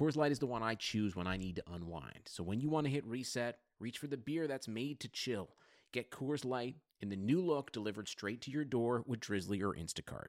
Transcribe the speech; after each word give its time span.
Coors 0.00 0.16
Light 0.16 0.32
is 0.32 0.38
the 0.38 0.46
one 0.46 0.62
I 0.62 0.76
choose 0.76 1.14
when 1.14 1.26
I 1.26 1.36
need 1.36 1.56
to 1.56 1.62
unwind. 1.70 2.22
So 2.24 2.42
when 2.42 2.58
you 2.60 2.70
want 2.70 2.86
to 2.86 2.90
hit 2.90 3.04
reset, 3.04 3.58
Reach 3.80 3.96
for 3.96 4.06
the 4.08 4.18
beer 4.18 4.46
that's 4.46 4.68
made 4.68 5.00
to 5.00 5.08
chill. 5.08 5.48
Get 5.92 6.10
Coors 6.10 6.44
Light 6.44 6.76
in 7.00 7.08
the 7.08 7.16
new 7.16 7.40
look 7.40 7.72
delivered 7.72 8.08
straight 8.08 8.42
to 8.42 8.50
your 8.50 8.64
door 8.64 9.02
with 9.06 9.20
Drizzly 9.20 9.62
or 9.62 9.74
Instacart. 9.74 10.26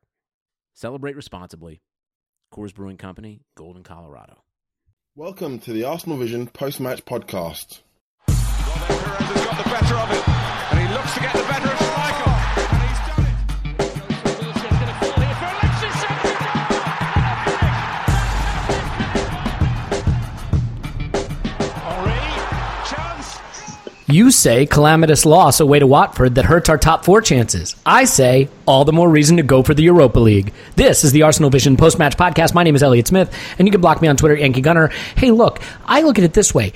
Celebrate 0.74 1.18
responsibly. 1.18 1.82
Coors 2.54 2.74
Brewing 2.74 2.96
Company, 2.96 3.42
Golden, 3.56 3.84
Colorado. 3.84 4.44
Welcome 5.18 5.60
to 5.60 5.74
the 5.74 5.84
Arsenal 5.84 6.18
Vision 6.18 6.48
post-match 6.48 7.04
podcast. 7.04 7.82
Well, 8.30 8.38
has 8.38 9.46
got 9.46 9.64
the 9.64 9.70
better 9.70 9.96
of 9.96 10.12
it, 10.12 10.30
and 10.72 10.88
he 10.88 10.94
looks 10.94 11.14
to 11.14 11.20
get 11.20 11.34
the 11.34 11.44
better 11.44 11.68
of 11.68 11.78
Schmeichel. 11.78 12.31
You 24.12 24.30
say 24.30 24.66
calamitous 24.66 25.26
loss 25.26 25.62
away 25.62 25.80
to 25.80 25.88
Watford 25.88 26.36
that 26.36 26.44
hurts 26.44 26.68
our 26.68 26.78
top 26.78 27.06
four 27.06 27.22
chances. 27.22 27.78
I 27.86 28.04
say 28.04 28.50
all 28.66 28.84
the 28.84 28.92
more 28.92 29.10
reason 29.10 29.38
to 29.38 29.44
go 29.44 29.64
for 29.64 29.74
the 29.74 29.84
Europa 29.84 30.20
League. 30.20 30.52
This 30.76 31.06
is 31.06 31.14
the 31.14 31.22
Arsenal 31.22 31.50
Vision 31.50 31.78
post 31.78 31.98
match 31.98 32.18
podcast. 32.18 32.54
My 32.54 32.64
name 32.64 32.76
is 32.76 32.84
Elliot 32.84 33.08
Smith, 33.08 33.34
and 33.58 33.66
you 33.66 33.72
can 33.72 33.80
block 33.80 34.02
me 34.02 34.10
on 34.10 34.18
Twitter, 34.18 34.36
Yankee 34.36 34.60
Gunner. 34.60 34.90
Hey, 35.16 35.32
look, 35.32 35.62
I 35.86 36.02
look 36.02 36.18
at 36.18 36.26
it 36.26 36.34
this 36.34 36.54
way. 36.54 36.74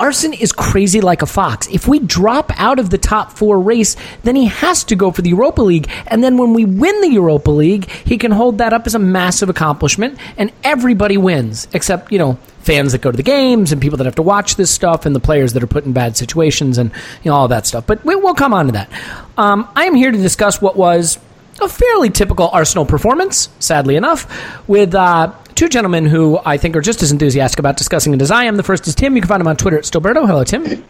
Arsene 0.00 0.32
is 0.32 0.50
crazy 0.50 1.02
like 1.02 1.20
a 1.20 1.26
fox. 1.26 1.68
If 1.68 1.86
we 1.86 1.98
drop 1.98 2.52
out 2.58 2.78
of 2.78 2.88
the 2.88 2.96
top 2.96 3.32
four 3.32 3.60
race, 3.60 3.96
then 4.22 4.34
he 4.34 4.46
has 4.46 4.84
to 4.84 4.96
go 4.96 5.10
for 5.10 5.20
the 5.20 5.28
Europa 5.28 5.60
League. 5.60 5.90
And 6.06 6.24
then 6.24 6.38
when 6.38 6.54
we 6.54 6.64
win 6.64 7.02
the 7.02 7.10
Europa 7.10 7.50
League, 7.50 7.90
he 7.90 8.16
can 8.16 8.30
hold 8.30 8.58
that 8.58 8.72
up 8.72 8.86
as 8.86 8.94
a 8.94 8.98
massive 8.98 9.50
accomplishment, 9.50 10.18
and 10.38 10.52
everybody 10.64 11.18
wins, 11.18 11.68
except, 11.74 12.10
you 12.12 12.18
know, 12.18 12.38
fans 12.68 12.92
that 12.92 13.00
go 13.00 13.10
to 13.10 13.16
the 13.16 13.22
games 13.22 13.72
and 13.72 13.80
people 13.80 13.96
that 13.96 14.04
have 14.04 14.14
to 14.14 14.22
watch 14.22 14.56
this 14.56 14.70
stuff 14.70 15.06
and 15.06 15.16
the 15.16 15.20
players 15.20 15.54
that 15.54 15.62
are 15.62 15.66
put 15.66 15.86
in 15.86 15.92
bad 15.94 16.18
situations 16.18 16.76
and, 16.76 16.92
you 17.22 17.30
know, 17.30 17.34
all 17.34 17.48
that 17.48 17.66
stuff. 17.66 17.86
But 17.86 18.04
we, 18.04 18.14
will 18.14 18.34
come 18.34 18.52
on 18.52 18.66
to 18.66 18.72
that. 18.72 18.90
Um, 19.38 19.66
I 19.74 19.84
am 19.84 19.94
here 19.94 20.12
to 20.12 20.18
discuss 20.18 20.60
what 20.60 20.76
was 20.76 21.18
a 21.62 21.68
fairly 21.68 22.10
typical 22.10 22.50
Arsenal 22.52 22.84
performance, 22.84 23.48
sadly 23.58 23.96
enough, 23.96 24.68
with 24.68 24.94
uh, 24.94 25.32
two 25.54 25.70
gentlemen 25.70 26.04
who 26.04 26.38
I 26.44 26.58
think 26.58 26.76
are 26.76 26.82
just 26.82 27.02
as 27.02 27.10
enthusiastic 27.10 27.58
about 27.58 27.78
discussing 27.78 28.12
it 28.12 28.20
as 28.20 28.30
I 28.30 28.44
am. 28.44 28.56
The 28.56 28.62
first 28.62 28.86
is 28.86 28.94
Tim. 28.94 29.16
You 29.16 29.22
can 29.22 29.28
find 29.28 29.40
him 29.40 29.48
on 29.48 29.56
Twitter 29.56 29.78
at 29.78 29.84
Stillberto. 29.84 30.26
Hello, 30.26 30.44
Tim. 30.44 30.84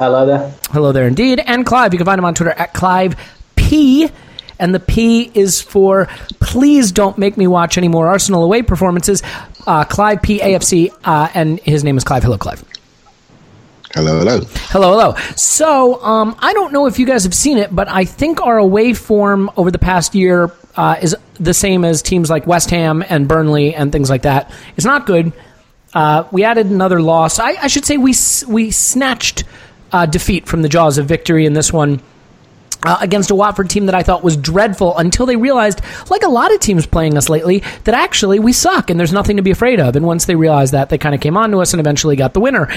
Hello 0.00 0.24
there. 0.24 0.54
Hello 0.70 0.90
there, 0.90 1.06
indeed. 1.06 1.38
And 1.40 1.66
Clive. 1.66 1.92
You 1.92 1.98
can 1.98 2.06
find 2.06 2.18
him 2.18 2.24
on 2.24 2.34
Twitter 2.34 2.52
at 2.52 2.72
Clive 2.72 3.14
P. 3.56 4.08
And 4.58 4.74
the 4.74 4.80
P 4.80 5.30
is 5.34 5.60
for 5.60 6.08
please 6.38 6.92
don't 6.92 7.16
make 7.16 7.36
me 7.36 7.46
watch 7.46 7.78
any 7.78 7.88
more 7.88 8.08
Arsenal 8.08 8.44
away 8.44 8.62
performances. 8.62 9.22
Uh, 9.66 9.84
Clive 9.84 10.22
P 10.22 10.38
AFC, 10.38 10.92
uh, 11.04 11.28
and 11.34 11.60
his 11.60 11.84
name 11.84 11.96
is 11.96 12.04
Clive. 12.04 12.22
Hello, 12.22 12.38
Clive. 12.38 12.64
Hello, 13.92 14.18
hello. 14.18 14.40
Hello, 14.68 14.90
hello. 14.92 15.14
So, 15.34 16.00
um, 16.02 16.36
I 16.38 16.52
don't 16.52 16.72
know 16.72 16.86
if 16.86 17.00
you 17.00 17.06
guys 17.06 17.24
have 17.24 17.34
seen 17.34 17.58
it, 17.58 17.74
but 17.74 17.88
I 17.88 18.04
think 18.04 18.40
our 18.40 18.56
away 18.56 18.94
form 18.94 19.50
over 19.56 19.72
the 19.72 19.80
past 19.80 20.14
year 20.14 20.52
uh, 20.76 20.96
is 21.02 21.16
the 21.34 21.52
same 21.52 21.84
as 21.84 22.00
teams 22.00 22.30
like 22.30 22.46
West 22.46 22.70
Ham 22.70 23.02
and 23.08 23.26
Burnley 23.26 23.74
and 23.74 23.90
things 23.90 24.08
like 24.08 24.22
that. 24.22 24.52
It's 24.76 24.86
not 24.86 25.06
good. 25.06 25.32
Uh, 25.92 26.24
we 26.30 26.44
added 26.44 26.66
another 26.66 27.02
loss. 27.02 27.40
I, 27.40 27.50
I, 27.62 27.66
should 27.66 27.84
say 27.84 27.96
we 27.96 28.14
we 28.46 28.70
snatched 28.70 29.42
uh, 29.90 30.06
defeat 30.06 30.46
from 30.46 30.62
the 30.62 30.68
jaws 30.68 30.98
of 30.98 31.06
victory 31.06 31.46
in 31.46 31.52
this 31.52 31.72
one. 31.72 32.00
Uh, 32.82 32.96
against 33.02 33.30
a 33.30 33.34
Watford 33.34 33.68
team 33.68 33.84
that 33.86 33.94
I 33.94 34.02
thought 34.02 34.24
was 34.24 34.38
dreadful 34.38 34.96
until 34.96 35.26
they 35.26 35.36
realized, 35.36 35.82
like 36.08 36.22
a 36.22 36.30
lot 36.30 36.50
of 36.50 36.60
teams 36.60 36.86
playing 36.86 37.18
us 37.18 37.28
lately, 37.28 37.62
that 37.84 37.94
actually 37.94 38.38
we 38.38 38.54
suck 38.54 38.88
and 38.88 38.98
there's 38.98 39.12
nothing 39.12 39.36
to 39.36 39.42
be 39.42 39.50
afraid 39.50 39.80
of. 39.80 39.96
And 39.96 40.06
once 40.06 40.24
they 40.24 40.34
realized 40.34 40.72
that, 40.72 40.88
they 40.88 40.96
kind 40.96 41.14
of 41.14 41.20
came 41.20 41.36
on 41.36 41.50
to 41.50 41.58
us 41.58 41.74
and 41.74 41.80
eventually 41.80 42.16
got 42.16 42.32
the 42.32 42.40
winner. 42.40 42.68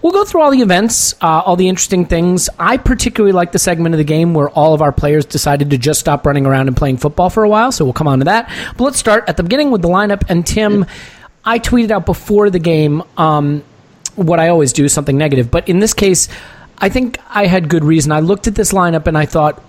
We'll 0.00 0.12
go 0.12 0.24
through 0.24 0.42
all 0.42 0.50
the 0.50 0.60
events, 0.60 1.14
uh, 1.22 1.40
all 1.40 1.56
the 1.56 1.68
interesting 1.68 2.04
things. 2.04 2.50
I 2.58 2.76
particularly 2.76 3.32
like 3.32 3.52
the 3.52 3.58
segment 3.58 3.94
of 3.94 3.98
the 3.98 4.04
game 4.04 4.34
where 4.34 4.50
all 4.50 4.74
of 4.74 4.82
our 4.82 4.92
players 4.92 5.24
decided 5.24 5.70
to 5.70 5.78
just 5.78 6.00
stop 6.00 6.26
running 6.26 6.44
around 6.44 6.68
and 6.68 6.76
playing 6.76 6.98
football 6.98 7.30
for 7.30 7.42
a 7.42 7.48
while, 7.48 7.72
so 7.72 7.84
we'll 7.84 7.94
come 7.94 8.08
on 8.08 8.18
to 8.18 8.26
that. 8.26 8.50
But 8.76 8.84
let's 8.84 8.98
start 8.98 9.24
at 9.28 9.38
the 9.38 9.42
beginning 9.42 9.70
with 9.70 9.80
the 9.80 9.88
lineup. 9.88 10.22
And 10.28 10.46
Tim, 10.46 10.84
I 11.42 11.58
tweeted 11.58 11.90
out 11.90 12.04
before 12.04 12.50
the 12.50 12.58
game 12.58 13.02
um, 13.16 13.64
what 14.14 14.40
I 14.40 14.48
always 14.48 14.74
do, 14.74 14.88
something 14.90 15.16
negative. 15.16 15.50
But 15.50 15.70
in 15.70 15.78
this 15.78 15.94
case, 15.94 16.28
I 16.78 16.88
think 16.88 17.18
I 17.28 17.46
had 17.46 17.68
good 17.68 17.84
reason. 17.84 18.12
I 18.12 18.20
looked 18.20 18.46
at 18.46 18.54
this 18.54 18.72
lineup 18.72 19.06
and 19.06 19.16
I 19.16 19.26
thought, 19.26 19.60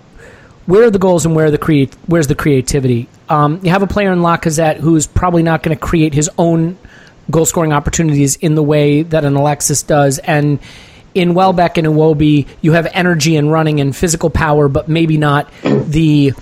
where 0.66 0.84
are 0.84 0.90
the 0.90 1.00
goals 1.00 1.26
and 1.26 1.36
where 1.36 1.52
the 1.52 1.58
create? 1.58 1.94
Where's 2.08 2.28
the 2.28 2.36
creativity? 2.36 3.08
Um, 3.30 3.60
you 3.64 3.70
have 3.70 3.84
a 3.84 3.88
player 3.88 4.12
in 4.12 4.20
Lacazette 4.20 4.78
who's 4.78 5.06
probably 5.08 5.44
not 5.44 5.62
going 5.64 5.78
to 5.78 5.82
create 5.82 6.14
his 6.14 6.30
own 6.38 6.78
goal 7.30 7.46
scoring 7.46 7.74
opportunities 7.74 8.36
in 8.36 8.56
the 8.56 8.64
way 8.64 9.04
that 9.04 9.26
an 9.26 9.36
Alexis 9.36 9.84
does. 9.84 10.20
And 10.20 10.60
in 11.14 11.34
Welbeck 11.34 11.78
and 11.78 11.88
Iwobi, 11.88 12.48
you 12.62 12.74
have 12.74 12.88
energy 12.92 13.36
and 13.36 13.52
running 13.52 13.80
and 13.80 13.96
physical 13.96 14.30
power, 14.30 14.68
but 14.68 14.88
maybe 14.88 15.18
not 15.18 15.50
the 15.64 16.34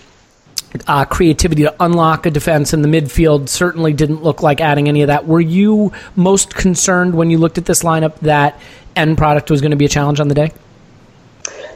uh, 0.87 1.05
creativity 1.05 1.63
to 1.63 1.75
unlock 1.79 2.25
a 2.25 2.31
defense. 2.31 2.73
And 2.73 2.83
the 2.83 2.89
midfield 2.89 3.49
certainly 3.49 3.93
didn't 3.93 4.23
look 4.23 4.41
like 4.41 4.61
adding 4.61 4.87
any 4.87 5.01
of 5.01 5.07
that. 5.07 5.27
Were 5.27 5.41
you 5.41 5.91
most 6.15 6.55
concerned 6.55 7.13
when 7.13 7.29
you 7.29 7.37
looked 7.37 7.57
at 7.57 7.65
this 7.65 7.83
lineup 7.83 8.15
that 8.21 8.59
end 8.95 9.17
product 9.17 9.51
was 9.51 9.61
going 9.61 9.71
to 9.71 9.77
be 9.77 9.85
a 9.85 9.89
challenge 9.89 10.19
on 10.19 10.27
the 10.27 10.35
day? 10.35 10.51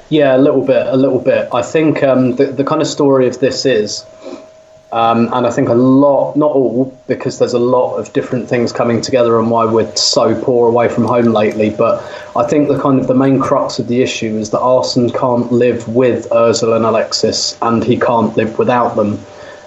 Yeah, 0.09 0.37
a 0.37 0.39
little 0.39 0.65
bit, 0.65 0.87
a 0.87 0.95
little 0.95 1.19
bit. 1.19 1.49
I 1.53 1.61
think 1.61 2.01
um, 2.03 2.35
the, 2.35 2.45
the 2.45 2.63
kind 2.63 2.81
of 2.81 2.87
story 2.87 3.27
of 3.27 3.39
this 3.39 3.65
is 3.65 4.05
um, 4.91 5.29
and 5.33 5.45
I 5.45 5.51
think 5.51 5.67
a 5.67 5.73
lot, 5.73 6.37
not 6.37 6.51
all, 6.51 6.97
because 7.07 7.39
there's 7.39 7.53
a 7.53 7.59
lot 7.59 7.95
of 7.95 8.13
different 8.13 8.47
things 8.47 8.71
coming 8.71 9.01
together 9.01 9.37
and 9.37 9.51
why 9.51 9.65
we're 9.65 9.93
so 9.97 10.39
poor 10.41 10.69
away 10.69 10.87
from 10.87 11.03
home 11.03 11.25
lately. 11.25 11.69
But 11.69 12.01
I 12.37 12.47
think 12.47 12.69
the 12.69 12.79
kind 12.79 12.99
of 12.99 13.07
the 13.07 13.13
main 13.13 13.39
crux 13.39 13.79
of 13.79 13.89
the 13.89 14.01
issue 14.01 14.37
is 14.37 14.51
that 14.51 14.61
Arsene 14.61 15.09
can't 15.09 15.51
live 15.51 15.89
with 15.89 16.29
Ozil 16.29 16.73
and 16.73 16.85
Alexis, 16.85 17.57
and 17.61 17.83
he 17.83 17.99
can't 17.99 18.35
live 18.37 18.57
without 18.57 18.95
them. 18.95 19.19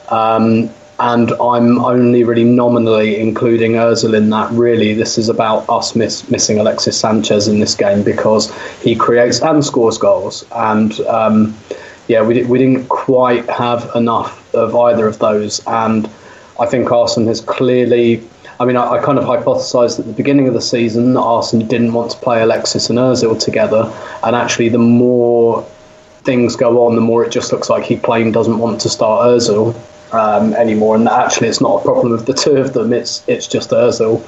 Um, 0.08 0.70
and 1.00 1.32
I'm 1.32 1.82
only 1.82 2.24
really 2.24 2.44
nominally 2.44 3.18
including 3.18 3.72
Ozil 3.72 4.14
in 4.14 4.28
that. 4.30 4.52
Really, 4.52 4.92
this 4.92 5.16
is 5.16 5.30
about 5.30 5.68
us 5.70 5.96
miss, 5.96 6.28
missing 6.30 6.58
Alexis 6.58 7.00
Sanchez 7.00 7.48
in 7.48 7.58
this 7.58 7.74
game 7.74 8.02
because 8.02 8.54
he 8.82 8.94
creates 8.94 9.40
and 9.40 9.64
scores 9.64 9.96
goals, 9.96 10.44
and 10.52 11.00
um, 11.02 11.56
yeah, 12.06 12.22
we, 12.22 12.44
we 12.44 12.58
didn't 12.58 12.88
quite 12.88 13.48
have 13.48 13.90
enough 13.94 14.54
of 14.54 14.76
either 14.76 15.06
of 15.06 15.18
those. 15.18 15.62
And 15.66 16.08
I 16.58 16.66
think 16.66 16.92
Arsene 16.92 17.26
has 17.28 17.40
clearly, 17.40 18.22
I 18.58 18.66
mean, 18.66 18.76
I, 18.76 18.92
I, 18.92 19.02
kind 19.02 19.18
of 19.18 19.24
hypothesised 19.24 20.00
at 20.00 20.06
the 20.06 20.12
beginning 20.12 20.48
of 20.48 20.54
the 20.54 20.60
season 20.60 21.14
that 21.14 21.20
Arsenal 21.20 21.66
didn't 21.66 21.94
want 21.94 22.10
to 22.10 22.18
play 22.18 22.42
Alexis 22.42 22.90
and 22.90 22.98
Ozil 22.98 23.42
together, 23.42 23.90
and 24.22 24.36
actually, 24.36 24.68
the 24.68 24.78
more 24.78 25.66
things 26.24 26.56
go 26.56 26.84
on, 26.84 26.94
the 26.94 27.00
more 27.00 27.24
it 27.24 27.30
just 27.30 27.52
looks 27.52 27.70
like 27.70 27.84
he 27.84 27.96
plain 27.96 28.32
doesn't 28.32 28.58
want 28.58 28.82
to 28.82 28.90
start 28.90 29.24
Ozil 29.24 29.74
um, 30.12 30.54
anymore. 30.54 30.96
And 30.96 31.08
actually, 31.08 31.48
it's 31.48 31.60
not 31.60 31.80
a 31.80 31.82
problem 31.82 32.12
of 32.12 32.26
the 32.26 32.34
two 32.34 32.56
of 32.56 32.72
them; 32.72 32.92
it's 32.92 33.22
it's 33.26 33.46
just 33.46 33.70
Ozil. 33.70 34.24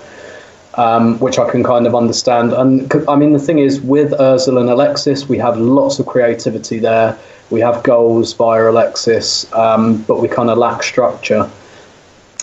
Um, 0.75 1.19
which 1.19 1.38
I 1.38 1.50
can 1.50 1.62
kind 1.62 1.87
of 1.87 1.94
understand. 1.94 2.55
And 2.55 2.90
I 3.06 3.14
mean, 3.14 3.34
the 3.34 3.38
thing 3.38 3.58
is, 3.58 3.82
with 3.82 4.12
Ozil 4.12 4.58
and 4.58 4.70
Alexis, 4.70 5.29
we 5.29 5.37
have 5.37 5.58
lots 5.58 5.99
of 5.99 6.06
creativity 6.06 6.79
there. 6.79 7.19
We 7.50 7.61
have 7.61 7.82
goals 7.82 8.32
via 8.32 8.70
Alexis, 8.70 9.52
um, 9.52 10.00
but 10.05 10.23
we 10.23 10.29
kind 10.29 10.49
of 10.49 10.56
lack 10.56 10.82
structure. 10.82 11.50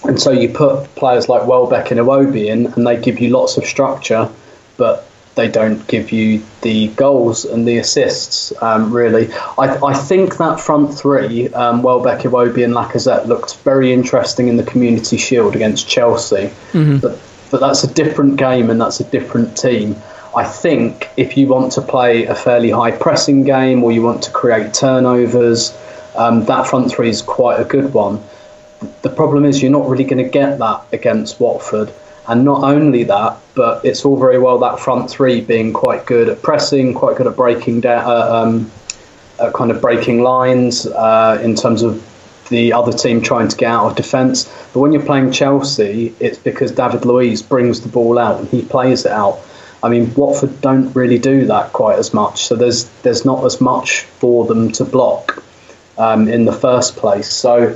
And 0.03 0.21
so 0.21 0.29
you 0.29 0.49
put 0.49 0.85
players 0.93 1.27
like 1.27 1.47
Welbeck 1.47 1.89
and 1.89 1.99
Iwobi 1.99 2.45
in, 2.45 2.67
and 2.67 2.85
they 2.85 3.01
give 3.01 3.19
you 3.19 3.31
lots 3.31 3.57
of 3.57 3.65
structure, 3.65 4.29
but 4.77 5.08
they 5.35 5.47
don't 5.47 5.87
give 5.87 6.11
you 6.11 6.43
the 6.61 6.87
goals 6.89 7.45
and 7.45 7.67
the 7.67 7.77
assists, 7.77 8.51
um, 8.61 8.93
really. 8.93 9.31
I, 9.57 9.77
I, 9.83 9.93
think 9.93 10.37
that 10.37 10.59
front 10.59 10.93
three, 10.93 11.47
um, 11.53 11.81
Welbeck, 11.81 12.21
Iwobi, 12.21 12.63
and 12.63 12.73
Lacazette, 12.73 13.27
looked 13.27 13.57
very 13.59 13.93
interesting 13.93 14.47
in 14.47 14.57
the 14.57 14.63
Community 14.63 15.17
Shield 15.17 15.55
against 15.55 15.87
Chelsea. 15.87 16.51
Mm-hmm. 16.73 16.97
But, 16.97 17.19
but 17.51 17.59
that's 17.61 17.83
a 17.83 17.93
different 17.93 18.37
game 18.37 18.69
and 18.69 18.81
that's 18.81 18.99
a 18.99 19.05
different 19.05 19.57
team. 19.57 19.95
I 20.35 20.43
think 20.43 21.09
if 21.17 21.37
you 21.37 21.47
want 21.47 21.71
to 21.73 21.81
play 21.81 22.25
a 22.25 22.35
fairly 22.35 22.69
high 22.69 22.91
pressing 22.91 23.43
game 23.43 23.83
or 23.83 23.91
you 23.91 24.01
want 24.03 24.21
to 24.23 24.31
create 24.31 24.73
turnovers, 24.73 25.75
um, 26.15 26.45
that 26.45 26.67
front 26.67 26.91
three 26.91 27.09
is 27.09 27.21
quite 27.21 27.59
a 27.59 27.63
good 27.63 27.93
one. 27.93 28.21
The 29.01 29.09
problem 29.09 29.45
is 29.45 29.61
you're 29.61 29.71
not 29.71 29.89
really 29.89 30.03
going 30.03 30.23
to 30.23 30.29
get 30.29 30.59
that 30.59 30.83
against 30.91 31.39
Watford. 31.39 31.91
And 32.29 32.45
not 32.45 32.63
only 32.63 33.03
that, 33.05 33.39
but 33.55 33.83
it's 33.83 34.05
all 34.05 34.15
very 34.15 34.37
well 34.37 34.59
that 34.59 34.79
front 34.79 35.09
three 35.09 35.41
being 35.41 35.73
quite 35.73 36.05
good 36.05 36.29
at 36.29 36.43
pressing, 36.43 36.93
quite 36.93 37.17
good 37.17 37.25
at 37.25 37.35
breaking 37.35 37.81
down, 37.81 38.05
uh, 38.05 38.43
um, 38.43 38.71
uh, 39.39 39.51
kind 39.51 39.71
of 39.71 39.81
breaking 39.81 40.21
lines 40.21 40.85
uh, 40.85 41.41
in 41.43 41.55
terms 41.55 41.81
of 41.81 42.05
the 42.49 42.71
other 42.71 42.93
team 42.93 43.19
trying 43.19 43.47
to 43.47 43.57
get 43.57 43.71
out 43.71 43.87
of 43.87 43.95
defence. 43.95 44.45
But 44.73 44.81
when 44.81 44.91
you're 44.91 45.05
playing 45.05 45.31
Chelsea, 45.31 46.13
it's 46.19 46.37
because 46.37 46.71
David 46.71 47.03
Luiz 47.03 47.41
brings 47.41 47.81
the 47.81 47.89
ball 47.89 48.19
out 48.19 48.39
and 48.39 48.47
he 48.49 48.61
plays 48.61 49.05
it 49.05 49.11
out. 49.11 49.39
I 49.81 49.89
mean, 49.89 50.13
Watford 50.13 50.61
don't 50.61 50.93
really 50.93 51.17
do 51.17 51.47
that 51.47 51.73
quite 51.73 51.97
as 51.97 52.13
much, 52.13 52.45
so 52.45 52.55
there's 52.55 52.89
there's 53.01 53.25
not 53.25 53.43
as 53.43 53.59
much 53.59 54.01
for 54.03 54.45
them 54.45 54.71
to 54.73 54.85
block 54.85 55.43
um, 55.97 56.27
in 56.27 56.45
the 56.45 56.53
first 56.53 56.95
place. 56.95 57.31
So 57.31 57.75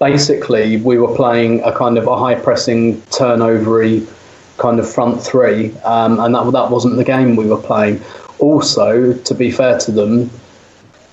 basically 0.00 0.78
we 0.78 0.98
were 0.98 1.14
playing 1.14 1.62
a 1.62 1.76
kind 1.76 1.96
of 1.98 2.08
a 2.08 2.16
high 2.16 2.34
pressing 2.34 3.00
turnovery 3.02 4.08
kind 4.56 4.80
of 4.80 4.92
front 4.92 5.22
three, 5.22 5.76
um, 5.78 6.18
and 6.18 6.34
that 6.34 6.50
that 6.50 6.70
wasn't 6.70 6.96
the 6.96 7.04
game 7.04 7.36
we 7.36 7.46
were 7.46 7.62
playing. 7.62 8.02
Also, 8.38 9.12
to 9.12 9.34
be 9.34 9.50
fair 9.50 9.78
to 9.78 9.92
them, 9.92 10.30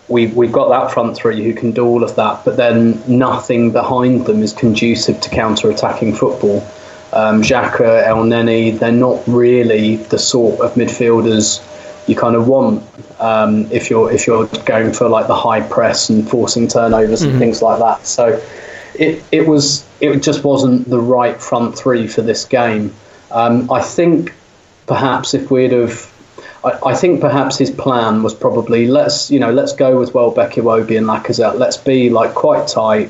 we 0.07 0.28
we've 0.28 0.51
got 0.51 0.69
that 0.69 0.92
front 0.92 1.16
three 1.16 1.44
who 1.44 1.54
can 1.54 1.72
do 1.72 1.86
all 1.86 2.04
of 2.04 2.16
that, 2.16 2.44
but 2.44 2.57
then 2.57 3.01
nothing 3.07 3.72
behind 3.72 4.25
them 4.25 4.42
is 4.42 4.54
conducive 4.54 5.22
to 5.22 5.30
counter 5.30 5.69
attacking 5.69 6.16
football. 6.16 6.60
Um, 7.13 7.42
Xhaka, 7.42 8.06
Elneny, 8.06 8.78
they're 8.78 8.92
not 8.92 9.24
really 9.28 9.95
the 9.95 10.19
sort 10.19 10.60
of 10.60 10.74
midfielders 10.74 11.63
you 12.07 12.16
kind 12.16 12.36
of 12.36 12.48
want 12.48 12.84
um, 13.19 13.69
if 13.72 13.89
you're 13.89 14.12
if 14.12 14.28
you're 14.28 14.48
going 14.66 14.94
for 14.94 15.10
like 15.10 15.28
the 15.28 15.36
high 15.36 15.62
press 15.62 16.10
and 16.10 16.30
forcing 16.30 16.68
turnovers 16.68 17.22
mm-hmm. 17.22 17.31
and 17.31 17.39
things 17.39 17.62
like 17.62 17.80
that. 17.80 18.06
So 18.06 18.42
it, 18.99 19.23
it 19.31 19.47
was 19.47 19.88
it 19.99 20.21
just 20.21 20.44
wasn't 20.44 20.89
the 20.89 20.99
right 20.99 21.41
front 21.41 21.77
three 21.77 22.07
for 22.07 22.21
this 22.21 22.45
game. 22.45 22.94
Um, 23.31 23.71
I 23.71 23.81
think 23.81 24.33
perhaps 24.85 25.33
if 25.33 25.51
we'd 25.51 25.71
have, 25.71 26.13
I, 26.63 26.91
I, 26.91 26.95
think 26.95 27.19
perhaps 27.19 27.57
his 27.57 27.71
plan 27.71 28.23
was 28.23 28.33
probably 28.33 28.88
let's 28.88 29.29
you 29.29 29.39
know 29.39 29.51
let's 29.51 29.73
go 29.73 29.99
with 29.99 30.13
Welbeck, 30.13 30.53
Iwobi, 30.53 30.97
and 30.97 31.07
Lacazette. 31.07 31.57
Let's 31.57 31.77
be 31.77 32.09
like 32.09 32.33
quite 32.33 32.67
tight. 32.67 33.09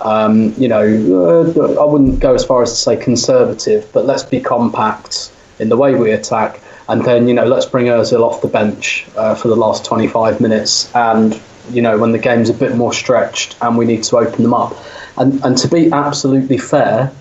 Um, 0.00 0.54
you 0.58 0.68
know, 0.68 0.82
uh, 0.82 1.80
I 1.80 1.84
wouldn't 1.84 2.20
go 2.20 2.34
as 2.34 2.44
far 2.44 2.62
as 2.62 2.70
to 2.70 2.76
say 2.76 2.96
conservative, 2.96 3.88
but 3.92 4.04
let's 4.04 4.24
be 4.24 4.40
compact 4.40 5.32
in 5.58 5.68
the 5.68 5.76
way 5.76 5.94
we 5.94 6.10
attack. 6.10 6.60
And 6.88 7.02
then, 7.04 7.28
you 7.28 7.34
know, 7.34 7.46
let's 7.46 7.66
bring 7.66 7.86
Ozil 7.86 8.22
off 8.22 8.42
the 8.42 8.48
bench 8.48 9.06
uh, 9.16 9.34
for 9.34 9.48
the 9.48 9.56
last 9.56 9.84
25 9.84 10.40
minutes. 10.40 10.94
And, 10.94 11.40
you 11.70 11.82
know, 11.82 11.98
when 11.98 12.12
the 12.12 12.18
game's 12.18 12.50
a 12.50 12.54
bit 12.54 12.76
more 12.76 12.92
stretched 12.92 13.56
and 13.60 13.76
we 13.76 13.84
need 13.84 14.02
to 14.04 14.18
open 14.18 14.42
them 14.42 14.54
up. 14.54 14.74
And, 15.16 15.42
and 15.44 15.56
to 15.58 15.68
be 15.68 15.90
absolutely 15.92 16.58
fair, 16.58 17.12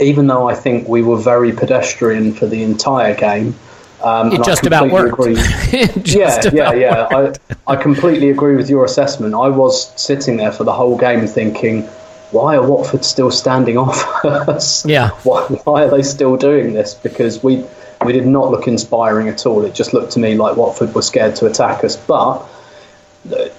even 0.00 0.26
though 0.26 0.48
I 0.48 0.54
think 0.54 0.88
we 0.88 1.02
were 1.02 1.16
very 1.16 1.52
pedestrian 1.52 2.32
for 2.32 2.46
the 2.46 2.62
entire 2.62 3.14
game, 3.14 3.54
um, 4.02 4.32
it 4.32 4.44
just 4.44 4.66
about 4.66 4.90
worked. 4.90 5.18
yeah, 6.08 6.40
yeah, 6.52 6.72
yeah. 6.72 7.08
I, 7.10 7.32
I 7.66 7.76
completely 7.76 8.30
agree 8.30 8.56
with 8.56 8.68
your 8.68 8.84
assessment. 8.84 9.34
I 9.34 9.48
was 9.48 9.92
sitting 10.00 10.36
there 10.36 10.50
for 10.50 10.64
the 10.64 10.72
whole 10.72 10.98
game 10.98 11.26
thinking, 11.26 11.82
why 12.32 12.56
are 12.56 12.66
Watford 12.66 13.04
still 13.04 13.30
standing 13.30 13.78
off 13.78 14.24
us? 14.24 14.84
Yeah. 14.84 15.10
Why, 15.22 15.42
why 15.64 15.84
are 15.84 15.90
they 15.90 16.02
still 16.02 16.36
doing 16.36 16.72
this? 16.72 16.94
Because 16.94 17.42
we 17.42 17.64
we 18.04 18.12
did 18.12 18.26
not 18.26 18.50
look 18.50 18.66
inspiring 18.66 19.28
at 19.28 19.46
all. 19.46 19.64
It 19.64 19.74
just 19.74 19.94
looked 19.94 20.12
to 20.12 20.18
me 20.18 20.34
like 20.34 20.56
Watford 20.56 20.92
were 20.94 21.02
scared 21.02 21.36
to 21.36 21.46
attack 21.46 21.84
us. 21.84 21.96
But 21.96 22.44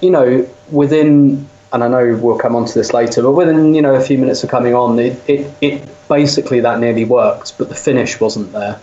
you 0.00 0.10
know, 0.10 0.48
within 0.70 1.48
and 1.74 1.82
I 1.82 1.88
know 1.88 2.16
we'll 2.16 2.38
come 2.38 2.54
on 2.54 2.66
to 2.66 2.74
this 2.74 2.94
later, 2.94 3.20
but 3.20 3.32
within 3.32 3.74
you 3.74 3.82
know 3.82 3.94
a 3.94 4.00
few 4.00 4.16
minutes 4.16 4.44
of 4.44 4.50
coming 4.50 4.74
on, 4.74 4.98
it, 4.98 5.20
it, 5.28 5.52
it 5.60 6.08
basically 6.08 6.60
that 6.60 6.78
nearly 6.78 7.04
worked, 7.04 7.58
but 7.58 7.68
the 7.68 7.74
finish 7.74 8.20
wasn't 8.20 8.52
there. 8.52 8.80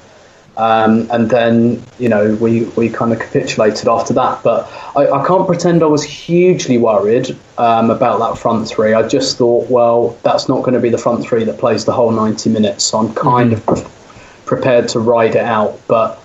Um, 0.57 1.09
and 1.09 1.29
then 1.29 1.81
you 1.97 2.09
know 2.09 2.35
we, 2.35 2.65
we 2.65 2.89
kind 2.89 3.13
of 3.13 3.19
capitulated 3.19 3.87
after 3.87 4.13
that. 4.15 4.43
But 4.43 4.69
I, 4.95 5.07
I 5.09 5.25
can't 5.25 5.47
pretend 5.47 5.83
I 5.83 5.85
was 5.85 6.03
hugely 6.03 6.77
worried 6.77 7.35
um, 7.57 7.89
about 7.89 8.19
that 8.19 8.37
front 8.37 8.67
three. 8.67 8.93
I 8.93 9.07
just 9.07 9.37
thought, 9.37 9.69
well, 9.69 10.17
that's 10.23 10.49
not 10.49 10.59
going 10.59 10.73
to 10.73 10.81
be 10.81 10.89
the 10.89 10.97
front 10.97 11.25
three 11.25 11.45
that 11.45 11.59
plays 11.59 11.85
the 11.85 11.93
whole 11.93 12.11
90 12.11 12.49
minutes, 12.49 12.83
so 12.83 12.99
I'm 12.99 13.13
kind 13.13 13.53
mm-hmm. 13.53 13.71
of 13.71 13.85
pre- 13.85 14.57
prepared 14.57 14.89
to 14.89 14.99
ride 14.99 15.35
it 15.35 15.45
out. 15.45 15.79
But 15.87 16.21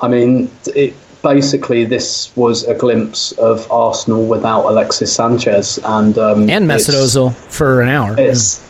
I 0.00 0.08
mean, 0.08 0.50
it, 0.74 0.94
basically 1.22 1.84
this 1.84 2.34
was 2.36 2.64
a 2.64 2.74
glimpse 2.74 3.32
of 3.32 3.70
Arsenal 3.70 4.26
without 4.26 4.66
Alexis 4.66 5.14
Sanchez 5.14 5.78
and 5.84 6.16
um, 6.18 6.48
and 6.48 6.68
Mesut 6.68 6.94
Ozil 6.94 7.34
for 7.34 7.82
an 7.82 7.88
hour. 7.88 8.18
It's, 8.18 8.67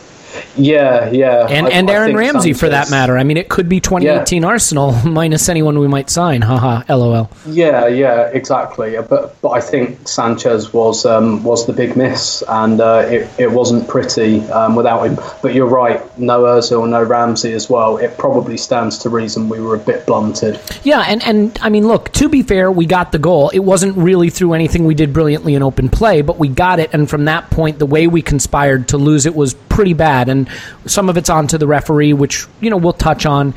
yeah, 0.57 1.09
yeah, 1.09 1.47
and 1.47 1.67
I, 1.67 1.69
and 1.71 1.89
Aaron 1.89 2.15
Ramsey 2.15 2.53
for 2.53 2.69
that 2.69 2.89
matter. 2.89 3.17
I 3.17 3.23
mean, 3.23 3.37
it 3.37 3.49
could 3.49 3.69
be 3.69 3.79
2018 3.79 4.41
yeah. 4.41 4.47
Arsenal 4.47 4.91
minus 5.05 5.49
anyone 5.49 5.79
we 5.79 5.87
might 5.87 6.09
sign. 6.09 6.41
Haha, 6.41 6.83
lol. 6.93 7.29
Yeah, 7.45 7.87
yeah, 7.87 8.29
exactly. 8.33 8.95
But 9.01 9.39
but 9.41 9.49
I 9.49 9.61
think 9.61 10.07
Sanchez 10.07 10.73
was 10.73 11.05
um, 11.05 11.43
was 11.43 11.65
the 11.65 11.73
big 11.73 11.95
miss, 11.95 12.43
and 12.47 12.81
uh, 12.81 13.05
it 13.09 13.29
it 13.39 13.51
wasn't 13.51 13.87
pretty 13.87 14.41
um, 14.49 14.75
without 14.75 15.03
him. 15.03 15.17
But 15.41 15.53
you're 15.53 15.67
right, 15.67 16.01
no 16.17 16.43
Özil, 16.43 16.87
no 16.89 17.03
Ramsey 17.03 17.53
as 17.53 17.69
well. 17.69 17.97
It 17.97 18.17
probably 18.17 18.57
stands 18.57 18.97
to 18.99 19.09
reason 19.09 19.49
we 19.49 19.59
were 19.59 19.75
a 19.75 19.79
bit 19.79 20.05
blunted. 20.05 20.59
Yeah, 20.83 21.03
and 21.07 21.23
and 21.23 21.57
I 21.61 21.69
mean, 21.69 21.87
look, 21.87 22.11
to 22.13 22.29
be 22.29 22.43
fair, 22.43 22.71
we 22.71 22.85
got 22.85 23.11
the 23.11 23.19
goal. 23.19 23.49
It 23.49 23.59
wasn't 23.59 23.97
really 23.97 24.29
through 24.29 24.53
anything 24.53 24.85
we 24.85 24.95
did 24.95 25.13
brilliantly 25.13 25.55
in 25.55 25.63
open 25.63 25.89
play, 25.89 26.21
but 26.21 26.37
we 26.37 26.47
got 26.47 26.79
it, 26.79 26.93
and 26.93 27.09
from 27.09 27.25
that 27.25 27.49
point, 27.49 27.79
the 27.79 27.85
way 27.85 28.07
we 28.07 28.21
conspired 28.21 28.87
to 28.89 28.97
lose 28.97 29.25
it 29.25 29.35
was 29.35 29.53
pretty 29.79 29.93
bad 29.93 30.27
and 30.27 30.49
some 30.85 31.07
of 31.07 31.15
it's 31.15 31.29
onto 31.29 31.57
the 31.57 31.65
referee, 31.65 32.11
which 32.11 32.45
you 32.59 32.69
know 32.69 32.75
we'll 32.75 32.91
touch 32.91 33.25
on. 33.25 33.53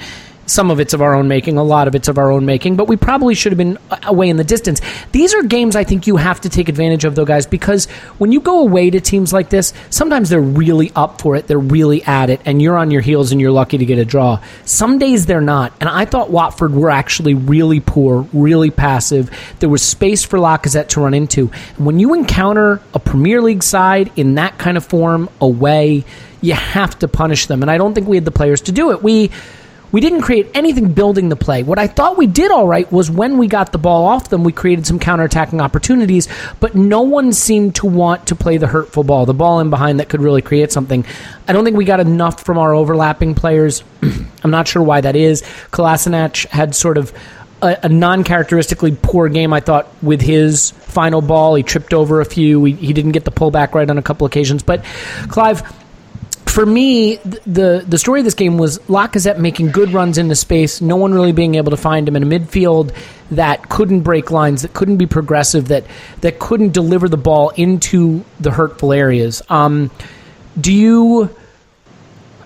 Some 0.47 0.71
of 0.71 0.81
it's 0.81 0.93
of 0.93 1.01
our 1.01 1.15
own 1.15 1.29
making, 1.29 1.57
a 1.57 1.63
lot 1.63 1.89
of 1.89 1.95
it's 1.95 2.09
of 2.09 2.19
our 2.19 2.31
own 2.31 2.45
making, 2.45 2.77
but 2.77 2.89
we 2.89 2.97
probably 2.97 3.35
should 3.35 3.53
have 3.53 3.59
been 3.59 3.79
uh, 3.91 3.99
away 4.05 4.29
in 4.29 4.37
the 4.37 4.45
distance. 4.45 4.81
These 5.13 5.35
are 5.35 5.43
games 5.43 5.77
I 5.77 5.85
think 5.85 6.07
you 6.07 6.17
have 6.17 6.41
to 6.43 6.49
take 6.49 6.69
advantage 6.69 7.05
of, 7.05 7.15
though, 7.15 7.25
guys, 7.25 7.47
because 7.47 7.87
when 8.19 8.33
you 8.33 8.41
go 8.41 8.61
away 8.61 8.91
to 8.91 9.01
teams 9.01 9.33
like 9.33 9.51
this, 9.51 9.73
sometimes 9.91 10.31
they're 10.31 10.41
really 10.41 10.91
up 10.97 11.21
for 11.21 11.37
it, 11.37 11.47
they're 11.47 11.59
really 11.59 12.03
at 12.05 12.29
it, 12.29 12.41
and 12.45 12.61
you're 12.61 12.77
on 12.77 12.91
your 12.91 13.03
heels 13.03 13.31
and 13.31 13.41
you're 13.41 13.53
lucky 13.53 13.79
to 13.79 13.85
get 13.85 13.99
a 13.99 14.05
draw. 14.05 14.43
Some 14.65 14.99
days 14.99 15.27
they're 15.27 15.41
not, 15.41 15.73
and 15.81 15.89
I 15.89 16.05
thought 16.05 16.31
Watford 16.31 16.75
were 16.75 16.91
actually 16.91 17.35
really 17.35 17.81
poor, 17.81 18.27
really 18.33 18.71
passive. 18.71 19.31
There 19.61 19.69
was 19.69 19.83
space 19.83 20.25
for 20.25 20.39
Lacazette 20.39 20.89
to 20.89 21.01
run 21.01 21.15
into. 21.15 21.47
When 21.79 21.99
you 21.99 22.15
encounter 22.15 22.81
a 22.95 22.99
Premier 22.99 23.41
League 23.41 23.63
side 23.63 24.11
in 24.17 24.35
that 24.35 24.59
kind 24.59 24.77
of 24.77 24.85
form 24.85 25.29
away, 25.41 26.05
you 26.41 26.55
have 26.55 26.99
to 26.99 27.09
punish 27.09 27.47
them. 27.47 27.63
And 27.63 27.71
I 27.71 27.79
don't 27.79 27.95
think 27.95 28.09
we 28.09 28.17
had 28.17 28.25
the 28.25 28.33
players 28.33 28.63
to 28.63 28.73
do 28.73 28.91
it. 28.91 29.03
We 29.03 29.31
we 29.93 30.01
didn't 30.01 30.23
create 30.23 30.51
anything 30.55 30.93
building 30.93 31.29
the 31.29 31.37
play. 31.37 31.63
What 31.63 31.79
I 31.79 31.87
thought 31.87 32.17
we 32.17 32.27
did 32.27 32.51
all 32.51 32.67
right 32.67 32.91
was 32.91 33.11
when 33.11 33.39
we 33.39 33.47
got 33.47 33.73
the 33.73 33.79
ball 33.79 34.07
off 34.07 34.31
them, 34.31 34.43
we 34.43 34.53
created 34.53 34.87
some 34.87 34.99
counterattacking 34.99 35.61
opportunities, 35.61 36.29
but 36.59 36.75
no 36.75 37.03
one 37.03 37.33
seemed 37.33 37.77
to 37.77 37.87
want 37.87 38.27
to 38.29 38.35
play 38.35 38.57
the 38.57 38.67
hurtful 38.67 39.05
ball, 39.05 39.27
the 39.27 39.35
ball 39.35 39.61
in 39.61 39.71
behind 39.71 40.01
that 40.01 40.09
could 40.09 40.23
really 40.23 40.43
create 40.43 40.73
something. 40.73 41.05
I 41.47 41.53
don't 41.53 41.65
think 41.65 41.77
we 41.77 41.85
got 41.85 42.01
enough 42.01 42.43
from 42.43 42.59
our 42.59 42.75
overlapping 42.75 43.35
players. 43.35 43.85
I'm 44.43 44.51
not 44.51 44.67
sure 44.67 44.83
why 44.83 45.03
that 45.03 45.15
is. 45.15 45.43
Kolasinac 45.71 46.47
had 46.47 46.75
sort 46.75 46.99
of 46.99 47.13
a, 47.63 47.79
a 47.85 47.89
non 47.89 48.25
characteristically 48.25 48.97
poor 49.01 49.29
game, 49.29 49.53
I 49.53 49.61
thought, 49.61 49.89
with 50.03 50.21
his 50.21 50.71
final 50.71 51.23
ball. 51.23 51.55
He 51.55 51.63
tripped 51.63 51.95
over 51.95 52.21
a 52.21 52.25
few. 52.25 52.65
He, 52.65 52.73
he 52.73 52.93
didn't 52.93 53.13
get 53.13 53.25
the 53.25 53.31
pullback 53.31 53.75
right 53.75 53.89
on 53.89 53.99
a 53.99 54.03
couple 54.03 54.27
occasions. 54.27 54.63
But, 54.63 54.85
Clive, 55.29 55.63
for 56.52 56.66
me, 56.66 57.16
the 57.16 57.82
the 57.87 57.97
story 57.97 58.21
of 58.21 58.25
this 58.25 58.35
game 58.35 58.59
was 58.59 58.78
Lacazette 58.80 59.38
making 59.38 59.71
good 59.71 59.90
runs 59.92 60.18
into 60.18 60.35
space, 60.35 60.82
no 60.82 60.97
one 60.97 61.14
really 61.14 61.32
being 61.32 61.54
able 61.54 61.71
to 61.71 61.78
find 61.78 62.06
him 62.06 62.14
in 62.14 62.23
a 62.23 62.26
midfield 62.26 62.94
that 63.30 63.71
couldn't 63.71 64.00
break 64.00 64.30
lines, 64.30 64.61
that 64.61 64.75
couldn't 64.75 64.99
be 64.99 65.06
progressive, 65.06 65.68
that 65.68 65.87
that 66.21 66.38
couldn't 66.38 66.73
deliver 66.75 67.09
the 67.09 67.16
ball 67.16 67.49
into 67.50 68.23
the 68.38 68.50
hurtful 68.50 68.92
areas. 68.92 69.40
Um, 69.49 69.90
do 70.61 70.73
you? 70.73 71.35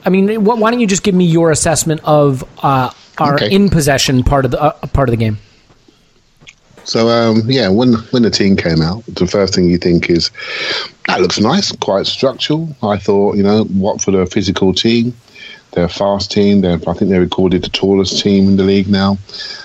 I 0.04 0.08
mean, 0.10 0.44
why 0.44 0.70
don't 0.70 0.78
you 0.78 0.86
just 0.86 1.02
give 1.02 1.16
me 1.16 1.24
your 1.24 1.50
assessment 1.50 2.00
of 2.04 2.44
uh, 2.62 2.92
our 3.18 3.34
Okay. 3.34 3.50
in 3.52 3.70
possession 3.70 4.22
part 4.22 4.44
of 4.44 4.52
the 4.52 4.60
uh, 4.62 4.86
part 4.92 5.08
of 5.08 5.10
the 5.12 5.16
game? 5.16 5.38
So 6.86 7.08
um, 7.08 7.42
yeah, 7.46 7.68
when 7.68 7.94
when 8.12 8.22
the 8.22 8.30
team 8.30 8.56
came 8.56 8.80
out, 8.80 9.04
the 9.06 9.26
first 9.26 9.54
thing 9.54 9.68
you 9.68 9.76
think 9.76 10.08
is 10.08 10.30
that 11.06 11.20
looks 11.20 11.38
nice, 11.38 11.72
quite 11.72 12.06
structural. 12.06 12.74
I 12.82 12.96
thought, 12.96 13.36
you 13.36 13.42
know, 13.42 13.64
what 13.64 14.00
for 14.00 14.12
the 14.12 14.24
physical 14.26 14.72
team. 14.72 15.12
They're 15.72 15.84
a 15.84 15.88
fast 15.88 16.30
team. 16.30 16.62
They're, 16.62 16.78
I 16.86 16.94
think 16.94 17.10
they 17.10 17.18
recorded 17.18 17.62
the 17.62 17.68
tallest 17.68 18.22
team 18.22 18.48
in 18.48 18.56
the 18.56 18.62
league 18.62 18.88
now. 18.88 19.18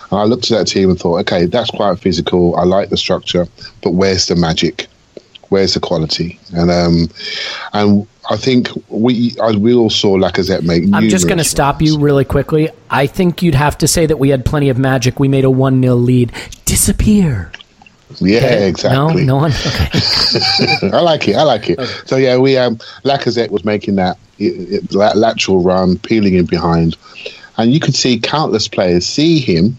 And 0.09 0.19
I 0.19 0.23
looked 0.23 0.51
at 0.51 0.57
that 0.57 0.65
team 0.65 0.89
and 0.89 0.99
thought, 0.99 1.19
okay, 1.21 1.45
that's 1.45 1.69
quite 1.69 1.99
physical. 1.99 2.55
I 2.57 2.63
like 2.63 2.89
the 2.89 2.97
structure, 2.97 3.47
but 3.81 3.91
where's 3.91 4.25
the 4.25 4.35
magic? 4.35 4.87
Where's 5.51 5.73
the 5.73 5.81
quality? 5.81 6.39
And 6.53 6.71
um, 6.71 7.09
and 7.73 8.07
I 8.29 8.37
think 8.37 8.69
we 8.87 9.35
I, 9.41 9.51
we 9.51 9.73
all 9.73 9.89
saw 9.89 10.17
Lacazette 10.17 10.63
make. 10.63 10.83
I'm 10.93 11.09
just 11.09 11.27
going 11.27 11.39
to 11.39 11.43
stop 11.43 11.81
you 11.81 11.99
really 11.99 12.23
quickly. 12.23 12.69
I 12.89 13.05
think 13.05 13.41
you'd 13.43 13.55
have 13.55 13.77
to 13.79 13.87
say 13.87 14.05
that 14.05 14.17
we 14.17 14.29
had 14.29 14.45
plenty 14.45 14.69
of 14.69 14.77
magic. 14.77 15.19
We 15.19 15.27
made 15.27 15.43
a 15.43 15.49
1 15.49 15.81
0 15.81 15.95
lead. 15.95 16.31
Disappear. 16.63 17.51
Yeah, 18.21 18.37
Okay? 18.37 18.69
exactly. 18.69 19.25
No, 19.25 19.35
no 19.35 19.35
one. 19.35 19.51
Okay. 20.73 20.89
I 20.95 21.01
like 21.01 21.27
it. 21.27 21.35
I 21.35 21.43
like 21.43 21.69
it. 21.69 21.81
So 22.05 22.15
yeah, 22.15 22.37
we 22.37 22.57
um, 22.57 22.77
Lacazette 23.03 23.49
was 23.51 23.65
making 23.65 23.95
that, 23.95 24.17
it, 24.39 24.83
it, 24.85 24.93
la- 24.93 25.11
lateral 25.15 25.61
run, 25.61 25.97
peeling 25.97 26.35
in 26.35 26.45
behind, 26.45 26.95
and 27.57 27.73
you 27.73 27.81
could 27.81 27.95
see 27.95 28.17
countless 28.19 28.69
players 28.69 29.05
see 29.05 29.39
him 29.39 29.77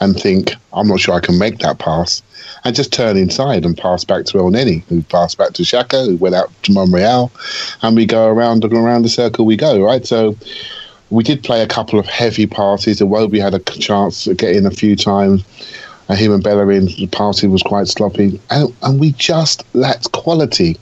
and 0.00 0.18
think, 0.18 0.54
"I'm 0.72 0.88
not 0.88 1.00
sure 1.00 1.14
I 1.14 1.20
can 1.20 1.38
make 1.38 1.58
that 1.58 1.78
pass," 1.78 2.22
and 2.64 2.74
just 2.74 2.92
turn 2.92 3.16
inside 3.16 3.64
and 3.64 3.76
pass 3.76 4.04
back 4.04 4.24
to 4.26 4.38
Elneny, 4.38 4.82
who 4.88 5.02
passed 5.02 5.38
back 5.38 5.52
to 5.54 5.62
Xhaka, 5.62 6.06
who 6.06 6.16
went 6.16 6.34
out 6.34 6.50
to 6.64 6.72
Monreal, 6.72 7.30
and 7.82 7.96
we 7.96 8.06
go 8.06 8.26
around 8.26 8.64
and 8.64 8.72
around 8.72 9.02
the 9.02 9.08
circle. 9.08 9.44
We 9.44 9.56
go 9.56 9.82
right. 9.82 10.06
So 10.06 10.36
we 11.10 11.24
did 11.24 11.42
play 11.42 11.62
a 11.62 11.66
couple 11.66 11.98
of 11.98 12.06
heavy 12.06 12.46
passes. 12.46 13.00
Iwobi 13.00 13.40
had 13.40 13.54
a 13.54 13.58
chance 13.58 14.24
to 14.24 14.34
get 14.34 14.54
in 14.54 14.66
a 14.66 14.70
few 14.70 14.96
times. 14.96 15.44
And 16.08 16.18
him 16.18 16.32
and 16.32 16.42
Bellerin, 16.42 16.86
the 16.86 17.48
was 17.50 17.62
quite 17.62 17.88
sloppy. 17.88 18.40
And, 18.50 18.74
and 18.82 18.98
we 18.98 19.12
just 19.12 19.62
lacked 19.74 20.12
quality. 20.12 20.76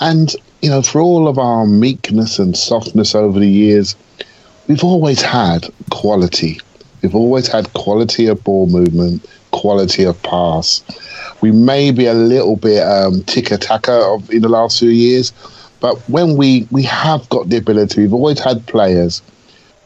And, 0.00 0.34
you 0.60 0.70
know, 0.70 0.82
for 0.82 1.00
all 1.00 1.28
of 1.28 1.38
our 1.38 1.66
meekness 1.66 2.38
and 2.38 2.56
softness 2.56 3.14
over 3.14 3.38
the 3.38 3.48
years, 3.48 3.94
we've 4.66 4.82
always 4.82 5.22
had 5.22 5.68
quality. 5.90 6.60
We've 7.02 7.14
always 7.14 7.48
had 7.48 7.72
quality 7.72 8.26
of 8.26 8.42
ball 8.44 8.66
movement, 8.66 9.26
quality 9.52 10.04
of 10.04 10.22
pass. 10.22 10.82
We 11.40 11.50
may 11.50 11.90
be 11.90 12.06
a 12.06 12.14
little 12.14 12.56
bit 12.56 12.82
um, 12.82 13.24
of 13.24 14.30
in 14.30 14.42
the 14.42 14.48
last 14.48 14.78
few 14.78 14.90
years, 14.90 15.32
but 15.80 15.96
when 16.08 16.36
we, 16.36 16.68
we 16.70 16.82
have 16.84 17.28
got 17.30 17.48
the 17.48 17.56
ability, 17.56 18.02
we've 18.02 18.12
always 18.12 18.38
had 18.38 18.66
players 18.66 19.22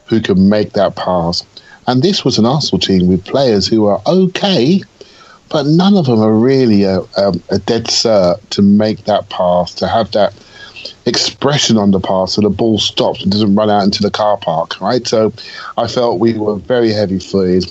who 0.07 0.21
can 0.21 0.49
make 0.49 0.73
that 0.73 0.97
pass. 0.97 1.45
And 1.87 2.03
this 2.03 2.25
was 2.25 2.39
an 2.39 2.47
Arsenal 2.47 2.81
team 2.81 3.07
with 3.07 3.25
players 3.25 3.67
who 3.67 3.87
are 3.87 4.01
okay, 4.07 4.83
but 5.51 5.67
none 5.67 5.97
of 5.97 6.07
them 6.07 6.21
are 6.21 6.33
really 6.33 6.83
a, 6.83 7.01
a, 7.17 7.33
a 7.51 7.59
dead 7.59 7.85
cert 7.85 8.41
to 8.51 8.63
make 8.63 9.05
that 9.05 9.29
pass, 9.29 9.75
to 9.75 9.87
have 9.87 10.11
that 10.13 10.35
expression 11.07 11.77
on 11.77 11.91
the 11.91 12.01
pass 12.01 12.35
so 12.35 12.41
the 12.41 12.49
ball 12.49 12.79
stops 12.79 13.23
and 13.23 13.31
doesn't 13.31 13.55
run 13.55 13.71
out 13.71 13.85
into 13.85 14.03
the 14.03 14.11
car 14.11 14.37
park, 14.37 14.81
right? 14.81 15.07
So 15.07 15.33
I 15.77 15.87
felt 15.87 16.21
we 16.21 16.35
were 16.39 16.57
very 16.57 16.93
heavy 16.93 17.19
footed, 17.19 17.71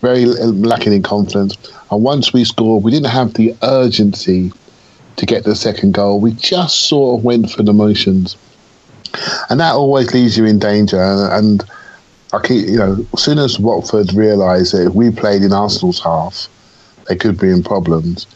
very 0.00 0.26
lacking 0.26 0.92
in 0.92 1.02
confidence. 1.02 1.56
And 1.90 2.02
once 2.02 2.32
we 2.32 2.44
scored, 2.44 2.84
we 2.84 2.90
didn't 2.90 3.10
have 3.10 3.34
the 3.34 3.56
urgency 3.62 4.52
to 5.16 5.26
get 5.26 5.44
the 5.44 5.56
second 5.56 5.94
goal. 5.94 6.20
We 6.20 6.32
just 6.32 6.88
sort 6.88 7.18
of 7.18 7.24
went 7.24 7.50
for 7.50 7.62
the 7.62 7.72
motions. 7.72 8.36
And 9.48 9.60
that 9.60 9.74
always 9.74 10.12
leaves 10.12 10.36
you 10.36 10.44
in 10.44 10.58
danger. 10.58 11.00
And 11.00 11.64
I 12.32 12.40
keep, 12.40 12.68
you 12.68 12.76
know, 12.76 13.06
as 13.14 13.22
soon 13.22 13.38
as 13.38 13.58
Watford 13.58 14.12
realised 14.12 14.74
that 14.74 14.88
if 14.88 14.94
we 14.94 15.10
played 15.10 15.42
in 15.42 15.52
Arsenal's 15.52 16.00
half, 16.00 16.48
they 17.08 17.16
could 17.16 17.38
be 17.38 17.48
in 17.48 17.62
problems. 17.62 18.26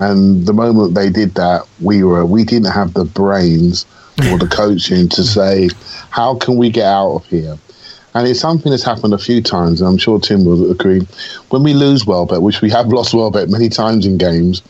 And 0.00 0.46
the 0.46 0.52
moment 0.52 0.94
they 0.94 1.10
did 1.10 1.34
that, 1.34 1.66
we 1.80 2.02
were 2.02 2.24
we 2.24 2.44
didn't 2.44 2.72
have 2.72 2.94
the 2.94 3.04
brains 3.04 3.86
or 4.30 4.38
the 4.38 4.48
coaching 4.52 5.08
to 5.10 5.22
say, 5.22 5.68
how 6.10 6.36
can 6.36 6.56
we 6.56 6.70
get 6.70 6.86
out 6.86 7.16
of 7.16 7.26
here? 7.26 7.58
And 8.14 8.26
it's 8.26 8.40
something 8.40 8.70
that's 8.70 8.84
happened 8.84 9.12
a 9.12 9.18
few 9.18 9.42
times, 9.42 9.80
and 9.80 9.88
I'm 9.88 9.98
sure 9.98 10.18
Tim 10.18 10.44
will 10.44 10.70
agree. 10.70 11.06
When 11.50 11.62
we 11.62 11.74
lose 11.74 12.06
Welbeck, 12.06 12.40
which 12.40 12.62
we 12.62 12.70
have 12.70 12.86
lost 12.92 13.14
Welbeck 13.14 13.48
many 13.48 13.68
times 13.68 14.06
in 14.06 14.18
games, 14.18 14.62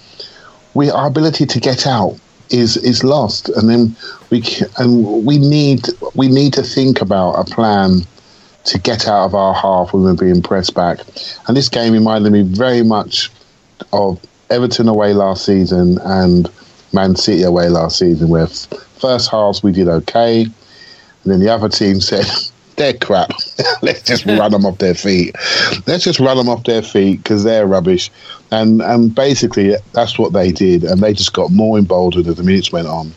we 0.74 0.90
our 0.90 1.06
ability 1.06 1.46
to 1.46 1.60
get 1.60 1.86
out 1.86 2.18
is 2.50 2.76
is 2.78 3.04
lost, 3.04 3.48
and 3.50 3.68
then 3.68 3.96
we 4.30 4.42
and 4.78 5.24
we 5.24 5.38
need 5.38 5.86
we 6.14 6.28
need 6.28 6.52
to 6.54 6.62
think 6.62 7.00
about 7.00 7.34
a 7.34 7.44
plan 7.44 8.00
to 8.64 8.78
get 8.78 9.08
out 9.08 9.24
of 9.24 9.34
our 9.34 9.54
half 9.54 9.92
when 9.92 10.02
we're 10.02 10.14
being 10.14 10.42
pressed 10.42 10.74
back. 10.74 10.98
And 11.46 11.56
this 11.56 11.68
game 11.68 11.92
reminded 11.92 12.32
me 12.32 12.42
very 12.42 12.82
much 12.82 13.30
of 13.92 14.20
Everton 14.50 14.88
away 14.88 15.12
last 15.12 15.44
season 15.44 15.98
and 16.04 16.48
Man 16.92 17.16
City 17.16 17.42
away 17.42 17.68
last 17.68 17.98
season, 17.98 18.28
where 18.28 18.46
first 18.46 19.30
halves 19.30 19.62
we 19.62 19.72
did 19.72 19.88
okay, 19.88 20.42
and 20.42 20.52
then 21.24 21.40
the 21.40 21.48
other 21.48 21.68
team 21.68 22.00
said, 22.00 22.26
"They're 22.76 22.94
crap. 22.94 23.30
Let's 23.82 24.02
just 24.02 24.24
run 24.26 24.52
them 24.52 24.64
off 24.64 24.78
their 24.78 24.94
feet. 24.94 25.36
Let's 25.86 26.04
just 26.04 26.20
run 26.20 26.36
them 26.36 26.48
off 26.48 26.64
their 26.64 26.82
feet 26.82 27.22
because 27.22 27.44
they're 27.44 27.66
rubbish." 27.66 28.10
And 28.50 28.80
and 28.80 29.14
basically 29.14 29.74
that's 29.92 30.18
what 30.18 30.32
they 30.32 30.52
did, 30.52 30.84
and 30.84 31.02
they 31.02 31.12
just 31.12 31.34
got 31.34 31.50
more 31.50 31.78
emboldened 31.78 32.26
as 32.26 32.36
the 32.36 32.42
minutes 32.42 32.72
went 32.72 32.88
on, 32.88 33.12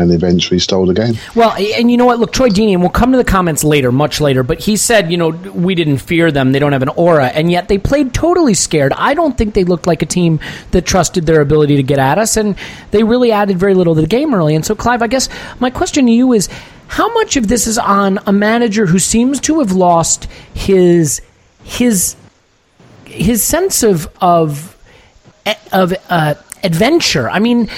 and 0.00 0.12
eventually 0.12 0.58
stole 0.58 0.86
the 0.86 0.94
game. 0.94 1.14
Well, 1.34 1.52
and 1.52 1.90
you 1.90 1.96
know 1.96 2.06
what? 2.06 2.18
Look, 2.18 2.32
Troy 2.32 2.48
Deeney, 2.48 2.72
and 2.72 2.80
we'll 2.80 2.90
come 2.90 3.12
to 3.12 3.18
the 3.18 3.24
comments 3.24 3.62
later, 3.62 3.92
much 3.92 4.20
later, 4.20 4.42
but 4.42 4.60
he 4.60 4.76
said, 4.76 5.10
you 5.10 5.16
know, 5.16 5.28
we 5.28 5.74
didn't 5.74 5.98
fear 5.98 6.30
them. 6.30 6.52
They 6.52 6.58
don't 6.58 6.72
have 6.72 6.82
an 6.82 6.88
aura. 6.90 7.26
And 7.26 7.50
yet 7.50 7.68
they 7.68 7.78
played 7.78 8.12
totally 8.14 8.54
scared. 8.54 8.92
I 8.94 9.14
don't 9.14 9.36
think 9.36 9.54
they 9.54 9.64
looked 9.64 9.86
like 9.86 10.02
a 10.02 10.06
team 10.06 10.40
that 10.70 10.86
trusted 10.86 11.26
their 11.26 11.40
ability 11.40 11.76
to 11.76 11.82
get 11.82 11.98
at 11.98 12.18
us. 12.18 12.36
And 12.36 12.56
they 12.90 13.02
really 13.02 13.32
added 13.32 13.58
very 13.58 13.74
little 13.74 13.94
to 13.94 14.00
the 14.00 14.06
game 14.06 14.34
early. 14.34 14.54
And 14.54 14.64
so, 14.64 14.74
Clive, 14.74 15.02
I 15.02 15.06
guess 15.06 15.28
my 15.60 15.70
question 15.70 16.06
to 16.06 16.12
you 16.12 16.32
is 16.32 16.48
how 16.88 17.12
much 17.12 17.36
of 17.36 17.48
this 17.48 17.66
is 17.66 17.78
on 17.78 18.18
a 18.26 18.32
manager 18.32 18.86
who 18.86 18.98
seems 18.98 19.40
to 19.40 19.60
have 19.60 19.72
lost 19.72 20.24
his, 20.54 21.22
his, 21.62 22.16
his 23.04 23.42
sense 23.42 23.82
of, 23.82 24.08
of 24.20 24.70
of 25.72 25.94
uh, 26.08 26.34
adventure. 26.62 27.28
I 27.28 27.38
mean, 27.38 27.68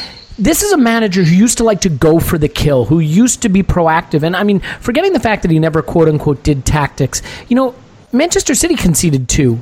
this 0.42 0.62
is 0.62 0.72
a 0.72 0.76
manager 0.76 1.22
who 1.22 1.34
used 1.34 1.58
to 1.58 1.64
like 1.64 1.82
to 1.82 1.88
go 1.88 2.18
for 2.18 2.37
the 2.37 2.49
kill, 2.49 2.84
who 2.84 2.99
used 2.99 3.42
to 3.42 3.49
be 3.49 3.62
proactive. 3.62 4.22
And 4.22 4.34
I 4.34 4.42
mean, 4.42 4.61
forgetting 4.80 5.12
the 5.12 5.20
fact 5.20 5.42
that 5.42 5.50
he 5.50 5.58
never 5.58 5.82
quote 5.82 6.08
unquote 6.08 6.42
did 6.42 6.66
tactics, 6.66 7.22
you 7.49 7.56
know, 7.56 7.75
Manchester 8.12 8.54
City 8.54 8.75
conceded 8.75 9.28
two, 9.28 9.61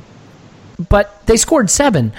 but 0.89 1.25
they 1.27 1.37
scored 1.37 1.69
seven. 1.69 2.11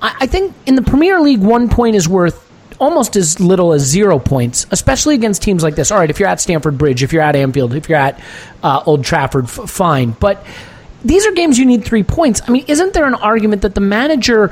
I, 0.00 0.16
I 0.20 0.26
think 0.26 0.54
in 0.66 0.74
the 0.74 0.82
Premier 0.82 1.20
League, 1.20 1.40
one 1.40 1.68
point 1.68 1.96
is 1.96 2.08
worth 2.08 2.38
almost 2.78 3.16
as 3.16 3.40
little 3.40 3.72
as 3.72 3.82
zero 3.82 4.18
points, 4.18 4.66
especially 4.70 5.14
against 5.14 5.40
teams 5.40 5.62
like 5.62 5.74
this. 5.74 5.90
All 5.90 5.98
right, 5.98 6.10
if 6.10 6.20
you're 6.20 6.28
at 6.28 6.40
Stamford 6.40 6.76
Bridge, 6.76 7.02
if 7.02 7.12
you're 7.12 7.22
at 7.22 7.34
Anfield, 7.34 7.74
if 7.74 7.88
you're 7.88 7.98
at 7.98 8.20
uh, 8.62 8.82
Old 8.84 9.04
Trafford, 9.04 9.44
f- 9.44 9.70
fine. 9.70 10.10
But 10.10 10.44
these 11.04 11.24
are 11.26 11.32
games 11.32 11.58
you 11.58 11.64
need 11.64 11.84
three 11.84 12.02
points. 12.02 12.42
I 12.46 12.50
mean, 12.50 12.64
isn't 12.68 12.92
there 12.92 13.06
an 13.06 13.14
argument 13.14 13.62
that 13.62 13.74
the 13.74 13.80
manager 13.80 14.50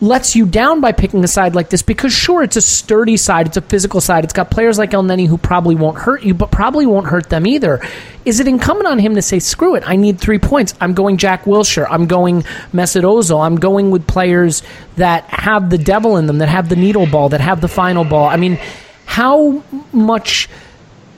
lets 0.00 0.36
you 0.36 0.46
down 0.46 0.80
by 0.80 0.92
picking 0.92 1.24
a 1.24 1.28
side 1.28 1.54
like 1.54 1.70
this? 1.70 1.82
Because 1.82 2.12
sure, 2.12 2.42
it's 2.42 2.56
a 2.56 2.60
sturdy 2.60 3.16
side, 3.16 3.48
it's 3.48 3.56
a 3.56 3.62
physical 3.62 4.00
side, 4.00 4.24
it's 4.24 4.32
got 4.32 4.50
players 4.50 4.78
like 4.78 4.90
Elneny 4.90 5.26
who 5.26 5.38
probably 5.38 5.74
won't 5.74 5.98
hurt 5.98 6.22
you, 6.22 6.34
but 6.34 6.50
probably 6.50 6.86
won't 6.86 7.06
hurt 7.06 7.28
them 7.28 7.46
either. 7.46 7.80
Is 8.24 8.40
it 8.40 8.46
incumbent 8.46 8.86
on 8.86 8.98
him 8.98 9.14
to 9.14 9.22
say, 9.22 9.38
"Screw 9.38 9.74
it, 9.74 9.82
I 9.86 9.96
need 9.96 10.20
three 10.20 10.38
points. 10.38 10.74
I'm 10.80 10.94
going 10.94 11.16
Jack 11.16 11.44
Wilshere. 11.44 11.86
I'm 11.90 12.06
going 12.06 12.42
Mesut 12.72 13.02
Ozil. 13.02 13.44
I'm 13.44 13.56
going 13.56 13.90
with 13.90 14.06
players 14.06 14.62
that 14.96 15.24
have 15.24 15.70
the 15.70 15.78
devil 15.78 16.16
in 16.16 16.26
them, 16.26 16.38
that 16.38 16.48
have 16.48 16.68
the 16.68 16.76
needle 16.76 17.06
ball, 17.06 17.30
that 17.30 17.40
have 17.40 17.60
the 17.60 17.68
final 17.68 18.04
ball." 18.04 18.28
I 18.28 18.36
mean, 18.36 18.58
how 19.06 19.62
much 19.92 20.48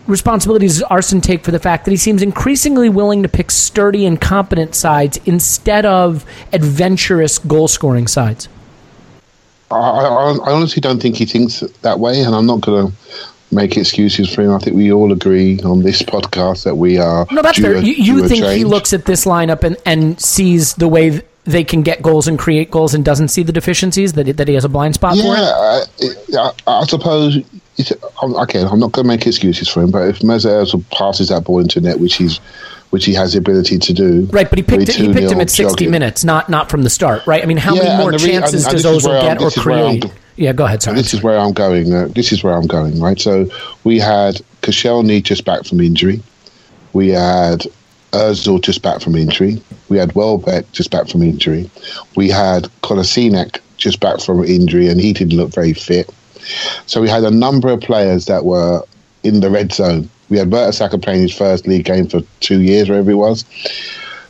responsibility 0.06 0.66
does 0.66 0.82
Arsene 0.82 1.20
take 1.20 1.44
for 1.44 1.50
the 1.50 1.58
fact 1.58 1.84
that 1.84 1.90
he 1.90 1.96
seems 1.96 2.22
increasingly 2.22 2.88
willing 2.88 3.22
to 3.22 3.28
pick 3.28 3.50
sturdy 3.50 4.06
and 4.06 4.20
competent 4.20 4.74
sides 4.74 5.18
instead 5.24 5.84
of 5.84 6.24
adventurous 6.52 7.38
goal 7.38 7.68
scoring 7.68 8.06
sides? 8.06 8.48
I, 9.70 9.76
I, 9.76 10.32
I 10.46 10.52
honestly 10.52 10.80
don't 10.80 11.00
think 11.00 11.16
he 11.16 11.24
thinks 11.26 11.60
that 11.82 11.98
way, 12.00 12.20
and 12.22 12.34
I'm 12.34 12.46
not 12.46 12.60
going 12.60 12.88
to 12.90 12.96
make 13.52 13.76
excuses 13.76 14.32
for 14.32 14.42
him. 14.42 14.52
I 14.52 14.58
think 14.58 14.76
we 14.76 14.92
all 14.92 15.12
agree 15.12 15.60
on 15.60 15.82
this 15.82 16.02
podcast 16.02 16.64
that 16.64 16.76
we 16.76 16.98
are. 16.98 17.26
No, 17.30 17.42
that's 17.42 17.58
fair. 17.58 17.76
a- 17.76 17.82
You, 17.82 17.92
you 17.92 18.28
think 18.28 18.44
he 18.44 18.64
looks 18.64 18.92
at 18.92 19.06
this 19.06 19.24
lineup 19.24 19.64
and, 19.64 19.76
and 19.86 20.20
sees 20.20 20.74
the 20.74 20.88
way 20.88 21.22
they 21.44 21.64
can 21.64 21.82
get 21.82 22.02
goals 22.02 22.28
and 22.28 22.38
create 22.38 22.70
goals 22.70 22.94
and 22.94 23.04
doesn't 23.04 23.28
see 23.28 23.42
the 23.42 23.52
deficiencies 23.52 24.12
that, 24.12 24.36
that 24.36 24.46
he 24.46 24.54
has 24.54 24.64
a 24.64 24.68
blind 24.68 24.94
spot 24.94 25.16
Yeah, 25.16 25.22
for 25.22 25.34
it? 26.04 26.36
I, 26.36 26.50
I, 26.68 26.80
I 26.80 26.84
suppose 26.84 27.38
it's, 27.76 27.92
I'm, 28.22 28.34
again, 28.36 28.66
I'm 28.68 28.78
not 28.78 28.92
going 28.92 29.04
to 29.04 29.08
make 29.08 29.26
excuses 29.26 29.66
for 29.68 29.82
him, 29.82 29.90
but 29.90 30.06
if 30.08 30.18
Mesut 30.20 30.84
passes 30.90 31.28
that 31.30 31.44
ball 31.44 31.58
into 31.60 31.80
net, 31.80 31.98
which 31.98 32.16
he's 32.16 32.38
which 32.90 33.04
he 33.04 33.14
has 33.14 33.32
the 33.32 33.38
ability 33.38 33.78
to 33.78 33.92
do, 33.92 34.28
Right, 34.32 34.48
but 34.48 34.58
he 34.58 34.62
picked 34.62 34.88
it, 34.88 34.94
he 34.96 35.06
picked 35.12 35.30
him 35.30 35.38
2-0 35.38 35.42
at 35.42 35.50
60 35.50 35.62
jogging. 35.64 35.90
minutes, 35.90 36.24
not 36.24 36.48
not 36.48 36.70
from 36.70 36.82
the 36.82 36.90
start, 36.90 37.26
right? 37.26 37.42
I 37.42 37.46
mean, 37.46 37.56
how 37.56 37.74
Yeah, 37.74 37.84
many 37.84 37.96
more 38.02 38.10
re- 38.12 38.18
chances 38.18 38.64
and- 38.66 38.74
and 38.74 38.82
does 38.82 39.04
Ozil 39.04 39.20
get 39.22 39.38
or 39.40 39.44
this 39.44 39.56
is 39.56 39.64
where 39.64 39.76
I'm 39.86 40.00
create? 40.00 40.12
Yeah, 40.36 40.52
go 40.52 40.64
ahead, 40.64 40.82
sorry. 40.82 40.96
This 40.96 41.12
is 41.14 41.22
where 41.22 41.38
I'm 41.38 41.52
going. 41.52 41.92
Uh, 41.92 42.08
this 42.14 42.32
is 42.32 42.42
where 42.42 42.54
I'm 42.54 42.66
going, 42.66 42.98
right? 43.00 43.20
So 43.20 43.46
we 43.84 43.98
had 43.98 44.40
Koscielny 44.62 45.22
just 45.22 45.44
back 45.44 45.64
from 45.64 45.80
injury. 45.80 46.22
We 46.92 47.08
had 47.10 47.66
Ozil 48.12 48.60
just 48.60 48.82
back 48.82 49.00
from 49.00 49.14
injury. 49.16 49.62
We 49.88 49.98
had 49.98 50.12
Welbeck 50.14 50.70
just 50.72 50.90
back 50.90 51.08
from 51.08 51.22
injury. 51.22 51.70
We 52.16 52.28
had 52.28 52.64
Kolasinac 52.82 53.58
just 53.76 54.00
back 54.00 54.20
from 54.20 54.42
injury, 54.44 54.88
and 54.88 55.00
he 55.00 55.12
didn't 55.12 55.36
look 55.36 55.50
very 55.54 55.74
fit. 55.74 56.10
So 56.86 57.00
we 57.00 57.08
had 57.08 57.22
a 57.22 57.30
number 57.30 57.68
of 57.68 57.80
players 57.80 58.26
that 58.26 58.44
were 58.44 58.82
in 59.22 59.40
the 59.40 59.50
red 59.50 59.72
zone. 59.72 60.08
We 60.30 60.38
had 60.38 60.48
Mertesacker 60.48 61.02
playing 61.02 61.22
his 61.22 61.36
first 61.36 61.66
league 61.66 61.84
game 61.84 62.06
for 62.06 62.20
two 62.38 62.62
years, 62.62 62.88
wherever 62.88 63.10
it 63.10 63.14
was. 63.14 63.44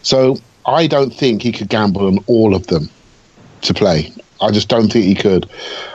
So 0.03 0.39
I 0.67 0.87
don't 0.87 1.11
think 1.11 1.43
he 1.43 1.53
could 1.53 1.69
gamble 1.69 2.07
on 2.07 2.19
all 2.27 2.55
of 2.55 2.67
them 2.67 2.89
to 3.63 3.75
play. 3.75 4.13
I 4.41 4.51
just 4.51 4.69
don't 4.69 4.91
think 4.91 5.05
he 5.05 5.15
could. 5.15 5.49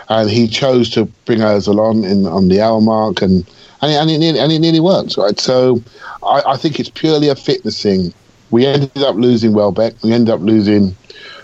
And 0.10 0.30
he 0.30 0.48
chose 0.48 0.90
to 0.92 1.06
bring 1.26 1.40
Ozil 1.40 1.80
on 1.80 2.04
in 2.04 2.28
on 2.28 2.48
the 2.48 2.62
hour 2.62 2.80
mark, 2.80 3.22
and 3.22 3.46
and 3.82 3.92
it, 3.92 3.96
and 3.96 4.10
it, 4.12 4.18
nearly, 4.20 4.40
and 4.40 4.52
it 4.52 4.60
nearly 4.60 4.80
worked, 4.80 5.18
right? 5.18 5.40
So 5.40 5.82
I, 6.24 6.44
I 6.48 6.58
think 6.58 6.80
it's 6.80 6.90
purely 6.90 7.30
a 7.30 7.36
fitness 7.36 7.82
thing. 7.82 8.14
We 8.52 8.68
ended 8.68 8.98
up 8.98 9.16
losing 9.16 9.54
Welbeck. 9.54 10.02
We 10.04 10.14
ended 10.14 10.32
up 10.34 10.42
losing 10.42 10.96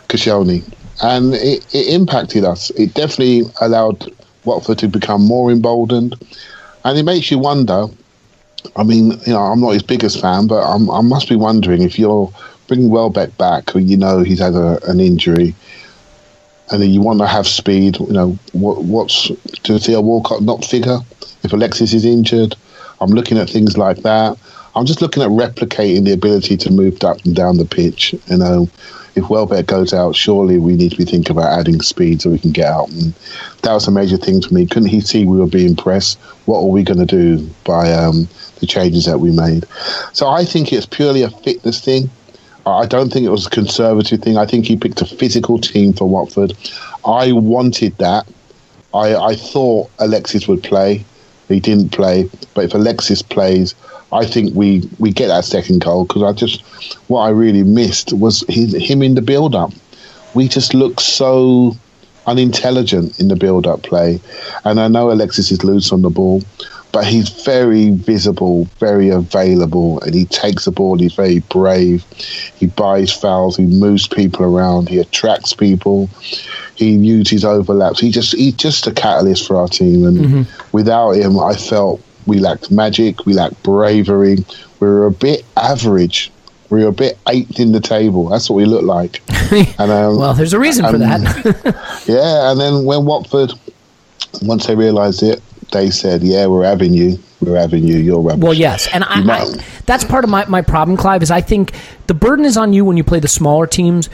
Koscielny, 0.09 0.63
and 1.01 1.33
it, 1.33 1.65
it 1.73 1.87
impacted 1.87 2.43
us. 2.43 2.69
It 2.71 2.93
definitely 2.93 3.43
allowed 3.61 4.11
Watford 4.45 4.77
to 4.79 4.87
become 4.87 5.25
more 5.25 5.51
emboldened, 5.51 6.15
and 6.85 6.99
it 6.99 7.03
makes 7.03 7.31
you 7.31 7.39
wonder. 7.39 7.87
I 8.75 8.83
mean, 8.83 9.11
you 9.25 9.33
know, 9.33 9.39
I'm 9.39 9.59
not 9.59 9.71
his 9.71 9.83
biggest 9.83 10.21
fan, 10.21 10.47
but 10.47 10.63
I'm, 10.63 10.89
I 10.89 11.01
must 11.01 11.29
be 11.29 11.35
wondering 11.35 11.81
if 11.81 11.97
you're 11.99 12.31
bringing 12.67 12.89
Welbeck 12.89 13.37
back, 13.37 13.73
you 13.75 13.97
know 13.97 14.19
he's 14.19 14.39
had 14.39 14.53
a, 14.53 14.79
an 14.89 14.99
injury, 14.99 15.53
and 16.71 16.81
then 16.81 16.89
you 16.89 17.01
want 17.01 17.19
to 17.19 17.27
have 17.27 17.47
speed. 17.47 17.99
You 17.99 18.13
know, 18.13 18.39
what, 18.53 18.83
what's 18.83 19.27
to 19.63 19.79
Theo 19.79 20.01
Walcott 20.01 20.41
not 20.41 20.63
figure 20.63 20.99
if 21.43 21.51
Alexis 21.51 21.93
is 21.93 22.05
injured? 22.05 22.55
I'm 23.01 23.09
looking 23.09 23.37
at 23.37 23.49
things 23.49 23.77
like 23.77 23.97
that. 24.03 24.37
I'm 24.75 24.85
just 24.85 25.01
looking 25.01 25.21
at 25.21 25.29
replicating 25.29 26.05
the 26.05 26.13
ability 26.13 26.55
to 26.57 26.71
move 26.71 27.03
up 27.03 27.25
and 27.25 27.35
down 27.35 27.57
the 27.57 27.65
pitch. 27.65 28.13
You 28.27 28.37
know, 28.37 28.69
if 29.15 29.29
Welbeck 29.29 29.65
goes 29.65 29.93
out, 29.93 30.15
surely 30.15 30.57
we 30.57 30.75
need 30.75 30.91
to 30.91 30.97
be 30.97 31.05
thinking 31.05 31.35
about 31.35 31.59
adding 31.59 31.81
speed 31.81 32.21
so 32.21 32.29
we 32.29 32.39
can 32.39 32.51
get 32.51 32.67
out. 32.67 32.89
And 32.89 33.13
that 33.63 33.73
was 33.73 33.87
a 33.87 33.91
major 33.91 34.17
thing 34.17 34.41
for 34.41 34.53
me. 34.53 34.65
Couldn't 34.65 34.89
he 34.89 35.01
see 35.01 35.25
we 35.25 35.37
were 35.37 35.47
being 35.47 35.75
pressed? 35.75 36.19
What 36.45 36.59
are 36.59 36.67
we 36.67 36.83
going 36.83 37.05
to 37.05 37.05
do 37.05 37.49
by 37.65 37.91
um, 37.91 38.27
the 38.59 38.67
changes 38.67 39.05
that 39.05 39.19
we 39.19 39.31
made? 39.31 39.65
So 40.13 40.27
I 40.27 40.45
think 40.45 40.71
it's 40.71 40.85
purely 40.85 41.23
a 41.23 41.29
fitness 41.29 41.83
thing. 41.83 42.09
I 42.65 42.85
don't 42.85 43.11
think 43.11 43.25
it 43.25 43.29
was 43.29 43.47
a 43.47 43.49
conservative 43.49 44.21
thing. 44.21 44.37
I 44.37 44.45
think 44.45 44.65
he 44.65 44.77
picked 44.77 45.01
a 45.01 45.05
physical 45.05 45.57
team 45.59 45.93
for 45.93 46.07
Watford. 46.07 46.53
I 47.05 47.31
wanted 47.31 47.97
that. 47.97 48.27
I, 48.93 49.15
I 49.15 49.35
thought 49.35 49.89
Alexis 49.99 50.47
would 50.47 50.63
play. 50.63 51.03
He 51.47 51.59
didn't 51.59 51.91
play. 51.91 52.29
But 52.53 52.65
if 52.65 52.73
Alexis 52.73 53.21
plays, 53.21 53.73
I 54.13 54.25
think 54.25 54.53
we, 54.53 54.89
we 54.99 55.11
get 55.11 55.27
that 55.27 55.45
second 55.45 55.81
goal 55.81 56.05
because 56.05 56.23
I 56.23 56.33
just 56.33 56.63
what 57.09 57.21
I 57.21 57.29
really 57.29 57.63
missed 57.63 58.13
was 58.13 58.43
his, 58.49 58.73
him 58.73 59.01
in 59.01 59.15
the 59.15 59.21
build 59.21 59.55
up. 59.55 59.71
We 60.33 60.47
just 60.47 60.73
look 60.73 60.99
so 60.99 61.75
unintelligent 62.27 63.19
in 63.19 63.27
the 63.29 63.35
build 63.35 63.67
up 63.67 63.83
play, 63.83 64.19
and 64.65 64.79
I 64.79 64.87
know 64.87 65.11
Alexis 65.11 65.51
is 65.51 65.63
loose 65.63 65.91
on 65.91 66.01
the 66.01 66.09
ball, 66.09 66.41
but 66.91 67.05
he's 67.05 67.29
very 67.29 67.91
visible, 67.91 68.65
very 68.79 69.09
available, 69.09 70.01
and 70.01 70.13
he 70.13 70.25
takes 70.25 70.65
the 70.65 70.71
ball. 70.71 70.97
He's 70.97 71.15
very 71.15 71.39
brave. 71.39 72.03
He 72.55 72.67
buys 72.67 73.11
fouls. 73.11 73.57
He 73.57 73.65
moves 73.65 74.07
people 74.07 74.45
around. 74.45 74.89
He 74.89 74.99
attracts 74.99 75.53
people. 75.53 76.09
He 76.75 76.91
uses 76.91 77.45
overlaps. 77.45 77.99
He 77.99 78.11
just 78.11 78.35
he's 78.35 78.55
just 78.55 78.87
a 78.87 78.91
catalyst 78.91 79.47
for 79.47 79.55
our 79.55 79.67
team, 79.67 80.05
and 80.05 80.17
mm-hmm. 80.17 80.67
without 80.71 81.11
him, 81.11 81.39
I 81.39 81.55
felt 81.55 82.01
we 82.31 82.39
lacked 82.39 82.71
magic. 82.71 83.25
We 83.25 83.33
lacked 83.33 83.61
bravery. 83.61 84.37
We 84.79 84.87
were 84.87 85.05
a 85.05 85.11
bit 85.11 85.43
average. 85.57 86.31
We 86.69 86.81
were 86.81 86.87
a 86.87 86.93
bit 86.93 87.19
eighth 87.27 87.59
in 87.59 87.73
the 87.73 87.81
table. 87.81 88.29
That's 88.29 88.49
what 88.49 88.55
we 88.55 88.65
looked 88.65 88.85
like. 88.85 89.21
And 89.51 89.91
um, 89.91 90.17
well, 90.17 90.33
there's 90.33 90.53
a 90.53 90.59
reason 90.59 90.85
for 90.85 90.95
um, 90.95 90.99
that. 90.99 92.03
yeah, 92.07 92.51
and 92.51 92.57
then 92.57 92.85
when 92.85 93.03
Watford, 93.03 93.51
once 94.43 94.65
they 94.65 94.75
realised 94.75 95.23
it, 95.23 95.41
they 95.73 95.89
said, 95.89 96.23
"Yeah, 96.23 96.45
we're 96.47 96.63
having 96.63 96.93
you. 96.93 97.19
We're 97.41 97.59
having 97.59 97.85
you. 97.85 97.97
You're 97.97 98.21
rubbish." 98.21 98.41
Well, 98.41 98.53
yes, 98.53 98.87
and 98.93 99.03
I, 99.03 99.19
I, 99.19 99.45
that's 99.85 100.05
part 100.05 100.23
of 100.23 100.29
my, 100.29 100.45
my 100.45 100.61
problem, 100.61 100.95
Clive. 100.95 101.21
Is 101.21 101.31
I 101.31 101.41
think 101.41 101.73
the 102.07 102.13
burden 102.13 102.45
is 102.45 102.55
on 102.55 102.71
you 102.71 102.85
when 102.85 102.95
you 102.95 103.03
play 103.03 103.19
the 103.19 103.27
smaller 103.27 103.67
teams 103.67 104.09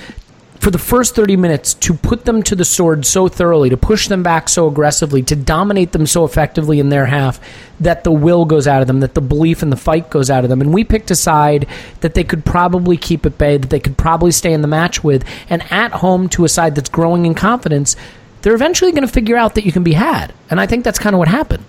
for 0.60 0.72
the 0.72 0.78
first 0.78 1.16
thirty 1.16 1.38
minutes 1.38 1.74
to 1.76 1.94
put 1.94 2.26
them 2.26 2.44
to 2.44 2.56
the 2.56 2.66
sword 2.66 3.06
so 3.06 3.28
thoroughly, 3.28 3.70
to 3.70 3.78
push 3.78 4.08
them 4.08 4.24
back 4.24 4.50
so 4.50 4.68
aggressively, 4.68 5.22
to 5.24 5.36
dominate 5.36 5.92
them 5.92 6.06
so 6.06 6.26
effectively 6.26 6.80
in 6.80 6.90
their 6.90 7.06
half 7.06 7.40
that 7.80 8.04
the 8.04 8.12
will 8.12 8.46
goes 8.46 8.68
out 8.68 8.82
of 8.82 8.88
them, 8.88 9.02
that 9.02 9.14
the 9.14 9.22
belief 9.22 9.62
and 9.62 9.72
the 9.72 9.78
fight 9.78 10.10
goes 10.10 10.30
out 10.30 10.44
of 10.44 10.50
them. 10.50 10.62
And 10.62 10.74
we 10.74 10.84
picked 10.84 11.12
a 11.12 11.16
side 11.16 11.68
that 12.02 12.16
they 12.16 12.24
could 12.24 12.44
probably 12.44 12.98
keep 12.98 13.26
at 13.26 13.38
bay, 13.38 13.58
that 13.58 13.70
they 13.70 13.80
could 13.80 13.98
probably 13.98 14.32
stay 14.32 14.52
in 14.52 14.62
the 14.62 14.68
match 14.68 15.04
with, 15.04 15.24
and 15.50 15.62
at 15.72 15.92
home 15.92 16.28
to 16.30 16.44
a 16.46 16.50
side 16.50 16.76
that's 16.76 16.90
growing 16.90 17.26
in 17.26 17.36
confidence. 17.36 17.96
They're 18.42 18.56
eventually 18.56 18.92
going 18.92 19.06
to 19.06 19.14
figure 19.14 19.38
out 19.38 19.56
that 19.56 19.66
you 19.66 19.72
can 19.72 19.84
be 19.84 19.94
had, 19.94 20.34
and 20.50 20.60
I 20.60 20.66
think 20.66 20.84
that's 20.84 21.00
kind 21.00 21.14
of 21.14 21.20
what 21.20 21.28
happened. 21.28 21.66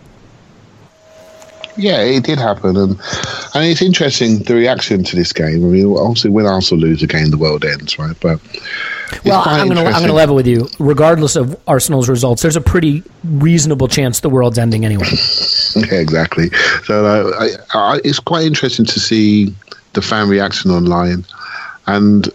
Yeah, 1.79 2.03
it 2.03 2.25
did 2.25 2.38
happen, 2.38 2.77
and 2.77 3.01
and 3.55 3.64
it's 3.64 3.81
interesting 3.81 4.41
the 4.41 4.55
reaction 4.55 5.05
to 5.05 5.17
this 5.17 5.33
game. 5.33 5.64
I 5.64 5.69
mean, 5.69 5.97
obviously, 5.97 6.31
when 6.31 6.45
Arsenal 6.45 6.83
lose 6.83 7.03
a 7.03 7.07
game, 7.07 7.31
the 7.31 7.38
world 7.38 7.64
ends, 7.64 7.99
right? 7.99 8.17
But 8.21 8.41
Well, 9.25 9.43
I'm 9.47 9.69
going 9.69 9.79
to 9.79 9.87
I'm 9.87 10.01
going 10.01 10.09
to 10.09 10.12
level 10.12 10.35
with 10.35 10.47
you. 10.47 10.69
Regardless 10.79 11.37
of 11.37 11.59
Arsenal's 11.69 12.09
results, 12.09 12.43
there's 12.43 12.57
a 12.57 12.61
pretty 12.61 13.05
reasonable 13.25 13.88
chance 13.88 14.21
the 14.21 14.29
world's 14.29 14.59
ending 14.59 14.85
anyway. 14.85 15.07
Yeah, 15.77 16.01
exactly. 16.01 16.51
So 16.85 17.05
uh, 17.05 17.31
I, 17.38 17.79
I, 17.79 18.01
it's 18.03 18.19
quite 18.19 18.47
interesting 18.47 18.85
to 18.87 18.99
see 18.99 19.55
the 19.93 20.03
fan 20.03 20.29
reaction 20.29 20.71
online 20.73 21.25
and 21.87 22.29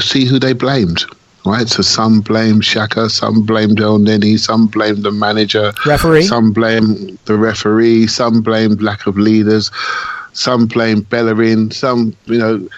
see 0.00 0.24
who 0.24 0.38
they 0.38 0.54
blamed. 0.54 1.04
Right, 1.46 1.68
so 1.68 1.80
some 1.80 2.20
blame 2.20 2.60
Xhaka, 2.60 3.10
some 3.10 3.46
blame 3.46 3.74
Del 3.74 3.98
Nenny, 3.98 4.36
some 4.36 4.66
blame 4.66 5.00
the 5.00 5.10
manager, 5.10 5.72
Referee. 5.86 6.24
some 6.24 6.52
blame 6.52 7.18
the 7.24 7.36
referee, 7.38 8.08
some 8.08 8.42
blame 8.42 8.74
lack 8.76 9.06
of 9.06 9.16
leaders, 9.16 9.70
some 10.34 10.66
blame 10.66 11.00
Bellerin, 11.00 11.70
some 11.70 12.14
you 12.26 12.38
know, 12.38 12.68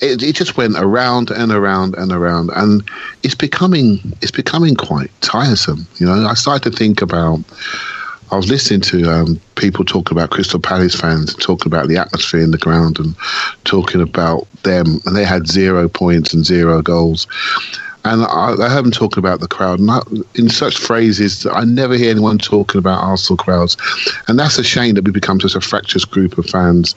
it, 0.00 0.22
it 0.22 0.34
just 0.34 0.56
went 0.56 0.76
around 0.76 1.30
and 1.30 1.52
around 1.52 1.94
and 1.96 2.12
around, 2.12 2.50
and 2.54 2.82
it's 3.22 3.34
becoming 3.34 4.00
it's 4.20 4.30
becoming 4.30 4.74
quite 4.74 5.10
tiresome. 5.20 5.86
You 5.98 6.06
know, 6.06 6.26
I 6.26 6.34
started 6.34 6.70
to 6.70 6.76
think 6.76 7.02
about. 7.02 7.40
I 8.32 8.36
was 8.36 8.48
listening 8.48 8.80
to 8.82 9.10
um, 9.10 9.40
people 9.56 9.84
talk 9.84 10.12
about 10.12 10.30
Crystal 10.30 10.60
Palace 10.60 10.94
fans, 10.94 11.34
talking 11.34 11.66
about 11.66 11.88
the 11.88 11.96
atmosphere 11.96 12.42
in 12.42 12.52
the 12.52 12.58
ground, 12.58 13.00
and 13.00 13.16
talking 13.64 14.00
about 14.00 14.46
them, 14.62 15.00
and 15.04 15.16
they 15.16 15.24
had 15.24 15.48
zero 15.48 15.88
points 15.88 16.32
and 16.32 16.44
zero 16.44 16.80
goals. 16.80 17.26
And 18.04 18.22
I, 18.24 18.54
I 18.58 18.68
heard 18.68 18.84
them 18.84 18.92
talking 18.92 19.18
about 19.18 19.40
the 19.40 19.48
crowd, 19.48 19.78
I, 19.88 20.00
in 20.34 20.48
such 20.48 20.78
phrases 20.78 21.42
that 21.42 21.54
I 21.54 21.64
never 21.64 21.94
hear 21.94 22.10
anyone 22.10 22.38
talking 22.38 22.78
about 22.78 23.02
Arsenal 23.02 23.36
crowds. 23.36 23.76
And 24.26 24.38
that's 24.38 24.58
a 24.58 24.64
shame 24.64 24.94
that 24.94 25.04
we 25.04 25.10
become 25.10 25.38
such 25.40 25.54
a 25.54 25.60
fractious 25.60 26.04
group 26.04 26.38
of 26.38 26.46
fans, 26.46 26.92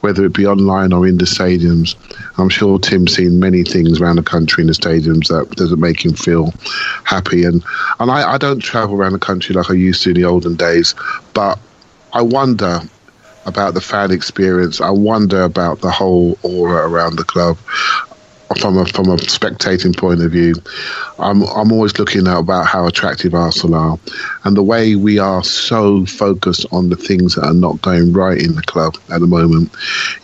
whether 0.00 0.24
it 0.24 0.32
be 0.32 0.46
online 0.46 0.92
or 0.92 1.06
in 1.06 1.18
the 1.18 1.26
stadiums. 1.26 1.94
I'm 2.38 2.48
sure 2.48 2.78
Tim's 2.78 3.14
seen 3.14 3.38
many 3.38 3.62
things 3.62 4.00
around 4.00 4.16
the 4.16 4.22
country 4.22 4.62
in 4.62 4.66
the 4.66 4.72
stadiums 4.72 5.28
that 5.28 5.54
doesn't 5.56 5.80
make 5.80 6.04
him 6.04 6.14
feel 6.14 6.52
happy. 7.04 7.44
And 7.44 7.62
and 8.00 8.10
I, 8.10 8.32
I 8.32 8.38
don't 8.38 8.60
travel 8.60 8.96
around 8.96 9.12
the 9.12 9.18
country 9.18 9.54
like 9.54 9.70
I 9.70 9.74
used 9.74 10.02
to 10.02 10.10
in 10.10 10.16
the 10.16 10.24
olden 10.24 10.56
days, 10.56 10.94
but 11.34 11.58
I 12.12 12.22
wonder 12.22 12.80
about 13.46 13.74
the 13.74 13.80
fan 13.80 14.10
experience. 14.10 14.80
I 14.80 14.90
wonder 14.90 15.42
about 15.42 15.80
the 15.80 15.90
whole 15.90 16.38
aura 16.42 16.88
around 16.88 17.16
the 17.16 17.24
club 17.24 17.56
from 18.56 18.78
a 18.78 18.86
from 18.86 19.08
a 19.08 19.16
spectating 19.16 19.96
point 19.96 20.22
of 20.22 20.32
view, 20.32 20.54
I'm 21.18 21.42
I'm 21.42 21.70
always 21.70 21.98
looking 21.98 22.26
at 22.26 22.38
about 22.38 22.66
how 22.66 22.86
attractive 22.86 23.34
Arsenal 23.34 23.74
are, 23.74 23.98
and 24.44 24.56
the 24.56 24.62
way 24.62 24.96
we 24.96 25.18
are 25.18 25.44
so 25.44 26.06
focused 26.06 26.66
on 26.72 26.88
the 26.88 26.96
things 26.96 27.34
that 27.34 27.44
are 27.44 27.54
not 27.54 27.82
going 27.82 28.12
right 28.12 28.40
in 28.40 28.54
the 28.54 28.62
club 28.62 28.96
at 29.10 29.20
the 29.20 29.26
moment 29.26 29.70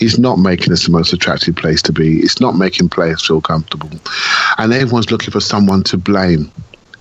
is 0.01 0.19
not 0.19 0.39
making 0.39 0.73
us 0.73 0.87
the 0.87 0.93
most 0.93 1.13
attractive 1.13 1.57
place 1.57 1.83
to 1.83 1.93
be. 1.93 2.21
It's 2.21 2.41
not 2.41 2.57
making 2.57 2.89
players 2.89 3.27
feel 3.27 3.41
comfortable, 3.41 3.91
and 4.59 4.73
everyone's 4.73 5.11
looking 5.11 5.31
for 5.31 5.41
someone 5.41 5.83
to 5.85 5.99
blame, 5.99 6.51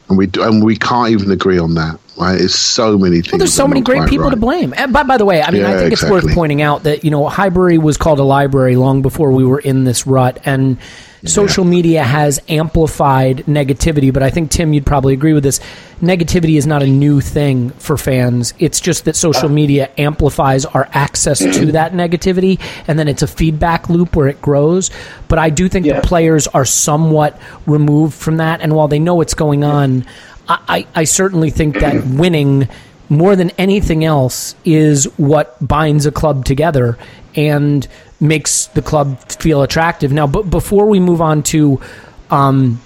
and 0.10 0.18
we 0.18 0.28
do, 0.28 0.44
and 0.44 0.64
we 0.64 0.76
can't 0.76 1.12
even 1.12 1.32
agree 1.32 1.58
on 1.58 1.76
that. 1.76 2.00
Right? 2.16 2.40
It's 2.40 2.54
so 2.54 2.96
many 2.96 3.22
things. 3.22 3.32
Well, 3.32 3.40
there's 3.40 3.56
so 3.56 3.68
many 3.68 3.82
great 3.82 4.08
people 4.08 4.30
to 4.30 4.38
blame. 4.38 4.72
And 4.78 4.94
by, 4.94 5.02
by 5.02 5.18
the 5.18 5.26
way, 5.26 5.42
I 5.42 5.50
mean, 5.50 5.64
I 5.64 5.72
Yeah, 5.72 5.80
think 5.80 5.94
it's 5.94 6.04
worth 6.04 6.32
pointing 6.36 6.62
out 6.62 6.84
that, 6.84 7.04
you 7.04 7.10
know, 7.10 7.28
Highbury 7.28 7.80
was 7.80 7.98
called 7.98 8.20
a 8.20 8.24
library 8.24 8.76
long 8.76 9.02
before 9.02 9.32
we 9.32 9.44
were 9.44 9.58
in 9.58 9.84
this 9.84 10.06
rut. 10.06 10.40
And 10.46 10.78
social 11.26 11.64
media 11.64 12.04
has 12.04 12.40
amplified 12.50 13.38
negativity, 13.46 14.12
but 14.14 14.24
I 14.24 14.30
think 14.30 14.52
Tim, 14.52 14.74
you'd 14.74 14.86
probably 14.86 15.14
agree 15.14 15.34
with 15.34 15.44
this. 15.44 15.60
Negativity 16.02 16.58
is 16.58 16.68
not 16.68 16.84
a 16.84 16.88
new 16.88 17.22
thing 17.22 17.70
for 17.72 17.98
fans. 17.98 18.54
It's 18.60 18.80
just 18.82 19.06
that 19.06 19.16
social 19.16 19.50
uh. 19.50 19.54
media 19.54 19.90
amplifies 19.98 20.66
our 20.66 20.90
access 20.94 21.40
to 21.40 21.66
that 21.72 21.94
negativity, 21.94 22.60
and 22.88 23.00
then 23.00 23.08
it's 23.08 23.22
a 23.22 23.28
feedback 23.28 23.90
loop 23.90 24.16
where 24.16 24.28
it 24.28 24.42
grows. 24.42 24.92
But 25.28 25.40
I 25.40 25.50
do 25.50 25.70
think 25.70 25.86
Yeah. 25.86 26.00
the 26.02 26.08
players 26.08 26.48
are 26.48 26.66
somewhat 26.66 27.40
removed 27.66 28.14
from 28.16 28.38
that, 28.38 28.62
and 28.62 28.74
while 28.74 28.88
they 28.88 29.00
know 29.00 29.16
what's 29.16 29.34
going 29.34 29.64
on, 29.64 30.06
I, 30.48 30.60
I, 30.68 30.88
I 31.02 31.04
certainly 31.06 31.50
think 31.50 31.80
that 31.80 32.06
winning 32.06 32.68
more 33.10 33.36
than 33.36 33.52
anything 33.52 34.04
else 34.04 34.56
is 34.66 35.06
what 35.18 35.56
binds 35.66 36.06
a 36.06 36.12
club 36.12 36.46
together 36.46 36.98
and 37.36 37.88
makes 38.20 38.68
the 38.68 38.82
club 38.82 39.20
feel 39.32 39.62
attractive. 39.62 40.12
Now, 40.12 40.28
but 40.28 40.50
before 40.50 40.86
we 40.88 41.00
move 41.00 41.22
on 41.22 41.44
to 41.44 41.82
um, 42.30 42.82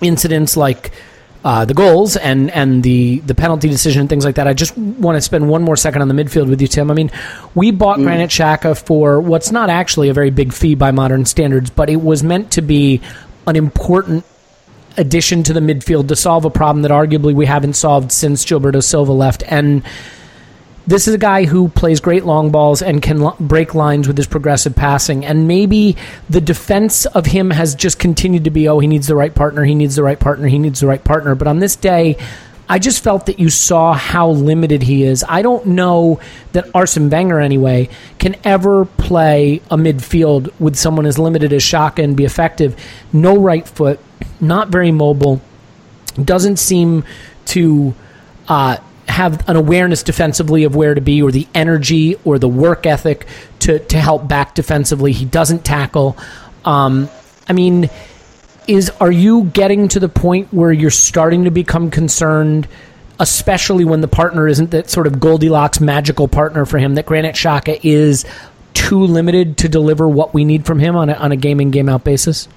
incidents 0.00 0.56
like 0.56 0.92
uh, 1.46 1.64
the 1.64 1.74
goals 1.74 2.16
and 2.16 2.50
and 2.50 2.82
the 2.82 3.20
the 3.20 3.34
penalty 3.34 3.68
decision 3.68 4.00
and 4.00 4.08
things 4.08 4.24
like 4.24 4.34
that. 4.34 4.48
I 4.48 4.52
just 4.52 4.76
want 4.76 5.16
to 5.16 5.20
spend 5.20 5.48
one 5.48 5.62
more 5.62 5.76
second 5.76 6.02
on 6.02 6.08
the 6.08 6.14
midfield 6.14 6.48
with 6.48 6.60
you, 6.60 6.66
Tim. 6.66 6.90
I 6.90 6.94
mean, 6.94 7.12
we 7.54 7.70
bought 7.70 7.98
Granit 7.98 8.30
Xhaka 8.30 8.76
for 8.76 9.20
what's 9.20 9.52
not 9.52 9.70
actually 9.70 10.08
a 10.08 10.12
very 10.12 10.30
big 10.30 10.52
fee 10.52 10.74
by 10.74 10.90
modern 10.90 11.24
standards, 11.24 11.70
but 11.70 11.88
it 11.88 12.02
was 12.02 12.24
meant 12.24 12.50
to 12.52 12.62
be 12.62 13.00
an 13.46 13.54
important 13.54 14.24
addition 14.96 15.44
to 15.44 15.52
the 15.52 15.60
midfield 15.60 16.08
to 16.08 16.16
solve 16.16 16.44
a 16.44 16.50
problem 16.50 16.82
that 16.82 16.90
arguably 16.90 17.32
we 17.32 17.46
haven't 17.46 17.74
solved 17.74 18.10
since 18.10 18.44
Gilberto 18.44 18.82
Silva 18.82 19.12
left. 19.12 19.44
And 19.46 19.84
this 20.86 21.08
is 21.08 21.14
a 21.14 21.18
guy 21.18 21.44
who 21.44 21.68
plays 21.68 22.00
great 22.00 22.24
long 22.24 22.50
balls 22.50 22.80
and 22.80 23.02
can 23.02 23.28
break 23.40 23.74
lines 23.74 24.06
with 24.06 24.16
his 24.16 24.26
progressive 24.26 24.76
passing. 24.76 25.24
And 25.24 25.48
maybe 25.48 25.96
the 26.30 26.40
defense 26.40 27.06
of 27.06 27.26
him 27.26 27.50
has 27.50 27.74
just 27.74 27.98
continued 27.98 28.44
to 28.44 28.50
be, 28.50 28.68
oh, 28.68 28.78
he 28.78 28.86
needs 28.86 29.08
the 29.08 29.16
right 29.16 29.34
partner, 29.34 29.64
he 29.64 29.74
needs 29.74 29.96
the 29.96 30.04
right 30.04 30.18
partner, 30.18 30.46
he 30.46 30.58
needs 30.58 30.80
the 30.80 30.86
right 30.86 31.02
partner. 31.02 31.34
But 31.34 31.48
on 31.48 31.58
this 31.58 31.74
day, 31.74 32.16
I 32.68 32.78
just 32.78 33.02
felt 33.02 33.26
that 33.26 33.38
you 33.38 33.48
saw 33.48 33.94
how 33.94 34.30
limited 34.30 34.82
he 34.82 35.04
is. 35.04 35.24
I 35.28 35.42
don't 35.42 35.66
know 35.66 36.20
that 36.52 36.68
Arsene 36.74 37.10
Wenger, 37.10 37.40
anyway, 37.40 37.88
can 38.18 38.36
ever 38.44 38.84
play 38.84 39.62
a 39.70 39.76
midfield 39.76 40.52
with 40.60 40.76
someone 40.76 41.06
as 41.06 41.18
limited 41.18 41.52
as 41.52 41.62
Xhaka 41.62 42.02
and 42.02 42.16
be 42.16 42.24
effective. 42.24 42.76
No 43.12 43.36
right 43.36 43.66
foot, 43.66 44.00
not 44.40 44.68
very 44.68 44.90
mobile, 44.90 45.40
doesn't 46.22 46.56
seem 46.56 47.04
to 47.46 47.94
uh, 48.48 48.78
have 49.08 49.48
an 49.48 49.56
awareness 49.56 50.02
defensively 50.02 50.64
of 50.64 50.74
where 50.74 50.94
to 50.94 51.00
be 51.00 51.22
or 51.22 51.30
the 51.30 51.46
energy 51.54 52.16
or 52.24 52.38
the 52.38 52.48
work 52.48 52.86
ethic 52.86 53.26
to, 53.60 53.78
to 53.78 53.98
help 53.98 54.26
back 54.28 54.54
defensively. 54.54 55.12
He 55.12 55.24
doesn't 55.24 55.64
tackle. 55.64 56.16
Um, 56.64 57.08
I 57.48 57.52
mean, 57.52 57.88
is 58.66 58.90
are 59.00 59.12
you 59.12 59.44
getting 59.44 59.88
to 59.88 60.00
the 60.00 60.08
point 60.08 60.52
where 60.52 60.72
you're 60.72 60.90
starting 60.90 61.44
to 61.44 61.50
become 61.50 61.90
concerned, 61.90 62.66
especially 63.20 63.84
when 63.84 64.00
the 64.00 64.08
partner 64.08 64.48
isn't 64.48 64.72
that 64.72 64.90
sort 64.90 65.06
of 65.06 65.20
Goldilocks 65.20 65.80
magical 65.80 66.28
partner 66.28 66.66
for 66.66 66.78
him, 66.78 66.96
that 66.96 67.06
Granit 67.06 67.36
Xhaka 67.36 67.78
is 67.82 68.24
too 68.74 69.00
limited 69.00 69.58
to 69.58 69.68
deliver 69.68 70.08
what 70.08 70.34
we 70.34 70.44
need 70.44 70.66
from 70.66 70.78
him 70.78 70.96
on 70.96 71.08
a, 71.08 71.14
on 71.14 71.32
a 71.32 71.36
game 71.36 71.60
in 71.60 71.70
game 71.70 71.88
out 71.88 72.04
basis? 72.04 72.48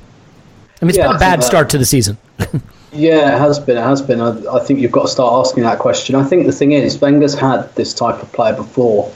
I 0.81 0.85
mean, 0.85 0.89
it's 0.89 0.97
Yeah, 0.97 1.07
been 1.07 1.15
a 1.15 1.19
bad 1.19 1.43
start 1.43 1.69
to 1.71 1.77
the 1.77 1.85
season. 1.85 2.17
Yeah, 2.91 3.35
it 3.35 3.39
has 3.39 3.59
been. 3.59 3.77
It 3.77 3.83
has 3.83 4.01
been. 4.01 4.19
I, 4.19 4.29
I 4.51 4.59
think 4.61 4.79
you've 4.79 4.91
got 4.91 5.03
to 5.03 5.07
start 5.09 5.45
asking 5.45 5.63
that 5.63 5.77
question. 5.77 6.15
I 6.15 6.23
think 6.23 6.47
the 6.47 6.51
thing 6.51 6.71
is, 6.71 6.99
Wenger's 6.99 7.37
had 7.37 7.73
this 7.75 7.93
type 7.93 8.21
of 8.21 8.31
player 8.31 8.55
before, 8.55 9.11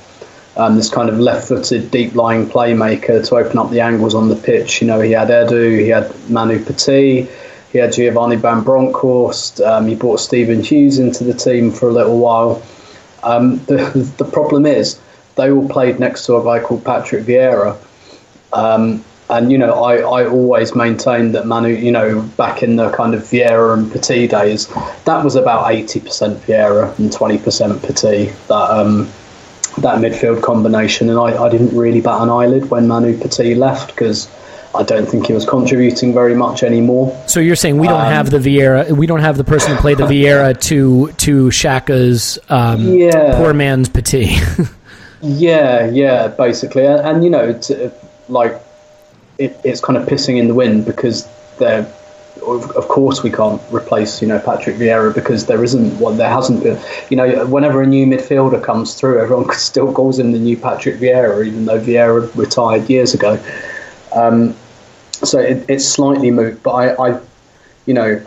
um, 0.58 0.76
this 0.76 0.91
kind 0.91 1.10
of 1.10 1.19
left-footed, 1.19 1.89
deep-lying 1.89 2.47
playmaker 2.47 3.28
to 3.28 3.36
open 3.36 3.58
up 3.58 3.71
the 3.71 3.80
angles 3.80 4.13
on 4.13 4.30
the 4.30 4.36
pitch. 4.36 4.80
You 4.80 4.88
know, 4.88 5.02
he 5.02 5.12
had 5.12 5.30
Edu, 5.30 5.80
he 5.80 5.89
had 5.89 6.13
Manu 6.30 6.63
Petit, 6.63 7.28
he 7.71 7.78
had 7.80 7.91
Giovanni 7.93 8.36
Van 8.36 8.63
Bronckhorst. 8.63 9.60
Um, 9.62 9.88
he 9.88 9.95
brought 9.95 10.19
Stephen 10.19 10.63
Hughes 10.63 10.99
into 10.99 11.23
the 11.23 11.34
team 11.34 11.71
for 11.71 11.89
a 11.89 11.91
little 11.91 12.19
while. 12.19 12.62
Um, 13.23 13.58
the 13.65 14.13
the 14.17 14.26
problem 14.26 14.67
is 14.67 14.99
they 15.36 15.49
all 15.52 15.67
played 15.67 15.99
next 15.99 16.28
to 16.28 16.38
a 16.38 16.43
guy 16.43 16.63
called 16.63 16.86
Patrick 16.86 17.26
Vieira. 17.26 17.76
Um, 18.54 19.04
and 19.29 19.51
you 19.51 19.57
know, 19.57 19.83
I, 19.83 19.97
I 19.97 20.27
always 20.27 20.75
maintained 20.75 21.33
that 21.36 21.45
Manu, 21.47 21.69
you 21.69 21.91
know, 21.91 22.21
back 22.38 22.62
in 22.63 22.75
the 22.75 22.89
kind 22.91 23.13
of 23.15 23.21
Vieira 23.21 23.73
and 23.73 23.91
Petit 23.91 24.27
days, 24.27 24.67
that 25.05 25.23
was 25.23 25.36
about 25.36 25.71
eighty 25.71 25.99
percent 25.99 26.39
Vieira 26.41 26.97
and 26.99 27.12
twenty 27.12 27.38
percent 27.38 27.81
Petit. 27.81 28.31
That 28.47 28.69
um, 28.71 29.09
that 29.79 29.97
midfield 29.99 30.43
combination, 30.43 31.09
and 31.09 31.17
I, 31.17 31.43
I 31.43 31.49
didn't 31.49 31.75
really 31.75 32.01
bat 32.01 32.21
an 32.21 32.29
eyelid 32.29 32.69
when 32.69 32.88
Manu 32.88 33.17
Petit 33.17 33.55
left 33.55 33.95
because 33.95 34.29
I 34.75 34.83
don't 34.83 35.07
think 35.07 35.27
he 35.27 35.33
was 35.33 35.45
contributing 35.45 36.13
very 36.13 36.36
much 36.36 36.62
anymore. 36.63 37.15
So 37.27 37.39
you're 37.39 37.55
saying 37.55 37.77
we 37.77 37.88
don't 37.88 38.01
Um, 38.01 38.12
have 38.12 38.29
the 38.31 38.39
Vieira, 38.39 38.91
we 38.91 39.07
don't 39.07 39.21
have 39.21 39.38
the 39.38 39.43
person 39.43 39.75
to 39.75 39.81
play 39.81 39.93
the 39.95 40.03
Vieira 40.05 40.59
to 40.69 41.12
to 41.13 41.47
Xhaka's 41.47 42.38
um, 42.49 42.81
Yeah. 42.88 43.38
poor 43.38 43.53
man's 43.53 43.89
Petit. 43.89 44.36
Yeah, 45.25 45.86
yeah, 45.89 46.27
basically, 46.27 46.86
and, 46.86 46.99
and 46.99 47.23
you 47.23 47.29
know, 47.29 47.53
to, 47.53 47.93
like 48.27 48.62
it, 49.37 49.59
it's 49.63 49.81
kind 49.81 49.97
of 49.97 50.07
pissing 50.07 50.37
in 50.37 50.47
the 50.47 50.53
wind 50.53 50.85
because 50.85 51.27
they're. 51.57 51.91
Of 52.45 52.87
course, 52.87 53.21
we 53.21 53.31
can't 53.31 53.61
replace 53.71 54.21
you 54.21 54.27
know 54.27 54.39
Patrick 54.39 54.75
Vieira 54.75 55.13
because 55.13 55.45
there 55.45 55.63
isn't 55.63 55.97
one. 55.99 56.17
There 56.17 56.29
hasn't 56.29 56.63
been. 56.63 56.79
You 57.09 57.17
know, 57.17 57.45
whenever 57.45 57.81
a 57.81 57.85
new 57.85 58.05
midfielder 58.07 58.61
comes 58.61 58.95
through, 58.95 59.21
everyone 59.21 59.53
still 59.53 59.93
calls 59.93 60.19
him 60.19 60.31
the 60.31 60.39
new 60.39 60.57
Patrick 60.57 60.95
Vieira, 60.95 61.45
even 61.45 61.65
though 61.65 61.79
Vieira 61.79 62.35
retired 62.35 62.89
years 62.89 63.13
ago. 63.13 63.41
Um, 64.13 64.55
so 65.23 65.39
it, 65.39 65.65
it's 65.69 65.85
slightly 65.85 66.31
moot, 66.31 66.61
but 66.63 66.71
I, 66.71 67.11
I, 67.11 67.21
you 67.85 67.93
know, 67.93 68.21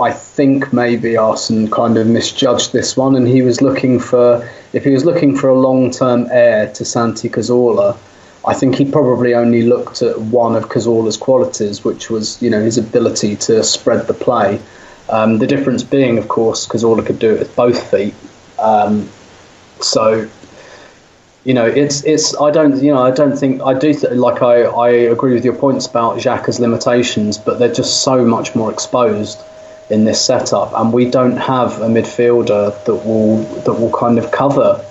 I 0.00 0.12
think 0.12 0.72
maybe 0.72 1.16
Arsene 1.16 1.70
kind 1.70 1.96
of 1.96 2.06
misjudged 2.06 2.72
this 2.72 2.96
one, 2.96 3.16
and 3.16 3.26
he 3.26 3.42
was 3.42 3.62
looking 3.62 3.98
for 3.98 4.46
if 4.72 4.84
he 4.84 4.90
was 4.90 5.04
looking 5.04 5.34
for 5.36 5.48
a 5.48 5.58
long-term 5.58 6.28
heir 6.30 6.70
to 6.74 6.84
Santi 6.84 7.30
Cazorla, 7.30 7.96
I 8.46 8.54
think 8.54 8.76
he 8.76 8.90
probably 8.90 9.34
only 9.34 9.62
looked 9.62 10.02
at 10.02 10.20
one 10.20 10.54
of 10.54 10.68
Cazorla's 10.68 11.16
qualities, 11.16 11.84
which 11.84 12.10
was 12.10 12.40
you 12.40 12.50
know 12.50 12.62
his 12.62 12.78
ability 12.78 13.36
to 13.36 13.64
spread 13.64 14.06
the 14.06 14.14
play. 14.14 14.60
Um, 15.08 15.38
the 15.38 15.46
difference 15.46 15.82
being, 15.82 16.18
of 16.18 16.28
course, 16.28 16.66
Cazorla 16.66 17.04
could 17.04 17.18
do 17.18 17.34
it 17.34 17.38
with 17.40 17.56
both 17.56 17.90
feet. 17.90 18.14
Um, 18.58 19.08
so 19.80 20.28
you 21.44 21.54
know, 21.54 21.66
it's 21.66 22.04
it's. 22.04 22.38
I 22.40 22.50
don't, 22.50 22.82
you 22.82 22.92
know, 22.92 23.02
I 23.02 23.10
don't 23.10 23.36
think 23.36 23.62
I 23.62 23.74
do. 23.74 23.92
Th- 23.92 24.12
like 24.12 24.42
I, 24.42 24.62
I 24.62 24.90
agree 24.90 25.34
with 25.34 25.44
your 25.44 25.54
points 25.54 25.86
about 25.86 26.18
Xhaka's 26.18 26.60
limitations, 26.60 27.38
but 27.38 27.58
they're 27.58 27.72
just 27.72 28.02
so 28.02 28.24
much 28.24 28.54
more 28.54 28.72
exposed 28.72 29.38
in 29.90 30.04
this 30.04 30.24
setup, 30.24 30.72
and 30.74 30.92
we 30.92 31.08
don't 31.08 31.36
have 31.36 31.80
a 31.80 31.86
midfielder 31.86 32.84
that 32.84 32.94
will 32.94 33.38
that 33.62 33.74
will 33.74 33.92
kind 33.92 34.18
of 34.18 34.30
cover 34.30 34.84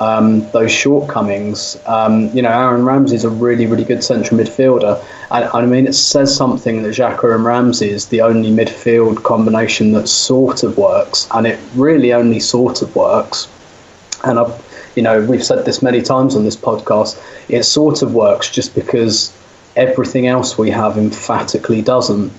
um, 0.00 0.48
those 0.50 0.72
shortcomings. 0.72 1.80
Um, 1.86 2.28
you 2.34 2.42
know, 2.42 2.50
Aaron 2.50 2.84
Ramsey 2.84 3.16
is 3.16 3.24
a 3.24 3.30
really, 3.30 3.66
really 3.66 3.84
good 3.84 4.02
central 4.02 4.38
midfielder, 4.38 5.04
and 5.30 5.44
I 5.44 5.66
mean, 5.66 5.86
it 5.86 5.94
says 5.94 6.34
something 6.34 6.82
that 6.82 6.90
Xhaka 6.90 7.34
and 7.34 7.44
Ramsey 7.44 7.90
is 7.90 8.08
the 8.08 8.20
only 8.20 8.50
midfield 8.50 9.22
combination 9.22 9.92
that 9.92 10.08
sort 10.08 10.62
of 10.62 10.76
works, 10.76 11.28
and 11.32 11.46
it 11.46 11.58
really 11.74 12.12
only 12.12 12.40
sort 12.40 12.82
of 12.82 12.94
works. 12.94 13.48
And 14.24 14.38
I, 14.38 14.60
you 14.94 15.02
know, 15.02 15.24
we've 15.24 15.44
said 15.44 15.64
this 15.64 15.82
many 15.82 16.02
times 16.02 16.36
on 16.36 16.44
this 16.44 16.56
podcast. 16.56 17.20
It 17.48 17.64
sort 17.64 18.02
of 18.02 18.14
works 18.14 18.50
just 18.50 18.74
because 18.74 19.36
everything 19.76 20.26
else 20.26 20.56
we 20.56 20.70
have 20.70 20.96
emphatically 20.96 21.82
doesn't. 21.82 22.32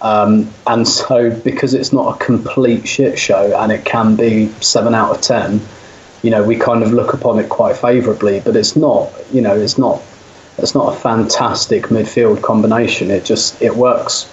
Um, 0.00 0.52
and 0.66 0.86
so, 0.86 1.30
because 1.40 1.74
it's 1.74 1.92
not 1.92 2.14
a 2.20 2.24
complete 2.24 2.86
shit 2.86 3.18
show 3.18 3.58
and 3.60 3.72
it 3.72 3.84
can 3.84 4.14
be 4.14 4.48
seven 4.60 4.94
out 4.94 5.14
of 5.14 5.20
ten, 5.20 5.60
you 6.22 6.30
know, 6.30 6.42
we 6.42 6.56
kind 6.56 6.82
of 6.82 6.92
look 6.92 7.14
upon 7.14 7.38
it 7.38 7.48
quite 7.48 7.76
favourably. 7.76 8.40
But 8.40 8.56
it's 8.56 8.76
not, 8.76 9.12
you 9.32 9.40
know, 9.40 9.54
it's 9.56 9.78
not, 9.78 10.02
it's 10.58 10.74
not 10.74 10.94
a 10.94 10.96
fantastic 10.98 11.84
midfield 11.84 12.42
combination. 12.42 13.10
It 13.10 13.24
just 13.24 13.60
it 13.62 13.74
works 13.76 14.28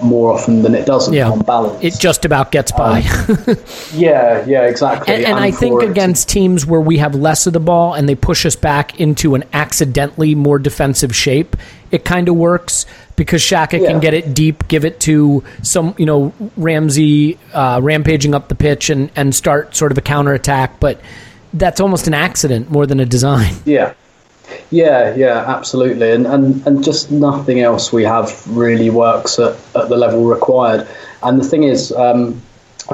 more 0.00 0.32
often 0.32 0.62
than 0.62 0.74
it 0.76 0.86
doesn't 0.86 1.12
Yeah. 1.12 1.28
on 1.30 1.40
balance. 1.40 1.82
it 1.82 1.98
just 1.98 2.24
about 2.24 2.52
gets 2.52 2.70
by. 2.72 3.00
Um, 3.00 3.56
yeah, 3.92 4.44
yeah, 4.46 4.62
exactly. 4.66 5.12
and, 5.14 5.24
and 5.24 5.34
I 5.38 5.50
think 5.50 5.82
against 5.82 6.28
teams 6.28 6.64
where 6.64 6.80
we 6.80 6.98
have 6.98 7.14
less 7.14 7.46
of 7.48 7.52
the 7.52 7.60
ball 7.60 7.94
and 7.94 8.08
they 8.08 8.14
push 8.14 8.46
us 8.46 8.54
back 8.54 9.00
into 9.00 9.34
an 9.34 9.44
accidentally 9.52 10.36
more 10.36 10.58
defensive 10.60 11.14
shape, 11.14 11.56
it 11.90 12.04
kind 12.04 12.28
of 12.28 12.36
works 12.36 12.86
because 13.16 13.42
Xhaka 13.42 13.80
Yeah. 13.80 13.90
can 13.90 14.00
get 14.00 14.14
it 14.14 14.34
deep, 14.34 14.68
give 14.68 14.84
it 14.84 15.00
to 15.00 15.42
some, 15.62 15.94
you 15.98 16.06
know, 16.06 16.32
Ramsey 16.56 17.38
uh, 17.52 17.80
rampaging 17.82 18.34
up 18.34 18.48
the 18.48 18.54
pitch 18.54 18.90
and, 18.90 19.10
and 19.16 19.34
start 19.34 19.74
sort 19.74 19.92
of 19.92 19.98
a 19.98 20.02
counterattack. 20.02 20.78
But 20.80 21.00
that's 21.54 21.80
almost 21.80 22.06
an 22.06 22.14
accident 22.14 22.70
more 22.70 22.86
than 22.86 23.00
a 23.00 23.06
design. 23.06 23.54
Yeah. 23.64 23.94
Yeah, 24.70 25.14
yeah, 25.14 25.44
absolutely. 25.46 26.10
And, 26.10 26.26
and 26.26 26.66
and 26.66 26.82
just 26.82 27.10
nothing 27.10 27.60
else 27.60 27.92
we 27.92 28.04
have 28.04 28.46
really 28.48 28.88
works 28.88 29.38
at, 29.38 29.52
at 29.74 29.88
the 29.90 29.96
level 29.96 30.24
required. 30.24 30.88
And 31.22 31.38
the 31.38 31.44
thing 31.44 31.64
is, 31.64 31.92
um, 31.92 32.40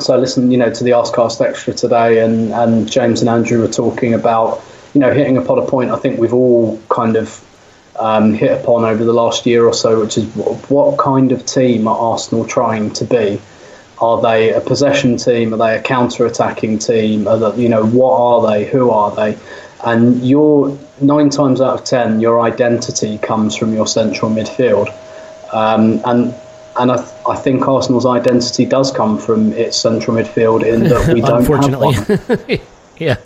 so 0.01 0.15
I 0.15 0.17
listened, 0.17 0.51
you 0.51 0.59
know, 0.59 0.73
to 0.73 0.83
the 0.85 0.91
Arsecast 0.91 1.41
Extra 1.41 1.73
today 1.73 2.25
and, 2.25 2.53
and 2.53 2.91
James 2.91 3.21
and 3.21 3.29
Andrew 3.31 3.61
were 3.61 3.69
talking 3.69 4.15
about, 4.15 4.63
you 4.95 5.01
know, 5.01 5.13
hitting 5.13 5.37
upon 5.37 5.59
a 5.61 5.67
point 5.67 5.91
I 5.93 5.97
think 5.97 6.19
we've 6.19 6.35
all 6.35 6.81
kind 6.89 7.15
of 7.17 7.29
um, 7.99 8.35
hit 8.35 8.61
upon 8.61 8.85
over 8.85 9.05
the 9.05 9.13
last 9.13 9.47
year 9.47 9.65
or 9.65 9.75
so, 9.75 10.01
which 10.01 10.19
is 10.19 10.25
what, 10.35 10.71
what 10.71 10.99
kind 10.99 11.33
of 11.33 11.47
team 11.47 11.87
are 11.87 11.97
Arsenal 11.97 12.45
trying 12.45 12.93
to 12.95 13.05
be? 13.05 13.41
Are 13.99 14.21
they 14.21 14.53
a 14.53 14.61
possession 14.61 15.17
team? 15.17 15.55
Are 15.55 15.57
they 15.57 15.77
a 15.77 15.83
counter-attacking 15.83 16.81
team? 16.81 17.29
Are 17.29 17.39
they, 17.39 17.63
you 17.63 17.69
know, 17.69 17.87
what 17.87 18.19
are 18.19 18.53
they? 18.53 18.65
Who 18.67 18.91
are 18.91 19.15
they? 19.15 19.39
And 19.85 20.27
your 20.27 20.77
nine 21.01 21.31
times 21.31 21.61
out 21.61 21.81
of 21.81 21.85
ten, 21.85 22.21
your 22.21 22.41
identity 22.41 23.19
comes 23.19 23.57
from 23.57 23.73
your 23.73 23.87
central 23.87 24.31
midfield, 24.31 24.89
um, 25.53 26.01
and 26.05 26.35
and 26.77 26.91
I, 26.91 26.97
th- 26.97 27.09
I 27.29 27.37
think 27.37 27.69
Arsenal's 27.69 28.07
identity 28.07 28.67
does 28.67 28.91
come 28.91 29.19
from 29.19 29.53
its 29.53 29.77
central 29.77 30.17
midfield 30.17 30.67
in 30.67 30.85
that 30.85 31.13
we 31.13 31.21
don't 31.21 31.45
have 31.45 32.49
one. 32.49 32.61
yeah, 32.99 33.17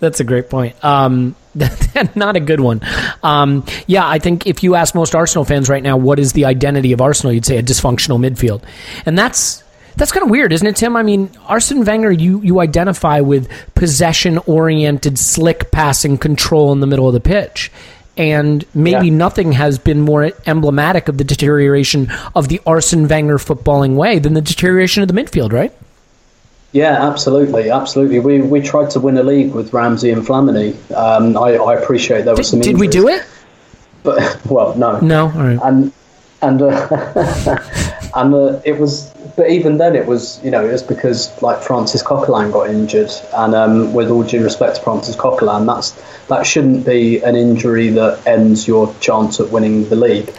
that's 0.00 0.20
a 0.20 0.24
great 0.24 0.50
point. 0.50 0.82
Um, 0.84 1.36
not 2.14 2.36
a 2.36 2.40
good 2.40 2.60
one. 2.60 2.80
Um, 3.22 3.64
yeah, 3.86 4.06
I 4.06 4.18
think 4.18 4.46
if 4.46 4.62
you 4.62 4.74
ask 4.74 4.94
most 4.94 5.14
Arsenal 5.14 5.44
fans 5.44 5.68
right 5.68 5.82
now, 5.82 5.96
what 5.96 6.18
is 6.18 6.32
the 6.32 6.44
identity 6.44 6.92
of 6.92 7.00
Arsenal, 7.00 7.32
you'd 7.32 7.46
say 7.46 7.58
a 7.58 7.62
dysfunctional 7.62 8.18
midfield, 8.18 8.62
and 9.06 9.18
that's 9.18 9.62
that's 9.96 10.12
kind 10.12 10.24
of 10.24 10.30
weird, 10.30 10.52
isn't 10.52 10.66
it, 10.66 10.76
Tim? 10.76 10.96
I 10.96 11.02
mean, 11.02 11.30
Arsene 11.46 11.84
Wenger, 11.84 12.12
you 12.12 12.40
you 12.42 12.60
identify 12.60 13.20
with 13.20 13.48
possession 13.74 14.38
oriented, 14.46 15.18
slick 15.18 15.70
passing 15.70 16.16
control 16.18 16.72
in 16.72 16.80
the 16.80 16.86
middle 16.86 17.06
of 17.08 17.14
the 17.14 17.20
pitch. 17.20 17.70
And 18.16 18.64
maybe 18.74 19.06
Yeah. 19.06 19.14
nothing 19.14 19.52
has 19.52 19.78
been 19.78 20.00
more 20.02 20.30
emblematic 20.46 21.08
of 21.08 21.16
the 21.16 21.24
deterioration 21.24 22.12
of 22.34 22.48
the 22.48 22.60
Arsene 22.66 23.08
Wenger 23.08 23.38
footballing 23.38 23.94
way 23.94 24.18
than 24.18 24.34
the 24.34 24.42
deterioration 24.42 25.02
of 25.02 25.08
the 25.08 25.14
midfield, 25.14 25.52
right? 25.52 25.72
Yeah, 26.72 27.08
absolutely, 27.08 27.70
absolutely. 27.70 28.20
We 28.20 28.40
we 28.42 28.60
tried 28.60 28.90
to 28.90 29.00
win 29.00 29.16
a 29.18 29.22
league 29.24 29.52
with 29.52 29.72
Ramsey 29.72 30.10
and 30.10 30.22
Flamini. 30.24 30.74
Um, 30.94 31.36
I, 31.36 31.56
I 31.56 31.74
appreciate 31.74 32.24
there 32.24 32.36
was 32.36 32.48
some. 32.48 32.60
Did, 32.60 32.72
did 32.72 32.80
we 32.80 32.86
do 32.88 33.08
it? 33.08 33.24
But 34.04 34.40
well, 34.50 34.76
no, 34.76 35.00
No. 35.00 35.24
All 35.24 35.30
right. 35.42 35.58
and 35.64 35.92
and 36.42 36.62
uh, 36.62 37.58
and 38.14 38.34
uh, 38.34 38.60
it 38.64 38.78
was. 38.78 39.12
But 39.36 39.50
even 39.50 39.78
then, 39.78 39.96
it 39.96 40.06
was 40.06 40.40
you 40.44 40.50
know 40.50 40.64
it 40.64 40.70
was 40.72 40.82
because 40.82 41.30
like 41.42 41.60
Francis 41.62 42.02
Coquelin 42.02 42.52
got 42.52 42.68
injured, 42.70 43.10
and 43.34 43.54
um, 43.54 43.92
with 43.94 44.10
all 44.10 44.22
due 44.22 44.42
respect 44.44 44.76
to 44.76 44.82
Francis 44.82 45.16
Coquelin, 45.16 45.66
that's 45.66 45.90
that 46.28 46.46
shouldn't 46.46 46.84
be 46.86 47.20
an 47.22 47.34
injury 47.36 47.88
that 47.90 48.24
ends 48.26 48.68
your 48.68 48.94
chance 49.00 49.40
at 49.40 49.50
winning 49.50 49.88
the 49.88 49.96
league. 49.96 50.32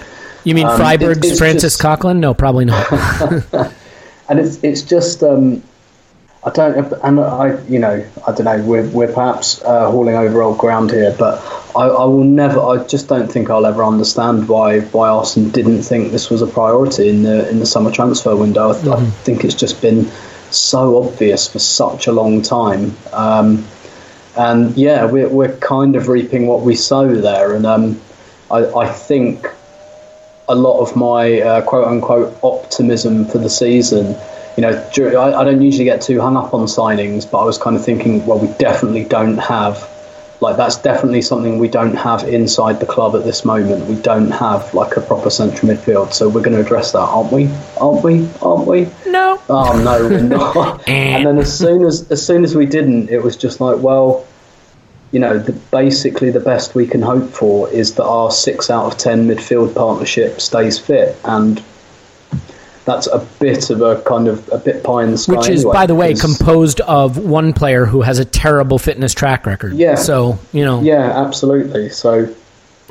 You 0.43 0.55
mean 0.55 0.67
Um, 0.67 0.77
Freiburg's 0.77 1.27
it- 1.27 1.37
Francis 1.37 1.77
just- 1.77 1.81
Coquelin? 1.81 2.19
No, 2.19 2.33
probably 2.33 2.65
not. 2.65 2.89
and 4.29 4.39
it's 4.39 4.63
it's 4.63 4.81
just 4.81 5.23
um, 5.23 5.61
I 6.43 6.49
don't 6.49 6.91
and 7.03 7.19
I 7.19 7.61
you 7.65 7.77
know 7.77 8.03
I 8.27 8.31
don't 8.31 8.45
know 8.45 8.63
we're 8.63 8.87
we're 8.89 9.13
perhaps 9.13 9.61
uh, 9.61 9.91
hauling 9.91 10.15
over 10.15 10.41
old 10.41 10.57
ground 10.57 10.89
here, 10.89 11.15
but 11.17 11.39
I, 11.75 11.83
I 11.83 12.05
will 12.05 12.23
never 12.23 12.59
I 12.59 12.83
just 12.87 13.07
don't 13.07 13.31
think 13.31 13.49
I'll 13.51 13.65
ever 13.65 13.83
understand 13.83 14.47
why 14.47 14.79
why 14.79 15.09
Arsenal 15.09 15.51
didn't 15.51 15.83
think 15.83 16.11
this 16.11 16.31
was 16.31 16.41
a 16.41 16.47
priority 16.47 17.09
in 17.09 17.21
the 17.21 17.47
in 17.49 17.59
the 17.59 17.65
summer 17.67 17.91
transfer 17.91 18.35
window. 18.35 18.71
I, 18.71 18.73
th- 18.73 18.87
I 18.87 19.05
think 19.23 19.43
it's 19.43 19.53
just 19.53 19.81
been 19.81 20.09
so 20.49 21.03
obvious 21.03 21.47
for 21.47 21.59
such 21.59 22.07
a 22.07 22.11
long 22.11 22.41
time. 22.41 22.95
Um, 23.13 23.65
and 24.37 24.75
yeah, 24.77 25.05
we're, 25.05 25.29
we're 25.29 25.55
kind 25.57 25.95
of 25.95 26.07
reaping 26.07 26.47
what 26.47 26.61
we 26.61 26.75
sow 26.75 27.13
there, 27.13 27.53
and 27.53 27.65
um, 27.65 28.01
I, 28.49 28.65
I 28.65 28.87
think 28.87 29.45
a 30.49 30.55
lot 30.55 30.81
of 30.81 30.95
my 30.95 31.41
uh, 31.41 31.61
quote 31.61 31.87
unquote 31.87 32.37
optimism 32.43 33.25
for 33.25 33.37
the 33.37 33.49
season. 33.49 34.15
You 34.57 34.61
know, 34.61 34.89
I, 35.19 35.41
I 35.41 35.43
don't 35.43 35.61
usually 35.61 35.85
get 35.85 36.01
too 36.01 36.19
hung 36.19 36.35
up 36.35 36.53
on 36.53 36.65
signings, 36.65 37.29
but 37.29 37.39
I 37.39 37.45
was 37.45 37.57
kind 37.57 37.75
of 37.75 37.83
thinking, 37.85 38.25
well, 38.25 38.39
we 38.39 38.47
definitely 38.57 39.05
don't 39.05 39.37
have, 39.37 39.89
like, 40.41 40.57
that's 40.57 40.77
definitely 40.77 41.21
something 41.21 41.57
we 41.57 41.69
don't 41.69 41.95
have 41.95 42.23
inside 42.27 42.79
the 42.79 42.85
club 42.85 43.15
at 43.15 43.23
this 43.23 43.45
moment. 43.45 43.85
We 43.85 43.95
don't 43.95 44.31
have, 44.31 44.73
like, 44.73 44.97
a 44.97 45.01
proper 45.01 45.29
central 45.29 45.71
midfield. 45.71 46.13
So 46.13 46.27
we're 46.27 46.41
going 46.41 46.57
to 46.57 46.61
address 46.61 46.91
that, 46.91 46.99
aren't 46.99 47.31
we? 47.31 47.49
Aren't 47.79 48.03
we? 48.03 48.27
Aren't 48.41 48.67
we? 48.67 48.89
no. 49.07 49.31
Oh 49.49 49.81
no, 49.83 50.07
we're 50.07 50.21
not. 50.37 50.87
and 50.87 51.25
then 51.25 51.37
as 51.37 51.55
soon 51.57 51.83
as 51.83 52.09
as 52.11 52.25
soon 52.25 52.43
as 52.43 52.55
we 52.55 52.65
didn't, 52.65 53.09
it 53.09 53.21
was 53.21 53.35
just 53.35 53.59
like, 53.59 53.79
well, 53.79 54.25
you 55.11 55.19
know, 55.19 55.37
the, 55.37 55.51
basically 55.51 56.31
the 56.31 56.39
best 56.39 56.73
we 56.73 56.87
can 56.87 57.01
hope 57.01 57.29
for 57.29 57.69
is 57.69 57.95
that 57.95 58.05
our 58.05 58.31
six 58.31 58.69
out 58.69 58.85
of 58.85 58.97
ten 58.97 59.27
midfield 59.27 59.75
partnership 59.75 60.39
stays 60.39 60.79
fit, 60.79 61.17
and 61.25 61.61
that's 62.93 63.07
a 63.07 63.19
bit 63.39 63.69
of 63.69 63.81
a 63.81 64.01
kind 64.01 64.27
of 64.27 64.47
a 64.49 64.57
bit 64.57 64.83
pie 64.83 65.03
in 65.03 65.11
the 65.11 65.17
sky. 65.17 65.37
Which 65.37 65.49
is, 65.49 65.61
anyway, 65.61 65.73
by 65.73 65.85
the 65.85 65.95
way, 65.95 66.13
composed 66.13 66.81
of 66.81 67.17
one 67.17 67.53
player 67.53 67.85
who 67.85 68.01
has 68.01 68.19
a 68.19 68.25
terrible 68.25 68.79
fitness 68.79 69.13
track 69.13 69.45
record. 69.45 69.73
Yeah. 69.73 69.95
So, 69.95 70.39
you 70.51 70.65
know, 70.65 70.81
yeah, 70.81 71.23
absolutely. 71.25 71.89
So 71.89 72.33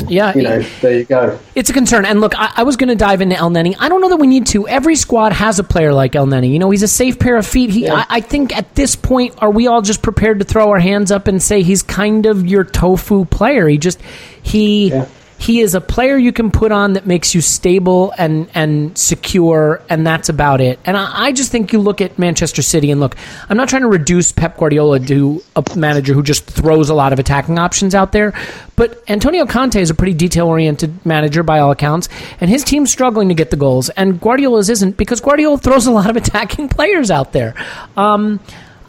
yeah, 0.09 0.35
you 0.35 0.43
know, 0.43 0.63
there 0.81 0.99
you 0.99 1.05
go. 1.05 1.39
it's 1.55 1.71
a 1.71 1.73
concern. 1.73 2.05
And 2.05 2.21
look, 2.21 2.33
I, 2.37 2.53
I 2.57 2.63
was 2.63 2.77
going 2.77 2.89
to 2.89 2.95
dive 2.95 3.21
into 3.21 3.37
Elneny. 3.37 3.77
I 3.79 3.89
don't 3.89 4.01
know 4.01 4.09
that 4.09 4.17
we 4.17 4.27
need 4.27 4.47
to. 4.49 4.67
Every 4.67 4.97
squad 4.97 5.33
has 5.33 5.59
a 5.59 5.65
player 5.65 5.93
like 5.93 6.13
Elneny. 6.13 6.51
You 6.51 6.59
know, 6.59 6.71
he's 6.71 6.83
a 6.83 6.89
safe 6.89 7.19
pair 7.19 7.37
of 7.37 7.47
feet. 7.47 7.71
He, 7.71 7.85
Yeah. 7.85 7.95
I, 7.95 8.07
I 8.09 8.21
think 8.21 8.57
at 8.57 8.75
this 8.75 8.97
point, 8.97 9.35
are 9.39 9.51
we 9.51 9.67
all 9.67 9.83
just 9.83 10.03
prepared 10.03 10.39
to 10.39 10.45
throw 10.45 10.71
our 10.71 10.79
hands 10.79 11.11
up 11.11 11.29
and 11.29 11.43
say 11.43 11.63
he's 11.63 11.83
kind 11.83 12.27
of 12.27 12.47
your 12.47 12.65
tofu 12.65 13.25
player? 13.27 13.69
He 13.69 13.79
just 13.79 14.01
he. 14.43 14.89
Yeah. 14.91 15.07
He 15.41 15.61
is 15.61 15.75
a 15.75 15.81
player 15.81 16.19
you 16.19 16.33
can 16.33 16.51
put 16.51 16.71
on 16.71 16.93
that 16.93 17.07
makes 17.07 17.35
you 17.35 17.41
stable 17.41 18.13
and, 18.19 18.51
and 18.55 18.97
secure, 18.97 19.83
and 19.89 20.07
that's 20.07 20.29
about 20.29 20.61
it. 20.61 20.79
And 20.85 20.99
I, 20.99 21.29
I 21.29 21.33
just 21.33 21.51
think 21.51 21.73
you 21.73 21.79
look 21.79 22.03
at 22.03 22.19
Manchester 22.19 22.61
City 22.61 22.91
and 22.91 23.01
look, 23.01 23.17
I'm 23.49 23.57
not 23.57 23.71
trying 23.71 23.81
to 23.81 23.89
reduce 23.89 24.33
Pep 24.33 24.59
Guardiola 24.59 25.01
to 25.01 25.43
a 25.57 25.65
manager 25.77 26.13
who 26.13 26.23
just 26.23 26.45
throws 26.45 26.91
a 26.91 26.95
lot 26.95 27.15
of 27.15 27.19
attacking 27.19 27.59
options 27.59 27.95
out 27.95 28.13
there, 28.13 28.35
but 28.77 29.03
Antonio 29.09 29.47
Conte 29.47 29.81
is 29.81 29.89
a 29.89 29.95
pretty 29.95 30.13
detail 30.13 30.47
oriented 30.47 31.07
manager 31.07 31.43
by 31.43 31.61
all 31.61 31.71
accounts, 31.71 32.11
and 32.43 32.51
his 32.51 32.63
team's 32.63 32.93
struggling 32.93 33.29
to 33.29 33.35
get 33.35 33.51
the 33.51 33.57
goals, 33.57 33.89
and 33.89 34.21
Guardiola's 34.21 34.69
isn't 34.69 34.99
because 34.99 35.23
Guardiola 35.23 35.57
throws 35.71 35.87
a 35.87 35.91
lot 35.91 36.11
of 36.11 36.17
attacking 36.17 36.69
players 36.69 37.11
out 37.11 37.33
there. 37.33 37.55
Um, 37.97 38.41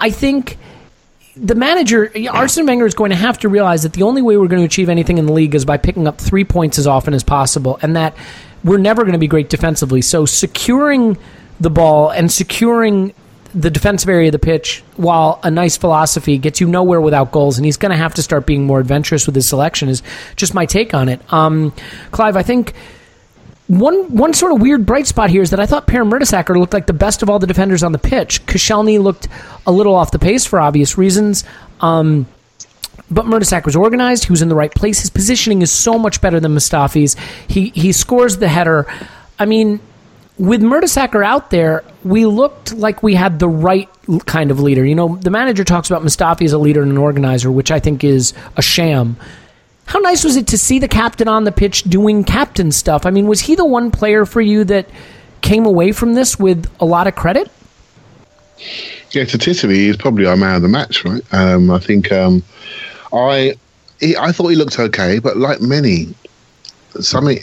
I 0.01 0.09
think 0.09 0.57
the 1.35 1.55
manager, 1.55 2.11
Arsene 2.29 2.65
Wenger, 2.65 2.85
is 2.85 2.93
going 2.93 3.11
to 3.11 3.15
have 3.15 3.37
to 3.39 3.49
realize 3.49 3.83
that 3.83 3.93
the 3.93 4.03
only 4.03 4.21
way 4.21 4.37
we're 4.37 4.47
going 4.47 4.61
to 4.61 4.65
achieve 4.65 4.89
anything 4.89 5.17
in 5.17 5.25
the 5.25 5.33
league 5.33 5.55
is 5.55 5.65
by 5.65 5.77
picking 5.77 6.07
up 6.07 6.19
three 6.19 6.43
points 6.43 6.77
as 6.77 6.87
often 6.87 7.13
as 7.13 7.23
possible, 7.23 7.79
and 7.81 7.95
that 7.95 8.15
we're 8.63 8.77
never 8.77 9.03
going 9.03 9.13
to 9.13 9.19
be 9.19 9.27
great 9.27 9.49
defensively. 9.49 10.01
So 10.01 10.25
securing 10.25 11.17
the 11.59 11.69
ball 11.69 12.09
and 12.09 12.31
securing 12.31 13.13
the 13.53 13.69
defensive 13.69 14.09
area 14.09 14.29
of 14.29 14.31
the 14.33 14.39
pitch, 14.39 14.83
while 14.95 15.39
a 15.43 15.51
nice 15.51 15.77
philosophy 15.77 16.37
gets 16.37 16.61
you 16.61 16.67
nowhere 16.67 17.01
without 17.01 17.31
goals, 17.31 17.57
and 17.57 17.65
he's 17.65 17.77
going 17.77 17.91
to 17.91 17.97
have 17.97 18.13
to 18.15 18.21
start 18.21 18.45
being 18.45 18.65
more 18.65 18.79
adventurous 18.79 19.25
with 19.25 19.35
his 19.35 19.47
selection. 19.47 19.89
Is 19.89 20.03
just 20.35 20.53
my 20.53 20.65
take 20.65 20.93
on 20.93 21.09
it. 21.09 21.21
Um, 21.33 21.73
Clive, 22.11 22.37
I 22.37 22.43
think 22.43 22.73
one 23.71 24.15
one 24.17 24.33
sort 24.33 24.51
of 24.51 24.61
weird 24.61 24.85
bright 24.85 25.07
spot 25.07 25.29
here 25.29 25.41
is 25.41 25.51
that 25.51 25.59
I 25.61 25.65
thought 25.65 25.87
Per 25.87 26.03
Mertesacker 26.03 26.57
looked 26.57 26.73
like 26.73 26.87
the 26.87 26.93
best 26.93 27.23
of 27.23 27.29
all 27.29 27.39
the 27.39 27.47
defenders 27.47 27.83
on 27.83 27.93
the 27.93 27.99
pitch. 27.99 28.45
Koscielny 28.45 29.01
looked 29.01 29.29
a 29.65 29.71
little 29.71 29.95
off 29.95 30.11
the 30.11 30.19
pace 30.19 30.45
for 30.45 30.59
obvious 30.59 30.97
reasons. 30.97 31.45
Um, 31.79 32.27
but 33.09 33.25
Mertesacker 33.25 33.65
was 33.65 33.75
organized. 33.77 34.25
He 34.25 34.31
was 34.31 34.41
in 34.41 34.49
the 34.49 34.55
right 34.55 34.73
place. 34.73 34.99
His 34.99 35.09
positioning 35.09 35.61
is 35.61 35.71
so 35.71 35.97
much 35.97 36.19
better 36.19 36.39
than 36.39 36.53
Mustafi's. 36.53 37.15
He 37.47 37.69
he 37.69 37.93
scores 37.93 38.37
the 38.37 38.49
header. 38.49 38.87
I 39.39 39.45
mean, 39.45 39.79
with 40.37 40.61
Mertesacker 40.61 41.25
out 41.25 41.49
there, 41.49 41.85
we 42.03 42.25
looked 42.25 42.73
like 42.73 43.01
we 43.01 43.15
had 43.15 43.39
the 43.39 43.47
right 43.47 43.89
kind 44.25 44.51
of 44.51 44.59
leader. 44.59 44.85
You 44.85 44.95
know, 44.95 45.15
the 45.15 45.29
manager 45.29 45.63
talks 45.63 45.89
about 45.89 46.03
Mustafi 46.03 46.43
as 46.43 46.51
a 46.51 46.57
leader 46.57 46.81
and 46.81 46.91
an 46.91 46.97
organizer, 46.97 47.49
which 47.49 47.71
I 47.71 47.79
think 47.79 48.03
is 48.03 48.33
a 48.57 48.61
sham. 48.61 49.15
How 49.85 49.99
nice 49.99 50.23
was 50.23 50.35
it 50.37 50.47
to 50.47 50.57
see 50.57 50.79
the 50.79 50.87
captain 50.87 51.27
on 51.27 51.43
the 51.43 51.51
pitch 51.51 51.83
doing 51.83 52.23
captain 52.23 52.71
stuff? 52.71 53.05
I 53.05 53.09
mean, 53.09 53.27
was 53.27 53.41
he 53.41 53.55
the 53.55 53.65
one 53.65 53.91
player 53.91 54.25
for 54.25 54.41
you 54.41 54.63
that 54.65 54.87
came 55.41 55.65
away 55.65 55.91
from 55.91 56.13
this 56.13 56.39
with 56.39 56.69
a 56.79 56.85
lot 56.85 57.07
of 57.07 57.15
credit? 57.15 57.51
Yeah, 59.11 59.25
statistically, 59.25 59.79
he's 59.79 59.97
probably 59.97 60.25
our 60.25 60.37
man 60.37 60.55
of 60.55 60.61
the 60.61 60.69
match, 60.69 61.03
right? 61.03 61.21
Um, 61.33 61.69
I 61.69 61.79
think 61.79 62.11
um, 62.11 62.43
I 63.11 63.55
he, 63.99 64.15
I 64.15 64.31
thought 64.31 64.47
he 64.47 64.55
looked 64.55 64.79
okay, 64.79 65.19
but 65.19 65.37
like 65.37 65.61
many, 65.61 66.13
something 66.99 67.39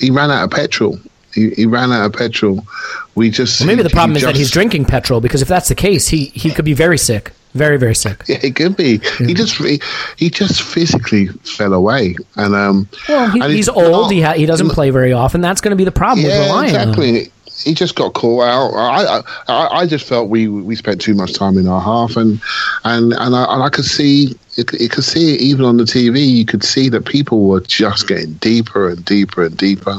he 0.00 0.10
ran 0.10 0.30
out 0.30 0.44
of 0.44 0.50
petrol. 0.50 0.98
He, 1.34 1.50
he 1.50 1.66
ran 1.66 1.92
out 1.92 2.06
of 2.06 2.12
petrol. 2.12 2.66
We 3.14 3.30
just 3.30 3.60
Well, 3.60 3.66
maybe 3.66 3.82
the 3.82 3.90
problem 3.90 4.16
is 4.16 4.22
that 4.22 4.36
he's 4.36 4.50
drinking 4.50 4.86
petrol 4.86 5.20
because 5.20 5.42
if 5.42 5.48
that's 5.48 5.68
the 5.68 5.74
case, 5.74 6.08
he, 6.08 6.26
he 6.26 6.50
could 6.50 6.64
be 6.64 6.72
very 6.72 6.98
sick. 6.98 7.32
Very, 7.54 7.76
very 7.78 7.94
sick. 7.94 8.22
Yeah, 8.28 8.38
it 8.42 8.54
could 8.56 8.76
be. 8.76 8.98
He 9.18 9.34
just 9.34 9.56
he, 9.56 9.80
he 10.16 10.30
just 10.30 10.62
physically 10.62 11.28
fell 11.28 11.72
away, 11.72 12.14
and 12.36 12.54
um. 12.54 12.88
Well, 13.08 13.30
he, 13.30 13.40
and 13.40 13.52
he's 13.52 13.68
old. 13.68 13.90
not- 13.90 14.10
he, 14.12 14.20
ha- 14.20 14.34
he 14.34 14.46
doesn't 14.46 14.70
play 14.70 14.90
very 14.90 15.12
often. 15.12 15.40
That's 15.40 15.60
going 15.60 15.70
to 15.70 15.76
be 15.76 15.84
the 15.84 15.92
problem 15.92 16.26
Yeah, 16.26 16.44
relying 16.44 16.76
on 16.76 16.82
him. 16.82 16.88
exactly. 16.90 17.32
He 17.64 17.74
just 17.74 17.96
got 17.96 18.14
caught 18.14 18.44
out. 18.44 18.72
I, 18.76 19.22
I 19.48 19.78
I 19.80 19.86
just 19.86 20.06
felt 20.06 20.28
we 20.28 20.46
we 20.46 20.76
spent 20.76 21.00
too 21.00 21.14
much 21.14 21.32
time 21.32 21.58
in 21.58 21.66
our 21.66 21.80
half, 21.80 22.16
and 22.16 22.40
and 22.84 23.12
and 23.14 23.34
I, 23.34 23.52
and 23.54 23.62
I 23.64 23.68
could 23.68 23.84
see 23.86 24.36
you 24.56 24.64
could 24.88 25.02
see 25.04 25.34
it 25.34 25.40
even 25.40 25.64
on 25.64 25.76
the 25.76 25.82
TV. 25.84 26.24
You 26.24 26.44
could 26.44 26.62
see 26.62 26.88
that 26.90 27.04
people 27.06 27.48
were 27.48 27.60
just 27.60 28.06
getting 28.06 28.34
deeper 28.34 28.88
and 28.90 29.04
deeper 29.04 29.44
and 29.44 29.56
deeper, 29.56 29.98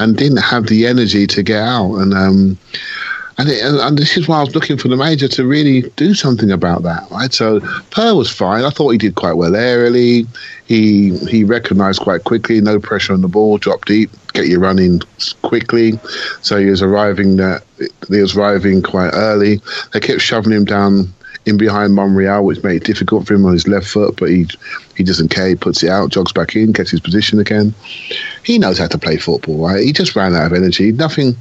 and 0.00 0.16
didn't 0.16 0.38
have 0.38 0.66
the 0.66 0.86
energy 0.88 1.26
to 1.28 1.42
get 1.44 1.62
out. 1.62 1.96
And 1.96 2.14
um, 2.14 2.58
And, 3.38 3.48
it, 3.48 3.62
and 3.62 3.96
this 3.96 4.16
is 4.16 4.26
why 4.26 4.38
I 4.38 4.40
was 4.40 4.54
looking 4.54 4.76
for 4.76 4.88
the 4.88 4.96
manager 4.96 5.28
to 5.28 5.46
really 5.46 5.82
do 5.90 6.12
something 6.12 6.50
about 6.50 6.82
that, 6.82 7.08
right? 7.10 7.32
So 7.32 7.60
Per 7.90 8.14
was 8.14 8.28
fine. 8.28 8.64
I 8.64 8.70
thought 8.70 8.90
he 8.90 8.98
did 8.98 9.14
quite 9.14 9.34
well 9.34 9.54
early. 9.54 10.26
He 10.66 11.16
he 11.28 11.44
recognised 11.44 12.00
quite 12.00 12.24
quickly, 12.24 12.60
no 12.60 12.80
pressure 12.80 13.12
on 13.12 13.22
the 13.22 13.28
ball, 13.28 13.56
drop 13.58 13.84
deep, 13.84 14.10
get 14.32 14.48
you 14.48 14.58
running 14.58 15.00
quickly. 15.42 15.98
So 16.42 16.58
he 16.58 16.66
was 16.66 16.82
arriving 16.82 17.36
that 17.36 17.62
he 18.08 18.20
was 18.20 18.36
arriving 18.36 18.82
quite 18.82 19.10
early. 19.14 19.60
They 19.92 20.00
kept 20.00 20.20
shoving 20.20 20.52
him 20.52 20.64
down 20.64 21.14
in 21.46 21.56
behind 21.56 21.94
Monreal, 21.94 22.44
which 22.44 22.62
made 22.62 22.82
it 22.82 22.84
difficult 22.84 23.26
for 23.26 23.34
him 23.34 23.46
on 23.46 23.52
his 23.52 23.68
left 23.68 23.86
foot, 23.86 24.16
but 24.18 24.30
he 24.30 24.46
he 24.96 25.04
doesn't 25.04 25.28
care. 25.28 25.48
He 25.48 25.54
puts 25.54 25.82
it 25.82 25.90
out, 25.90 26.10
jogs 26.10 26.32
back 26.32 26.56
in, 26.56 26.72
gets 26.72 26.90
his 26.90 27.00
position 27.00 27.38
again. 27.38 27.72
He 28.42 28.58
knows 28.58 28.78
how 28.78 28.88
to 28.88 28.98
play 28.98 29.16
football, 29.16 29.66
right? 29.66 29.84
He 29.84 29.92
just 29.92 30.16
ran 30.16 30.34
out 30.34 30.46
of 30.46 30.52
energy. 30.52 30.92
Nothing. 30.92 31.36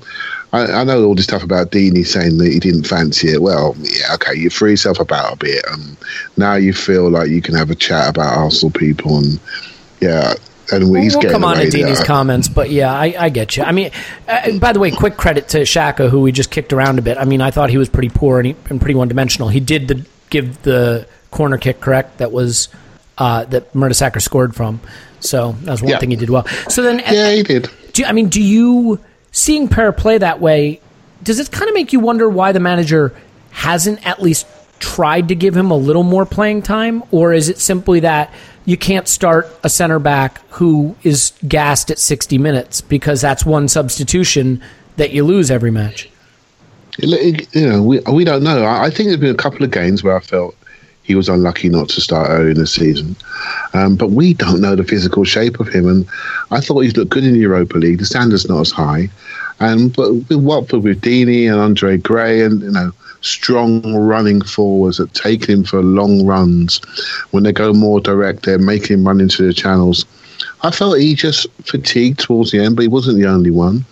I, 0.54 0.66
I 0.66 0.84
know 0.86 1.04
all 1.04 1.16
this 1.16 1.26
stuff 1.26 1.44
about 1.44 1.72
Deeney 1.72 2.06
saying 2.06 2.38
that 2.38 2.52
he 2.52 2.60
didn't 2.60 2.84
fancy 2.88 3.30
it. 3.30 3.42
Well, 3.42 3.76
yeah, 3.80 4.14
okay, 4.16 4.34
you 4.36 4.50
free 4.50 4.72
yourself 4.72 5.00
about 5.00 5.34
a 5.34 5.36
bit, 5.38 5.64
and 5.72 5.98
now 6.38 6.56
you 6.56 6.74
feel 6.74 7.10
like 7.10 7.30
you 7.30 7.42
can 7.42 7.54
have 7.56 7.70
a 7.70 7.76
chat 7.76 8.10
about 8.10 8.38
Arsenal 8.38 8.72
people, 8.72 9.18
and 9.18 9.40
yeah, 10.00 10.34
and 10.72 10.90
We'll, 10.90 11.02
he's 11.02 11.14
we'll 11.14 11.22
getting 11.24 11.36
come 11.36 11.44
on 11.44 11.58
to 11.58 11.68
Deeney's 11.68 12.04
comments, 12.04 12.48
but 12.48 12.70
yeah, 12.70 12.94
I, 12.94 13.16
I 13.18 13.30
get 13.30 13.58
you. 13.58 13.64
I 13.64 13.72
mean, 13.72 13.92
uh, 14.28 14.58
by 14.60 14.74
the 14.74 14.80
way, 14.80 14.92
quick 14.92 15.18
credit 15.18 15.50
to 15.50 15.60
Xhaka, 15.60 16.10
who 16.10 16.22
we 16.22 16.32
just 16.32 16.52
kicked 16.52 16.72
around 16.74 17.00
a 17.00 17.02
bit. 17.02 17.18
I 17.18 17.26
mean, 17.26 17.42
I 17.42 17.52
thought 17.52 17.70
he 17.70 17.78
was 17.78 17.90
pretty 17.90 18.10
poor 18.10 18.40
and, 18.40 18.48
he, 18.48 18.56
and 18.70 18.80
pretty 18.80 18.96
one 18.96 19.08
dimensional. 19.08 19.48
He 19.50 19.60
did 19.60 19.88
the, 19.88 20.06
give 20.30 20.62
the 20.64 21.08
corner 21.32 21.58
kick 21.58 21.80
correct 21.80 22.18
that 22.18 22.32
was 22.32 22.70
uh, 23.18 23.46
that 23.46 23.74
Mertesacker 23.74 24.22
scored 24.22 24.56
from. 24.56 24.80
So 25.20 25.54
that 25.62 25.72
was 25.72 25.82
one 25.82 25.92
Yeah. 25.92 26.00
thing 26.00 26.12
he 26.12 26.18
did 26.18 26.30
well. 26.30 26.46
So 26.70 26.82
then, 26.82 27.00
Yeah, 27.00 27.32
he 27.32 27.44
did. 27.44 27.70
do, 27.94 28.04
I 28.06 28.12
mean, 28.12 28.28
do 28.30 28.42
you 28.42 29.00
seeing 29.32 29.68
Per 29.68 29.92
play 29.92 30.18
that 30.18 30.40
way? 30.40 30.82
Does 31.24 31.40
it 31.40 31.52
kind 31.52 31.68
of 31.70 31.76
make 31.76 31.94
you 31.94 32.00
wonder 32.00 32.30
why 32.30 32.52
the 32.52 32.60
manager 32.60 33.14
hasn't 33.52 34.06
at 34.06 34.22
least 34.22 34.46
tried 34.80 35.28
to 35.30 35.36
give 35.36 35.56
him 35.56 35.72
a 35.72 35.76
little 35.76 36.04
more 36.04 36.26
playing 36.26 36.62
time, 36.62 37.04
or 37.12 37.34
is 37.34 37.50
it 37.50 37.58
simply 37.58 38.00
that 38.02 38.32
you 38.66 38.78
can't 38.78 39.08
start 39.08 39.48
a 39.64 39.70
center 39.70 39.98
back 40.00 40.42
who 40.52 40.96
is 41.04 41.34
gassed 41.48 41.90
at 41.90 42.00
sixty 42.00 42.38
minutes 42.38 42.82
because 42.82 43.22
that's 43.22 43.46
one 43.46 43.68
substitution 43.68 44.62
that 44.98 45.12
you 45.12 45.24
lose 45.24 45.50
every 45.50 45.72
match? 45.72 46.10
you 47.00 47.68
know, 47.68 47.84
we 47.84 48.00
we 48.12 48.24
don't 48.24 48.44
know. 48.44 48.66
I, 48.66 48.90
think 48.90 49.10
there's 49.10 49.20
been 49.20 49.34
a 49.34 49.38
couple 49.38 49.64
of 49.64 49.72
games 49.72 50.04
where 50.04 50.16
I 50.16 50.20
felt 50.20 50.56
he 51.08 51.16
was 51.16 51.30
unlucky 51.30 51.70
not 51.70 51.88
to 51.90 52.02
start 52.02 52.30
early 52.30 52.52
in 52.52 52.58
the 52.58 52.68
season, 52.68 53.16
um, 53.74 53.96
but 53.96 54.12
we 54.12 54.34
don't 54.34 54.60
know 54.60 54.76
the 54.76 54.84
physical 54.84 55.24
shape 55.24 55.60
of 55.60 55.70
him. 55.70 55.88
And 55.88 56.06
I 56.52 56.60
thought 56.60 56.82
he's 56.82 56.98
looked 56.98 57.12
good 57.12 57.24
in 57.24 57.34
the 57.34 57.40
Europa 57.40 57.78
League. 57.78 58.00
The 58.00 58.06
standard's 58.06 58.50
not 58.50 58.60
as 58.60 58.72
high, 58.72 59.10
and 59.62 59.96
but 59.96 60.14
with 60.14 60.44
Watford 60.44 60.84
with 60.84 61.02
Deeney 61.02 61.50
and 61.50 61.62
Andre 61.62 61.98
Gray 61.98 62.42
and 62.42 62.62
you 62.62 62.72
know 62.72 62.92
strong 63.22 63.96
running 63.96 64.42
forwards 64.42 64.98
that 64.98 65.14
take 65.14 65.46
him 65.46 65.64
for 65.64 65.82
long 65.82 66.26
runs. 66.26 66.82
When 67.32 67.44
they 67.44 67.54
go 67.54 67.72
more 67.72 68.02
direct, 68.02 68.44
they're 68.44 68.60
making 68.60 69.00
him 69.00 69.08
run 69.08 69.22
into 69.22 69.48
the 69.48 69.54
channels. 69.54 70.06
I 70.62 70.72
felt 70.72 71.00
he 71.00 71.16
just 71.16 71.48
fatigued 71.64 72.20
towards 72.20 72.52
the 72.52 72.60
end, 72.60 72.76
but 72.76 72.82
he 72.82 72.88
wasn't 72.88 73.18
the 73.18 73.28
only 73.28 73.52
one. 73.52 73.86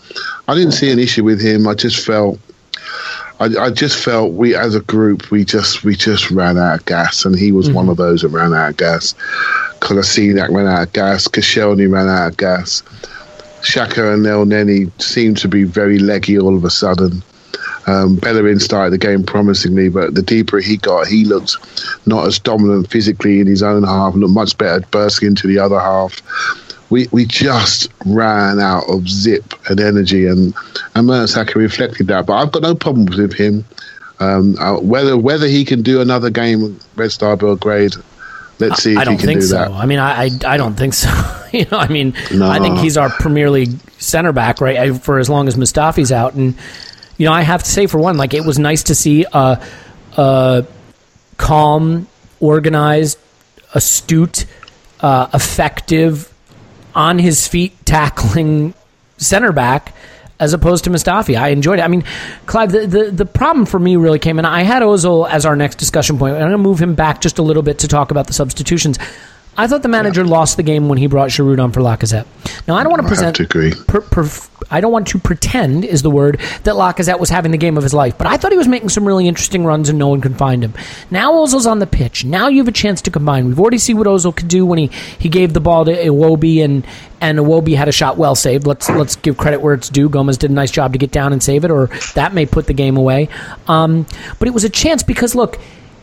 I 0.47 0.53
didn't 0.53 0.73
see 0.73 0.91
an 0.91 0.99
issue 0.99 1.23
with 1.23 1.41
him. 1.41 1.67
I 1.67 1.75
just 1.75 2.05
felt 2.05 2.39
I, 3.39 3.45
I 3.59 3.69
just 3.69 4.01
felt 4.01 4.33
we 4.33 4.55
as 4.55 4.75
a 4.75 4.81
group 4.81 5.29
we 5.29 5.43
just 5.43 5.83
we 5.83 5.95
just 5.95 6.31
ran 6.31 6.57
out 6.57 6.79
of 6.79 6.85
gas 6.85 7.25
and 7.25 7.37
he 7.37 7.51
was 7.51 7.69
one 7.69 7.89
of 7.89 7.97
those 7.97 8.21
that 8.21 8.29
ran 8.29 8.53
out 8.53 8.71
of 8.71 8.77
gas. 8.77 9.13
Kolasinac 9.79 10.49
ran 10.49 10.67
out 10.67 10.87
of 10.87 10.93
gas, 10.93 11.27
Koscielny 11.27 11.91
ran 11.91 12.07
out 12.07 12.31
of 12.31 12.37
gas. 12.37 12.81
Xhaka 13.61 14.13
and 14.13 14.25
Elneny 14.25 14.89
seemed 15.01 15.37
to 15.37 15.47
be 15.47 15.63
very 15.63 15.99
leggy 15.99 16.39
all 16.39 16.55
of 16.55 16.63
a 16.63 16.69
sudden. 16.69 17.23
Um, 17.87 18.15
Bellerin 18.15 18.59
started 18.59 18.91
the 18.91 18.97
game 18.97 19.23
promisingly, 19.23 19.89
but 19.89 20.15
the 20.15 20.21
deeper 20.21 20.59
he 20.59 20.77
got, 20.77 21.07
he 21.07 21.25
looked 21.25 21.57
not 22.07 22.25
as 22.25 22.39
dominant 22.39 22.89
physically 22.89 23.39
in 23.39 23.47
his 23.47 23.61
own 23.61 23.83
half, 23.83 24.15
looked 24.15 24.33
much 24.33 24.57
better 24.57 24.85
bursting 24.91 25.29
into 25.29 25.47
the 25.47 25.59
other 25.59 25.79
half. 25.79 26.21
We 26.89 27.07
we 27.11 27.25
just 27.25 27.91
ran 28.05 28.59
out 28.59 28.83
of 28.89 29.07
zip 29.09 29.53
and 29.69 29.79
energy, 29.79 30.27
and 30.27 30.53
and 30.95 31.07
Mertesacker 31.07 31.55
reflected 31.55 32.07
that. 32.07 32.25
But 32.25 32.33
I've 32.33 32.51
got 32.51 32.61
no 32.61 32.75
problems 32.75 33.17
with 33.17 33.33
him. 33.33 33.65
Um, 34.19 34.55
uh, 34.59 34.79
whether 34.79 35.17
whether 35.17 35.47
he 35.47 35.65
can 35.65 35.81
do 35.81 35.99
another 36.01 36.29
game 36.29 36.79
Red 36.95 37.11
Star 37.11 37.35
Belgrade, 37.35 37.93
let's 38.59 38.83
see 38.83 38.93
if 38.93 38.97
I 38.97 39.03
don't 39.03 39.13
he 39.15 39.19
can 39.19 39.27
think 39.27 39.41
do 39.41 39.47
so. 39.47 39.55
that. 39.57 39.71
I 39.71 39.85
mean, 39.85 39.99
I, 39.99 40.25
I, 40.25 40.29
I 40.45 40.57
don't 40.57 40.75
think 40.75 40.93
so. 40.93 41.09
you 41.53 41.65
know, 41.71 41.77
I 41.79 41.87
mean, 41.87 42.13
No. 42.31 42.49
I 42.49 42.59
think 42.59 42.79
he's 42.79 42.97
our 42.97 43.09
Premier 43.09 43.49
League 43.49 43.77
center 43.97 44.31
back 44.31 44.61
right 44.61 44.95
for 45.01 45.19
as 45.19 45.29
long 45.29 45.47
as 45.47 45.55
Mustafi's 45.55 46.11
out. 46.11 46.33
And 46.35 46.55
you 47.17 47.25
know, 47.25 47.33
I 47.33 47.41
have 47.41 47.63
to 47.63 47.69
say 47.69 47.87
for 47.87 47.97
one, 47.97 48.17
like 48.17 48.33
it 48.33 48.45
was 48.45 48.59
nice 48.59 48.83
to 48.83 48.95
see 48.95 49.25
a, 49.33 49.61
a 50.17 50.65
calm, 51.37 52.07
organized, 52.39 53.17
astute, 53.73 54.45
uh, 55.01 55.27
effective, 55.33 56.31
on 56.95 57.19
his 57.19 57.47
feet 57.47 57.85
tackling 57.85 58.73
center 59.17 59.51
back 59.51 59.93
as 60.39 60.53
opposed 60.53 60.83
to 60.83 60.89
Mustafi. 60.89 61.39
I 61.39 61.49
enjoyed 61.49 61.79
it. 61.79 61.83
I 61.83 61.87
mean, 61.87 62.03
Clive, 62.45 62.71
the, 62.71 62.87
the, 62.87 63.11
the 63.11 63.25
problem 63.25 63.65
for 63.65 63.79
me 63.79 63.95
really 63.95 64.19
came 64.19 64.39
in. 64.39 64.45
I 64.45 64.63
had 64.63 64.81
Ozil 64.81 65.29
as 65.29 65.45
our 65.45 65.55
next 65.55 65.75
discussion 65.75 66.17
point. 66.17 66.33
I'm 66.33 66.41
going 66.41 66.51
to 66.51 66.57
move 66.57 66.81
him 66.81 66.95
back 66.95 67.21
just 67.21 67.37
a 67.37 67.41
little 67.41 67.63
bit 67.63 67.79
to 67.79 67.87
talk 67.87 68.11
about 68.11 68.27
the 68.27 68.33
substitutions. 68.33 68.97
I 69.57 69.67
thought 69.67 69.83
the 69.83 69.87
manager 69.89 70.25
lost 70.25 70.57
the 70.57 70.63
game 70.63 70.89
when 70.89 70.97
he 70.97 71.07
brought 71.07 71.29
Giroud 71.29 71.63
on 71.63 71.71
for 71.71 71.79
Lacazette. 71.81 72.25
Now, 72.67 72.75
I 72.75 72.83
don't 72.83 72.91
want 72.91 73.01
to 73.01 73.07
I 73.07 73.09
have 73.09 73.33
present. 73.33 73.35
to 73.37 73.43
agree. 73.43 73.73
Per, 73.87 74.01
per, 74.01 74.29
I 74.69 74.81
don't 74.81 74.91
want 74.91 75.07
to 75.07 75.19
pretend 75.19 75.85
is 75.85 76.01
the 76.01 76.09
word 76.09 76.39
that 76.63 76.75
Lacazette 76.75 77.19
was 77.19 77.29
having 77.29 77.51
the 77.51 77.57
game 77.57 77.77
of 77.77 77.83
his 77.83 77.93
life, 77.93 78.17
but 78.17 78.27
I 78.27 78.37
thought 78.37 78.51
he 78.51 78.57
was 78.57 78.67
making 78.67 78.89
some 78.89 79.05
really 79.05 79.27
interesting 79.27 79.65
runs 79.65 79.87
and 79.87 79.97
no 79.97 80.07
one 80.09 80.19
could 80.21 80.37
find 80.37 80.63
him. 80.63 80.73
Now 81.09 81.33
Ozil's 81.33 81.65
on 81.65 81.79
the 81.79 81.87
pitch. 81.87 82.25
Now 82.25 82.47
you 82.47 82.57
have 82.57 82.67
a 82.67 82.73
chance 82.73 83.01
to 83.03 83.11
combine. 83.11 83.47
We've 83.47 83.59
already 83.59 83.77
seen 83.77 83.97
what 83.97 84.07
Ozil 84.07 84.35
could 84.35 84.47
do 84.47 84.65
when 84.65 84.77
he, 84.79 84.87
he 85.19 85.29
gave 85.29 85.53
the 85.53 85.61
ball 85.61 85.85
to 85.85 85.91
Iwobi 85.91 86.63
and 86.63 86.85
and 87.21 87.39
Iwobi 87.39 87.75
had 87.75 87.87
a 87.87 87.91
shot 87.93 88.17
well 88.17 88.35
saved. 88.35 88.67
Let's 88.67 88.89
let's 88.89 89.15
give 89.15 89.37
credit 89.37 89.61
where 89.61 89.73
it's 89.73 89.89
due. 89.89 90.09
Gomez 90.09 90.37
did 90.37 90.51
a 90.51 90.53
nice 90.53 90.69
job 90.71 90.91
to 90.93 90.99
get 90.99 91.11
down 91.11 91.31
and 91.33 91.41
save 91.41 91.63
it, 91.63 91.71
or 91.71 91.87
that 92.13 92.33
may 92.33 92.45
put 92.45 92.67
the 92.67 92.73
game 92.73 92.97
away. 92.97 93.29
Um, 93.67 94.05
but 94.37 94.47
it 94.47 94.53
was 94.53 94.63
a 94.63 94.69
chance 94.69 95.01
because 95.01 95.33
look, 95.33 95.57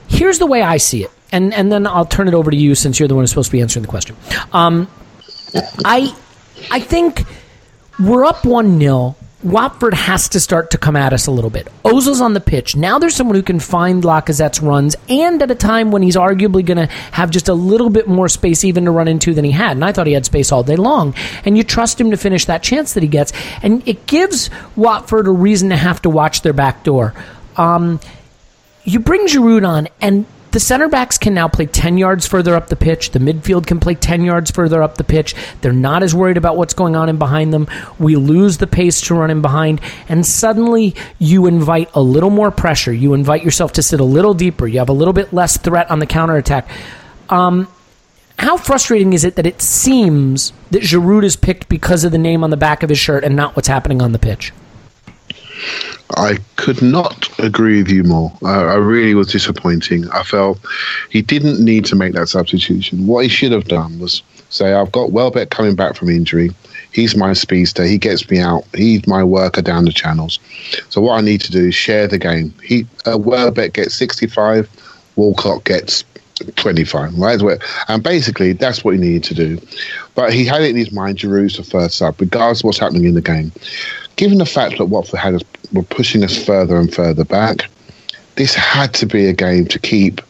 here's 0.09 0.39
the 0.39 0.47
way 0.47 0.63
I 0.63 0.77
see 0.77 1.05
it, 1.05 1.11
and 1.31 1.53
and 1.55 1.71
then 1.71 1.87
I'll 1.87 2.07
turn 2.07 2.29
it 2.29 2.35
over 2.35 2.51
to 2.51 2.57
you 2.57 2.75
since 2.75 2.99
you're 2.99 3.09
the 3.09 3.15
one 3.15 3.23
who's 3.23 3.31
supposed 3.31 3.49
to 3.51 3.53
be 3.53 3.61
answering 3.61 3.83
the 3.83 3.89
question. 3.89 4.17
Um, 4.53 4.89
I 5.85 6.15
I 6.71 6.81
think 6.81 7.25
we're 7.99 8.25
up 8.25 8.45
one 8.45 8.79
0 8.79 9.17
Watford 9.43 9.95
has 9.95 10.29
to 10.31 10.41
start 10.41 10.71
to 10.71 10.79
come 10.79 10.95
at 10.95 11.13
us 11.13 11.27
a 11.27 11.33
little 11.33 11.51
bit. 11.51 11.67
Ozil's 11.85 12.21
on 12.21 12.33
the 12.33 12.41
pitch. 12.41 12.77
Now 12.77 13.01
there's 13.01 13.17
someone 13.17 13.35
who 13.35 13.43
can 13.43 13.59
find 13.59 14.05
Lacazette's 14.05 14.63
runs, 14.63 14.95
and 15.09 15.43
at 15.43 15.51
a 15.51 15.57
time 15.57 15.91
when 15.91 16.03
he's 16.03 16.15
arguably 16.15 16.65
going 16.65 16.77
to 16.77 16.87
have 16.87 17.31
just 17.31 17.49
a 17.49 17.55
little 17.55 17.91
bit 17.91 18.07
more 18.07 18.29
space 18.29 18.65
even 18.65 18.85
to 18.85 18.93
run 18.93 19.09
into 19.09 19.35
than 19.35 19.45
he 19.45 19.51
had. 19.51 19.73
And 19.73 19.85
I 19.85 19.93
thought 19.93 20.07
he 20.07 20.13
had 20.13 20.25
space 20.25 20.53
all 20.53 20.63
day 20.63 20.77
long. 20.77 21.15
And 21.45 21.57
you 21.57 21.65
trust 21.65 22.01
him 22.01 22.13
to 22.13 22.17
finish 22.17 22.45
that 22.45 22.63
chance 22.63 22.95
that 22.95 23.03
he 23.03 23.09
gets. 23.09 23.33
And 23.63 23.87
it 23.87 24.07
gives 24.07 24.49
Watford 24.77 25.27
a 25.27 25.33
reason 25.33 25.71
to 25.71 25.77
have 25.77 26.01
to 26.03 26.11
watch 26.11 26.43
their 26.43 26.53
back 26.53 26.85
door. 26.85 27.13
Um, 27.57 27.99
you 28.85 28.99
bring 28.99 29.27
Giroud 29.27 29.67
on, 29.67 29.89
and 30.01 30.27
the 30.53 30.61
center 30.61 30.89
backs 30.89 31.17
can 31.17 31.33
now 31.33 31.49
play 31.49 31.65
10 31.65 31.97
yards 31.97 32.27
further 32.27 32.55
up 32.55 32.69
the 32.69 32.77
pitch. 32.77 33.13
The 33.13 33.19
midfield 33.19 33.67
can 33.67 33.81
play 33.81 33.95
10 33.95 34.23
yards 34.23 34.51
further 34.51 34.83
up 34.83 34.99
the 34.99 35.05
pitch. 35.05 35.35
They're 35.63 35.73
not 35.73 36.03
as 36.03 36.15
worried 36.15 36.37
about 36.37 36.59
what's 36.59 36.75
going 36.75 36.95
on 36.95 37.09
in 37.09 37.17
behind 37.17 37.55
them. 37.55 37.69
We 37.99 38.17
lose 38.17 38.59
the 38.59 38.67
pace 38.67 39.01
to 39.03 39.15
run 39.15 39.31
in 39.31 39.41
behind, 39.41 39.81
and 40.09 40.27
suddenly 40.27 40.95
you 41.19 41.47
invite 41.47 41.91
a 41.95 42.03
little 42.03 42.29
more 42.29 42.51
pressure. 42.51 42.93
You 42.93 43.15
invite 43.15 43.43
yourself 43.43 43.73
to 43.75 43.83
sit 43.83 43.99
a 43.99 44.05
little 44.05 44.35
deeper. 44.35 44.67
You 44.67 44.81
have 44.81 44.91
a 44.91 44.95
little 44.95 45.15
bit 45.15 45.33
less 45.33 45.57
threat 45.57 45.91
on 45.91 46.01
the 46.01 46.07
counterattack. 46.07 46.69
Um, 47.31 47.67
how 48.39 48.59
frustrating 48.59 49.15
is 49.15 49.25
it 49.25 49.37
that 49.37 49.47
it 49.47 49.63
seems 49.63 50.53
that 50.71 50.83
Giroud 50.83 51.25
is 51.25 51.37
picked 51.37 51.69
because 51.71 52.05
of 52.05 52.13
the 52.13 52.19
name 52.19 52.45
on 52.45 52.51
the 52.51 52.57
back 52.59 52.83
of 52.83 52.91
his 52.91 52.99
shirt 52.99 53.25
and 53.25 53.37
not 53.37 53.57
what's 53.57 53.69
happening 53.69 54.03
on 54.03 54.13
the 54.13 54.19
pitch? 54.19 54.53
I 56.17 56.39
could 56.57 56.83
not 56.83 57.29
agree 57.39 57.83
with 57.83 57.91
you 57.91 58.05
more. 58.05 58.33
I, 58.45 58.75
really 58.75 59.15
was 59.15 59.29
disappointing. 59.29 60.09
I 60.11 60.23
felt 60.23 60.59
he 61.11 61.23
didn't 61.23 61.65
need 61.65 61.85
to 61.87 61.97
make 61.97 62.13
that 62.15 62.29
substitution. 62.29 63.07
What 63.07 63.25
he 63.25 63.29
should 63.29 63.53
have 63.53 63.65
done 63.65 63.99
was 63.99 64.23
say, 64.51 64.75
I've 64.75 64.93
got 64.93 65.13
Welbeck 65.13 65.51
coming 65.51 65.75
back 65.75 65.97
from 65.97 66.11
injury. 66.11 66.51
He's 66.93 67.17
my 67.17 67.33
speedster. 67.33 67.85
He 67.85 67.97
gets 67.97 68.29
me 68.31 68.39
out. 68.39 68.65
He's 68.75 69.07
my 69.07 69.25
worker 69.25 69.63
down 69.63 69.87
the 69.87 69.93
channels. 69.93 70.39
So 70.91 71.01
what 71.01 71.15
I 71.15 71.21
need 71.23 71.41
to 71.43 71.51
do 71.51 71.69
is 71.69 71.75
share 71.75 72.07
the 72.07 72.19
game. 72.19 72.53
He 72.63 72.87
uh, 73.07 73.17
Welbeck 73.17 73.73
gets 73.73 73.95
65. 73.95 74.69
Walcott 75.17 75.65
gets 75.65 76.05
25, 76.57 77.19
right? 77.19 77.41
And 77.89 78.03
basically, 78.03 78.53
that's 78.53 78.85
what 78.85 78.95
he 78.95 79.01
needed 79.01 79.25
to 79.25 79.35
do. 79.35 79.61
But 80.15 80.33
he 80.33 80.45
had 80.45 80.63
it 80.63 80.71
in 80.71 80.77
his 80.77 80.93
mind, 80.93 81.19
Giroud's 81.19 81.57
the 81.57 81.65
first 81.65 81.99
sub, 81.99 82.21
regardless 82.21 82.61
of 82.61 82.65
what's 82.65 82.79
happening 82.79 83.05
in 83.05 83.15
the 83.15 83.23
game. 83.23 83.53
Given 84.17 84.39
the 84.39 84.47
fact 84.47 84.79
that 84.79 84.87
Watford 84.87 85.21
had 85.21 85.35
us, 85.35 85.43
were 85.73 85.83
pushing 85.83 86.23
us 86.23 86.45
further 86.45 86.77
and 86.77 86.93
further 86.93 87.25
back, 87.25 87.67
this 88.37 88.55
had 88.55 88.95
to 88.95 89.07
be 89.07 89.27
a 89.27 89.33
game 89.33 89.67
to 89.67 89.79
keep 89.79 90.21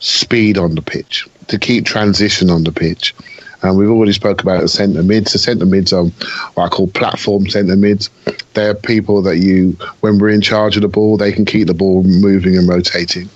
speed 0.00 0.58
on 0.58 0.74
the 0.74 0.82
pitch, 0.82 1.26
to 1.48 1.58
keep 1.58 1.86
transition 1.86 2.50
on 2.50 2.64
the 2.64 2.72
pitch. 2.72 3.14
And 3.62 3.78
we've 3.78 3.88
already 3.88 4.12
spoke 4.12 4.42
about 4.42 4.60
the 4.60 4.68
centre 4.68 5.02
mids. 5.02 5.32
The 5.32 5.38
centre 5.38 5.64
mids 5.64 5.90
are 5.90 6.04
what 6.04 6.64
I 6.64 6.68
call 6.68 6.86
platform 6.88 7.48
centre 7.48 7.76
mids. 7.76 8.10
They're 8.52 8.74
people 8.74 9.22
that 9.22 9.38
you, 9.38 9.70
when 10.00 10.18
we're 10.18 10.28
in 10.28 10.42
charge 10.42 10.76
of 10.76 10.82
the 10.82 10.88
ball, 10.88 11.16
they 11.16 11.32
can 11.32 11.46
keep 11.46 11.66
the 11.66 11.74
ball 11.74 12.02
moving 12.02 12.58
and 12.58 12.68
rotating, 12.68 13.30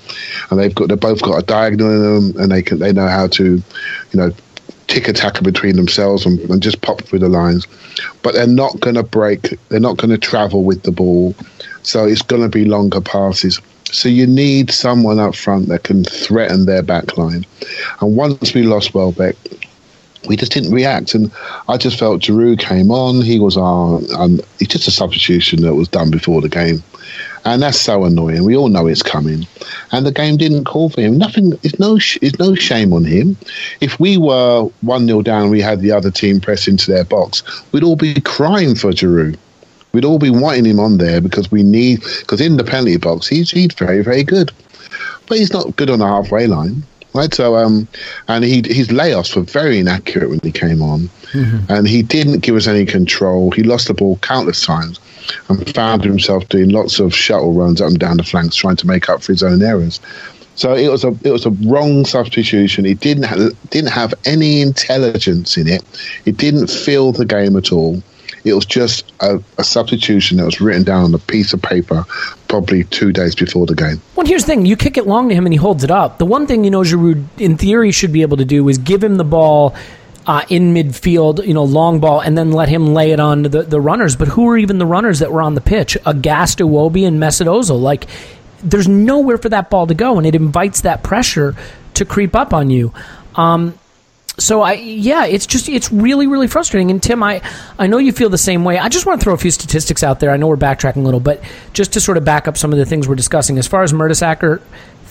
and 0.51 0.61
they've 0.61 0.75
got 0.75 0.91
they've 0.91 1.01
both 1.01 1.23
got 1.23 1.43
a 1.43 1.47
diagonal 1.47 1.91
in 1.91 2.03
them, 2.03 2.43
and 2.43 2.53
they 2.53 2.61
can 2.61 2.79
they 2.79 2.93
know 2.93 3.09
how 3.09 3.27
to, 3.29 3.45
you 3.45 3.63
know, 4.13 4.31
tick 4.89 5.07
attack 5.07 5.43
between 5.43 5.77
themselves 5.77 6.27
and, 6.27 6.39
and 6.51 6.63
just 6.63 6.81
pop 6.81 7.03
through 7.03 7.21
the 7.21 7.29
lines. 7.29 7.67
But 8.23 8.35
they're 8.35 8.47
not 8.47 8.81
going 8.81 8.97
to 8.97 9.03
break. 9.03 9.57
They're 9.69 9.81
not 9.81 9.97
going 9.97 10.11
to 10.11 10.19
travel 10.19 10.65
with 10.65 10.83
the 10.83 10.93
ball, 10.93 11.35
so 11.83 12.05
it's 12.05 12.23
going 12.23 12.43
to 12.43 12.49
be 12.49 12.65
longer 12.65 13.01
passes. 13.01 13.61
So 13.91 14.09
you 14.09 14.27
need 14.27 14.71
someone 14.71 15.19
up 15.19 15.35
front 15.35 15.69
that 15.69 15.85
can 15.85 16.05
threaten 16.05 16.67
their 16.67 16.83
back 16.83 17.17
line. 17.17 17.47
And 18.01 18.17
once 18.17 18.53
we 18.53 18.63
lost 18.63 18.93
Welbeck, 18.93 19.37
we 20.27 20.37
just 20.37 20.53
didn't 20.53 20.73
react. 20.73 21.15
And 21.15 21.33
I 21.69 21.79
just 21.79 21.99
felt 21.99 22.21
Giroud 22.21 22.59
came 22.59 22.91
on. 22.91 23.23
He 23.23 23.41
was 23.41 23.57
our, 23.57 24.01
um, 24.17 24.41
it's 24.59 24.73
just 24.73 24.89
a 24.89 24.91
substitution 24.91 25.63
that 25.63 25.75
was 25.75 25.89
done 25.89 26.11
before 26.11 26.43
the 26.43 26.51
game. 26.51 26.83
And 27.49 27.63
that's 27.63 27.81
so 27.81 28.05
annoying. 28.05 28.45
We 28.45 28.59
all 28.59 28.69
know 28.69 28.87
it's 28.87 29.03
coming. 29.03 29.47
And 29.91 30.05
the 30.05 30.13
game 30.13 30.37
didn't 30.37 30.65
call 30.65 30.91
for 30.91 31.01
him. 31.01 31.17
Nothing, 31.17 31.59
it's 31.63 31.79
no, 31.79 31.97
it's 31.97 32.39
no 32.39 32.55
shame 32.55 32.93
on 32.93 33.07
him. 33.07 33.39
If 33.81 33.99
we 33.99 34.19
were 34.19 34.65
1 34.83 35.07
0 35.07 35.23
down, 35.23 35.49
we 35.49 35.63
had 35.63 35.81
the 35.81 35.91
other 35.91 36.11
team 36.11 36.43
press 36.43 36.69
into 36.69 36.91
their 36.91 37.05
box, 37.05 37.43
we'd 37.73 37.83
all 37.83 37.97
be 37.97 38.21
crying 38.21 38.75
for 38.75 38.91
Giroud. 38.91 39.39
We'd 39.93 40.05
all 40.05 40.19
be 40.19 40.29
wanting 40.29 40.67
him 40.67 40.79
on 40.79 40.99
there 40.99 41.23
because 41.23 41.51
we 41.51 41.63
need, 41.63 42.03
because 42.21 42.43
in 42.43 42.59
the 42.59 42.65
penalty 42.65 42.99
box, 42.99 43.27
he's, 43.27 43.51
he's 43.51 43.73
very, 43.73 44.03
very 44.03 44.25
good. 44.25 44.53
But 45.27 45.39
he's 45.39 45.53
not 45.53 45.75
good 45.77 45.89
on 45.89 46.01
the 46.01 46.07
halfway 46.07 46.49
line. 46.49 46.83
Right, 47.15 47.33
so 47.33 47.57
um, 47.57 47.89
and 48.29 48.45
he 48.45 48.63
his 48.67 48.89
layoffs 48.89 49.35
were 49.35 49.43
very 49.43 49.79
inaccurate 49.79 50.29
when 50.29 50.41
he 50.43 50.53
came 50.53 50.83
on, 50.83 51.09
mm-hmm. 51.33 51.73
and 51.73 51.89
he 51.89 52.03
didn't 52.03 52.41
give 52.41 52.55
us 52.55 52.67
any 52.67 52.85
control. 52.85 53.51
He 53.51 53.63
lost 53.63 53.89
the 53.89 53.95
ball 53.95 54.19
countless 54.19 54.63
times, 54.63 55.01
and 55.49 55.75
found 55.75 56.05
himself 56.05 56.49
doing 56.49 56.71
lots 56.71 57.01
of 57.01 57.15
shuttle 57.15 57.53
runs 57.53 57.81
up 57.81 57.89
and 57.89 57.99
down 57.99 58.17
the 58.17 58.25
flanks, 58.25 58.57
trying 58.57 58.77
to 58.77 58.87
make 58.87 59.09
up 59.09 59.23
for 59.23 59.33
his 59.33 59.43
own 59.43 59.63
errors. 59.63 60.01
So 60.59 60.75
it 60.75 60.89
was 60.89 61.05
a 61.05 61.17
it 61.23 61.31
was 61.31 61.47
a 61.47 61.51
wrong 61.51 62.05
substitution. 62.05 62.85
It 62.85 62.99
didn't 62.99 63.25
ha- 63.25 63.51
didn't 63.71 63.93
have 63.93 64.13
any 64.25 64.61
intelligence 64.61 65.57
in 65.57 65.69
it. 65.69 65.85
It 66.25 66.37
didn't 66.37 66.67
feel 66.67 67.13
the 67.13 67.25
game 67.25 67.57
at 67.57 67.71
all. 67.71 68.03
It 68.45 68.55
was 68.55 68.67
just 68.67 69.13
a, 69.21 69.43
a, 69.59 69.65
substitution 69.65 70.39
that 70.39 70.45
was 70.45 70.61
written 70.61 70.83
down 70.85 71.05
on 71.05 71.15
a 71.15 71.19
piece 71.19 71.53
of 71.53 71.61
paper 71.61 72.05
probably 72.49 72.85
two 72.85 73.13
days 73.13 73.35
before 73.35 73.67
the 73.67 73.75
game. 73.75 74.01
Well, 74.17 74.27
here's 74.27 74.45
the 74.45 74.49
thing. 74.49 74.67
You 74.67 74.77
kick 74.77 74.97
it 74.97 75.07
long 75.07 75.29
to 75.29 75.35
him 75.35 75.45
and 75.45 75.53
he 75.53 75.59
holds 75.59 75.85
it 75.85 75.91
up. 75.91 76.19
The 76.19 76.27
one 76.27 76.47
thing, 76.47 76.65
you 76.65 76.71
know, 76.71 76.81
Giroud, 76.81 77.25
in 77.39 77.57
theory, 77.57 77.93
should 77.93 78.13
be 78.13 78.23
able 78.23 78.37
to 78.37 78.45
do 78.45 78.69
is 78.69 78.79
give 78.79 79.03
him 79.03 79.17
the 79.17 79.25
ball 79.25 79.75
uh, 80.29 80.45
in 80.51 80.75
midfield, 80.75 81.45
you 81.45 81.55
know, 81.55 81.65
long 81.65 82.01
ball, 82.01 82.21
and 82.21 82.37
then 82.37 82.53
let 82.53 82.69
him 82.69 82.93
lay 82.93 83.13
it 83.13 83.19
on 83.19 83.43
the, 83.43 83.63
the 83.63 83.81
runners. 83.81 84.15
But 84.15 84.29
who 84.29 84.47
are 84.51 84.59
even 84.59 84.77
the 84.77 84.87
runners 84.87 85.21
that 85.21 85.33
were 85.33 85.41
on 85.41 85.55
the 85.55 85.63
pitch? 85.63 85.97
Agasta 86.05 86.69
Wobi 86.69 87.09
and 87.09 87.19
Mesut 87.19 87.47
Ozil. 87.47 87.81
Like, 87.81 88.07
there's 88.63 88.87
nowhere 88.87 89.39
for 89.39 89.49
that 89.49 89.71
ball 89.71 89.87
to 89.87 89.95
go, 89.95 90.19
and 90.19 90.27
it 90.27 90.35
invites 90.35 90.83
that 90.83 91.03
pressure 91.03 91.57
to 91.95 92.05
creep 92.05 92.37
up 92.37 92.53
on 92.53 92.69
you. 92.69 92.93
Um, 93.37 93.79
so 94.37 94.63
I 94.63 94.75
yeah, 94.75 95.25
it's 95.25 95.47
just 95.47 95.69
it's 95.69 95.91
really 95.91 96.27
really 96.27 96.47
frustrating. 96.47 96.91
And 96.91 97.03
Tim, 97.03 97.23
I 97.23 97.41
I 97.79 97.87
know 97.87 97.99
you 97.99 98.13
feel 98.13 98.29
the 98.29 98.39
same 98.39 98.65
way. 98.65 98.79
I 98.79 98.89
just 98.89 99.07
want 99.07 99.21
to 99.21 99.25
throw 99.25 99.35
a 99.35 99.39
few 99.39 99.51
statistics 99.51 100.03
out 100.05 100.21
there. 100.21 100.31
I 100.31 100.37
know 100.37 100.47
we're 100.47 100.57
backtracking 100.57 100.99
a 100.99 101.01
little, 101.01 101.21
but 101.21 101.43
just 101.73 101.95
to 101.95 102.01
sort 102.01 102.19
of 102.19 102.25
back 102.25 102.47
up 102.47 102.57
some 102.57 102.73
of 102.73 102.79
the 102.79 102.87
things 102.87 103.09
we're 103.09 103.17
discussing 103.17 103.59
as 103.59 103.67
far 103.67 103.83
as 103.83 103.93
Mertesacker 103.93 104.61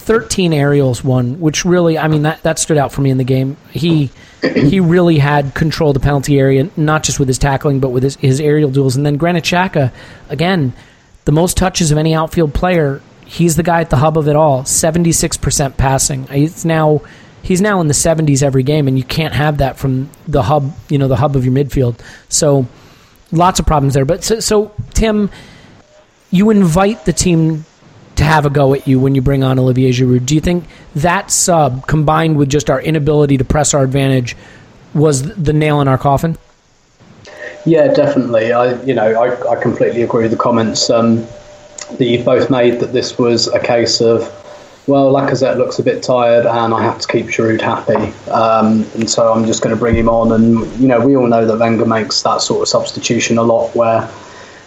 13 0.08 0.54
aerials 0.54 1.04
one, 1.04 1.38
which 1.42 1.66
really, 1.66 1.98
I 1.98 2.08
mean, 2.08 2.22
that, 2.22 2.42
that 2.44 2.58
stood 2.60 2.78
out 2.78 2.94
for 2.94 3.02
me 3.02 3.10
in 3.10 3.18
the 3.18 3.26
game. 3.26 3.58
He 3.72 4.10
he 4.42 4.80
really 4.80 5.18
had 5.18 5.54
control 5.54 5.90
of 5.90 5.96
the 5.96 6.00
penalty 6.00 6.40
area, 6.40 6.70
not 6.78 7.04
just 7.04 7.20
with 7.20 7.28
his 7.28 7.38
tackling, 7.38 7.82
but 7.82 7.90
with 7.90 8.04
his, 8.04 8.16
his 8.16 8.40
aerial 8.40 8.72
duels. 8.72 8.96
And 8.96 9.06
then 9.06 9.18
Granit 9.18 9.44
Xhaka, 9.44 9.92
again, 10.30 10.72
the 11.26 11.34
most 11.34 11.58
touches 11.58 11.92
of 11.92 11.98
any 11.98 12.16
outfield 12.16 12.54
player. 12.54 13.02
He's 13.26 13.58
the 13.58 13.64
guy 13.64 13.82
at 13.82 13.90
the 13.90 13.98
hub 13.98 14.18
of 14.18 14.30
it 14.30 14.38
all. 14.38 14.64
76% 14.64 15.76
passing. 15.76 16.26
It's 16.32 16.64
now 16.64 17.02
he's 17.42 17.60
now 17.60 17.82
in 17.82 17.88
the 17.88 17.94
70s 17.94 18.42
every 18.42 18.64
game, 18.64 18.88
and 18.88 18.98
you 18.98 19.04
can't 19.04 19.34
have 19.34 19.58
that 19.58 19.78
from 19.78 20.10
the 20.26 20.44
hub, 20.44 20.74
you 20.88 20.98
know, 20.98 21.10
the 21.10 21.18
hub 21.18 21.36
of 21.36 21.44
your 21.44 21.54
midfield. 21.54 22.00
So 22.30 22.66
lots 23.34 23.60
of 23.60 23.66
problems 23.66 23.94
there. 23.94 24.06
But 24.06 24.24
so, 24.24 24.40
so 24.40 24.74
Tim, 24.94 25.30
you 26.32 26.50
invite 26.50 27.04
the 27.04 27.12
team 27.12 27.66
to 28.18 28.24
have 28.24 28.46
a 28.46 28.50
go 28.50 28.74
at 28.74 28.88
you 28.88 29.00
when 29.00 29.16
you 29.16 29.22
bring 29.22 29.44
on 29.44 29.58
Olivier 29.58 29.92
Giroud. 29.92 30.26
Do 30.26 30.36
you 30.36 30.42
think 30.42 30.66
that 30.96 31.32
sub 31.32 31.88
combined 31.88 32.38
with 32.38 32.50
just 32.50 32.70
our 32.70 32.82
inability 32.82 33.38
to 33.38 33.46
press 33.46 33.74
our 33.74 33.84
advantage 33.84 34.36
was 34.94 35.34
the 35.36 35.54
nail 35.54 35.82
in 35.82 35.88
our 35.88 35.98
coffin? 35.98 36.38
Yeah, 37.66 37.94
definitely. 37.94 38.52
I, 38.52 38.82
you 38.84 38.94
know, 38.94 39.22
I, 39.22 39.52
I 39.52 39.62
completely 39.62 40.02
agree 40.02 40.24
with 40.24 40.32
the 40.32 40.38
comments 40.38 40.90
um, 40.90 41.26
that 41.98 42.06
you 42.06 42.24
both 42.24 42.50
made 42.50 42.80
that 42.80 42.94
this 42.94 43.18
was 43.18 43.48
a 43.48 43.60
case 43.60 44.02
of 44.02 44.34
well, 44.88 45.12
Lacazette 45.12 45.58
looks 45.58 45.80
a 45.80 45.84
bit 45.84 46.02
tired, 46.02 46.46
and 46.46 46.74
I 46.74 46.82
have 46.82 46.98
to 47.00 47.08
keep 47.10 47.26
Giroud 47.26 47.60
happy, 47.60 48.14
um, 48.32 48.86
and 48.96 49.10
so 49.10 49.34
I'm 49.34 49.46
just 49.46 49.62
going 49.62 49.76
to 49.76 49.80
bring 49.80 49.96
him 49.96 50.08
on. 50.08 50.32
And 50.32 50.66
you 50.80 50.88
know, 50.88 51.06
we 51.06 51.18
all 51.18 51.28
know 51.28 51.46
that 51.46 51.60
Wenger 51.60 51.86
makes 51.86 52.22
that 52.22 52.40
sort 52.40 52.62
of 52.62 52.70
substitution 52.70 53.38
a 53.38 53.44
lot, 53.44 53.76
where 53.76 54.10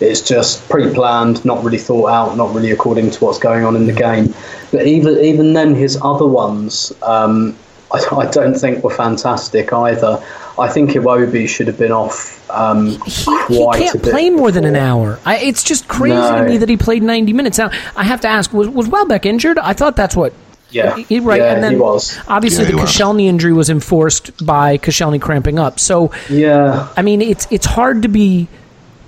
it's 0.00 0.22
just 0.22 0.68
pre-planned, 0.68 1.44
not 1.44 1.62
really 1.62 1.78
thought 1.78 2.08
out, 2.08 2.36
not 2.36 2.54
really 2.54 2.70
according 2.70 3.10
to 3.10 3.24
what's 3.24 3.38
going 3.38 3.64
on 3.64 3.76
in 3.76 3.86
the 3.86 3.92
game. 3.92 4.34
But 4.72 4.86
even 4.86 5.18
even 5.18 5.52
then, 5.52 5.74
his 5.74 5.98
other 6.02 6.26
ones, 6.26 6.92
um, 7.02 7.56
I, 7.92 7.98
I, 8.16 8.30
don't 8.30 8.54
think 8.54 8.82
were 8.82 8.90
fantastic 8.90 9.72
either. 9.72 10.22
I 10.58 10.68
think 10.68 10.90
Iwobi 10.90 11.48
should 11.48 11.66
have 11.66 11.78
been 11.78 11.92
off 11.92 12.40
um, 12.50 12.86
he, 12.86 13.10
he 13.48 13.70
can't 13.74 14.02
play 14.02 14.30
more 14.30 14.48
before. 14.48 14.50
than 14.52 14.64
an 14.64 14.76
hour. 14.76 15.18
I, 15.24 15.38
it's 15.38 15.62
just 15.62 15.88
crazy 15.88 16.14
no. 16.14 16.42
to 16.42 16.48
me 16.48 16.58
that 16.58 16.68
he 16.68 16.76
played 16.76 17.02
90 17.02 17.32
minutes. 17.32 17.58
Now, 17.58 17.70
I 17.96 18.04
have 18.04 18.20
to 18.22 18.28
ask, 18.28 18.52
was, 18.52 18.68
was 18.68 18.88
Welbeck 18.88 19.24
injured? 19.24 19.58
I 19.58 19.72
thought 19.72 19.96
that's 19.96 20.16
what 20.16 20.32
yeah, 20.70 20.96
he, 20.96 21.20
right. 21.20 21.40
Yeah, 21.40 21.54
and 21.54 21.62
then 21.64 21.72
he 21.72 21.78
was. 21.78 22.18
Obviously, 22.28 22.64
yeah, 22.64 22.70
the 22.72 22.76
Koscielny 22.76 23.26
injury 23.26 23.52
was 23.52 23.70
enforced 23.70 24.44
by 24.44 24.78
Koscielny 24.78 25.20
cramping 25.20 25.58
up. 25.58 25.80
So, 25.80 26.12
yeah, 26.28 26.88
I 26.96 27.02
mean, 27.02 27.22
it's 27.22 27.46
it's 27.50 27.66
hard 27.66 28.02
to 28.02 28.08
be 28.08 28.48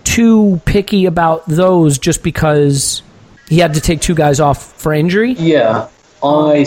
too 0.04 0.60
picky 0.64 1.06
about 1.06 1.46
those 1.46 1.98
just 1.98 2.22
because 2.22 3.02
he 3.48 3.58
had 3.58 3.74
to 3.74 3.80
take 3.80 4.00
two 4.00 4.14
guys 4.14 4.40
off 4.40 4.72
for 4.80 4.92
injury. 4.92 5.32
Yeah, 5.32 5.88
I 6.22 6.64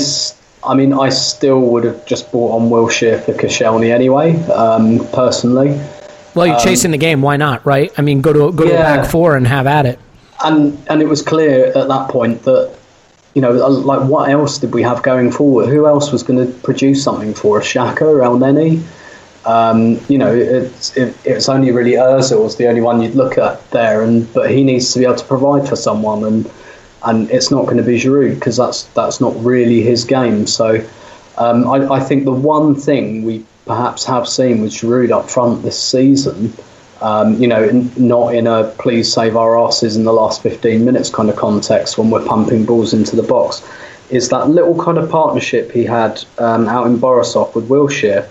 I 0.64 0.74
mean, 0.74 0.94
I 0.94 1.10
still 1.10 1.60
would 1.62 1.84
have 1.84 2.06
just 2.06 2.32
bought 2.32 2.60
on 2.60 2.70
Wilshere 2.70 3.24
for 3.24 3.34
Koscielny 3.34 3.92
anyway, 3.92 4.42
um, 4.46 5.08
personally. 5.14 5.80
Well, 6.34 6.48
you're 6.48 6.56
um, 6.56 6.62
chasing 6.62 6.92
the 6.92 6.98
game. 6.98 7.22
Why 7.22 7.38
not, 7.38 7.66
right? 7.66 7.92
I 7.98 8.02
mean, 8.02 8.22
go 8.22 8.34
to 8.34 8.52
go 8.52 8.66
yeah. 8.66 8.70
to 8.70 8.76
a 8.76 9.02
back 9.04 9.12
four 9.12 9.36
and 9.36 9.48
have 9.48 9.68
at 9.68 9.86
it. 9.86 10.00
And 10.44 10.78
and 10.90 11.02
it 11.02 11.08
was 11.08 11.22
clear 11.22 11.68
at 11.68 11.88
that 11.88 12.10
point 12.10 12.44
that 12.44 12.76
you 13.36 13.42
know, 13.42 13.52
like 13.52 14.08
what 14.10 14.30
else 14.30 14.58
did 14.58 14.74
we 14.74 14.82
have 14.84 15.04
going 15.04 15.32
forward? 15.32 15.68
Who 15.68 15.86
else 15.86 16.12
was 16.12 16.24
going 16.24 16.46
to 16.46 16.52
produce 16.60 17.04
something 17.04 17.34
for 17.34 17.60
us? 17.60 17.68
Xhaka, 17.68 18.00
Elneny? 18.00 18.82
Um, 19.46 20.00
you 20.10 20.18
know, 20.18 20.34
it's 20.34 20.96
it, 20.98 21.16
it's 21.24 21.50
only 21.50 21.72
really 21.72 21.92
Özil 21.92 22.44
was 22.44 22.58
the 22.58 22.68
only 22.68 22.82
one 22.82 23.02
you'd 23.02 23.16
look 23.16 23.38
at 23.38 23.70
there, 23.70 24.02
and 24.02 24.32
but 24.34 24.50
he 24.50 24.64
needs 24.64 24.92
to 24.94 25.00
be 25.00 25.06
able 25.06 25.16
to 25.16 25.26
provide 25.26 25.70
for 25.70 25.76
someone, 25.76 26.24
and 26.24 26.52
and 27.04 27.30
it's 27.30 27.52
not 27.52 27.66
going 27.66 27.78
to 27.78 27.84
be 27.84 28.00
Giroud 28.00 28.36
because 28.36 28.58
that's 28.58 28.84
that's 28.96 29.22
not 29.22 29.36
really 29.44 29.82
his 29.82 30.04
game. 30.04 30.48
So 30.48 30.84
um, 31.38 31.68
I, 31.70 31.94
I, 31.94 32.00
think 32.00 32.26
the 32.26 32.32
one 32.32 32.74
thing 32.76 33.24
we 33.24 33.46
perhaps 33.66 34.04
have 34.06 34.28
seen 34.28 34.62
with 34.62 34.72
Giroud 34.72 35.12
up 35.12 35.30
front 35.30 35.62
this 35.62 35.82
season, 35.82 36.52
um, 37.02 37.40
you 37.40 37.48
know, 37.48 37.70
not 37.98 38.34
in 38.34 38.48
a 38.48 38.64
please 38.80 39.14
save 39.14 39.36
our 39.36 39.60
asses 39.60 39.96
in 39.96 40.06
the 40.06 40.14
last 40.14 40.42
15 40.42 40.84
minutes 40.84 41.10
kind 41.10 41.30
of 41.30 41.36
context 41.36 42.00
when 42.00 42.10
we're 42.10 42.26
pumping 42.26 42.66
balls 42.66 42.94
into 42.94 43.16
the 43.16 43.24
box, 43.24 43.64
is 44.10 44.30
that 44.30 44.50
little 44.50 44.82
kind 44.82 44.98
of 44.98 45.08
partnership 45.10 45.72
he 45.72 45.84
had 45.84 46.24
um, 46.40 46.68
out 46.68 46.88
in 46.88 46.98
Borisov 46.98 47.54
with 47.54 47.70
Wilshere 47.70 48.28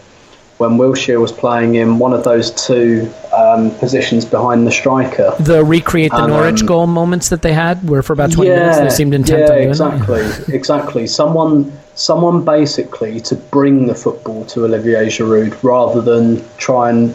when 0.58 0.72
Wilshere 0.72 1.20
was 1.20 1.32
playing 1.32 1.74
in 1.74 1.98
one 1.98 2.12
of 2.12 2.22
those 2.22 2.50
two 2.66 3.12
um, 3.32 3.70
positions 3.78 4.24
behind 4.24 4.66
the 4.66 4.70
striker. 4.70 5.34
The 5.40 5.64
recreate 5.64 6.12
the 6.12 6.24
and, 6.24 6.32
Norwich 6.32 6.60
um, 6.60 6.66
goal 6.66 6.86
moments 6.86 7.28
that 7.30 7.42
they 7.42 7.52
had, 7.52 7.88
were 7.88 8.02
for 8.02 8.12
about 8.12 8.32
twenty 8.32 8.50
yeah, 8.50 8.70
minutes 8.70 8.78
they 8.78 8.90
seemed 8.90 9.14
intent 9.14 9.40
yeah, 9.40 9.46
on 9.46 9.56
doing 9.56 9.68
exactly, 9.68 10.20
it. 10.20 10.48
exactly. 10.50 11.06
Someone, 11.06 11.72
someone 11.94 12.44
basically 12.44 13.20
to 13.20 13.34
bring 13.34 13.86
the 13.86 13.94
football 13.94 14.44
to 14.46 14.64
Olivier 14.64 15.06
Giroud 15.06 15.60
rather 15.62 16.00
than 16.00 16.44
try 16.56 16.90
and 16.90 17.14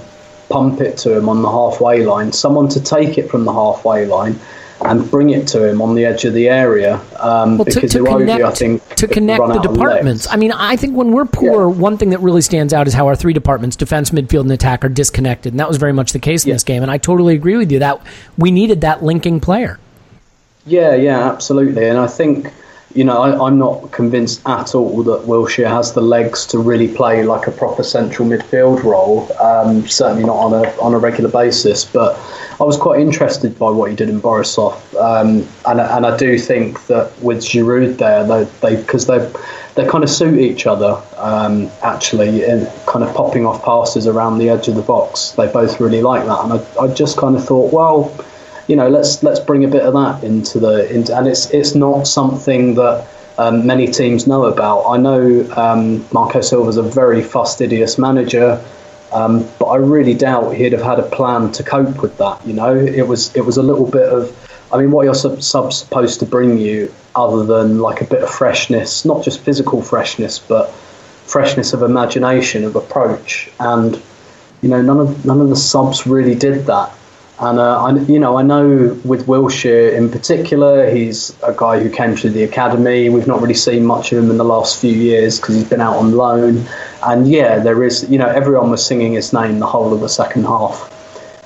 pump 0.50 0.82
it 0.82 0.98
to 0.98 1.16
him 1.16 1.30
on 1.30 1.42
the 1.42 1.50
halfway 1.50 2.04
line. 2.04 2.32
Someone 2.32 2.68
to 2.70 2.82
take 2.82 3.18
it 3.18 3.30
from 3.30 3.46
the 3.46 3.54
halfway 3.54 4.06
line 4.06 4.40
and 4.82 5.10
bring 5.12 5.32
it 5.32 5.48
to 5.50 5.68
him 5.68 5.82
on 5.82 5.96
the 5.96 6.06
edge 6.06 6.26
of 6.26 6.34
the 6.34 6.48
area. 6.50 6.96
Um, 7.20 7.58
well, 7.58 7.66
because 7.66 7.92
to, 7.92 8.00
to 8.00 8.06
connect, 8.06 8.44
I 8.44 8.52
think, 8.52 8.96
to 8.96 9.08
connect 9.08 9.46
the 9.48 9.60
departments. 9.60 10.28
I 10.30 10.38
mean, 10.38 10.52
I 10.52 10.76
think 10.76 10.96
when 10.96 11.12
we're 11.12 11.26
poor, 11.26 11.70
yeah. 11.70 11.78
one 11.78 11.98
thing 11.98 12.12
that 12.12 12.20
really 12.20 12.42
stands 12.42 12.74
out 12.74 12.88
is 12.88 12.94
how 12.94 13.08
our 13.08 13.16
three 13.16 13.34
departments, 13.34 13.76
defense, 13.76 14.12
midfield, 14.12 14.42
and 14.42 14.52
attack, 14.52 14.86
are 14.86 14.90
disconnected, 14.90 15.54
and 15.54 15.60
that 15.60 15.68
was 15.68 15.78
very 15.78 15.94
much 15.94 16.14
the 16.14 16.20
case 16.20 16.46
in 16.46 16.50
yeah. 16.50 16.56
this 16.56 16.64
game. 16.64 16.82
And 16.82 16.92
I 16.92 16.98
totally 16.98 17.36
agree 17.36 17.58
with 17.58 17.72
you 17.72 17.80
that 17.80 18.02
we 18.38 18.52
needed 18.52 18.82
that 18.82 19.04
linking 19.04 19.40
player. 19.40 19.80
Yeah, 20.66 20.96
yeah, 20.96 21.30
absolutely. 21.32 21.88
And 21.88 21.98
I 21.98 22.08
think 22.08 22.54
you 22.96 23.04
know, 23.04 23.22
I, 23.22 23.48
am 23.48 23.60
not 23.60 23.92
convinced 23.92 24.42
at 24.48 24.74
all 24.74 25.04
that 25.04 25.22
Wilshere 25.28 25.70
has 25.70 25.94
the 25.94 26.02
legs 26.02 26.48
to 26.48 26.58
really 26.58 26.88
play 26.88 27.24
like 27.24 27.46
a 27.46 27.52
proper 27.52 27.84
central 27.84 28.28
midfield 28.28 28.84
role. 28.84 29.32
Um, 29.40 29.88
certainly 29.88 30.24
not 30.24 30.38
on 30.38 30.54
a 30.54 30.82
on 30.82 30.96
a 30.96 30.98
regular 30.98 31.30
basis. 31.30 31.86
But 31.86 32.18
I 32.60 32.64
was 32.64 32.78
quite 32.78 33.00
interested 33.00 33.58
by 33.60 33.70
what 33.70 33.92
he 33.92 33.96
did 33.96 34.10
in 34.10 34.20
Borisov, 34.20 34.74
um, 34.96 35.48
and 35.68 35.80
and 35.80 36.06
I 36.06 36.18
do 36.18 36.40
think 36.40 36.88
that 36.88 37.12
with 37.22 37.40
Giroud 37.40 37.98
there, 37.98 38.24
they 38.62 38.76
because 38.76 39.06
they 39.06 39.32
they 39.76 39.88
kind 39.88 40.04
of 40.04 40.10
suit 40.10 40.40
each 40.40 40.66
other. 40.66 41.00
Um, 41.18 41.70
actually, 41.84 42.44
in 42.44 42.68
kind 42.88 43.06
of 43.06 43.14
popping 43.14 43.46
off 43.46 43.64
passes 43.64 44.08
around 44.08 44.40
the 44.40 44.50
edge 44.50 44.68
of 44.68 44.74
the 44.76 44.82
box, 44.82 45.32
they 45.32 45.46
both 45.48 45.80
really 45.80 46.02
like 46.02 46.26
that. 46.26 46.44
And 46.44 46.54
I, 46.54 46.82
I 46.82 46.88
just 46.92 47.18
kind 47.18 47.36
of 47.36 47.46
thought, 47.46 47.72
well 47.72 48.12
you 48.70 48.76
know, 48.76 48.88
let's 48.88 49.24
let's 49.24 49.40
bring 49.40 49.66
a 49.66 49.68
bit 49.68 49.82
of 49.82 49.94
that 49.94 50.24
into 50.24 50.60
the 50.60 50.88
into, 50.94 51.18
and 51.18 51.28
it's 51.28 51.50
it's 51.50 51.74
not 51.74 52.08
something 52.08 52.76
that 52.76 53.08
um, 53.40 53.66
many 53.66 53.88
teams 53.88 54.28
know 54.28 54.46
about. 54.46 54.88
I 54.88 54.98
know 54.98 55.52
um, 55.58 56.06
Marco 56.14 56.42
Silva's 56.42 56.78
a 56.78 56.84
very 56.84 57.24
fastidious 57.24 57.98
manager, 57.98 58.64
um, 59.12 59.50
but 59.58 59.66
I 59.66 59.78
really 59.78 60.14
doubt 60.14 60.52
he'd 60.52 60.74
have 60.74 60.84
had 60.84 61.00
a 61.00 61.10
plan 61.10 61.52
to 61.54 61.64
cope 61.64 62.00
with 62.04 62.16
that. 62.20 62.46
You 62.46 62.54
know, 62.54 62.76
it 62.76 63.08
was 63.08 63.36
it 63.36 63.44
was 63.44 63.58
a 63.58 63.64
little 63.64 63.90
bit 63.90 64.08
of, 64.08 64.32
I 64.72 64.78
mean, 64.78 64.92
what 64.92 65.02
are 65.02 65.06
your 65.06 65.16
sub, 65.16 65.42
subs 65.42 65.80
supposed 65.80 66.20
to 66.20 66.28
bring 66.28 66.60
you 66.60 66.94
other 67.16 67.44
than 67.44 67.80
like 67.80 68.02
a 68.02 68.06
bit 68.06 68.22
of 68.22 68.30
freshness, 68.30 69.04
not 69.04 69.24
just 69.24 69.40
physical 69.40 69.82
freshness, 69.82 70.38
but 70.38 70.70
freshness 71.26 71.74
of 71.74 71.82
imagination 71.82 72.64
of 72.64 72.76
approach 72.76 73.52
and 73.60 74.02
you 74.62 74.70
know 74.70 74.82
none 74.82 75.00
of 75.00 75.24
none 75.26 75.40
of 75.40 75.50
the 75.50 75.56
subs 75.56 76.08
really 76.08 76.34
did 76.34 76.66
that 76.66 76.92
and 77.42 77.58
uh, 77.58 77.84
I, 77.84 77.98
you 78.00 78.20
know, 78.20 78.38
I 78.38 78.44
know 78.44 79.00
with 79.06 79.28
Wilshere 79.28 79.94
in 79.94 80.10
particular, 80.12 80.90
he's 80.90 81.38
a 81.42 81.54
guy 81.56 81.80
who 81.80 81.90
came 81.90 82.18
through 82.18 82.32
the 82.32 82.44
academy. 82.44 83.10
We've 83.10 83.28
not 83.28 83.42
really 83.42 83.54
seen 83.54 83.86
much 83.86 84.12
of 84.12 84.22
him 84.22 84.30
in 84.30 84.38
the 84.38 84.44
last 84.44 84.82
few 84.82 84.92
years 84.92 85.40
because 85.40 85.56
he's 85.56 85.70
been 85.70 85.80
out 85.80 85.96
on 85.96 86.12
loan. 86.12 86.66
And 87.02 87.30
yeah, 87.30 87.60
there 87.60 87.82
is, 87.84 88.10
you 88.10 88.18
know, 88.18 88.28
everyone 88.28 88.70
was 88.70 88.86
singing 88.86 89.14
his 89.14 89.32
name 89.32 89.60
the 89.60 89.68
whole 89.68 89.94
of 89.94 90.02
the 90.02 90.10
second 90.10 90.44
half 90.44 90.94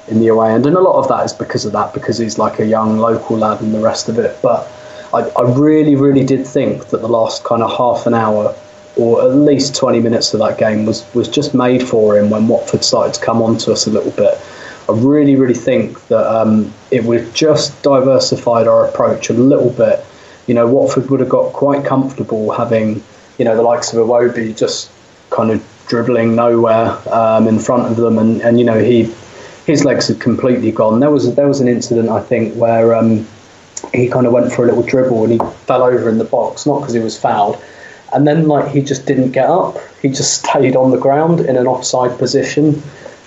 in 0.07 0.19
the 0.19 0.27
away 0.27 0.51
end, 0.51 0.65
and 0.65 0.75
a 0.75 0.81
lot 0.81 0.97
of 0.97 1.07
that 1.09 1.25
is 1.25 1.31
because 1.31 1.63
of 1.63 1.71
that, 1.73 1.93
because 1.93 2.17
he's 2.17 2.39
like 2.39 2.59
a 2.59 2.65
young 2.65 2.97
local 2.97 3.37
lad 3.37 3.61
and 3.61 3.73
the 3.73 3.79
rest 3.79 4.09
of 4.09 4.17
it. 4.17 4.37
But 4.41 4.67
I, 5.13 5.19
I 5.19 5.43
really, 5.43 5.95
really 5.95 6.25
did 6.25 6.47
think 6.47 6.87
that 6.87 7.01
the 7.01 7.07
last 7.07 7.43
kind 7.43 7.61
of 7.61 7.69
half 7.77 8.07
an 8.07 8.15
hour 8.15 8.55
or 8.95 9.21
at 9.21 9.35
least 9.35 9.75
20 9.75 9.99
minutes 9.99 10.33
of 10.33 10.39
that 10.39 10.57
game 10.57 10.85
was, 10.85 11.05
was 11.13 11.27
just 11.27 11.53
made 11.53 11.87
for 11.87 12.17
him 12.17 12.29
when 12.29 12.47
Watford 12.47 12.83
started 12.83 13.13
to 13.13 13.21
come 13.23 13.41
on 13.41 13.57
to 13.59 13.71
us 13.71 13.87
a 13.87 13.89
little 13.89 14.11
bit. 14.11 14.39
I 14.89 14.93
really, 14.93 15.35
really 15.35 15.53
think 15.53 16.07
that 16.07 16.25
um, 16.25 16.73
it 16.91 17.03
would 17.03 17.21
have 17.21 17.33
just 17.33 17.81
diversified 17.83 18.67
our 18.67 18.85
approach 18.85 19.29
a 19.29 19.33
little 19.33 19.69
bit. 19.69 20.03
You 20.47 20.53
know, 20.53 20.67
Watford 20.67 21.09
would 21.09 21.21
have 21.21 21.29
got 21.29 21.53
quite 21.53 21.85
comfortable 21.85 22.51
having, 22.51 23.01
you 23.37 23.45
know, 23.45 23.55
the 23.55 23.61
likes 23.61 23.93
of 23.93 24.05
Iwobi 24.05 24.57
just 24.57 24.91
kind 25.29 25.51
of 25.51 25.65
dribbling 25.87 26.35
nowhere 26.35 26.97
um, 27.13 27.47
in 27.47 27.59
front 27.59 27.89
of 27.89 27.97
them, 27.97 28.17
and, 28.17 28.41
and 28.41 28.59
you 28.59 28.65
know 28.65 28.79
he 28.79 29.13
his 29.65 29.85
legs 29.85 30.07
had 30.09 30.19
completely 30.19 30.71
gone. 30.71 30.99
There 30.99 31.11
was 31.11 31.33
there 31.35 31.47
was 31.47 31.61
an 31.61 31.67
incident 31.67 32.09
I 32.09 32.21
think 32.21 32.55
where 32.55 32.95
um, 32.95 33.27
he 33.93 34.09
kind 34.09 34.25
of 34.25 34.33
went 34.33 34.51
for 34.51 34.63
a 34.63 34.67
little 34.67 34.83
dribble 34.83 35.23
and 35.23 35.33
he 35.33 35.39
fell 35.65 35.83
over 35.83 36.09
in 36.09 36.17
the 36.17 36.25
box, 36.25 36.65
not 36.65 36.79
because 36.79 36.93
he 36.93 36.99
was 36.99 37.17
fouled, 37.17 37.61
and 38.13 38.27
then 38.27 38.47
like 38.47 38.69
he 38.69 38.81
just 38.81 39.05
didn't 39.05 39.31
get 39.31 39.49
up. 39.49 39.77
He 40.01 40.09
just 40.09 40.43
stayed 40.43 40.75
on 40.75 40.91
the 40.91 40.97
ground 40.97 41.39
in 41.39 41.55
an 41.55 41.67
offside 41.67 42.17
position 42.19 42.81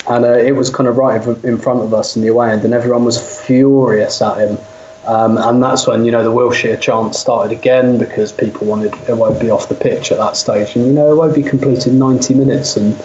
and 0.08 0.24
uh, 0.24 0.32
it 0.32 0.52
was 0.52 0.70
kind 0.70 0.88
of 0.88 0.96
right 0.96 1.20
in 1.44 1.58
front 1.58 1.80
of 1.80 1.92
us 1.92 2.16
in 2.16 2.22
the 2.22 2.28
away 2.28 2.50
end, 2.50 2.64
and 2.64 2.72
everyone 2.72 3.04
was 3.04 3.44
furious 3.44 4.22
at 4.22 4.38
him. 4.38 4.58
Um, 5.06 5.38
and 5.38 5.62
that's 5.62 5.86
when 5.86 6.04
you 6.04 6.10
know 6.10 6.24
the 6.24 6.32
Wilshere 6.32 6.80
chant 6.80 7.14
started 7.14 7.56
again 7.56 7.98
because 7.98 8.32
people 8.32 8.66
wanted 8.66 8.92
it 9.08 9.16
won't 9.16 9.40
be 9.40 9.50
off 9.50 9.68
the 9.68 9.74
pitch 9.74 10.10
at 10.10 10.18
that 10.18 10.36
stage, 10.36 10.76
and 10.76 10.86
you 10.86 10.92
know 10.92 11.12
it 11.12 11.16
won't 11.16 11.34
be 11.34 11.42
completed 11.42 11.92
90 11.94 12.34
minutes, 12.34 12.76
and 12.76 13.00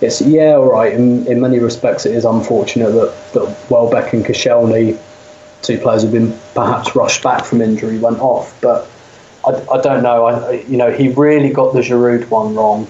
it's 0.00 0.20
yeah, 0.20 0.54
all 0.54 0.70
right. 0.70 0.92
In, 0.92 1.26
in 1.26 1.40
many 1.40 1.58
respects, 1.58 2.06
it 2.06 2.14
is 2.14 2.24
unfortunate 2.24 2.90
that 2.90 3.32
that 3.34 3.70
Welbeck 3.70 4.12
and 4.12 4.24
Koscielny, 4.24 4.98
two 5.62 5.78
players 5.78 6.02
who've 6.02 6.12
been 6.12 6.36
perhaps 6.54 6.94
rushed 6.94 7.22
back 7.22 7.44
from 7.44 7.60
injury, 7.60 7.98
went 7.98 8.18
off, 8.20 8.58
but. 8.60 8.88
I, 9.46 9.52
I 9.74 9.80
don't 9.80 10.02
know. 10.02 10.24
I, 10.24 10.54
you 10.62 10.76
know, 10.76 10.90
he 10.90 11.10
really 11.10 11.50
got 11.50 11.72
the 11.72 11.78
Giroud 11.78 12.28
one 12.30 12.56
wrong, 12.56 12.88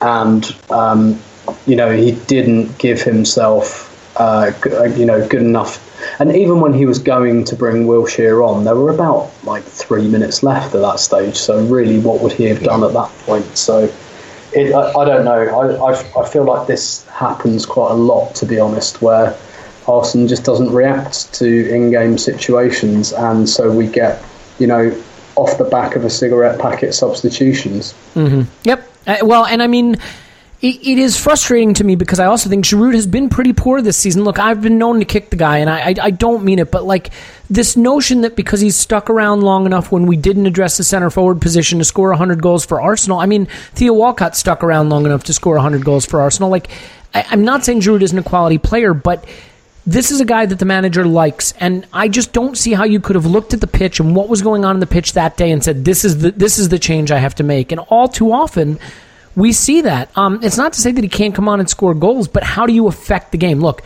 and 0.00 0.44
um, 0.68 1.20
you 1.66 1.76
know, 1.76 1.90
he 1.90 2.12
didn't 2.26 2.78
give 2.78 3.02
himself, 3.02 3.88
uh, 4.18 4.52
uh, 4.66 4.84
you 4.84 5.04
know, 5.04 5.26
good 5.26 5.42
enough. 5.42 5.88
And 6.20 6.34
even 6.34 6.60
when 6.60 6.72
he 6.72 6.86
was 6.86 6.98
going 6.98 7.44
to 7.44 7.56
bring 7.56 7.86
Wilshere 7.86 8.46
on, 8.46 8.64
there 8.64 8.74
were 8.74 8.90
about 8.90 9.32
like 9.44 9.62
three 9.62 10.08
minutes 10.08 10.42
left 10.42 10.74
at 10.74 10.80
that 10.80 10.98
stage. 10.98 11.36
So 11.36 11.64
really, 11.64 11.98
what 12.00 12.20
would 12.20 12.32
he 12.32 12.44
have 12.44 12.62
done 12.62 12.82
at 12.84 12.92
that 12.92 13.10
point? 13.20 13.56
So 13.56 13.92
it, 14.52 14.74
I, 14.74 14.92
I, 14.92 15.04
don't 15.04 15.24
know. 15.24 15.58
I, 15.58 15.92
I, 15.92 16.20
I 16.20 16.28
feel 16.28 16.44
like 16.44 16.66
this 16.66 17.06
happens 17.08 17.64
quite 17.64 17.92
a 17.92 17.94
lot, 17.94 18.34
to 18.36 18.46
be 18.46 18.58
honest, 18.58 19.00
where 19.00 19.36
Arsene 19.86 20.28
just 20.28 20.44
doesn't 20.44 20.70
react 20.70 21.32
to 21.34 21.74
in-game 21.74 22.18
situations, 22.18 23.12
and 23.12 23.48
so 23.48 23.70
we 23.70 23.88
get, 23.88 24.22
you 24.58 24.66
know, 24.66 24.96
off 25.34 25.58
the 25.58 25.64
back 25.64 25.96
of 25.96 26.04
a 26.04 26.10
cigarette 26.10 26.60
packet 26.60 26.94
substitutions. 26.94 27.94
Mm-hmm. 28.14 28.42
Yep. 28.64 28.88
Uh, 29.06 29.16
well, 29.22 29.46
and 29.46 29.62
I 29.62 29.66
mean 29.66 29.96
it, 30.62 30.86
it 30.86 30.98
is 30.98 31.18
frustrating 31.18 31.74
to 31.74 31.84
me 31.84 31.96
because 31.96 32.20
I 32.20 32.26
also 32.26 32.48
think 32.48 32.64
Giroud 32.64 32.94
has 32.94 33.08
been 33.08 33.28
pretty 33.28 33.52
poor 33.52 33.82
this 33.82 33.96
season. 33.96 34.22
Look, 34.22 34.38
I've 34.38 34.62
been 34.62 34.78
known 34.78 35.00
to 35.00 35.04
kick 35.04 35.30
the 35.30 35.36
guy, 35.36 35.58
and 35.58 35.68
I, 35.68 35.90
I, 35.90 35.94
I 36.00 36.10
don't 36.10 36.44
mean 36.44 36.60
it, 36.60 36.70
but 36.70 36.84
like 36.84 37.10
this 37.50 37.76
notion 37.76 38.20
that 38.20 38.36
because 38.36 38.60
he's 38.60 38.76
stuck 38.76 39.10
around 39.10 39.40
long 39.40 39.66
enough 39.66 39.90
when 39.90 40.06
we 40.06 40.16
didn't 40.16 40.46
address 40.46 40.76
the 40.76 40.84
center 40.84 41.10
forward 41.10 41.40
position 41.40 41.80
to 41.80 41.84
score 41.84 42.10
100 42.10 42.40
goals 42.40 42.64
for 42.64 42.80
Arsenal. 42.80 43.18
I 43.18 43.26
mean, 43.26 43.46
Theo 43.74 43.92
Walcott 43.92 44.36
stuck 44.36 44.62
around 44.62 44.88
long 44.88 45.04
enough 45.04 45.24
to 45.24 45.34
score 45.34 45.54
100 45.54 45.84
goals 45.84 46.06
for 46.06 46.20
Arsenal. 46.20 46.48
Like, 46.48 46.70
I, 47.12 47.26
I'm 47.28 47.44
not 47.44 47.64
saying 47.64 47.80
Giroud 47.80 48.02
isn't 48.02 48.18
a 48.18 48.22
quality 48.22 48.58
player, 48.58 48.94
but 48.94 49.24
this 49.84 50.12
is 50.12 50.20
a 50.20 50.24
guy 50.24 50.46
that 50.46 50.60
the 50.60 50.64
manager 50.64 51.04
likes, 51.04 51.54
and 51.58 51.88
I 51.92 52.06
just 52.06 52.32
don't 52.32 52.56
see 52.56 52.72
how 52.72 52.84
you 52.84 53.00
could 53.00 53.16
have 53.16 53.26
looked 53.26 53.52
at 53.52 53.60
the 53.60 53.66
pitch 53.66 53.98
and 53.98 54.14
what 54.14 54.28
was 54.28 54.42
going 54.42 54.64
on 54.64 54.76
in 54.76 54.80
the 54.80 54.86
pitch 54.86 55.14
that 55.14 55.36
day 55.36 55.50
and 55.50 55.64
said, 55.64 55.84
"This 55.84 56.04
is 56.04 56.18
the 56.18 56.30
this 56.30 56.56
is 56.60 56.68
the 56.68 56.78
change 56.78 57.10
I 57.10 57.18
have 57.18 57.34
to 57.34 57.42
make." 57.42 57.72
And 57.72 57.80
all 57.80 58.06
too 58.06 58.32
often, 58.32 58.78
we 59.34 59.52
see 59.52 59.82
that. 59.82 60.16
Um, 60.16 60.40
it's 60.42 60.56
not 60.56 60.72
to 60.74 60.80
say 60.80 60.92
that 60.92 61.02
he 61.02 61.08
can't 61.08 61.34
come 61.34 61.48
on 61.48 61.60
and 61.60 61.68
score 61.68 61.94
goals, 61.94 62.28
but 62.28 62.42
how 62.42 62.66
do 62.66 62.72
you 62.72 62.86
affect 62.86 63.32
the 63.32 63.38
game? 63.38 63.60
Look, 63.60 63.82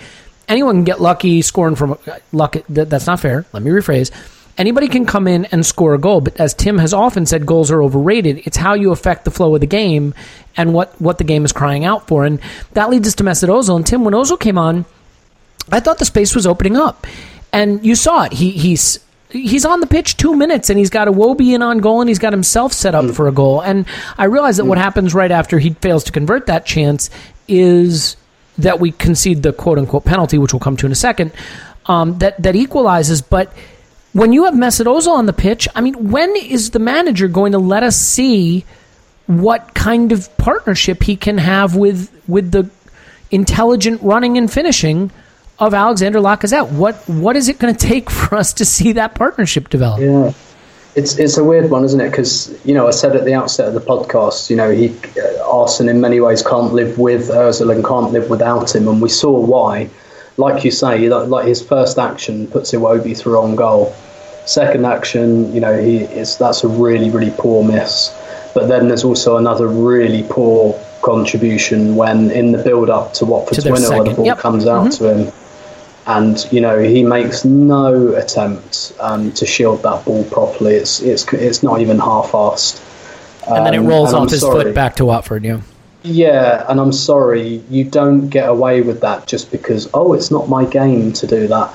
anyone 0.48 0.76
can 0.76 0.84
get 0.84 1.00
lucky 1.00 1.42
scoring 1.42 1.76
from 1.76 1.98
luck. 2.32 2.56
That's 2.68 3.06
not 3.06 3.20
fair. 3.20 3.44
Let 3.52 3.62
me 3.62 3.70
rephrase. 3.70 4.10
Anybody 4.58 4.88
can 4.88 5.04
come 5.04 5.28
in 5.28 5.44
and 5.46 5.66
score 5.66 5.94
a 5.94 5.98
goal, 5.98 6.22
but 6.22 6.40
as 6.40 6.54
Tim 6.54 6.78
has 6.78 6.94
often 6.94 7.26
said, 7.26 7.44
goals 7.44 7.70
are 7.70 7.82
overrated. 7.82 8.42
It's 8.46 8.56
how 8.56 8.72
you 8.72 8.90
affect 8.90 9.26
the 9.26 9.30
flow 9.30 9.54
of 9.54 9.60
the 9.60 9.66
game 9.66 10.14
and 10.56 10.72
what, 10.72 10.98
what 10.98 11.18
the 11.18 11.24
game 11.24 11.44
is 11.44 11.52
crying 11.52 11.84
out 11.84 12.08
for. 12.08 12.24
And 12.24 12.40
that 12.72 12.88
leads 12.88 13.06
us 13.06 13.14
to 13.16 13.24
Mesut 13.24 13.50
Ozil. 13.50 13.76
And 13.76 13.86
Tim, 13.86 14.02
when 14.02 14.14
Ozil 14.14 14.40
came 14.40 14.56
on, 14.56 14.86
I 15.70 15.80
thought 15.80 15.98
the 15.98 16.06
space 16.06 16.34
was 16.34 16.46
opening 16.46 16.76
up. 16.76 17.06
And 17.52 17.84
you 17.84 17.94
saw 17.94 18.24
it. 18.24 18.32
He, 18.32 18.50
he's 18.52 18.98
he's 19.36 19.64
on 19.64 19.80
the 19.80 19.86
pitch 19.86 20.16
two 20.16 20.34
minutes 20.34 20.70
and 20.70 20.78
he's 20.78 20.90
got 20.90 21.08
Iwobi 21.08 21.54
in 21.54 21.62
on 21.62 21.78
goal 21.78 22.00
and 22.00 22.08
he's 22.08 22.18
got 22.18 22.32
himself 22.32 22.72
set 22.72 22.94
up 22.94 23.04
mm. 23.04 23.14
for 23.14 23.28
a 23.28 23.32
goal. 23.32 23.60
And 23.60 23.86
I 24.18 24.24
realize 24.24 24.56
that 24.56 24.64
mm. 24.64 24.68
what 24.68 24.78
happens 24.78 25.14
right 25.14 25.30
after 25.30 25.58
he 25.58 25.70
fails 25.70 26.04
to 26.04 26.12
convert 26.12 26.46
that 26.46 26.66
chance 26.66 27.10
is 27.48 28.16
that 28.58 28.80
we 28.80 28.92
concede 28.92 29.42
the 29.42 29.52
quote 29.52 29.78
unquote 29.78 30.04
penalty, 30.04 30.38
which 30.38 30.52
we'll 30.52 30.60
come 30.60 30.76
to 30.78 30.86
in 30.86 30.92
a 30.92 30.96
second, 30.96 31.32
um, 31.86 32.18
that, 32.18 32.42
that 32.42 32.56
equalizes. 32.56 33.22
But 33.22 33.52
when 34.12 34.32
you 34.32 34.44
have 34.44 34.54
Mesut 34.54 34.86
Ozil 34.86 35.12
on 35.12 35.26
the 35.26 35.32
pitch, 35.32 35.68
I 35.74 35.80
mean, 35.80 36.10
when 36.10 36.34
is 36.36 36.70
the 36.70 36.78
manager 36.78 37.28
going 37.28 37.52
to 37.52 37.58
let 37.58 37.82
us 37.82 37.96
see 37.96 38.64
what 39.26 39.74
kind 39.74 40.12
of 40.12 40.34
partnership 40.38 41.02
he 41.02 41.16
can 41.16 41.38
have 41.38 41.76
with 41.76 42.10
with 42.28 42.52
the 42.52 42.70
intelligent 43.30 44.00
running 44.02 44.38
and 44.38 44.50
finishing 44.52 45.10
of 45.58 45.74
Alexander 45.74 46.18
Lacazette. 46.18 46.70
What 46.70 46.96
what 47.08 47.36
is 47.36 47.48
it 47.48 47.58
going 47.58 47.74
to 47.74 47.86
take 47.86 48.10
for 48.18 48.36
us 48.36 48.52
to 48.54 48.64
see 48.64 48.92
that 48.92 49.14
partnership 49.14 49.68
develop? 49.68 50.00
Yeah. 50.00 50.32
It's, 50.94 51.18
it's 51.18 51.36
a 51.36 51.44
weird 51.44 51.70
one, 51.70 51.84
isn't 51.84 52.00
it? 52.00 52.08
Because 52.10 52.58
you 52.64 52.72
know 52.72 52.88
I 52.88 52.90
said 52.90 53.14
at 53.16 53.26
the 53.26 53.34
outset 53.34 53.68
of 53.68 53.74
the 53.74 53.80
podcast, 53.80 54.48
you 54.48 54.56
know 54.56 54.70
he 54.70 54.96
uh, 55.20 55.46
Arsene 55.46 55.90
in 55.90 56.00
many 56.00 56.20
ways 56.20 56.42
can't 56.42 56.72
live 56.72 56.98
with 56.98 57.28
Özil 57.28 57.74
and 57.74 57.84
can't 57.84 58.12
live 58.12 58.30
without 58.30 58.74
him, 58.74 58.88
and 58.88 59.02
we 59.02 59.10
saw 59.10 59.38
why. 59.38 59.90
Like 60.38 60.64
you 60.64 60.70
say, 60.70 61.08
like 61.08 61.46
his 61.46 61.62
first 61.62 61.98
action 61.98 62.46
puts 62.46 62.72
Iwobi 62.72 63.16
through 63.16 63.38
on 63.38 63.56
goal. 63.56 63.94
Second 64.46 64.84
action, 64.84 65.54
you 65.54 65.60
know, 65.60 65.78
he 65.78 65.98
is 65.98 66.38
that's 66.38 66.64
a 66.64 66.68
really 66.68 67.10
really 67.10 67.32
poor 67.36 67.62
miss. 67.62 68.10
But 68.54 68.68
then 68.68 68.88
there's 68.88 69.04
also 69.04 69.36
another 69.36 69.68
really 69.68 70.24
poor 70.30 70.82
contribution 71.02 71.94
when 71.96 72.30
in 72.30 72.52
the 72.52 72.62
build 72.62 72.88
up 72.88 73.12
to 73.14 73.26
Watford's 73.26 73.64
to 73.64 73.70
winner, 73.70 73.90
where 73.90 74.04
the 74.04 74.14
ball 74.14 74.24
yep. 74.24 74.38
comes 74.38 74.66
out 74.66 74.86
mm-hmm. 74.86 75.04
to 75.04 75.14
him 75.14 75.32
and 76.06 76.46
you 76.52 76.60
know 76.60 76.78
he 76.78 77.02
makes 77.02 77.44
no 77.44 78.14
attempt 78.14 78.92
um, 79.00 79.32
to 79.32 79.46
shield 79.46 79.82
that 79.82 80.04
ball 80.04 80.24
properly. 80.24 80.74
It's 80.74 81.00
it's 81.00 81.30
it's 81.32 81.62
not 81.62 81.80
even 81.80 81.98
half-assed. 81.98 82.82
Um, 83.48 83.58
and 83.58 83.66
then 83.66 83.74
it 83.74 83.78
um, 83.78 83.86
rolls 83.86 84.12
off 84.12 84.30
his 84.30 84.40
sorry. 84.40 84.64
foot 84.64 84.74
back 84.74 84.96
to 84.96 85.04
Watford. 85.04 85.44
Yeah. 85.44 85.60
Yeah, 86.02 86.64
and 86.68 86.78
I'm 86.78 86.92
sorry, 86.92 87.64
you 87.68 87.82
don't 87.82 88.28
get 88.28 88.48
away 88.48 88.80
with 88.80 89.00
that 89.00 89.26
just 89.26 89.50
because 89.50 89.90
oh, 89.92 90.12
it's 90.12 90.30
not 90.30 90.48
my 90.48 90.64
game 90.64 91.12
to 91.14 91.26
do 91.26 91.48
that. 91.48 91.74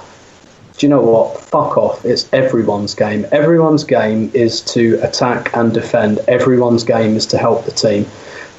do 0.78 0.86
you 0.86 0.90
know 0.90 1.02
what? 1.02 1.38
Fuck 1.42 1.78
off. 1.78 2.06
It's 2.06 2.32
everyone's 2.32 2.96
game. 2.96 3.26
Everyone's 3.34 3.84
game 3.84 4.32
is 4.34 4.62
to 4.74 5.00
attack 5.04 5.54
and 5.54 5.74
defend. 5.74 6.20
Everyone's 6.30 6.86
game 6.86 7.18
is 7.18 7.26
to 7.28 7.38
help 7.38 7.66
the 7.66 7.72
team. 7.72 8.06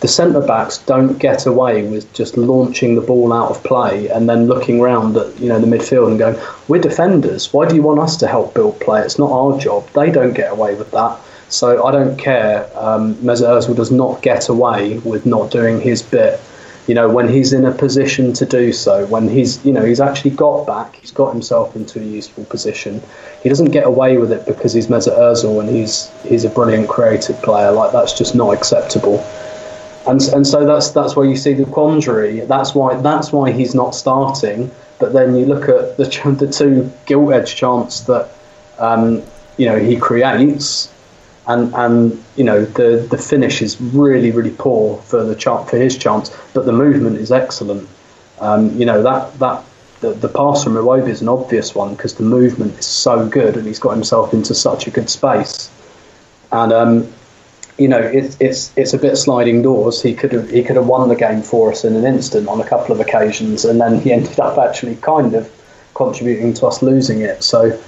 The 0.03 0.09
centre 0.09 0.41
backs 0.41 0.79
don't 0.79 1.17
get 1.19 1.47
away 1.47 1.85
with 1.85 2.13
just 2.13 2.37
launching 2.37 2.97
the 2.97 3.01
ball 3.01 3.33
out 3.33 3.51
of 3.51 3.63
play 3.63 4.09
and 4.09 4.29
then 4.29 4.47
looking 4.47 4.81
round 4.81 5.17
at 5.17 5.39
you 5.41 5.49
know 5.49 5.61
the 5.61 5.67
midfield 5.67 6.09
and 6.09 6.19
going, 6.19 6.37
"We're 6.69 6.81
defenders. 6.81 7.53
Why 7.53 7.67
do 7.69 7.75
you 7.75 7.83
want 7.83 8.01
us 8.01 8.17
to 8.19 8.27
help 8.27 8.53
build 8.53 8.81
play? 8.81 9.01
It's 9.01 9.19
not 9.19 9.31
our 9.31 9.57
job." 9.59 9.89
They 9.95 10.11
don't 10.11 10.35
get 10.35 10.53
away 10.53 10.75
with 10.75 10.91
that. 10.91 11.19
So 11.49 11.87
I 11.87 11.93
don't 11.93 12.17
care. 12.19 12.69
Um, 12.75 13.15
Mesut 13.17 13.47
Ozil 13.47 13.77
does 13.77 13.93
not 13.93 14.23
get 14.23 14.49
away 14.49 14.99
with 14.99 15.25
not 15.25 15.51
doing 15.51 15.81
his 15.81 16.03
bit 16.03 16.41
you 16.89 16.95
know, 16.95 17.09
when 17.09 17.29
he's 17.29 17.53
in 17.53 17.65
a 17.65 17.71
position 17.71 18.33
to 18.33 18.45
do 18.45 18.73
so, 18.73 19.07
when 19.07 19.29
he's, 19.29 19.65
you 19.65 19.73
know, 19.73 19.85
he's 19.85 20.01
actually 20.01 20.33
got 20.33 20.67
back, 20.67 20.97
he's 20.97 21.13
got 21.13 21.33
himself 21.33 21.77
into 21.77 22.01
a 22.01 22.05
useful 22.05 22.45
position. 22.47 23.01
He 23.43 23.49
doesn't 23.49 23.71
get 23.71 23.87
away 23.87 24.19
with 24.19 24.33
it 24.33 24.47
because 24.47 24.73
he's 24.73 24.89
Mesut 24.89 25.17
Ozil 25.17 25.61
and 25.61 25.69
he's 25.69 26.11
he's 26.25 26.45
a 26.45 26.51
brilliant 26.51 26.89
creative 26.89 27.41
player. 27.43 27.71
Like 27.71 27.93
that's 27.93 28.13
just 28.13 28.35
not 28.35 28.53
acceptable. 28.53 29.25
And 30.07 30.21
and 30.21 30.47
so 30.47 30.67
that's 30.67 30.91
that's 30.91 31.15
where 31.15 31.27
you 31.27 31.37
see 31.37 31.55
the 31.55 31.65
quandary. 31.65 32.41
That's 32.41 32.75
why 32.75 32.97
that's 33.01 33.33
why 33.33 33.53
he's 33.53 33.75
not 33.75 33.95
starting. 33.95 34.71
But 34.99 35.13
then 35.13 35.37
you 35.37 35.47
look 35.47 35.69
at 35.69 35.97
the 35.97 36.05
the 36.39 36.51
two 36.51 36.93
gilt 37.07 37.33
edge 37.33 37.55
chants 37.55 38.01
that 38.03 38.31
um, 38.79 39.23
you 39.57 39.67
know 39.67 39.79
he 39.79 39.97
creates 39.97 40.93
and 41.47 41.75
and 41.75 42.25
you 42.37 42.45
know 42.45 42.65
the 42.65 43.07
the 43.11 43.19
finish 43.19 43.63
is 43.63 43.81
really 43.81 44.31
really 44.31 44.55
poor 44.59 44.99
for 45.03 45.25
the 45.25 45.35
chance 45.35 45.71
for 45.71 45.77
his 45.77 45.97
chance, 45.97 46.37
but 46.53 46.67
the 46.67 46.73
movement 46.73 47.17
is 47.19 47.31
excellent. 47.31 47.89
Um, 48.41 48.77
you 48.79 48.87
know 48.87 49.03
that 49.03 49.39
that 49.39 49.65
the, 50.01 50.13
the 50.13 50.29
pass 50.29 50.65
from 50.65 50.75
Iwobi 50.75 51.09
is 51.09 51.23
an 51.23 51.29
obvious 51.29 51.75
one 51.75 51.95
because 51.95 52.17
the 52.17 52.25
movement 52.25 52.77
is 52.79 52.87
so 52.87 53.29
good 53.29 53.57
and 53.57 53.67
he's 53.67 53.79
got 53.79 53.93
himself 53.93 54.35
into 54.35 54.53
such 54.53 54.89
a 54.89 54.91
good 54.91 55.09
space. 55.09 55.71
And 56.51 56.73
um, 56.73 57.13
you 57.79 57.89
know 57.89 57.99
it's 57.99 58.37
it's 58.41 58.73
it's 58.77 58.93
a 58.93 58.99
bit 58.99 59.17
sliding 59.17 59.63
doors. 59.63 60.03
He 60.03 60.15
could 60.15 60.33
have 60.33 60.51
he 60.51 60.63
could 60.63 60.77
have 60.77 60.87
won 60.87 61.09
the 61.09 61.17
game 61.17 61.43
for 61.43 61.73
us 61.73 61.85
in 61.85 61.97
an 61.97 62.05
instant 62.05 62.49
on 62.49 62.61
a 62.61 62.69
couple 62.69 62.95
of 62.95 63.01
occasions, 63.01 63.65
and 63.65 63.81
then 63.81 64.01
he 64.01 64.13
ended 64.13 64.39
up 64.41 64.59
actually 64.59 64.97
kind 64.97 65.35
of 65.35 65.51
contributing 65.95 66.55
to 66.55 66.67
us 66.67 66.83
losing 66.83 67.21
it. 67.21 67.43
So 67.43 67.79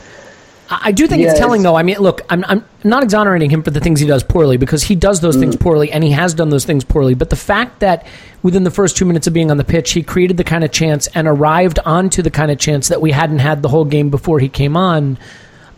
I 0.70 0.93
do 0.93 1.07
think 1.07 1.22
it's 1.22 1.39
telling, 1.39 1.62
though. 1.62 1.76
I 1.76 1.82
mean, 1.82 1.99
look, 1.99 2.22
I'm, 2.30 2.45
I'm 2.47 2.64
not 2.85 3.03
exonerating 3.03 3.51
him 3.51 3.62
for 3.62 3.70
the 3.70 3.80
things 3.80 4.01
he 4.01 4.07
does 4.07 4.22
poorly 4.22 4.57
because 4.57 4.82
he 4.82 4.95
does 4.95 5.20
those 5.20 5.37
mm. 5.37 5.41
things 5.41 5.57
poorly 5.57 5.93
and 5.93 6.03
he 6.03 6.11
has 6.12 6.32
done 6.32 6.49
those 6.49 6.64
things 6.64 6.85
poorly. 6.85 7.14
But 7.14 7.30
the 7.30 7.37
fact 7.37 7.80
that 7.80 8.07
within 8.43 8.64
the 8.64 8.70
first 8.70 8.97
two 8.97 9.05
minutes 9.05 9.26
of 9.26 9.35
being 9.35 9.51
on 9.51 9.59
the 9.59 9.64
pitch, 9.64 9.93
he 9.93 10.03
created 10.03 10.39
the 10.39 10.45
kind 10.45 10.64
of 10.64 10.72
chance 10.72 11.07
and 11.09 11.28
arrived 11.28 11.78
onto 11.85 12.22
the 12.22 12.30
kind 12.30 12.51
of 12.51 12.59
chance 12.59 12.89
that 12.89 13.03
we 13.03 13.11
hadn't 13.11 13.41
had 13.41 13.62
the 13.62 13.68
whole 13.68 13.85
game 13.85 14.09
before 14.11 14.39
he 14.39 14.49
came 14.49 14.76
on. 14.76 15.18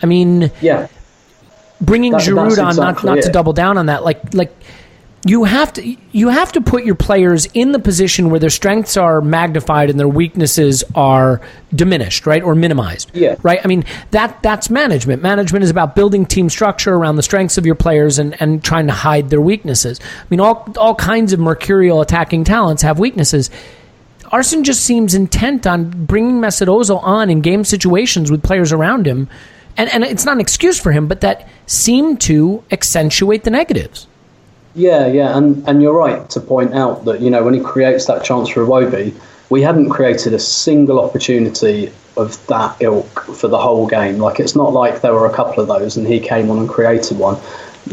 I 0.02 0.06
mean, 0.06 0.52
yeah, 0.60 0.86
bringing 1.80 2.12
that, 2.12 2.22
Giroud 2.22 2.58
on, 2.64 2.76
not 2.76 3.04
not 3.04 3.22
to 3.22 3.30
double 3.30 3.52
down 3.52 3.78
on 3.78 3.86
that, 3.86 4.04
like 4.04 4.34
like 4.34 4.52
you 5.26 5.42
have 5.42 5.72
to 5.72 5.96
you 6.12 6.28
have 6.28 6.52
to 6.52 6.60
put 6.60 6.84
your 6.84 6.94
players 6.94 7.46
in 7.52 7.72
the 7.72 7.80
position 7.80 8.30
where 8.30 8.38
their 8.38 8.50
strengths 8.50 8.96
are 8.96 9.20
magnified 9.20 9.90
and 9.90 9.98
their 9.98 10.08
weaknesses 10.08 10.84
are 10.94 11.40
diminished, 11.74 12.26
right, 12.26 12.44
or 12.44 12.54
minimized. 12.54 13.10
Yeah. 13.12 13.34
Right. 13.42 13.58
I 13.64 13.66
mean 13.66 13.84
that 14.12 14.40
that's 14.42 14.70
management. 14.70 15.22
Management 15.22 15.64
is 15.64 15.70
about 15.70 15.96
building 15.96 16.26
team 16.26 16.48
structure 16.48 16.94
around 16.94 17.16
the 17.16 17.24
strengths 17.24 17.58
of 17.58 17.66
your 17.66 17.74
players 17.74 18.20
and, 18.20 18.40
and 18.40 18.62
trying 18.62 18.86
to 18.86 18.92
hide 18.92 19.30
their 19.30 19.40
weaknesses. 19.40 19.98
I 20.00 20.26
mean 20.30 20.38
all 20.38 20.72
all 20.78 20.94
kinds 20.94 21.32
of 21.32 21.40
mercurial 21.40 22.00
attacking 22.00 22.44
talents 22.44 22.82
have 22.82 23.00
weaknesses. 23.00 23.50
Arsene 24.30 24.64
just 24.64 24.84
seems 24.84 25.14
intent 25.14 25.66
on 25.66 26.06
bringing 26.06 26.40
Mesut 26.40 26.68
Ozil 26.68 27.02
on 27.02 27.30
in 27.30 27.40
game 27.40 27.64
situations 27.64 28.30
with 28.30 28.42
players 28.42 28.72
around 28.72 29.06
him, 29.06 29.28
and 29.76 29.90
and 29.92 30.04
it's 30.04 30.24
not 30.24 30.34
an 30.34 30.40
excuse 30.40 30.78
for 30.80 30.92
him, 30.92 31.06
but 31.06 31.20
that 31.20 31.48
seemed 31.66 32.20
to 32.22 32.62
accentuate 32.70 33.44
the 33.44 33.50
negatives. 33.50 34.06
Yeah, 34.74 35.06
yeah, 35.06 35.36
and, 35.36 35.66
and 35.66 35.80
you're 35.80 35.94
right 35.94 36.28
to 36.30 36.40
point 36.40 36.74
out 36.74 37.06
that 37.06 37.20
you 37.20 37.30
know 37.30 37.42
when 37.42 37.54
he 37.54 37.60
creates 37.60 38.06
that 38.06 38.24
chance 38.24 38.48
for 38.48 38.64
Iwobi, 38.64 39.14
we 39.48 39.62
hadn't 39.62 39.90
created 39.90 40.34
a 40.34 40.38
single 40.38 41.00
opportunity 41.00 41.92
of 42.16 42.44
that 42.46 42.76
ilk 42.80 43.20
for 43.34 43.48
the 43.48 43.58
whole 43.58 43.86
game. 43.86 44.18
Like 44.18 44.40
it's 44.40 44.56
not 44.56 44.72
like 44.72 45.00
there 45.00 45.12
were 45.12 45.26
a 45.26 45.32
couple 45.32 45.62
of 45.62 45.68
those 45.68 45.96
and 45.96 46.06
he 46.06 46.20
came 46.20 46.50
on 46.50 46.58
and 46.58 46.68
created 46.68 47.18
one. 47.18 47.38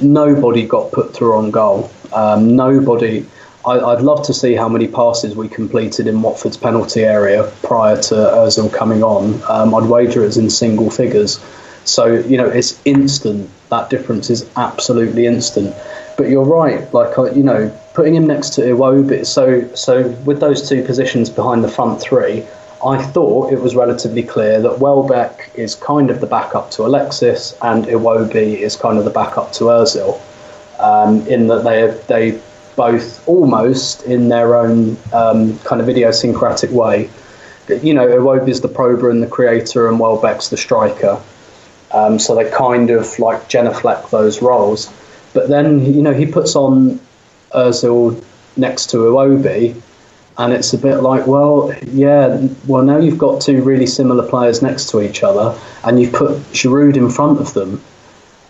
Nobody 0.01 0.65
got 0.65 0.91
put 0.91 1.13
through 1.13 1.35
on 1.35 1.51
goal. 1.51 1.91
Um, 2.11 2.55
nobody. 2.55 3.25
I, 3.65 3.77
would 3.77 4.01
love 4.01 4.25
to 4.25 4.33
see 4.33 4.55
how 4.55 4.67
many 4.67 4.89
passes 4.89 5.37
we 5.37 5.47
completed 5.47 6.05
in 6.05 6.21
Watford's 6.21 6.57
penalty 6.57 7.05
area 7.05 7.49
prior 7.63 7.95
to 7.95 8.15
Özil 8.15 8.73
coming 8.73 9.03
on. 9.03 9.41
Um, 9.47 9.73
I'd 9.73 9.89
wager 9.89 10.25
it's 10.25 10.35
in 10.35 10.49
single 10.49 10.89
figures. 10.89 11.39
So 11.85 12.05
you 12.05 12.37
know 12.37 12.47
it's 12.47 12.79
instant. 12.85 13.49
That 13.69 13.89
difference 13.89 14.29
is 14.29 14.49
absolutely 14.55 15.25
instant. 15.25 15.75
But 16.17 16.29
you're 16.29 16.45
right. 16.45 16.91
Like 16.93 17.17
uh, 17.17 17.31
you 17.31 17.43
know, 17.43 17.69
putting 17.93 18.15
him 18.15 18.27
next 18.27 18.51
to 18.51 18.61
Iwobi. 18.61 19.25
So 19.25 19.73
so 19.75 20.09
with 20.25 20.39
those 20.39 20.67
two 20.67 20.83
positions 20.83 21.29
behind 21.29 21.63
the 21.63 21.69
front 21.69 22.01
three, 22.01 22.45
I 22.85 23.01
thought 23.01 23.53
it 23.53 23.61
was 23.61 23.75
relatively 23.75 24.23
clear 24.23 24.61
that 24.61 24.79
Welbeck 24.79 25.51
is 25.55 25.75
kind 25.75 26.09
of 26.09 26.19
the 26.19 26.27
backup 26.27 26.69
to 26.71 26.85
Alexis, 26.85 27.55
and 27.61 27.85
Iwobi 27.85 28.57
is 28.57 28.75
kind 28.75 28.97
of 28.97 29.05
the 29.05 29.11
backup 29.11 29.51
to 29.53 29.65
Özil. 29.65 30.19
Um, 30.79 31.25
in 31.27 31.47
that 31.47 31.63
they 31.63 31.87
they 32.07 32.41
both 32.75 33.27
almost 33.27 34.03
in 34.03 34.29
their 34.29 34.55
own 34.55 34.97
um, 35.13 35.57
kind 35.59 35.81
of 35.81 35.87
idiosyncratic 35.89 36.71
way. 36.71 37.09
You 37.69 37.93
know, 37.93 38.07
Iwobi 38.07 38.49
is 38.49 38.61
the 38.61 38.67
prober 38.67 39.09
and 39.09 39.23
the 39.23 39.27
creator, 39.27 39.87
and 39.87 39.99
Welbeck's 39.99 40.49
the 40.49 40.57
striker. 40.57 41.21
Um, 41.93 42.17
so 42.17 42.35
they 42.35 42.49
kind 42.49 42.89
of 42.89 43.19
like 43.19 43.47
genuflect 43.47 44.09
those 44.11 44.41
roles. 44.41 44.91
But 45.33 45.49
then, 45.49 45.85
you 45.93 46.01
know, 46.01 46.13
he 46.13 46.25
puts 46.25 46.55
on 46.55 46.99
Ozil 47.51 48.23
next 48.57 48.89
to 48.91 48.97
Iwobi, 48.97 49.79
and 50.37 50.53
it's 50.53 50.73
a 50.73 50.77
bit 50.77 50.97
like, 50.97 51.27
well, 51.27 51.73
yeah, 51.85 52.47
well, 52.67 52.83
now 52.83 52.97
you've 52.97 53.19
got 53.19 53.41
two 53.41 53.61
really 53.63 53.85
similar 53.85 54.27
players 54.27 54.61
next 54.61 54.89
to 54.89 55.01
each 55.01 55.23
other, 55.23 55.59
and 55.83 56.01
you've 56.01 56.13
put 56.13 56.31
Giroud 56.51 56.97
in 56.97 57.09
front 57.09 57.39
of 57.39 57.53
them. 57.53 57.83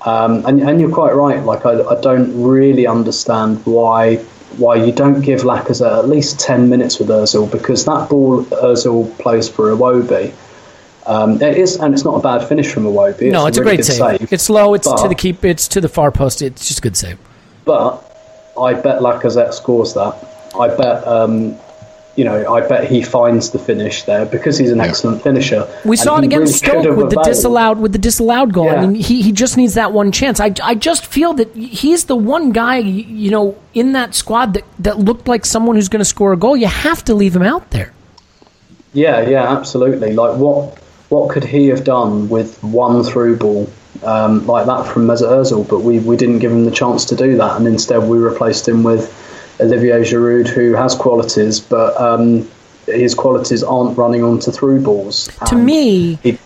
Um, 0.05 0.45
and, 0.45 0.61
and 0.61 0.81
you're 0.81 0.93
quite 0.93 1.15
right. 1.15 1.43
Like, 1.43 1.65
I, 1.65 1.81
I 1.81 1.99
don't 2.01 2.43
really 2.43 2.87
understand 2.87 3.65
why 3.65 4.23
why 4.57 4.75
you 4.75 4.91
don't 4.91 5.21
give 5.21 5.41
Lacazette 5.41 5.97
at 5.97 6.07
least 6.07 6.39
10 6.39 6.69
minutes 6.69 6.99
with 6.99 7.07
Ozil 7.07 7.51
because 7.51 7.85
that 7.85 8.07
ball 8.07 8.43
Ozil 8.43 9.17
plays 9.17 9.49
for 9.49 9.71
Iwobi 9.71 10.31
um, 11.05 11.41
it 11.41 11.57
is, 11.57 11.77
and 11.77 11.93
it's 11.93 12.03
not 12.03 12.15
a 12.15 12.21
bad 12.21 12.47
finish 12.47 12.71
from 12.71 12.83
Iwobi. 12.83 13.31
No, 13.31 13.45
it's, 13.45 13.57
a, 13.57 13.61
a 13.61 13.63
great 13.63 13.83
save. 13.83 14.19
save. 14.19 14.33
It's 14.33 14.49
low. 14.49 14.73
It's 14.73 14.87
but, 14.87 15.01
to 15.03 15.09
the 15.09 15.15
keep. 15.15 15.43
It's 15.43 15.67
to 15.69 15.81
the 15.81 15.89
far 15.89 16.11
post. 16.11 16.41
It's 16.41 16.67
just 16.67 16.79
a 16.79 16.81
good 16.81 16.97
save. 16.97 17.17
But 17.65 17.99
I 18.59 18.73
bet 18.73 19.01
Lacazette 19.01 19.53
scores 19.53 19.93
that. 19.93 20.15
I 20.57 20.69
bet. 20.75 21.05
Um, 21.07 21.57
you 22.15 22.23
know, 22.23 22.53
I 22.53 22.61
bet 22.67 22.89
he 22.89 23.01
finds 23.01 23.49
the 23.49 23.57
finish 23.57 24.03
there 24.03 24.27
because 24.27 24.55
he's 24.55 24.69
an 24.69 24.77
yeah. 24.77 24.85
excellent 24.85 25.23
finisher. 25.23 25.67
We 25.83 25.97
saw 25.97 26.19
it 26.19 26.25
against 26.25 26.63
really 26.63 26.83
Stoke 26.83 26.97
with 26.97 27.09
the 27.09 27.23
disallowed 27.23 27.79
with 27.79 27.91
the 27.91 27.97
disallowed 27.97 28.53
goal. 28.53 28.65
Yeah. 28.65 28.75
I 28.75 28.85
mean, 28.85 28.93
he, 28.93 29.23
he 29.23 29.31
just 29.31 29.57
needs 29.57 29.73
that 29.73 29.93
one 29.93 30.11
chance. 30.11 30.39
I, 30.39 30.53
I 30.61 30.75
just 30.75 31.07
feel 31.07 31.33
that 31.33 31.51
he's 31.55 32.05
the 32.05 32.15
one 32.15 32.51
guy 32.51 32.77
you 32.77 33.31
know 33.31 33.57
in 33.73 33.93
that 33.93 34.13
squad 34.13 34.53
that, 34.53 34.63
that 34.79 34.99
looked 34.99 35.27
like 35.27 35.43
someone 35.43 35.75
who's 35.75 35.89
going 35.89 36.01
to 36.01 36.05
score 36.05 36.33
a 36.33 36.37
goal. 36.37 36.55
You 36.55 36.67
have 36.67 37.03
to 37.05 37.15
leave 37.15 37.35
him 37.35 37.41
out 37.41 37.71
there. 37.71 37.91
Yeah, 38.93 39.27
yeah, 39.27 39.51
absolutely. 39.51 40.13
Like 40.13 40.37
what 40.37 40.82
what 41.13 41.29
could 41.29 41.43
he 41.43 41.67
have 41.67 41.83
done 41.83 42.27
with 42.27 42.61
one 42.63 43.03
through 43.03 43.37
ball 43.37 43.69
um, 44.01 44.45
like 44.47 44.65
that 44.65 44.87
from 44.87 45.05
Mesut 45.05 45.29
Ozil? 45.29 45.69
But 45.69 45.81
we, 45.81 45.99
we 45.99 46.17
didn't 46.17 46.39
give 46.39 46.51
him 46.51 46.65
the 46.65 46.71
chance 46.71 47.05
to 47.05 47.15
do 47.15 47.37
that, 47.37 47.55
and 47.55 47.67
instead 47.67 48.09
we 48.09 48.17
replaced 48.17 48.67
him 48.67 48.83
with 48.83 49.13
Olivier 49.61 50.01
Giroud, 50.01 50.47
who 50.47 50.73
has 50.73 50.95
qualities, 50.95 51.59
but 51.59 51.95
um, 52.01 52.49
his 52.87 53.13
qualities 53.13 53.63
aren't 53.63 53.95
running 53.95 54.23
onto 54.23 54.51
through 54.51 54.81
balls. 54.81 55.29
To 55.47 55.55
me. 55.55 56.15
He, 56.15 56.39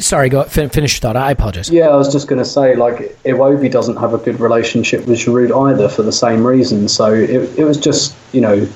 Sorry, 0.00 0.28
go 0.28 0.42
finish 0.44 0.94
your 0.94 1.00
thought. 1.00 1.16
I 1.16 1.30
apologize. 1.30 1.70
Yeah, 1.70 1.90
I 1.90 1.94
was 1.96 2.10
just 2.10 2.26
going 2.26 2.40
to 2.40 2.44
say, 2.44 2.74
like, 2.74 3.16
Iwobi 3.22 3.70
doesn't 3.70 3.98
have 3.98 4.14
a 4.14 4.18
good 4.18 4.40
relationship 4.40 5.06
with 5.06 5.20
Giroud 5.20 5.52
either 5.68 5.88
for 5.88 6.02
the 6.02 6.10
same 6.10 6.44
reason. 6.44 6.88
So 6.88 7.14
it, 7.14 7.56
it 7.56 7.64
was 7.64 7.76
just, 7.76 8.16
you 8.32 8.40
know, 8.40 8.66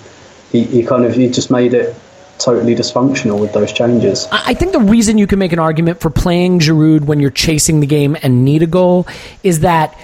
he, 0.53 0.62
he 0.64 0.84
kind 0.84 1.05
of 1.05 1.14
he 1.14 1.28
just 1.28 1.51
made 1.51 1.74
it 1.74 1.97
totally 2.41 2.74
dysfunctional 2.74 3.41
with 3.41 3.53
those 3.53 3.72
changes. 3.72 4.26
I 4.30 4.55
think 4.55 4.72
the 4.72 4.80
reason 4.80 5.18
you 5.18 5.26
can 5.26 5.38
make 5.38 5.53
an 5.53 5.59
argument 5.59 6.01
for 6.01 6.11
playing 6.11 6.61
Giroud 6.61 7.03
when 7.03 7.20
you're 7.20 7.30
chasing 7.30 7.80
the 7.80 7.86
game 7.86 8.16
and 8.22 8.45
need 8.45 8.62
a 8.62 8.66
goal 8.66 9.07
is 9.43 9.61
that 9.61 9.97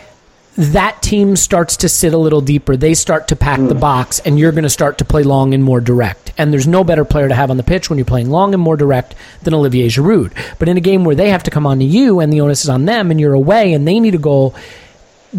that 0.56 1.02
team 1.02 1.36
starts 1.36 1.76
to 1.78 1.88
sit 1.88 2.14
a 2.14 2.18
little 2.18 2.40
deeper. 2.40 2.76
They 2.76 2.94
start 2.94 3.28
to 3.28 3.36
pack 3.36 3.60
mm. 3.60 3.68
the 3.68 3.74
box, 3.74 4.20
and 4.20 4.38
you're 4.38 4.52
going 4.52 4.64
to 4.64 4.70
start 4.70 4.98
to 4.98 5.04
play 5.04 5.22
long 5.22 5.52
and 5.52 5.62
more 5.62 5.80
direct. 5.80 6.32
And 6.38 6.52
there's 6.52 6.66
no 6.66 6.82
better 6.82 7.04
player 7.04 7.28
to 7.28 7.34
have 7.34 7.50
on 7.50 7.58
the 7.58 7.62
pitch 7.62 7.90
when 7.90 7.98
you're 7.98 8.06
playing 8.06 8.30
long 8.30 8.54
and 8.54 8.62
more 8.62 8.76
direct 8.76 9.14
than 9.42 9.52
Olivier 9.52 9.88
Giroud. 9.88 10.32
But 10.58 10.68
in 10.68 10.76
a 10.76 10.80
game 10.80 11.04
where 11.04 11.14
they 11.14 11.30
have 11.30 11.42
to 11.44 11.50
come 11.50 11.66
on 11.66 11.78
to 11.80 11.84
you 11.84 12.20
and 12.20 12.32
the 12.32 12.40
onus 12.40 12.64
is 12.64 12.70
on 12.70 12.86
them, 12.86 13.10
and 13.10 13.20
you're 13.20 13.34
away 13.34 13.74
and 13.74 13.86
they 13.86 14.00
need 14.00 14.14
a 14.14 14.18
goal, 14.18 14.54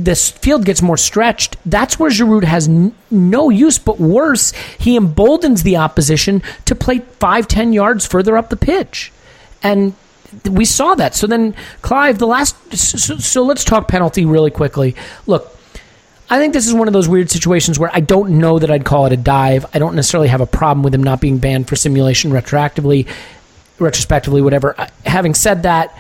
this 0.04 0.30
field 0.30 0.64
gets 0.64 0.82
more 0.82 0.98
stretched, 0.98 1.58
that's 1.66 1.98
where 2.00 2.12
Giroud 2.12 2.44
has 2.44 2.68
n- 2.68 2.94
no 3.10 3.50
use. 3.50 3.80
But 3.80 4.00
worse, 4.00 4.52
he 4.80 4.96
emboldens 4.96 5.64
the 5.64 5.78
opposition 5.78 6.44
to 6.66 6.76
play 6.76 7.00
five, 7.20 7.48
ten 7.48 7.74
yards 7.74 8.06
further 8.06 8.38
up 8.38 8.50
the 8.50 8.58
pitch, 8.58 9.12
and 9.64 9.94
we 10.50 10.66
saw 10.66 10.94
that. 10.96 11.16
So 11.16 11.26
then, 11.26 11.56
Clive, 11.82 12.20
the 12.20 12.28
last. 12.28 12.56
So, 12.78 13.18
so 13.18 13.44
let's 13.44 13.64
talk 13.64 13.88
penalty 13.88 14.26
really 14.26 14.52
quickly. 14.52 14.96
Look, 15.26 15.58
I 16.30 16.38
think 16.38 16.54
this 16.54 16.68
is 16.68 16.74
one 16.74 16.88
of 16.88 16.94
those 16.94 17.08
weird 17.08 17.32
situations 17.32 17.80
where 17.80 17.90
I 17.94 18.02
don't 18.02 18.38
know 18.38 18.60
that 18.60 18.70
I'd 18.70 18.86
call 18.86 19.06
it 19.06 19.14
a 19.14 19.18
dive. 19.18 19.66
I 19.74 19.80
don't 19.80 19.96
necessarily 19.96 20.28
have 20.28 20.42
a 20.42 20.46
problem 20.46 20.84
with 20.84 20.94
him 20.94 21.04
not 21.04 21.22
being 21.22 21.38
banned 21.38 21.68
for 21.68 21.76
simulation 21.76 22.32
retroactively, 22.32 23.08
retrospectively, 23.80 24.42
whatever. 24.42 24.80
Uh, 24.80 24.88
Having 25.06 25.36
said 25.36 25.64
that, 25.64 25.98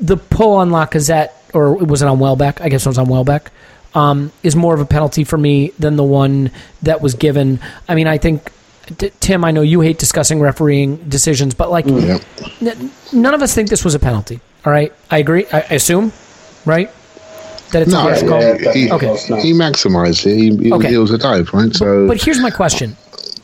the 0.00 0.16
pull 0.16 0.54
on 0.54 0.70
Lacazette, 0.70 1.32
or 1.54 1.74
was 1.76 2.02
it 2.02 2.08
on 2.08 2.18
Welbeck? 2.18 2.60
I 2.60 2.68
guess 2.68 2.84
it 2.86 2.88
was 2.88 2.98
on 2.98 3.08
Welbeck. 3.08 3.50
Um, 3.94 4.32
is 4.42 4.54
more 4.54 4.74
of 4.74 4.80
a 4.80 4.84
penalty 4.84 5.24
for 5.24 5.38
me 5.38 5.72
than 5.78 5.96
the 5.96 6.04
one 6.04 6.50
that 6.82 7.00
was 7.00 7.14
given. 7.14 7.58
I 7.88 7.94
mean, 7.94 8.06
I 8.06 8.18
think 8.18 8.52
T- 8.98 9.10
Tim, 9.20 9.44
I 9.44 9.50
know 9.50 9.62
you 9.62 9.80
hate 9.80 9.98
discussing 9.98 10.40
refereeing 10.40 10.96
decisions, 11.08 11.54
but 11.54 11.70
like, 11.70 11.86
Yeah. 11.86 12.18
n- 12.60 12.90
none 13.12 13.34
of 13.34 13.42
us 13.42 13.54
think 13.54 13.68
this 13.70 13.84
was 13.84 13.94
a 13.94 13.98
penalty. 13.98 14.40
All 14.64 14.72
right, 14.72 14.92
I 15.10 15.18
agree. 15.18 15.46
I, 15.52 15.60
I 15.70 15.74
assume, 15.74 16.12
right, 16.66 16.90
that 17.72 17.82
it's 17.82 17.92
a 17.92 17.94
No, 17.94 18.28
call. 18.28 18.40
yeah, 18.42 18.72
he, 18.72 18.90
Okay. 18.90 19.08
he 19.42 19.52
maximised 19.52 20.26
it. 20.26 20.36
He, 20.36 20.56
he, 20.68 20.72
Okay. 20.72 20.92
it 20.94 20.98
was 20.98 21.10
a 21.10 21.18
dive, 21.18 21.50
right? 21.54 21.74
So 21.74 22.06
But 22.06 22.22
here's 22.22 22.40
my 22.40 22.50
question: 22.50 22.96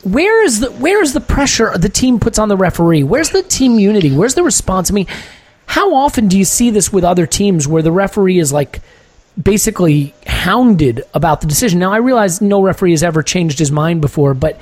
Where 0.03 0.43
is 0.43 0.59
the 0.61 0.71
where 0.71 1.01
is 1.03 1.13
the 1.13 1.21
pressure 1.21 1.75
the 1.77 1.89
team 1.89 2.19
puts 2.19 2.37
on 2.39 2.49
the 2.49 2.57
referee? 2.57 3.03
Where's 3.03 3.29
the 3.29 3.41
team 3.43 3.77
unity? 3.79 4.11
Where's 4.11 4.35
the 4.35 4.43
response? 4.43 4.89
I 4.91 4.93
mean, 4.93 5.07
how 5.67 5.93
often 5.95 6.27
do 6.27 6.37
you 6.37 6.45
see 6.45 6.69
this 6.69 6.91
with 6.93 7.03
other 7.03 7.25
teams 7.25 7.67
where 7.67 7.81
the 7.81 7.91
referee 7.91 8.39
is 8.39 8.53
like 8.53 8.81
basically 9.41 10.13
hounded 10.27 11.03
about 11.13 11.41
the 11.41 11.47
decision? 11.47 11.79
Now 11.79 11.91
I 11.91 11.97
realize 11.97 12.41
no 12.41 12.61
referee 12.61 12.91
has 12.91 13.03
ever 13.03 13.23
changed 13.23 13.59
his 13.59 13.71
mind 13.71 14.01
before, 14.01 14.33
but 14.33 14.59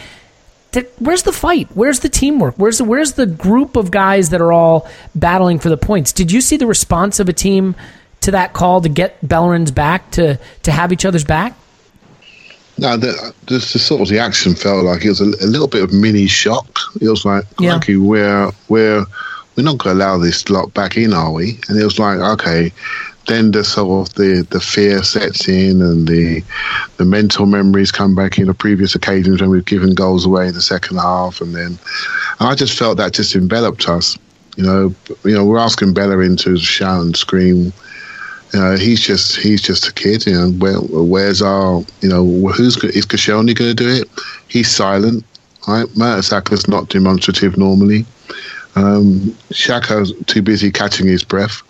th- 0.72 0.88
where's 1.00 1.24
the 1.24 1.32
fight? 1.34 1.68
Where's 1.74 2.00
the 2.00 2.10
teamwork? 2.10 2.56
Where's 2.58 2.78
the 2.80 2.84
where's 2.86 3.14
the 3.14 3.26
group 3.26 3.76
of 3.76 3.92
guys 3.92 4.30
that 4.30 4.42
are 4.42 4.52
all 4.52 4.88
battling 5.16 5.60
for 5.60 5.70
the 5.70 5.78
points? 5.78 6.12
Did 6.12 6.32
you 6.32 6.42
see 6.42 6.58
the 6.58 6.68
response 6.68 7.20
of 7.20 7.30
a 7.30 7.34
team 7.34 7.76
to 8.22 8.32
that 8.32 8.54
call 8.54 8.82
to 8.82 8.90
get 8.90 9.18
Bellerin's 9.28 9.72
back 9.72 10.10
to 10.12 10.40
to 10.64 10.72
have 10.72 10.92
each 10.92 11.06
other's 11.06 11.26
back? 11.26 11.56
No, 12.76 12.98
the, 12.98 13.34
the, 13.46 13.54
the 13.54 13.60
sort 13.60 14.02
of 14.02 14.08
the 14.08 14.18
action 14.18 14.56
felt 14.56 14.84
like 14.84 15.06
it 15.06 15.10
was 15.10 15.22
a, 15.22 15.26
a 15.26 15.46
little 15.46 15.68
bit 15.68 15.84
of 15.84 15.94
mini 15.94 16.26
shock. 16.26 16.80
It 17.00 17.08
was 17.08 17.24
like, 17.24 17.46
Yeah. 17.60 17.76
okay, 17.76 17.98
we're 17.98 18.52
we're 18.68 19.06
we're 19.56 19.64
not 19.64 19.78
going 19.78 19.98
to 19.98 20.04
allow 20.04 20.18
this 20.18 20.50
lot 20.50 20.74
back 20.74 20.98
in, 20.98 21.14
are 21.14 21.32
we? 21.32 21.60
And 21.68 21.80
it 21.80 21.84
was 21.84 22.00
like, 22.00 22.20
okay. 22.20 22.72
Then 23.28 23.52
the 23.52 23.64
sort 23.64 24.10
of 24.10 24.16
the, 24.16 24.46
the 24.50 24.60
fear 24.60 25.02
sets 25.02 25.48
in, 25.48 25.82
and 25.82 26.10
the 26.10 26.44
the 26.98 27.06
mental 27.06 27.46
memories 27.46 27.90
come 27.90 28.16
back 28.16 28.38
in 28.38 28.50
of 28.50 28.58
previous 28.58 28.96
occasions 28.96 29.40
when 29.40 29.50
we've 29.50 29.64
given 29.64 29.96
goals 29.96 30.26
away 30.26 30.50
in 30.50 30.54
the 30.54 30.62
second 30.62 30.98
half, 30.98 31.40
and 31.40 31.56
then 31.56 31.80
and 32.40 32.50
I 32.50 32.54
just 32.54 32.78
felt 32.78 32.98
that 32.98 33.14
just 33.14 33.34
enveloped 33.34 33.88
us. 33.88 34.18
You 34.58 34.64
know, 34.66 34.96
you 35.24 35.34
know, 35.34 35.46
we're 35.46 35.58
asking 35.58 35.94
Bellerin 35.94 36.36
to 36.38 36.58
shout 36.58 37.02
and 37.02 37.16
scream 37.16 37.72
you 38.54 38.60
know, 38.60 38.76
he's 38.76 39.02
just 39.02 39.38
he's 39.38 39.62
just 39.62 39.88
a 39.88 39.94
kid. 39.94 40.26
You 40.28 40.34
know, 40.34 40.52
where, 40.52 40.80
where's 40.80 41.42
our 41.42 41.84
you 42.02 42.10
know 42.10 42.24
who's 42.50 42.78
is 42.84 43.06
Koscielny 43.06 43.56
going 43.56 43.72
to 43.72 43.74
do 43.74 43.90
it? 43.90 44.08
He's 44.48 44.70
silent. 44.70 45.26
Right, 45.68 45.88
Mertesack's 45.88 46.68
not 46.68 46.90
demonstrative 46.90 47.58
normally. 47.58 48.06
Um, 48.76 49.36
Xhaka's 49.52 50.14
too 50.26 50.42
busy 50.42 50.72
catching 50.72 51.08
his 51.08 51.24
breath, 51.24 51.62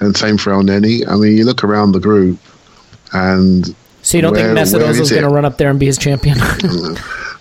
and 0.00 0.16
same 0.16 0.38
for 0.38 0.52
Elneny. 0.52 1.06
I 1.08 1.16
mean, 1.16 1.36
you 1.36 1.44
look 1.44 1.64
around 1.64 1.92
the 1.92 2.00
group, 2.00 2.38
and 3.12 3.74
So 4.02 4.18
you 4.18 4.22
don't 4.22 4.32
Where- 4.34 4.54
think 4.54 4.58
Mesut 4.68 5.00
is 5.00 5.10
going 5.10 5.22
to 5.22 5.28
run 5.28 5.44
up 5.44 5.58
there 5.58 5.70
and 5.70 5.80
be 5.80 5.86
his 5.86 5.98
champion? 5.98 6.38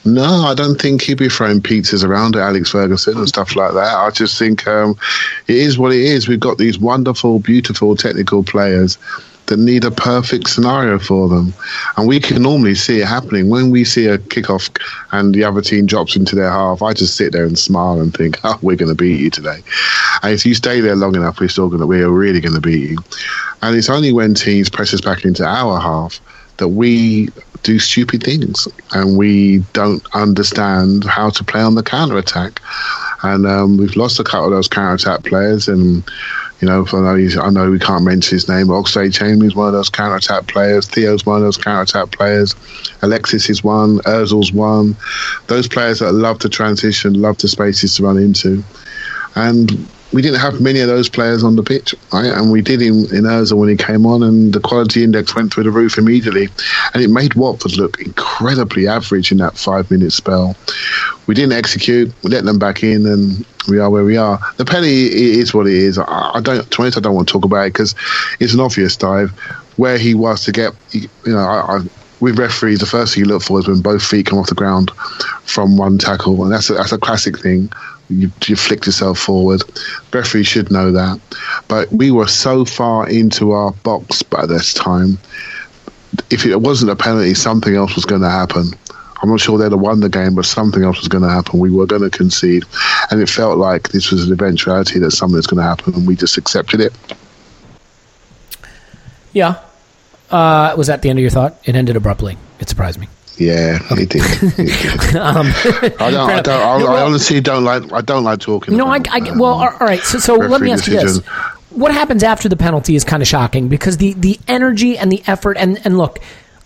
No, 0.06 0.42
I 0.44 0.54
don't 0.54 0.82
think 0.82 1.02
he'd 1.02 1.18
be 1.18 1.30
throwing 1.30 1.62
pizzas 1.62 2.04
around 2.04 2.36
at 2.36 2.42
Alex 2.42 2.72
Ferguson 2.72 3.18
and 3.18 3.28
stuff 3.30 3.56
like 3.56 3.72
that. 3.74 3.96
I 3.96 4.10
just 4.10 4.38
think 4.38 4.68
um, 4.68 4.98
it 5.48 5.56
is 5.56 5.78
what 5.78 5.94
it 5.94 6.02
is. 6.02 6.28
We've 6.28 6.42
got 6.42 6.58
these 6.58 6.78
wonderful, 6.78 7.40
beautiful 7.40 7.96
technical 7.96 8.44
players 8.44 8.98
that 9.54 9.60
need 9.60 9.86
a 9.86 9.92
perfect 9.92 10.50
scenario 10.50 10.98
for 10.98 11.30
them. 11.30 11.54
And 11.96 12.08
we 12.08 12.20
can 12.20 12.42
normally 12.42 12.74
see 12.74 13.02
it 13.02 13.08
happening. 13.08 13.50
When 13.52 13.70
we 13.70 13.84
see 13.84 14.08
a 14.08 14.18
kickoff 14.18 14.76
and 15.12 15.34
the 15.34 15.44
other 15.44 15.62
team 15.62 15.86
drops 15.86 16.16
into 16.16 16.36
their 16.36 16.50
half, 16.50 16.82
I 16.82 16.94
just 16.94 17.16
sit 17.16 17.34
there 17.34 17.46
and 17.46 17.58
smile 17.58 18.02
and 18.02 18.12
think, 18.12 18.40
oh, 18.44 18.58
we're 18.64 18.76
going 18.76 18.90
to 18.90 18.96
beat 18.96 19.20
you 19.20 19.30
today. 19.30 19.60
And 20.24 20.34
if 20.34 20.44
you 20.44 20.56
stay 20.56 20.80
there 20.80 20.96
long 20.96 21.16
enough, 21.16 21.40
we're 21.40 21.50
still 21.50 21.70
going 21.70 21.82
to, 21.82 21.88
we're 21.88 22.10
really 22.10 22.42
going 22.42 22.56
to 22.56 22.62
beat 22.62 22.90
you. 22.90 22.98
And 23.62 23.78
it's 23.78 23.92
only 23.92 24.12
when 24.12 24.34
teams 24.34 24.72
press 24.72 24.92
us 24.92 25.02
back 25.02 25.24
into 25.24 25.46
our 25.46 25.80
half 25.80 26.20
that 26.58 26.70
we 26.70 27.30
do 27.62 27.78
stupid 27.78 28.24
things 28.24 28.68
and 28.94 29.18
we 29.18 29.60
don't 29.74 30.04
understand 30.16 31.04
how 31.04 31.30
to 31.30 31.44
play 31.44 31.62
on 31.62 31.76
the 31.76 31.84
counter 31.84 32.18
attack. 32.18 32.60
And 33.22 33.46
um, 33.46 33.78
we've 33.78 33.96
lost 33.96 34.20
a 34.20 34.24
couple 34.24 34.46
of 34.46 34.52
those 34.52 34.68
counter 34.68 34.96
attack 34.96 35.24
players. 35.26 35.68
And, 35.68 36.04
you 36.64 36.70
know, 36.70 36.88
I 36.94 37.02
know, 37.02 37.16
he's, 37.16 37.38
I 37.38 37.50
know 37.50 37.70
we 37.70 37.78
can't 37.78 38.06
mention 38.06 38.38
his 38.38 38.48
name, 38.48 38.68
but 38.68 38.76
Oxlade 38.76 39.14
Chamberlain's 39.14 39.54
one 39.54 39.68
of 39.68 39.74
those 39.74 39.90
counter 39.90 40.16
attack 40.16 40.48
players. 40.48 40.88
Theo's 40.88 41.26
one 41.26 41.36
of 41.36 41.44
those 41.44 41.58
counter 41.58 41.82
attack 41.82 42.12
players. 42.18 42.56
Alexis 43.02 43.50
is 43.50 43.66
one. 43.66 43.98
Ozil's 44.06 44.54
one. 44.54 44.96
Those 45.48 45.68
players 45.68 46.00
that 46.00 46.14
love 46.14 46.40
to 46.40 46.48
transition, 46.48 47.22
love 47.22 47.38
the 47.40 47.50
spaces 47.50 47.98
to 47.98 48.04
run 48.04 48.18
into. 48.18 48.64
And 49.36 49.70
we 50.14 50.22
didn't 50.22 50.40
have 50.40 50.62
many 50.62 50.80
of 50.80 50.88
those 50.88 51.10
players 51.10 51.44
on 51.44 51.56
the 51.56 51.64
pitch, 51.64 51.96
right? 52.14 52.28
And 52.28 52.52
we 52.52 52.62
did 52.62 52.82
in, 52.82 53.06
in 53.16 53.24
Ozil 53.24 53.58
when 53.58 53.70
he 53.70 53.76
came 53.76 54.06
on, 54.06 54.22
and 54.22 54.54
the 54.54 54.60
quality 54.60 55.04
index 55.04 55.36
went 55.36 55.52
through 55.52 55.64
the 55.64 55.72
roof 55.72 55.98
immediately. 55.98 56.50
And 56.94 57.04
it 57.04 57.10
made 57.10 57.34
Watford 57.34 57.76
look 57.78 58.00
incredibly 58.00 58.88
average 58.88 59.32
in 59.32 59.40
that 59.40 59.58
five 59.58 59.90
minute 59.90 60.12
spell. 60.12 60.56
We 61.26 61.34
didn't 61.34 61.54
execute, 61.54 62.14
we 62.24 62.30
let 62.30 62.46
them 62.46 62.60
back 62.60 62.84
in, 62.84 63.08
and 63.08 63.44
we 63.68 63.80
are 63.80 63.90
where 63.90 64.06
we 64.06 64.16
are. 64.16 64.40
The 64.58 64.66
penalty 64.66 65.08
is 65.40 65.54
what 65.54 65.68
it 65.68 65.74
is. 65.74 65.98
I, 65.98 66.40
don't, 66.42 66.70
to 66.70 66.82
honest, 66.82 66.98
I 66.98 67.02
don't 67.02 67.16
want 67.16 67.28
to 67.28 67.32
talk 67.32 67.46
about 67.46 67.66
it 67.66 67.74
because 67.74 67.96
it's 68.40 68.54
an 68.54 68.60
obvious 68.60 68.96
dive. 68.96 69.32
Where 69.78 69.98
he 69.98 70.14
was 70.14 70.46
to 70.46 70.52
get, 70.52 70.74
you 70.92 71.10
know, 71.26 71.40
I, 71.40 71.78
I 71.78 71.80
with 72.20 72.40
referees, 72.40 72.80
the 72.80 72.86
first 72.86 73.14
thing 73.14 73.26
you 73.26 73.30
look 73.30 73.44
for 73.44 73.60
is 73.60 73.68
when 73.68 73.82
both 73.82 74.02
feet 74.02 74.28
come 74.28 74.40
off 74.40 74.48
the 74.48 74.56
ground 74.56 74.92
from 75.44 75.76
one 75.76 75.98
tackle, 75.98 76.42
and 76.44 76.54
that's 76.54 76.70
a, 76.70 76.74
that's 76.76 76.94
a 76.94 76.98
classic 76.98 77.38
thing. 77.38 77.70
You, 78.20 78.32
you 78.46 78.56
flicked 78.56 78.86
yourself 78.86 79.20
forward. 79.20 79.64
Referee 80.12 80.44
should 80.44 80.72
know 80.72 80.92
that, 80.92 81.20
but 81.68 81.92
we 81.92 82.12
were 82.12 82.28
so 82.28 82.66
far 82.66 83.10
into 83.10 83.52
our 83.52 83.72
box 83.72 84.24
by 84.24 84.46
this 84.46 84.74
time. 84.74 85.18
If 86.30 86.46
it 86.46 86.62
wasn't 86.62 86.92
a 86.92 86.96
penalty, 86.96 87.34
something 87.34 87.76
else 87.76 87.96
was 87.96 88.06
going 88.06 88.22
to 88.22 88.30
happen. 88.30 88.72
I'm 89.22 89.30
not 89.30 89.40
sure 89.40 89.58
they'd 89.58 89.72
have 89.72 89.80
won 89.80 90.02
the 90.02 90.10
game, 90.10 90.36
but 90.36 90.46
something 90.46 90.84
else 90.84 91.00
was 91.00 91.08
going 91.08 91.24
to 91.24 91.30
happen. 91.30 91.60
We 91.60 91.72
were 91.72 91.86
going 91.86 92.02
to 92.02 92.10
concede, 92.10 92.66
and 93.10 93.22
it 93.22 93.30
felt 93.30 93.58
like 93.58 93.90
this 93.90 94.12
was 94.12 94.28
an 94.28 94.34
eventuality 94.34 95.00
that 95.00 95.12
something 95.12 95.38
was 95.38 95.48
going 95.48 95.64
to 95.64 95.68
happen, 95.68 95.94
and 95.94 96.06
we 96.06 96.16
just 96.18 96.38
accepted 96.38 96.82
it. 96.82 96.94
yeah. 99.32 99.60
Uh, 100.30 100.74
was 100.78 100.88
that 100.88 101.02
the 101.02 101.10
end 101.10 101.20
of 101.20 101.22
your 101.22 101.30
thought? 101.30 101.56
It 101.64 101.76
ended 101.76 101.96
abruptly. 101.96 102.38
It 102.60 102.68
surprised 102.68 103.00
me. 103.00 103.08
Yeah, 103.38 103.80
it 103.90 104.10
did. 104.10 105.16
Um, 105.16 105.48
I 106.00 106.12
don't. 106.12 106.30
I, 106.30 106.42
don't 106.42 106.62
I, 106.62 106.94
I 106.94 107.02
honestly 107.02 107.42
don't 107.42 107.64
like. 107.64 107.92
I 107.92 108.02
don't 108.02 108.24
like 108.24 108.40
talking. 108.40 108.78
No, 108.78 108.88
I, 108.88 108.98
about, 108.98 109.22
I 109.24 109.30
um, 109.30 109.40
well, 109.40 109.54
all 109.54 109.78
right. 109.80 110.00
So, 110.02 110.20
so 110.20 110.36
let 110.36 110.62
me 110.62 110.72
ask 110.72 110.88
you 110.88 110.94
this. 110.94 111.20
What 111.72 111.92
happens 111.92 112.22
after 112.22 112.48
the 112.48 112.56
penalty 112.56 112.96
is 112.96 113.04
kind 113.04 113.24
of 113.24 113.28
shocking 113.28 113.70
because 113.70 113.98
the 113.98 114.14
the 114.14 114.40
energy 114.48 114.98
and 114.98 115.12
the 115.12 115.24
effort 115.26 115.58
and 115.58 115.82
and 115.84 115.98
look, 115.98 116.20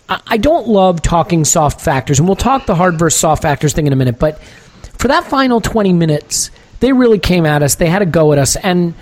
I, 0.10 0.22
I 0.28 0.38
don't 0.38 0.68
love 0.68 1.02
talking 1.02 1.46
soft 1.46 1.80
factors, 1.80 2.20
and 2.20 2.28
we'll 2.28 2.36
talk 2.36 2.66
the 2.66 2.76
hard 2.76 3.00
versus 3.00 3.20
soft 3.20 3.44
factors 3.44 3.74
thing 3.74 3.88
in 3.88 3.94
a 3.94 3.98
minute. 3.98 4.20
But 4.20 4.42
for 4.98 5.08
that 5.08 5.24
final 5.24 5.62
twenty 5.62 5.94
minutes, 5.94 6.52
they 6.82 6.92
really 6.92 7.20
came 7.20 7.46
at 7.46 7.64
us. 7.64 7.76
They 7.76 7.88
had 7.88 8.02
a 8.02 8.06
go 8.06 8.34
at 8.34 8.40
us, 8.40 8.58
and 8.58 8.94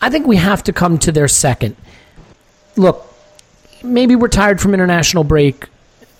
I 0.00 0.08
think 0.08 0.26
we 0.26 0.36
have 0.36 0.64
to 0.64 0.72
come 0.72 0.98
to 1.00 1.12
their 1.12 1.28
second. 1.28 1.76
Look, 2.76 3.06
maybe 3.82 4.16
we're 4.16 4.28
tired 4.28 4.62
from 4.62 4.72
international 4.72 5.24
break. 5.24 5.66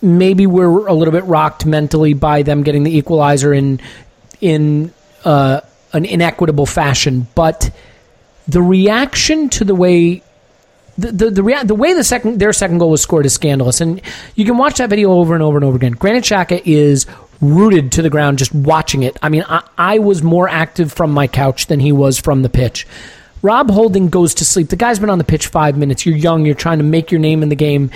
Maybe 0.02 0.46
we're 0.46 0.86
a 0.86 0.92
little 0.92 1.12
bit 1.12 1.24
rocked 1.24 1.64
mentally 1.64 2.12
by 2.12 2.42
them 2.42 2.64
getting 2.64 2.82
the 2.82 2.96
equalizer 2.96 3.54
in 3.54 3.80
in 4.40 4.92
uh, 5.24 5.60
an 5.92 6.04
inequitable 6.04 6.66
fashion, 6.66 7.28
but 7.34 7.70
the 8.48 8.60
reaction 8.60 9.48
to 9.50 9.64
the 9.64 9.74
way 9.74 10.22
the 10.98 11.12
the 11.12 11.30
the, 11.30 11.42
rea- 11.42 11.62
the 11.64 11.74
way 11.74 11.94
the 11.94 12.04
second 12.04 12.40
their 12.40 12.52
second 12.52 12.78
goal 12.78 12.90
was 12.90 13.00
scored 13.00 13.26
is 13.26 13.32
scandalous, 13.32 13.80
and 13.80 14.02
you 14.34 14.44
can 14.44 14.56
watch 14.56 14.78
that 14.78 14.90
video 14.90 15.12
over 15.12 15.34
and 15.34 15.42
over 15.42 15.56
and 15.56 15.64
over 15.64 15.76
again. 15.76 15.92
Granit 15.92 16.24
Xhaka 16.24 16.60
is 16.64 17.06
rooted 17.40 17.92
to 17.92 18.02
the 18.02 18.10
ground 18.10 18.38
just 18.38 18.54
watching 18.54 19.02
it. 19.02 19.16
I 19.22 19.28
mean, 19.28 19.44
I, 19.48 19.62
I 19.78 19.98
was 19.98 20.22
more 20.22 20.48
active 20.48 20.92
from 20.92 21.12
my 21.12 21.26
couch 21.26 21.66
than 21.66 21.80
he 21.80 21.92
was 21.92 22.18
from 22.18 22.42
the 22.42 22.48
pitch. 22.48 22.86
Rob 23.42 23.70
Holding 23.70 24.08
goes 24.08 24.34
to 24.34 24.44
sleep. 24.44 24.68
The 24.68 24.76
guy's 24.76 25.00
been 25.00 25.10
on 25.10 25.18
the 25.18 25.24
pitch 25.24 25.48
five 25.48 25.76
minutes. 25.76 26.06
You're 26.06 26.16
young. 26.16 26.46
You're 26.46 26.54
trying 26.54 26.78
to 26.78 26.84
make 26.84 27.10
your 27.10 27.20
name 27.20 27.42
in 27.42 27.48
the 27.48 27.56
game 27.56 27.90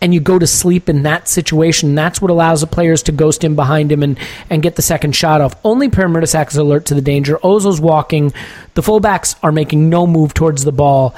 and 0.00 0.14
you 0.14 0.20
go 0.20 0.38
to 0.38 0.46
sleep 0.46 0.88
in 0.88 1.02
that 1.02 1.28
situation. 1.28 1.94
That's 1.94 2.22
what 2.22 2.30
allows 2.30 2.62
the 2.62 2.66
players 2.66 3.02
to 3.04 3.12
ghost 3.12 3.44
in 3.44 3.54
behind 3.54 3.92
him 3.92 4.02
and, 4.02 4.18
and 4.48 4.62
get 4.62 4.76
the 4.76 4.82
second 4.82 5.14
shot 5.14 5.40
off. 5.40 5.54
Only 5.64 5.88
Per 5.88 6.08
Mertesack 6.08 6.48
is 6.48 6.56
alert 6.56 6.86
to 6.86 6.94
the 6.94 7.02
danger. 7.02 7.36
Ozil's 7.38 7.80
walking. 7.80 8.32
The 8.74 8.82
fullbacks 8.82 9.36
are 9.42 9.52
making 9.52 9.90
no 9.90 10.06
move 10.06 10.32
towards 10.32 10.64
the 10.64 10.72
ball. 10.72 11.14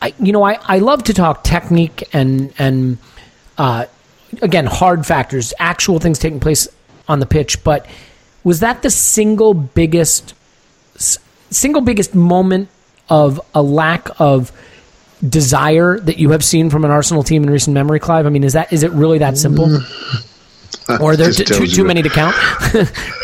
I, 0.00 0.14
you 0.18 0.32
know, 0.32 0.42
I, 0.42 0.58
I 0.62 0.78
love 0.78 1.04
to 1.04 1.14
talk 1.14 1.44
technique 1.44 2.08
and 2.12 2.52
and 2.58 2.98
uh, 3.58 3.86
again 4.40 4.66
hard 4.66 5.06
factors, 5.06 5.52
actual 5.58 5.98
things 5.98 6.18
taking 6.18 6.40
place 6.40 6.66
on 7.08 7.20
the 7.20 7.26
pitch. 7.26 7.62
But 7.62 7.86
was 8.42 8.60
that 8.60 8.82
the 8.82 8.90
single 8.90 9.54
biggest 9.54 10.34
single 10.96 11.82
biggest 11.82 12.14
moment 12.14 12.68
of 13.08 13.40
a 13.54 13.62
lack 13.62 14.08
of 14.18 14.50
desire 15.28 15.98
that 16.00 16.18
you 16.18 16.30
have 16.30 16.44
seen 16.44 16.70
from 16.70 16.84
an 16.84 16.90
Arsenal 16.90 17.22
team 17.22 17.42
in 17.42 17.50
recent 17.50 17.74
memory, 17.74 18.00
Clive? 18.00 18.26
I 18.26 18.30
mean, 18.30 18.44
is 18.44 18.52
that 18.54 18.72
is 18.72 18.82
it 18.82 18.90
really 18.92 19.18
that 19.18 19.36
simple? 19.38 19.80
or 21.00 21.12
are 21.12 21.16
there 21.16 21.30
t- 21.30 21.44
too, 21.44 21.66
too 21.66 21.84
many 21.84 22.02
to 22.02 22.08
count? 22.08 22.34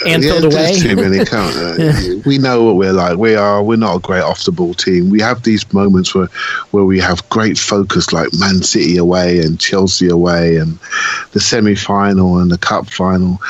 and 0.06 0.22
yeah, 0.22 0.30
filled 0.30 0.52
away. 0.52 0.78
too 0.78 0.96
many 0.96 1.24
count. 1.24 1.56
Uh, 1.56 2.20
We 2.26 2.38
know 2.38 2.64
what 2.64 2.76
we're 2.76 2.92
like. 2.92 3.16
We 3.16 3.34
are. 3.34 3.62
We're 3.62 3.76
not 3.76 3.96
a 3.96 4.00
great 4.00 4.22
off 4.22 4.44
the 4.44 4.52
ball 4.52 4.74
team. 4.74 5.10
We 5.10 5.20
have 5.20 5.42
these 5.42 5.70
moments 5.72 6.14
where 6.14 6.28
where 6.70 6.84
we 6.84 7.00
have 7.00 7.26
great 7.30 7.58
focus, 7.58 8.12
like 8.12 8.28
Man 8.38 8.62
City 8.62 8.96
away 8.96 9.40
and 9.40 9.58
Chelsea 9.58 10.08
away, 10.08 10.56
and 10.56 10.78
the 11.32 11.40
semi 11.40 11.74
final 11.74 12.38
and 12.38 12.50
the 12.50 12.58
cup 12.58 12.88
final. 12.90 13.40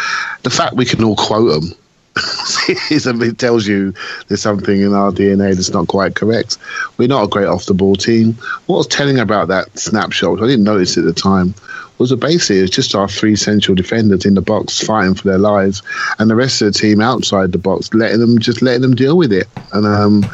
The 0.43 0.51
fact 0.51 0.77
we 0.77 0.85
can 0.85 1.03
all 1.05 1.17
quote 1.17 1.61
them. 1.61 1.79
it 2.69 3.39
tells 3.39 3.67
you 3.67 3.93
there's 4.27 4.43
something 4.43 4.81
in 4.81 4.93
our 4.93 5.11
DNA 5.11 5.55
that's 5.55 5.71
not 5.71 5.89
quite 5.89 6.15
correct. 6.15 6.59
We're 6.97 7.09
not 7.09 7.25
a 7.25 7.29
great 7.29 7.47
off 7.47 7.67
the 7.67 7.75
ball 7.75 7.97
team. 7.97 8.35
What 8.67 8.79
was 8.79 8.87
telling 8.87 9.19
about 9.19 9.49
that 9.49 9.79
snapshot, 9.79 10.43
I 10.43 10.47
didn't 10.47 10.65
notice 10.65 10.99
at 10.99 11.05
the 11.05 11.13
time, 11.13 11.55
was 11.99 12.11
that 12.11 12.19
basically 12.19 12.59
it's 12.59 12.75
just 12.75 12.95
our 12.95 13.09
three 13.09 13.37
central 13.37 13.75
defenders 13.75 14.25
in 14.25 14.35
the 14.35 14.41
box 14.41 14.85
fighting 14.85 15.15
for 15.15 15.29
their 15.29 15.39
lives, 15.39 15.83
and 16.19 16.31
the 16.31 16.37
rest 16.37 16.63
of 16.63 16.73
the 16.73 16.79
team 16.79 17.01
outside 17.01 17.53
the 17.53 17.59
box 17.59 17.93
letting 17.93 18.21
them 18.21 18.39
just 18.39 18.63
letting 18.63 18.83
them 18.83 18.95
deal 18.95 19.17
with 19.17 19.33
it. 19.33 19.49
And 19.73 19.87
um, 19.87 20.27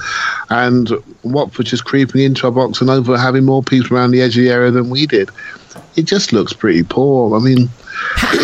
and 0.51 0.91
Watford 1.23 1.67
just 1.67 1.85
creeping 1.85 2.23
into 2.23 2.47
our 2.47 2.53
box 2.53 2.81
and 2.81 2.91
over 2.91 3.17
having 3.17 3.45
more 3.45 3.63
people 3.63 3.97
around 3.97 4.11
the 4.11 4.23
edge 4.23 4.37
of 4.37 4.45
the 4.45 4.51
area 4.51 4.71
than 4.71 4.91
we 4.91 5.07
did. 5.07 5.31
It 5.97 6.03
just 6.03 6.33
looks 6.33 6.53
pretty 6.53 6.83
poor. 6.83 7.35
I 7.37 7.41
mean, 7.41 7.69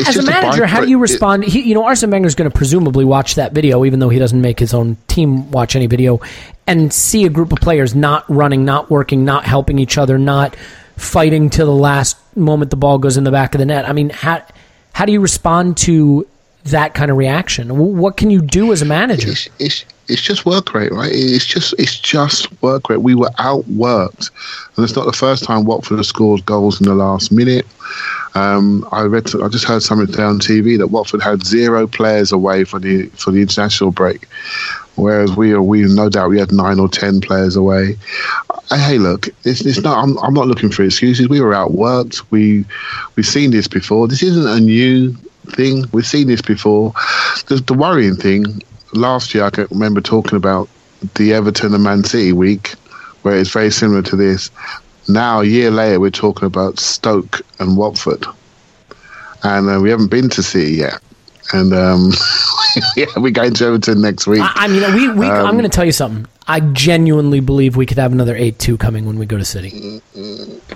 As 0.07 0.16
a 0.16 0.22
manager, 0.22 0.66
how 0.66 0.80
do 0.80 0.88
you 0.88 0.98
it- 0.98 1.03
respond? 1.03 1.44
He, 1.44 1.61
you 1.61 1.74
know, 1.74 1.84
Arsene 1.84 2.11
Wenger 2.11 2.26
is 2.26 2.34
going 2.34 2.51
to 2.51 2.57
presumably 2.57 3.05
watch 3.05 3.34
that 3.36 3.53
video, 3.53 3.84
even 3.84 4.01
though 4.01 4.09
he 4.09 4.18
doesn't 4.18 4.40
make 4.40 4.59
his 4.59 4.74
own 4.74 4.96
team 5.09 5.51
watch 5.51 5.76
any 5.76 5.86
video, 5.86 6.20
and 6.66 6.92
see 6.92 7.24
a 7.24 7.28
group 7.28 7.53
of 7.53 7.59
players 7.59 7.94
not 7.94 8.24
running, 8.28 8.64
not 8.64 8.90
working, 8.90 9.24
not 9.24 9.44
helping 9.44 9.78
each 9.78 9.98
other, 9.98 10.18
not 10.18 10.57
fighting 10.96 11.51
to 11.51 11.64
the 11.64 11.72
last 11.72 12.16
moment 12.36 12.70
the 12.70 12.76
ball 12.76 12.98
goes 12.98 13.16
in 13.16 13.24
the 13.24 13.30
back 13.30 13.55
of 13.55 13.59
the 13.59 13.66
net. 13.66 13.88
I 13.88 13.92
mean, 13.92 14.11
how 14.11 14.42
how 14.92 15.05
do 15.07 15.12
you 15.12 15.20
respond 15.20 15.76
to 15.78 16.26
that 16.64 16.94
kind 16.94 17.11
of 17.11 17.16
reaction? 17.16 17.96
What 17.96 18.16
can 18.16 18.30
you 18.30 18.42
do 18.42 18.72
as 18.72 18.82
a 18.82 18.84
manager? 18.84 19.30
it's, 19.30 19.48
it's 19.59 19.84
it's 20.09 20.20
just 20.20 20.44
work 20.44 20.74
rate, 20.74 20.92
right? 20.92 21.11
It's 21.12 21.46
just 21.46 21.74
it's 21.78 21.98
just 21.98 22.51
work 22.62 22.90
rate. 22.90 22.98
We 22.98 23.14
were 23.14 23.30
outworked, 23.38 24.30
and 24.76 24.84
it's 24.84 24.96
not 24.96 25.07
the 25.07 25.12
first 25.12 25.44
time 25.44 25.64
Watford 25.64 25.98
has 25.98 26.09
scored 26.09 26.44
goals 26.44 26.80
in 26.80 26.86
the 26.86 26.94
last 26.94 27.32
minute. 27.32 27.66
Um, 28.34 28.86
I 28.92 29.02
read, 29.02 29.34
I 29.34 29.48
just 29.48 29.64
heard 29.64 29.82
something 29.82 30.06
today 30.06 30.22
on 30.22 30.38
TV 30.38 30.78
that 30.78 30.88
Watford 30.88 31.22
had 31.22 31.44
zero 31.44 31.86
players 31.86 32.32
away 32.32 32.64
for 32.64 32.78
the 32.78 33.06
for 33.08 33.30
the 33.30 33.42
international 33.42 33.90
break, 33.90 34.26
whereas 34.94 35.36
we 35.36 35.52
are 35.52 35.62
we 35.62 35.82
no 35.82 36.08
doubt 36.08 36.30
we 36.30 36.38
had 36.38 36.52
nine 36.52 36.78
or 36.78 36.88
ten 36.88 37.20
players 37.20 37.56
away. 37.56 37.96
Uh, 38.48 38.78
Hey, 38.78 38.98
look, 38.98 39.28
it's, 39.44 39.66
it's 39.66 39.80
not. 39.80 40.02
I'm, 40.02 40.16
I'm 40.18 40.32
not 40.32 40.46
looking 40.46 40.70
for 40.70 40.84
excuses. 40.84 41.28
We 41.28 41.40
were 41.40 41.52
outworked. 41.52 42.22
We 42.30 42.64
we've 43.16 43.26
seen 43.26 43.50
this 43.50 43.66
before. 43.66 44.06
This 44.06 44.22
isn't 44.22 44.46
a 44.46 44.60
new 44.60 45.12
thing. 45.46 45.86
We've 45.92 46.06
seen 46.06 46.28
this 46.28 46.42
before. 46.42 46.92
The, 47.48 47.56
the 47.66 47.74
worrying 47.74 48.14
thing 48.14 48.62
last 48.92 49.34
year, 49.34 49.44
I 49.44 49.50
can 49.50 49.66
remember 49.70 50.00
talking 50.00 50.36
about 50.36 50.68
the 51.14 51.32
Everton 51.32 51.74
and 51.74 51.82
Man 51.82 52.04
City 52.04 52.32
week, 52.32 52.74
where 53.22 53.36
it's 53.36 53.50
very 53.50 53.70
similar 53.70 54.02
to 54.02 54.16
this. 54.16 54.50
Now, 55.09 55.40
a 55.40 55.44
year 55.44 55.70
later, 55.70 55.98
we're 55.98 56.11
talking 56.11 56.46
about 56.46 56.78
Stoke 56.78 57.40
and 57.59 57.76
Watford, 57.76 58.24
and 59.42 59.68
uh, 59.68 59.80
we 59.80 59.90
haven't 59.90 60.11
been 60.11 60.28
to 60.30 60.42
City 60.42 60.74
yet. 60.74 61.01
And 61.53 61.72
um, 61.74 62.12
yeah, 62.96 63.07
we're 63.16 63.30
going 63.30 63.55
to 63.55 63.64
Everton 63.66 64.01
next 64.01 64.26
week. 64.26 64.40
I, 64.42 64.53
I 64.55 64.68
mean, 64.68 64.94
we, 64.94 65.09
we 65.09 65.26
I'm 65.26 65.46
Um, 65.46 65.53
going 65.53 65.64
to 65.64 65.68
tell 65.68 65.84
you 65.84 65.92
something. 65.92 66.26
I 66.46 66.61
genuinely 66.61 67.38
believe 67.38 67.76
we 67.76 67.86
could 67.86 67.98
have 67.98 68.11
another 68.12 68.34
eight 68.34 68.59
two 68.59 68.76
coming 68.76 69.07
when 69.07 69.18
we 69.18 69.26
go 69.26 69.38
to 69.38 69.44
City. 69.44 70.01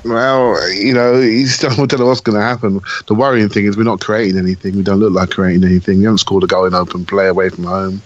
Well, 0.05 0.73
you 0.73 0.95
know, 0.95 1.19
you 1.19 1.47
still 1.47 1.75
don't 1.87 1.99
know 1.99 2.07
what's 2.07 2.21
going 2.21 2.39
to 2.39 2.45
happen. 2.45 2.81
The 3.07 3.15
worrying 3.15 3.49
thing 3.49 3.65
is 3.65 3.77
we're 3.77 3.83
not 3.83 4.01
creating 4.01 4.39
anything. 4.39 4.77
We 4.77 4.83
don't 4.83 5.01
look 5.01 5.13
like 5.13 5.31
creating 5.31 5.65
anything. 5.65 5.99
We 5.99 6.05
haven't 6.05 6.19
scored 6.19 6.45
a 6.45 6.47
goal 6.47 6.67
in 6.67 6.75
open 6.75 7.05
play 7.07 7.27
away 7.27 7.49
from 7.49 7.65
home. 7.65 8.03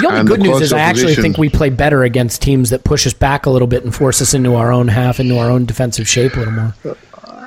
The 0.00 0.06
only 0.08 0.20
And 0.20 0.28
good 0.28 0.40
the 0.40 0.44
news 0.44 0.62
is 0.62 0.72
I 0.72 0.80
actually 0.80 1.14
think 1.14 1.38
we 1.38 1.48
play 1.48 1.70
better 1.70 2.02
against 2.02 2.42
teams 2.42 2.70
that 2.70 2.82
push 2.84 3.06
us 3.06 3.12
back 3.12 3.46
a 3.46 3.50
little 3.50 3.68
bit 3.68 3.84
and 3.84 3.94
force 3.94 4.20
us 4.20 4.34
into 4.34 4.54
our 4.56 4.72
own 4.72 4.88
half, 4.88 5.20
into 5.20 5.38
our 5.38 5.50
own 5.50 5.64
defensive 5.64 6.08
shape 6.08 6.34
a 6.34 6.38
little 6.40 6.54
more. 6.54 6.74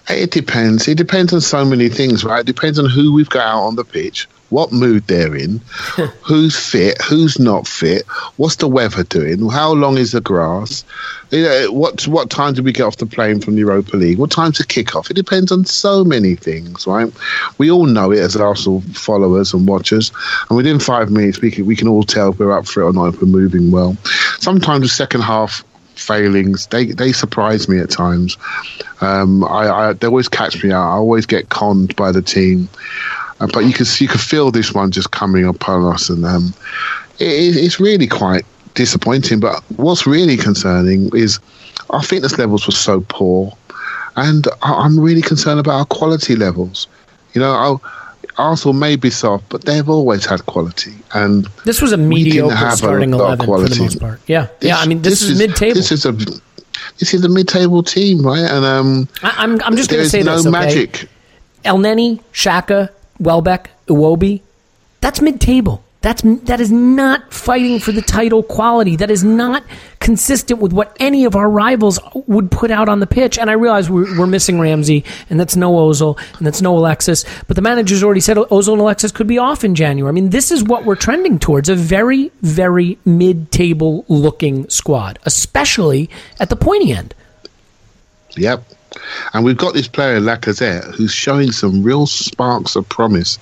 It 0.07 0.31
depends. 0.31 0.87
It 0.87 0.97
depends 0.97 1.33
on 1.33 1.41
so 1.41 1.65
many 1.65 1.89
things, 1.89 2.23
right? 2.23 2.41
It 2.41 2.45
depends 2.45 2.77
on 2.79 2.89
who 2.89 3.11
we've 3.11 3.29
got 3.29 3.45
out 3.47 3.63
on 3.63 3.75
the 3.75 3.83
pitch, 3.83 4.27
what 4.49 4.71
mood 4.71 5.05
they're 5.07 5.35
in, 5.35 5.59
who's 6.21 6.57
fit, 6.57 7.01
who's 7.01 7.39
not 7.39 7.67
fit, 7.67 8.05
what's 8.37 8.57
the 8.57 8.67
weather 8.67 9.03
doing, 9.03 9.49
how 9.49 9.73
long 9.73 9.97
is 9.97 10.11
the 10.11 10.21
grass, 10.21 10.83
you 11.31 11.43
know, 11.43 11.71
what 11.71 12.07
what 12.07 12.29
time 12.29 12.53
do 12.53 12.63
we 12.63 12.71
get 12.71 12.83
off 12.83 12.97
the 12.97 13.05
plane 13.05 13.41
from 13.41 13.55
the 13.55 13.61
Europa 13.61 13.97
League, 13.97 14.19
what 14.19 14.31
time's 14.31 14.57
the 14.57 14.65
kick-off? 14.65 15.09
It 15.09 15.15
depends 15.15 15.51
on 15.51 15.65
so 15.65 16.03
many 16.03 16.35
things, 16.35 16.85
right? 16.85 17.11
We 17.57 17.71
all 17.71 17.85
know 17.85 18.11
it 18.11 18.19
as 18.19 18.35
Arsenal 18.35 18.81
followers 18.93 19.53
and 19.53 19.67
watchers, 19.67 20.11
and 20.49 20.57
within 20.57 20.79
five 20.79 21.09
minutes 21.09 21.41
we 21.41 21.51
can, 21.51 21.65
we 21.65 21.75
can 21.75 21.87
all 21.87 22.03
tell 22.03 22.31
if 22.31 22.39
we're 22.39 22.51
up 22.51 22.67
for 22.67 22.81
it 22.81 22.85
or 22.85 22.93
not, 22.93 23.13
if 23.13 23.21
we're 23.21 23.27
moving 23.27 23.71
well. 23.71 23.97
Sometimes 24.39 24.83
the 24.83 24.89
second 24.89 25.21
half 25.21 25.63
failings 25.95 26.67
they 26.67 26.85
they 26.87 27.11
surprise 27.11 27.67
me 27.67 27.79
at 27.79 27.89
times. 27.89 28.37
Um, 29.01 29.43
I, 29.43 29.69
I 29.69 29.93
they 29.93 30.07
always 30.07 30.29
catch 30.29 30.63
me 30.63 30.71
out. 30.71 30.87
I 30.87 30.95
always 30.95 31.25
get 31.25 31.49
conned 31.49 31.95
by 31.95 32.11
the 32.11 32.21
team, 32.21 32.69
uh, 33.39 33.47
but 33.53 33.65
you 33.65 33.73
can 33.73 33.85
you 33.99 34.07
can 34.07 34.19
feel 34.19 34.51
this 34.51 34.73
one 34.73 34.91
just 34.91 35.11
coming 35.11 35.45
upon 35.45 35.85
us, 35.85 36.09
and 36.09 36.25
um, 36.25 36.53
it, 37.19 37.27
it- 37.27 37.57
it's 37.63 37.79
really 37.79 38.07
quite 38.07 38.45
disappointing. 38.73 39.39
But 39.39 39.61
what's 39.77 40.05
really 40.07 40.37
concerning 40.37 41.09
is 41.15 41.39
our 41.89 42.01
fitness 42.03 42.37
levels 42.37 42.65
were 42.67 42.73
so 42.73 43.01
poor, 43.09 43.51
and 44.15 44.47
I, 44.61 44.73
I'm 44.73 44.99
really 44.99 45.21
concerned 45.21 45.59
about 45.59 45.75
our 45.79 45.85
quality 45.85 46.35
levels. 46.35 46.87
You 47.33 47.41
know, 47.41 47.51
our, 47.51 47.81
Arsenal 48.37 48.73
may 48.73 48.95
be 48.97 49.09
soft, 49.09 49.47
but 49.49 49.63
they've 49.65 49.87
always 49.87 50.25
had 50.25 50.45
quality, 50.45 50.93
and 51.13 51.47
This 51.63 51.81
was 51.81 51.91
a 51.93 51.97
mediocre 51.97 52.71
starting 52.71 53.13
eleven 53.13 53.45
for 53.45 53.61
the 53.67 53.75
most 53.79 53.99
part. 53.99 54.19
Yeah, 54.27 54.47
yeah. 54.61 54.77
I 54.77 54.87
mean, 54.87 55.01
this, 55.03 55.21
is, 55.21 55.37
mid-table. 55.37 55.75
This 55.75 55.91
is 55.91 56.05
a 56.05 56.11
this 56.99 57.13
is 57.13 57.23
a 57.23 57.29
mid-table 57.29 57.81
team, 57.83 58.25
right? 58.25 58.39
And 58.41 58.65
um, 58.65 59.07
I, 59.23 59.35
I'm 59.37 59.61
I'm 59.61 59.75
just 59.77 59.89
going 59.89 60.03
to 60.03 60.09
say 60.09 60.21
no 60.23 60.35
this. 60.35 60.45
Okay? 60.47 60.51
magic. 60.51 61.07
El 61.63 61.77
Neni, 61.77 62.19
Xhaka, 62.33 62.89
Welbeck, 63.19 63.69
Iwobi, 63.87 64.41
that's 65.01 65.21
mid-table. 65.21 65.83
That's 66.01 66.21
that 66.21 66.61
is 66.61 66.71
not 66.71 67.33
fighting 67.33 67.79
for 67.79 67.91
the 67.91 68.03
title 68.03 68.43
quality. 68.43 68.95
That 68.95 69.09
is 69.09 69.23
not 69.23 69.63
consistent 69.99 70.59
with 70.59 70.71
what 70.71 70.95
any 70.99 71.25
of 71.25 71.35
our 71.35 71.49
rivals 71.49 71.97
would 72.27 72.51
put 72.51 72.69
out 72.69 72.89
on 72.89 72.99
the 72.99 73.07
pitch. 73.07 73.39
And 73.39 73.49
I 73.49 73.53
realize 73.53 73.89
we're, 73.89 74.19
we're 74.19 74.27
missing 74.27 74.59
Ramsey, 74.59 75.03
and 75.31 75.39
that's 75.39 75.55
no 75.55 75.73
Ozil, 75.73 76.19
and 76.37 76.45
that's 76.45 76.61
no 76.61 76.77
Alexis. 76.77 77.25
But 77.47 77.55
the 77.55 77.63
manager's 77.63 78.03
already 78.03 78.19
said 78.19 78.37
Ozil 78.37 78.73
and 78.73 78.81
Alexis 78.81 79.11
could 79.11 79.25
be 79.25 79.39
off 79.39 79.63
in 79.63 79.73
January. 79.73 80.07
I 80.07 80.13
mean, 80.13 80.29
this 80.29 80.51
is 80.51 80.63
what 80.63 80.85
we're 80.85 80.95
trending 80.95 81.39
towards—a 81.39 81.73
very, 81.73 82.31
very 82.43 82.99
mid-table 83.03 84.05
looking 84.07 84.69
squad, 84.69 85.17
especially 85.23 86.11
at 86.39 86.49
the 86.49 86.55
pointy 86.55 86.91
end. 86.91 87.15
Yep. 88.37 88.63
And 89.33 89.43
we've 89.43 89.57
got 89.57 89.73
this 89.73 89.87
player, 89.87 90.19
Lacazette, 90.19 90.95
who's 90.95 91.13
showing 91.13 91.51
some 91.51 91.83
real 91.83 92.07
sparks 92.07 92.75
of 92.75 92.87
promise. 92.89 93.37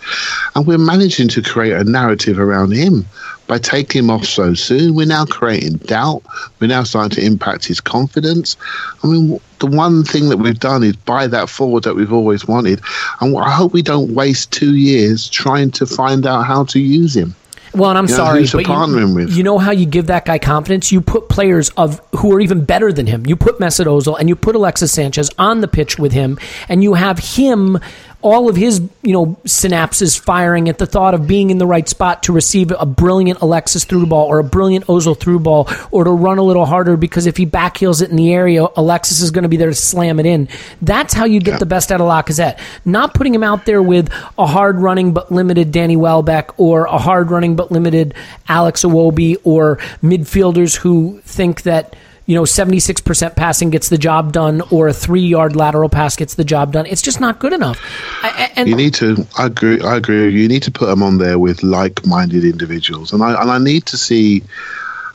And 0.56 0.66
we're 0.66 0.78
managing 0.78 1.28
to 1.30 1.41
create 1.41 1.74
a 1.74 1.84
narrative 1.84 2.39
around 2.39 2.72
him 2.72 3.06
by 3.47 3.58
taking 3.58 4.04
him 4.04 4.10
off 4.10 4.26
so 4.26 4.54
soon. 4.54 4.95
We're 4.95 5.06
now 5.06 5.26
creating 5.26 5.78
doubt. 5.78 6.24
We're 6.60 6.68
now 6.68 6.84
starting 6.84 7.16
to 7.18 7.26
impact 7.26 7.66
his 7.66 7.82
confidence. 7.82 8.56
I 9.04 9.08
mean, 9.08 9.39
the 9.60 9.68
one 9.68 10.04
thing 10.04 10.30
that 10.30 10.38
we've 10.38 10.60
done 10.60 10.84
is 10.84 10.95
buy 10.95 11.28
that 11.28 11.49
forward 11.49 11.84
that 11.84 11.95
we've 11.95 12.14
always 12.14 12.47
wanted. 12.47 12.82
And 13.20 13.38
I 13.38 13.51
hope 13.51 13.74
we 13.74 13.82
don't 13.82 14.14
waste 14.14 14.51
two 14.51 14.76
years 14.76 15.30
trying 15.30 15.72
to 15.72 15.86
find 15.86 16.26
out 16.26 16.45
how 16.45 16.64
to 16.66 16.80
use 16.80 17.16
him. 17.16 17.36
Well, 17.76 17.90
and 17.90 17.98
I'm 17.98 18.06
You 18.06 18.12
know, 18.12 18.18
sorry, 18.18 18.42
but 18.54 18.68
you, 18.68 19.38
you 19.38 19.44
know 19.44 19.58
how 19.58 19.72
you 19.72 19.86
give 19.86 20.08
that 20.08 20.26
guy 20.26 20.38
confidence? 20.38 20.92
You 20.92 21.02
put 21.02 21.30
players 21.30 21.70
of 21.72 22.02
who 22.16 22.32
are 22.34 22.40
even 22.40 22.66
better 22.66 22.94
than 22.94 23.08
him. 23.08 23.26
You 23.26 23.36
put 23.36 23.60
Mesut 23.60 23.86
Ozil 23.86 24.20
and 24.20 24.30
you 24.30 24.36
put 24.36 24.56
Alexis 24.56 24.92
Sanchez 24.92 25.30
on 25.40 25.62
the 25.62 25.68
pitch 25.68 25.98
with 25.98 26.12
him, 26.12 26.38
and 26.70 26.84
you 26.84 26.94
have 26.94 27.20
him. 27.20 27.80
All 28.24 28.50
of 28.50 28.56
his, 28.56 28.80
you 29.02 29.14
know, 29.14 29.38
synapses 29.46 30.20
firing 30.20 30.70
at 30.70 30.78
the 30.78 30.86
thought 30.86 31.14
of 31.14 31.28
being 31.28 31.50
in 31.50 31.58
the 31.58 31.68
right 31.68 31.88
spot 31.88 32.24
to 32.24 32.34
receive 32.34 32.72
a 32.72 32.86
brilliant 32.86 33.42
Alexis 33.42 33.84
through 33.84 34.06
ball 34.06 34.28
or 34.28 34.40
a 34.40 34.44
brilliant 34.44 34.88
Ozil 34.88 35.20
through 35.20 35.40
ball 35.40 35.70
or 35.92 36.06
to 36.06 36.10
run 36.10 36.38
a 36.38 36.42
little 36.42 36.66
harder 36.66 36.96
because 36.96 37.26
if 37.26 37.38
he 37.38 37.46
backheels 37.46 38.02
it 38.02 38.10
in 38.10 38.16
the 38.16 38.34
area, 38.34 38.66
Alexis 38.78 39.22
is 39.22 39.30
going 39.30 39.44
to 39.44 39.50
be 39.50 39.58
there 39.58 39.70
to 39.70 39.76
slam 39.76 40.20
it 40.20 40.26
in. 40.26 40.48
That's 40.82 41.14
how 41.14 41.26
you 41.26 41.42
get 41.42 41.60
the 41.60 41.66
best 41.66 41.92
out 41.92 42.02
of 42.02 42.08
Lacazette. 42.08 42.60
Not 42.86 43.14
putting 43.14 43.36
him 43.36 43.44
out 43.44 43.66
there 43.66 43.82
with 43.82 44.10
a 44.38 44.48
hard 44.48 44.80
running 44.80 45.14
but 45.14 45.32
limited 45.32 45.72
Danny 45.72 45.98
Welbeck 45.98 46.58
or 46.58 46.86
a 46.86 46.98
hard 46.98 47.30
running 47.30 47.56
but 47.56 47.72
limited 47.72 48.14
Alex 48.48 48.84
Iwobi 48.84 49.38
or 49.44 49.78
midfielders 50.02 50.78
who 50.78 51.20
think 51.26 51.64
that 51.64 51.96
you 52.26 52.36
know 52.36 52.44
76% 52.44 53.36
passing 53.36 53.70
gets 53.70 53.90
the 53.90 53.98
job 53.98 54.32
done 54.32 54.62
or 54.72 54.88
a 54.88 54.94
3 54.94 55.22
yard 55.22 55.56
lateral 55.56 55.90
pass 55.90 56.16
gets 56.16 56.36
the 56.36 56.44
job 56.44 56.72
done. 56.72 56.86
It's 56.86 57.02
just 57.02 57.20
not 57.20 57.40
good 57.40 57.54
enough. 57.54 57.80
I, 58.24 58.52
and 58.56 58.70
You 58.70 58.76
need 58.76 58.94
to. 58.96 59.28
I 59.38 59.48
agree. 59.48 59.82
I 59.82 59.98
agree. 59.98 60.30
You 60.30 60.48
need 60.48 60.64
to 60.64 60.72
put 60.72 60.86
them 60.86 61.04
on 61.04 61.18
there 61.18 61.40
with 61.40 61.64
like-minded 61.64 62.44
individuals, 62.44 63.14
and 63.14 63.22
I 63.24 63.42
and 63.42 63.52
I 63.52 63.58
need 63.58 63.86
to 63.88 63.98
see 63.98 64.44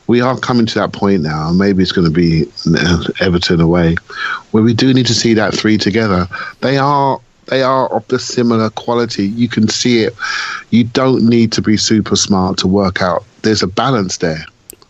we 0.09 0.23
are 0.23 0.39
coming 0.39 0.67
to 0.67 0.75
that 0.79 0.93
point 0.93 1.23
now, 1.23 1.51
and 1.51 1.59
maybe 1.59 1.83
it's 1.83 1.93
going 1.93 2.07
to 2.07 2.13
be 2.13 2.47
uh, 2.75 3.05
Everton 3.21 3.61
away, 3.61 3.95
where 4.51 4.63
we 4.63 4.75
do 4.75 4.93
need 4.93 5.07
to 5.07 5.15
see 5.15 5.35
that 5.35 5.55
three 5.55 5.79
together. 5.79 6.27
They 6.61 6.79
are 6.79 7.21
they 7.47 7.63
are 7.63 7.89
of 7.89 8.07
the 8.09 8.19
similar 8.19 8.71
quality. 8.71 9.29
You 9.29 9.49
can 9.49 9.69
see 9.69 10.03
it. 10.03 10.15
You 10.71 10.85
don't 10.85 11.25
need 11.25 11.53
to 11.53 11.63
be 11.63 11.77
super 11.77 12.17
smart 12.17 12.59
to 12.59 12.69
work 12.69 13.01
out. 13.01 13.25
There's 13.43 13.63
a 13.63 13.67
balance 13.67 14.19
there. 14.19 14.45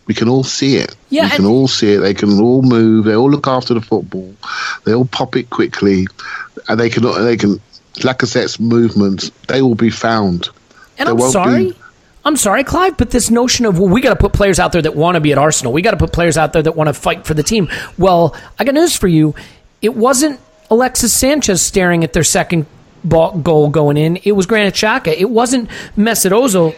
We 0.09 0.15
can 0.15 0.27
all 0.27 0.43
see 0.43 0.77
it. 0.77 0.95
Yeah, 1.11 1.25
we 1.25 1.29
can 1.29 1.45
all 1.45 1.67
see 1.67 1.93
it. 1.93 1.99
They 1.99 2.15
can 2.15 2.41
all 2.41 2.63
move. 2.63 3.05
They 3.05 3.13
all 3.13 3.29
look 3.29 3.47
after 3.47 3.75
the 3.75 3.81
football. 3.81 4.33
They 4.83 4.93
all 4.95 5.05
pop 5.05 5.35
it 5.35 5.51
quickly, 5.51 6.07
and 6.67 6.79
they 6.79 6.89
can 6.89 7.03
they 7.23 7.37
can 7.37 7.61
Lacazette's 7.97 8.59
movements. 8.59 9.29
They 9.47 9.61
will 9.61 9.75
be 9.75 9.91
found. 9.91 10.49
And 10.97 11.07
there 11.07 11.13
I'm 11.13 11.31
sorry. 11.31 11.65
Be, 11.65 11.75
I'm 12.25 12.37
sorry, 12.37 12.63
Clive, 12.63 12.97
but 12.97 13.11
this 13.11 13.29
notion 13.29 13.67
of, 13.67 13.77
well, 13.77 13.87
we 13.87 14.01
got 14.01 14.09
to 14.09 14.15
put 14.15 14.33
players 14.33 14.59
out 14.59 14.71
there 14.71 14.81
that 14.81 14.95
want 14.95 15.13
to 15.13 15.21
be 15.21 15.31
at 15.31 15.37
Arsenal. 15.37 15.73
We 15.73 15.83
got 15.83 15.91
to 15.91 15.97
put 15.97 16.11
players 16.11 16.37
out 16.37 16.53
there 16.53 16.63
that 16.63 16.75
want 16.75 16.87
to 16.87 16.93
fight 16.93 17.25
for 17.25 17.35
the 17.35 17.43
team. 17.43 17.69
Well, 17.99 18.35
I 18.57 18.63
got 18.63 18.73
news 18.73 18.95
for 18.95 19.07
you. 19.07 19.35
It 19.83 19.95
wasn't 19.95 20.39
Alexis 20.71 21.13
Sanchez 21.13 21.61
staring 21.61 22.03
at 22.03 22.13
their 22.13 22.23
second 22.23 22.65
ball, 23.03 23.37
goal 23.37 23.69
going 23.69 23.97
in. 23.97 24.17
It 24.17 24.33
was 24.33 24.45
Granit 24.45 24.73
Xhaka. 24.73 25.15
It 25.15 25.29
wasn't 25.29 25.69
Mesut 25.97 26.31
Ozil. 26.31 26.75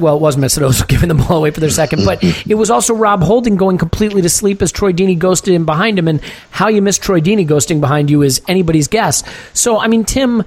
Well, 0.00 0.16
it 0.16 0.20
was 0.20 0.36
Mesut 0.36 0.66
Ozil 0.68 0.86
giving 0.88 1.08
the 1.08 1.14
ball 1.14 1.38
away 1.38 1.50
for 1.50 1.60
their 1.60 1.70
second, 1.70 2.04
but 2.04 2.18
it 2.46 2.54
was 2.54 2.70
also 2.70 2.94
Rob 2.94 3.22
Holding 3.22 3.56
going 3.56 3.78
completely 3.78 4.22
to 4.22 4.28
sleep 4.28 4.62
as 4.62 4.72
Troy 4.72 4.92
Deeney 4.92 5.18
ghosted 5.18 5.54
him 5.54 5.66
behind 5.66 5.98
him. 5.98 6.08
And 6.08 6.20
how 6.50 6.68
you 6.68 6.82
miss 6.82 6.98
Troy 6.98 7.20
Deeney 7.20 7.46
ghosting 7.46 7.80
behind 7.80 8.10
you 8.10 8.22
is 8.22 8.40
anybody's 8.48 8.88
guess. 8.88 9.22
So, 9.52 9.78
I 9.78 9.88
mean, 9.88 10.04
Tim, 10.04 10.44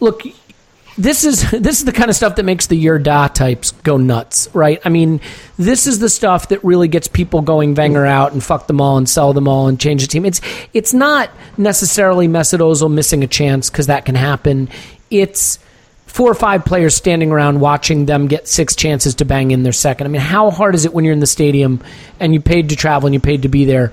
look, 0.00 0.22
this 0.98 1.24
is 1.24 1.50
this 1.50 1.78
is 1.78 1.84
the 1.84 1.92
kind 1.92 2.10
of 2.10 2.16
stuff 2.16 2.36
that 2.36 2.44
makes 2.44 2.66
the 2.66 2.76
your 2.76 2.98
da 2.98 3.28
types 3.28 3.72
go 3.72 3.96
nuts, 3.96 4.48
right? 4.54 4.80
I 4.84 4.88
mean, 4.88 5.20
this 5.58 5.86
is 5.86 5.98
the 5.98 6.08
stuff 6.08 6.48
that 6.48 6.62
really 6.64 6.88
gets 6.88 7.08
people 7.08 7.42
going 7.42 7.74
Wenger 7.74 8.06
out 8.06 8.32
and 8.32 8.42
fuck 8.42 8.66
them 8.66 8.80
all 8.80 8.96
and 8.96 9.08
sell 9.08 9.32
them 9.32 9.48
all 9.48 9.68
and 9.68 9.78
change 9.78 10.02
the 10.02 10.08
team. 10.08 10.24
It's 10.24 10.40
it's 10.72 10.94
not 10.94 11.30
necessarily 11.56 12.28
Mesut 12.28 12.60
Ozil 12.60 12.92
missing 12.92 13.22
a 13.22 13.26
chance 13.26 13.70
because 13.70 13.86
that 13.86 14.04
can 14.04 14.14
happen. 14.14 14.68
It's 15.10 15.58
four 16.06 16.30
or 16.30 16.34
five 16.34 16.64
players 16.64 16.96
standing 16.96 17.30
around 17.30 17.60
watching 17.60 18.06
them 18.06 18.26
get 18.26 18.48
six 18.48 18.74
chances 18.74 19.16
to 19.16 19.24
bang 19.26 19.50
in 19.50 19.62
their 19.62 19.72
second. 19.72 20.06
I 20.06 20.08
mean, 20.08 20.22
how 20.22 20.50
hard 20.50 20.74
is 20.74 20.86
it 20.86 20.94
when 20.94 21.04
you're 21.04 21.12
in 21.12 21.20
the 21.20 21.26
stadium 21.26 21.82
and 22.18 22.32
you 22.32 22.40
paid 22.40 22.70
to 22.70 22.76
travel 22.76 23.06
and 23.06 23.12
you 23.12 23.20
paid 23.20 23.42
to 23.42 23.48
be 23.48 23.66
there? 23.66 23.92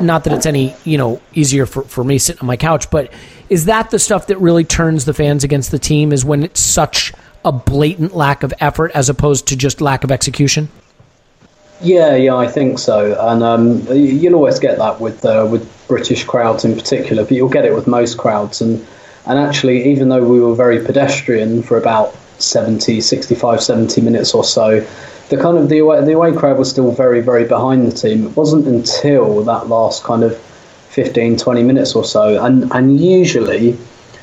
Not 0.00 0.24
that 0.24 0.32
it's 0.32 0.46
any 0.46 0.74
you 0.84 0.98
know 0.98 1.20
easier 1.34 1.66
for, 1.66 1.82
for 1.82 2.04
me 2.04 2.18
sitting 2.18 2.40
on 2.40 2.46
my 2.46 2.56
couch, 2.56 2.90
but 2.90 3.12
is 3.48 3.66
that 3.66 3.90
the 3.90 3.98
stuff 3.98 4.28
that 4.28 4.38
really 4.38 4.64
turns 4.64 5.04
the 5.04 5.14
fans 5.14 5.44
against 5.44 5.70
the 5.70 5.78
team? 5.78 6.12
Is 6.12 6.24
when 6.24 6.42
it's 6.42 6.60
such 6.60 7.12
a 7.44 7.52
blatant 7.52 8.14
lack 8.14 8.42
of 8.42 8.52
effort 8.60 8.92
as 8.94 9.08
opposed 9.08 9.48
to 9.48 9.56
just 9.56 9.80
lack 9.80 10.04
of 10.04 10.10
execution? 10.10 10.68
Yeah, 11.82 12.14
yeah, 12.14 12.36
I 12.36 12.46
think 12.46 12.78
so. 12.78 13.16
And 13.18 13.42
um, 13.42 13.86
you'll 13.90 14.34
always 14.34 14.58
get 14.58 14.76
that 14.78 15.00
with 15.00 15.24
uh, 15.24 15.48
with 15.50 15.88
British 15.88 16.24
crowds 16.24 16.64
in 16.64 16.74
particular, 16.74 17.24
but 17.24 17.32
you'll 17.32 17.48
get 17.48 17.64
it 17.64 17.74
with 17.74 17.86
most 17.86 18.18
crowds. 18.18 18.60
And 18.60 18.86
and 19.26 19.38
actually, 19.38 19.90
even 19.90 20.08
though 20.08 20.26
we 20.26 20.40
were 20.40 20.54
very 20.54 20.84
pedestrian 20.84 21.62
for 21.62 21.78
about 21.78 22.14
70, 22.38 23.00
65, 23.00 23.62
70 23.62 24.00
minutes 24.00 24.34
or 24.34 24.44
so, 24.44 24.86
the 25.30 25.36
kind 25.36 25.56
of 25.56 25.68
the 25.68 25.78
away, 25.78 26.04
the 26.04 26.12
away 26.12 26.32
crowd 26.32 26.58
was 26.58 26.68
still 26.68 26.90
very, 26.90 27.20
very 27.20 27.44
behind 27.44 27.86
the 27.86 27.96
team. 27.96 28.26
It 28.26 28.36
wasn't 28.36 28.66
until 28.66 29.42
that 29.44 29.68
last 29.68 30.02
kind 30.02 30.24
of 30.24 30.36
15, 30.36 31.36
20 31.38 31.62
minutes 31.62 31.94
or 31.94 32.04
so, 32.04 32.44
and 32.44 32.70
and 32.72 33.00
usually, 33.00 33.78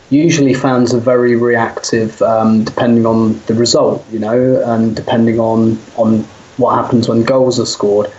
usually 0.10 0.54
fans 0.54 0.94
are 0.94 1.00
very 1.00 1.36
reactive, 1.36 2.22
um, 2.22 2.66
depending 2.66 3.06
on 3.06 3.40
the 3.48 3.54
result, 3.54 4.06
you 4.12 4.20
know, 4.20 4.62
and 4.66 4.96
depending 4.96 5.40
on 5.40 5.80
on 5.96 6.24
what 6.58 6.76
happens 6.76 7.08
when 7.08 7.24
goals 7.24 7.58
are 7.58 7.66
scored. 7.66 8.12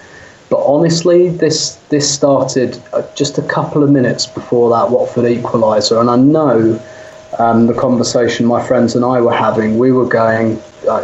But 0.48 0.64
honestly, 0.64 1.28
this 1.28 1.74
this 1.90 2.10
started 2.10 2.82
uh, 2.94 3.02
just 3.14 3.36
a 3.36 3.42
couple 3.42 3.82
of 3.82 3.90
minutes 3.90 4.26
before 4.26 4.70
that 4.70 4.90
Watford 4.90 5.24
equaliser, 5.24 6.00
and 6.00 6.08
I 6.08 6.16
know 6.16 6.82
um, 7.38 7.66
the 7.66 7.74
conversation 7.74 8.46
my 8.46 8.66
friends 8.66 8.96
and 8.96 9.04
I 9.04 9.20
were 9.20 9.36
having. 9.36 9.76
We 9.76 9.92
were 9.92 10.08
going 10.08 10.58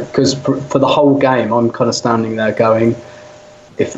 because 0.07 0.35
uh, 0.35 0.61
for 0.61 0.79
the 0.79 0.87
whole 0.87 1.19
game, 1.19 1.53
I'm 1.53 1.71
kind 1.71 1.89
of 1.89 1.95
standing 1.95 2.37
there 2.37 2.53
going, 2.53 2.97
if 3.79 3.97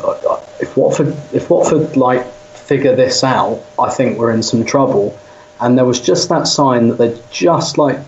if 0.59 0.75
Watford 0.75 1.15
if 1.33 1.49
Watford 1.49 1.95
like 1.97 2.25
figure 2.25 2.95
this 2.95 3.23
out, 3.23 3.63
I 3.79 3.89
think 3.89 4.17
we're 4.17 4.31
in 4.31 4.43
some 4.43 4.65
trouble. 4.65 5.17
And 5.59 5.77
there 5.77 5.85
was 5.85 5.99
just 5.99 6.29
that 6.29 6.47
sign 6.47 6.89
that 6.89 6.97
they 6.97 7.19
just 7.31 7.77
like 7.77 7.99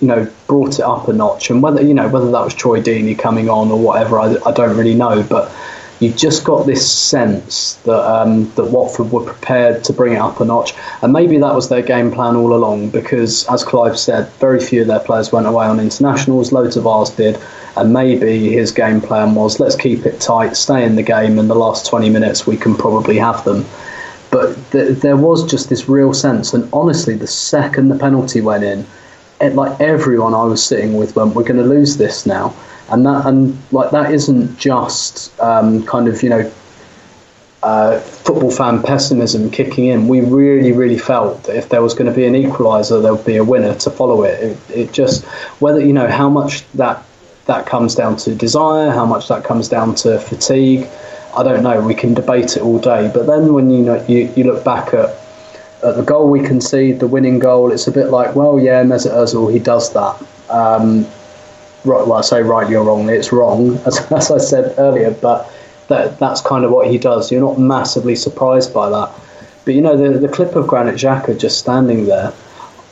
you 0.00 0.08
know 0.08 0.30
brought 0.46 0.78
it 0.78 0.84
up 0.84 1.08
a 1.08 1.12
notch, 1.12 1.50
and 1.50 1.62
whether 1.62 1.82
you 1.82 1.94
know 1.94 2.08
whether 2.08 2.30
that 2.30 2.44
was 2.44 2.54
Troy 2.54 2.80
Deeney 2.80 3.18
coming 3.18 3.48
on 3.48 3.70
or 3.70 3.78
whatever, 3.78 4.18
I, 4.18 4.36
I 4.46 4.52
don't 4.52 4.76
really 4.76 4.94
know, 4.94 5.22
but 5.22 5.52
you 6.00 6.12
just 6.12 6.44
got 6.44 6.66
this 6.66 6.90
sense 6.90 7.74
that 7.84 8.00
um, 8.00 8.50
that 8.54 8.66
Watford 8.66 9.10
were 9.10 9.24
prepared 9.24 9.82
to 9.84 9.92
bring 9.92 10.12
it 10.12 10.18
up 10.18 10.40
a 10.40 10.44
notch, 10.44 10.72
and 11.02 11.12
maybe 11.12 11.38
that 11.38 11.54
was 11.54 11.68
their 11.68 11.82
game 11.82 12.12
plan 12.12 12.36
all 12.36 12.54
along. 12.54 12.90
Because 12.90 13.46
as 13.48 13.64
Clive 13.64 13.98
said, 13.98 14.30
very 14.34 14.60
few 14.60 14.82
of 14.82 14.86
their 14.86 15.00
players 15.00 15.32
went 15.32 15.46
away 15.46 15.66
on 15.66 15.80
internationals. 15.80 16.52
Loads 16.52 16.76
of 16.76 16.86
ours 16.86 17.10
did, 17.10 17.38
and 17.76 17.92
maybe 17.92 18.52
his 18.52 18.70
game 18.70 19.00
plan 19.00 19.34
was 19.34 19.58
let's 19.58 19.76
keep 19.76 20.06
it 20.06 20.20
tight, 20.20 20.56
stay 20.56 20.84
in 20.84 20.94
the 20.94 21.02
game, 21.02 21.38
and 21.38 21.50
the 21.50 21.56
last 21.56 21.86
20 21.86 22.10
minutes 22.10 22.46
we 22.46 22.56
can 22.56 22.76
probably 22.76 23.18
have 23.18 23.44
them. 23.44 23.64
But 24.30 24.56
th- 24.70 24.98
there 24.98 25.16
was 25.16 25.50
just 25.50 25.68
this 25.68 25.88
real 25.88 26.12
sense, 26.14 26.52
and 26.52 26.68
honestly, 26.72 27.14
the 27.14 27.26
second 27.26 27.88
the 27.88 27.98
penalty 27.98 28.40
went 28.40 28.62
in, 28.62 28.86
it, 29.40 29.54
like 29.54 29.80
everyone 29.80 30.34
I 30.34 30.44
was 30.44 30.64
sitting 30.64 30.96
with 30.96 31.16
went, 31.16 31.34
"We're 31.34 31.42
going 31.42 31.60
to 31.60 31.66
lose 31.66 31.96
this 31.96 32.24
now." 32.24 32.54
And 32.90 33.04
that 33.06 33.26
and 33.26 33.58
like 33.72 33.90
that 33.90 34.12
isn't 34.12 34.58
just 34.58 35.38
um, 35.40 35.84
kind 35.84 36.08
of 36.08 36.22
you 36.22 36.30
know 36.30 36.52
uh, 37.62 37.98
football 38.00 38.50
fan 38.50 38.82
pessimism 38.82 39.50
kicking 39.50 39.86
in. 39.86 40.08
We 40.08 40.20
really, 40.20 40.72
really 40.72 40.98
felt 40.98 41.44
that 41.44 41.56
if 41.56 41.68
there 41.68 41.82
was 41.82 41.94
going 41.94 42.10
to 42.10 42.16
be 42.16 42.24
an 42.24 42.34
equaliser, 42.34 43.02
there 43.02 43.14
would 43.14 43.26
be 43.26 43.36
a 43.36 43.44
winner 43.44 43.74
to 43.74 43.90
follow 43.90 44.22
it. 44.22 44.42
it. 44.42 44.70
It 44.70 44.92
just 44.92 45.24
whether 45.60 45.80
you 45.80 45.92
know 45.92 46.08
how 46.08 46.28
much 46.28 46.68
that 46.72 47.04
that 47.46 47.66
comes 47.66 47.94
down 47.94 48.16
to 48.18 48.34
desire, 48.34 48.90
how 48.90 49.06
much 49.06 49.28
that 49.28 49.44
comes 49.44 49.68
down 49.68 49.94
to 49.96 50.18
fatigue. 50.18 50.86
I 51.36 51.42
don't 51.42 51.62
know. 51.62 51.80
We 51.80 51.94
can 51.94 52.14
debate 52.14 52.56
it 52.56 52.62
all 52.62 52.78
day, 52.78 53.10
but 53.12 53.26
then 53.26 53.52
when 53.52 53.70
you 53.70 53.82
know 53.82 54.04
you, 54.06 54.32
you 54.36 54.44
look 54.44 54.64
back 54.64 54.94
at 54.94 55.10
at 55.82 55.96
the 55.96 56.02
goal 56.02 56.28
we 56.28 56.40
concede, 56.40 56.98
the 57.00 57.06
winning 57.06 57.38
goal, 57.38 57.70
it's 57.70 57.86
a 57.86 57.92
bit 57.92 58.06
like, 58.06 58.34
well, 58.34 58.58
yeah, 58.58 58.82
Mesut 58.82 59.12
Ozil, 59.12 59.52
he 59.52 59.60
does 59.60 59.92
that. 59.92 60.20
Um, 60.50 61.06
right, 61.84 62.06
well, 62.06 62.14
I 62.14 62.20
say 62.22 62.42
rightly 62.42 62.76
or 62.76 62.84
wrongly, 62.84 63.14
it's 63.14 63.32
wrong, 63.32 63.76
as, 63.86 64.00
as 64.12 64.30
I 64.30 64.38
said 64.38 64.74
earlier, 64.78 65.10
but 65.10 65.50
that 65.88 66.18
that's 66.18 66.40
kind 66.40 66.64
of 66.64 66.70
what 66.70 66.88
he 66.88 66.98
does. 66.98 67.32
You're 67.32 67.40
not 67.40 67.58
massively 67.58 68.14
surprised 68.14 68.72
by 68.72 68.88
that. 68.90 69.10
But 69.64 69.74
you 69.74 69.80
know, 69.80 69.96
the, 69.96 70.18
the 70.18 70.28
clip 70.28 70.54
of 70.54 70.66
Granit 70.66 70.94
Xhaka 70.94 71.38
just 71.38 71.58
standing 71.58 72.06
there, 72.06 72.32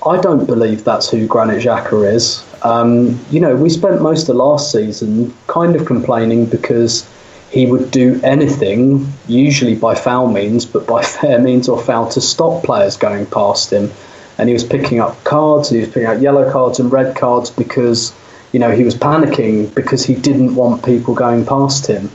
I 0.07 0.20
don't 0.20 0.47
believe 0.47 0.84
that's 0.84 1.09
who 1.09 1.26
Granit 1.26 1.62
Xhaka 1.62 2.12
is. 2.12 2.45
Um, 2.62 3.18
you 3.30 3.41
know, 3.41 3.55
we 3.55 3.70
spent 3.70 4.03
most 4.03 4.28
of 4.28 4.37
last 4.37 4.72
season 4.72 5.34
kind 5.47 5.76
of 5.76 5.87
complaining 5.87 6.47
because 6.47 7.09
he 7.51 7.66
would 7.66 7.91
do 7.91 8.20
anything, 8.22 9.11
usually 9.28 9.74
by 9.74 9.95
foul 9.95 10.30
means, 10.30 10.64
but 10.64 10.87
by 10.87 11.03
fair 11.20 11.39
means 11.39 11.68
or 11.68 11.80
foul, 11.80 12.09
to 12.11 12.20
stop 12.20 12.64
players 12.64 12.97
going 12.97 13.26
past 13.26 13.72
him. 13.72 13.91
And 14.39 14.49
he 14.49 14.53
was 14.53 14.64
picking 14.64 15.01
up 15.01 15.22
cards, 15.24 15.70
he 15.70 15.78
was 15.78 15.89
picking 15.89 16.07
up 16.07 16.20
yellow 16.20 16.51
cards 16.53 16.78
and 16.78 16.93
red 16.93 17.16
cards 17.16 17.49
because 17.49 18.12
you 18.53 18.61
know, 18.61 18.70
he 18.70 18.84
was 18.84 18.94
panicking 18.94 19.74
because 19.74 20.05
he 20.05 20.14
didn't 20.14 20.55
want 20.55 20.84
people 20.84 21.14
going 21.14 21.44
past 21.44 21.86
him. 21.86 22.11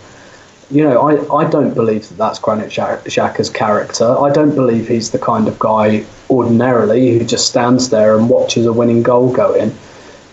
You 0.70 0.84
know, 0.84 1.02
I, 1.02 1.44
I 1.44 1.50
don't 1.50 1.74
believe 1.74 2.08
that 2.10 2.18
that's 2.18 2.40
Granit 2.40 2.70
Xhaka's 2.70 3.50
character. 3.50 4.18
I 4.18 4.32
don't 4.32 4.56
believe 4.56 4.88
he's 4.88 5.12
the 5.12 5.20
kind 5.20 5.48
of 5.48 5.60
guy 5.60 6.06
ordinarily 6.30 7.18
who 7.18 7.26
just 7.26 7.48
stands 7.48 7.90
there 7.90 8.18
and 8.18 8.30
watches 8.30 8.66
a 8.66 8.74
winning 8.74 9.04
goal 9.04 9.34
go 9.34 9.54
in. 9.54 9.76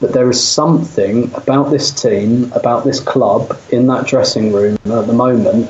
But 0.00 0.12
there 0.12 0.30
is 0.30 0.40
something 0.46 1.32
about 1.34 1.70
this 1.70 1.90
team, 1.90 2.52
about 2.52 2.84
this 2.84 3.00
club 3.00 3.58
in 3.70 3.88
that 3.88 4.06
dressing 4.06 4.52
room 4.52 4.76
at 4.84 5.06
the 5.08 5.12
moment 5.12 5.68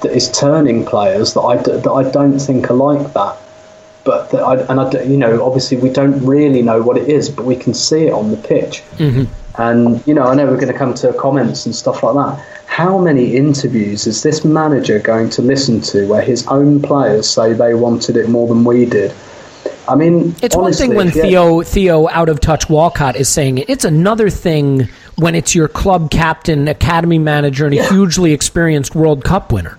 that 0.00 0.12
is 0.12 0.30
turning 0.32 0.86
players 0.86 1.34
that 1.34 1.42
I, 1.42 1.56
that 1.58 1.90
I 1.90 2.10
don't 2.10 2.38
think 2.38 2.70
are 2.70 2.74
like 2.74 3.12
that 3.12 3.36
but 4.06 4.32
I, 4.32 4.54
and 4.70 4.80
I, 4.80 5.02
you 5.02 5.16
know, 5.16 5.44
obviously 5.44 5.76
we 5.76 5.90
don't 5.90 6.24
really 6.24 6.62
know 6.62 6.80
what 6.80 6.96
it 6.96 7.08
is, 7.08 7.28
but 7.28 7.44
we 7.44 7.56
can 7.56 7.74
see 7.74 8.06
it 8.06 8.12
on 8.12 8.30
the 8.30 8.36
pitch. 8.36 8.82
Mm-hmm. 8.98 9.24
And 9.58 10.06
you 10.06 10.14
know, 10.14 10.24
I 10.24 10.34
know 10.34 10.46
we're 10.46 10.56
going 10.56 10.72
to 10.72 10.78
come 10.78 10.94
to 10.94 11.12
comments 11.14 11.66
and 11.66 11.74
stuff 11.74 12.02
like 12.02 12.14
that. 12.14 12.44
How 12.66 12.98
many 12.98 13.36
interviews 13.36 14.06
is 14.06 14.22
this 14.22 14.44
manager 14.44 14.98
going 14.98 15.30
to 15.30 15.42
listen 15.42 15.80
to 15.82 16.06
where 16.06 16.20
his 16.20 16.46
own 16.48 16.82
players 16.82 17.28
say 17.28 17.52
they 17.54 17.74
wanted 17.74 18.16
it 18.16 18.28
more 18.28 18.46
than 18.46 18.64
we 18.64 18.84
did? 18.84 19.14
I 19.88 19.94
mean, 19.94 20.34
it's 20.42 20.54
honestly, 20.54 20.88
one 20.88 20.96
thing 20.96 20.96
when 20.96 21.10
Theo 21.10 21.62
Theo 21.62 22.08
out 22.08 22.28
of 22.28 22.40
touch 22.40 22.68
Walcott 22.68 23.16
is 23.16 23.28
saying 23.28 23.58
it. 23.58 23.70
It's 23.70 23.84
another 23.84 24.30
thing 24.30 24.88
when 25.16 25.34
it's 25.34 25.54
your 25.54 25.68
club 25.68 26.10
captain, 26.10 26.68
academy 26.68 27.18
manager, 27.18 27.64
and 27.64 27.74
a 27.74 27.78
yeah. 27.78 27.88
hugely 27.88 28.32
experienced 28.32 28.94
World 28.94 29.24
Cup 29.24 29.52
winner. 29.52 29.78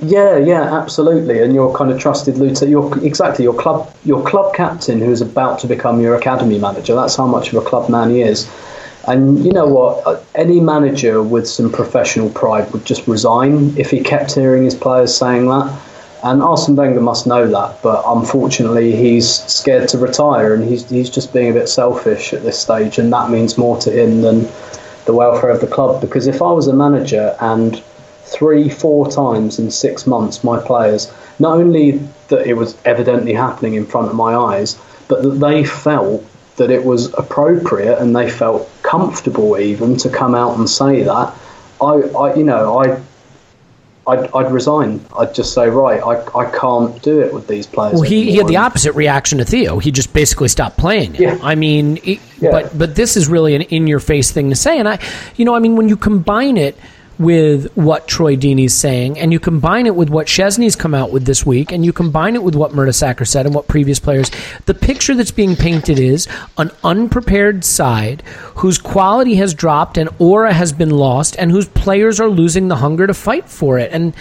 Yeah, 0.00 0.38
yeah, 0.38 0.78
absolutely. 0.78 1.42
And 1.42 1.54
your 1.54 1.76
kind 1.76 1.90
of 1.90 1.98
trusted 1.98 2.38
lieutenant, 2.38 2.70
your 2.70 3.04
exactly 3.04 3.42
your 3.42 3.54
club, 3.54 3.94
your 4.04 4.24
club 4.24 4.54
captain 4.54 5.00
who 5.00 5.10
is 5.10 5.20
about 5.20 5.58
to 5.60 5.66
become 5.66 6.00
your 6.00 6.14
academy 6.16 6.58
manager. 6.58 6.94
That's 6.94 7.16
how 7.16 7.26
much 7.26 7.52
of 7.52 7.62
a 7.62 7.66
club 7.66 7.90
man 7.90 8.10
he 8.10 8.22
is. 8.22 8.48
And 9.08 9.42
you 9.42 9.52
know 9.52 9.66
what? 9.66 10.06
Uh, 10.06 10.20
Any 10.34 10.60
manager 10.60 11.22
with 11.22 11.48
some 11.48 11.72
professional 11.72 12.28
pride 12.28 12.70
would 12.72 12.84
just 12.84 13.08
resign 13.08 13.74
if 13.78 13.90
he 13.90 14.00
kept 14.00 14.34
hearing 14.34 14.64
his 14.64 14.74
players 14.74 15.16
saying 15.16 15.48
that. 15.48 15.80
And 16.22 16.42
Arsene 16.42 16.76
Wenger 16.76 17.00
must 17.00 17.26
know 17.26 17.46
that, 17.46 17.80
but 17.80 18.02
unfortunately, 18.06 18.94
he's 18.94 19.28
scared 19.28 19.88
to 19.90 19.98
retire, 19.98 20.52
and 20.52 20.62
he's 20.64 20.88
he's 20.90 21.08
just 21.08 21.32
being 21.32 21.50
a 21.50 21.54
bit 21.54 21.68
selfish 21.68 22.34
at 22.34 22.42
this 22.42 22.58
stage, 22.58 22.98
and 22.98 23.10
that 23.12 23.30
means 23.30 23.56
more 23.56 23.78
to 23.78 23.90
him 23.90 24.20
than 24.20 24.46
the 25.06 25.14
welfare 25.14 25.50
of 25.50 25.60
the 25.60 25.68
club. 25.68 26.00
Because 26.00 26.26
if 26.26 26.42
I 26.42 26.52
was 26.52 26.66
a 26.66 26.74
manager 26.74 27.34
and 27.40 27.82
three, 28.24 28.68
four 28.68 29.10
times 29.10 29.58
in 29.58 29.70
six 29.70 30.06
months, 30.06 30.44
my 30.44 30.60
players, 30.60 31.10
not 31.38 31.56
only 31.56 31.92
that 32.28 32.46
it 32.46 32.54
was 32.54 32.76
evidently 32.84 33.32
happening 33.32 33.74
in 33.74 33.86
front 33.86 34.08
of 34.08 34.14
my 34.14 34.34
eyes, 34.34 34.76
but 35.06 35.22
that 35.22 35.40
they 35.40 35.64
felt 35.64 36.22
that 36.56 36.70
it 36.70 36.84
was 36.84 37.14
appropriate 37.14 37.98
and 37.98 38.14
they 38.14 38.28
felt 38.28 38.68
comfortable 38.88 39.58
even 39.58 39.96
to 39.98 40.08
come 40.08 40.34
out 40.34 40.56
and 40.58 40.68
say 40.68 41.02
that, 41.02 41.34
I, 41.80 41.92
I 42.22 42.34
you 42.34 42.44
know, 42.44 42.78
I. 42.78 43.00
I'd, 44.08 44.32
I'd 44.32 44.50
resign. 44.50 45.04
I'd 45.18 45.34
just 45.34 45.52
say, 45.52 45.68
right, 45.68 46.00
I, 46.00 46.14
I 46.34 46.50
can't 46.58 47.02
do 47.02 47.20
it 47.20 47.30
with 47.34 47.46
these 47.46 47.66
players. 47.66 47.92
Well, 47.92 48.08
he, 48.08 48.30
he 48.30 48.36
had 48.38 48.46
the 48.46 48.56
opposite 48.56 48.94
reaction 48.94 49.36
to 49.36 49.44
Theo. 49.44 49.80
He 49.80 49.90
just 49.90 50.14
basically 50.14 50.48
stopped 50.48 50.78
playing. 50.78 51.16
It. 51.16 51.20
Yeah. 51.20 51.38
I 51.42 51.54
mean, 51.56 51.98
it, 52.02 52.18
Yeah. 52.40 52.52
but 52.52 52.78
but 52.78 52.94
this 52.94 53.18
is 53.18 53.28
really 53.28 53.54
an 53.54 53.60
in 53.60 53.86
your 53.86 54.00
face 54.00 54.32
thing 54.32 54.48
to 54.48 54.56
say, 54.56 54.78
and 54.78 54.88
I, 54.88 54.98
you 55.36 55.44
know, 55.44 55.54
I 55.54 55.58
mean, 55.58 55.76
when 55.76 55.90
you 55.90 55.96
combine 55.98 56.56
it 56.56 56.74
with 57.18 57.72
what 57.76 58.06
Troy 58.06 58.36
Deeney's 58.36 58.74
saying, 58.74 59.18
and 59.18 59.32
you 59.32 59.40
combine 59.40 59.86
it 59.86 59.96
with 59.96 60.08
what 60.08 60.28
Szczesny's 60.28 60.76
come 60.76 60.94
out 60.94 61.10
with 61.10 61.24
this 61.24 61.44
week, 61.44 61.72
and 61.72 61.84
you 61.84 61.92
combine 61.92 62.34
it 62.34 62.42
with 62.42 62.54
what 62.54 62.72
Mertesacker 62.72 63.26
said 63.26 63.44
and 63.44 63.54
what 63.54 63.66
previous 63.66 63.98
players, 63.98 64.30
the 64.66 64.74
picture 64.74 65.14
that's 65.14 65.32
being 65.32 65.56
painted 65.56 65.98
is 65.98 66.28
an 66.58 66.70
unprepared 66.84 67.64
side 67.64 68.22
whose 68.56 68.78
quality 68.78 69.34
has 69.34 69.52
dropped 69.52 69.98
and 69.98 70.08
aura 70.18 70.52
has 70.52 70.72
been 70.72 70.90
lost, 70.90 71.36
and 71.38 71.50
whose 71.50 71.68
players 71.68 72.20
are 72.20 72.28
losing 72.28 72.68
the 72.68 72.76
hunger 72.76 73.06
to 73.06 73.14
fight 73.14 73.48
for 73.48 73.78
it, 73.78 73.92
and 73.92 74.14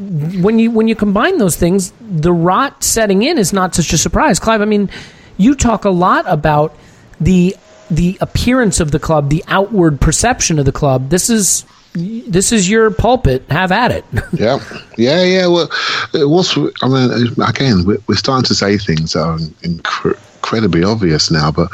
when 0.00 0.58
you 0.58 0.70
when 0.70 0.88
you 0.88 0.96
combine 0.96 1.36
those 1.38 1.56
things, 1.56 1.92
the 2.00 2.32
rot 2.32 2.82
setting 2.82 3.22
in 3.22 3.36
is 3.36 3.52
not 3.52 3.74
such 3.74 3.92
a 3.92 3.98
surprise. 3.98 4.38
Clive, 4.38 4.62
I 4.62 4.64
mean, 4.64 4.88
you 5.36 5.54
talk 5.54 5.84
a 5.84 5.90
lot 5.90 6.24
about 6.26 6.74
the 7.20 7.56
the 7.90 8.16
appearance 8.20 8.80
of 8.80 8.92
the 8.92 8.98
club, 8.98 9.28
the 9.28 9.44
outward 9.48 10.00
perception 10.00 10.58
of 10.58 10.64
the 10.64 10.72
club. 10.72 11.10
This 11.10 11.28
is 11.28 11.66
this 11.94 12.52
is 12.52 12.68
your 12.70 12.90
pulpit. 12.90 13.42
Have 13.50 13.72
at 13.72 13.90
it. 13.90 14.04
Yeah, 14.32 14.58
yeah, 14.96 15.22
yeah. 15.22 15.46
Well, 15.48 15.68
uh, 16.14 16.18
it 16.18 16.28
was. 16.28 16.56
I 16.56 16.88
mean, 16.88 17.28
uh, 17.38 17.46
again, 17.46 17.84
we're, 17.84 17.98
we're 18.06 18.14
starting 18.14 18.44
to 18.44 18.54
say 18.54 18.78
things 18.78 19.12
that 19.12 19.22
are 19.22 19.38
incre- 19.38 20.18
incredibly 20.36 20.84
obvious 20.84 21.30
now, 21.30 21.50
but 21.50 21.68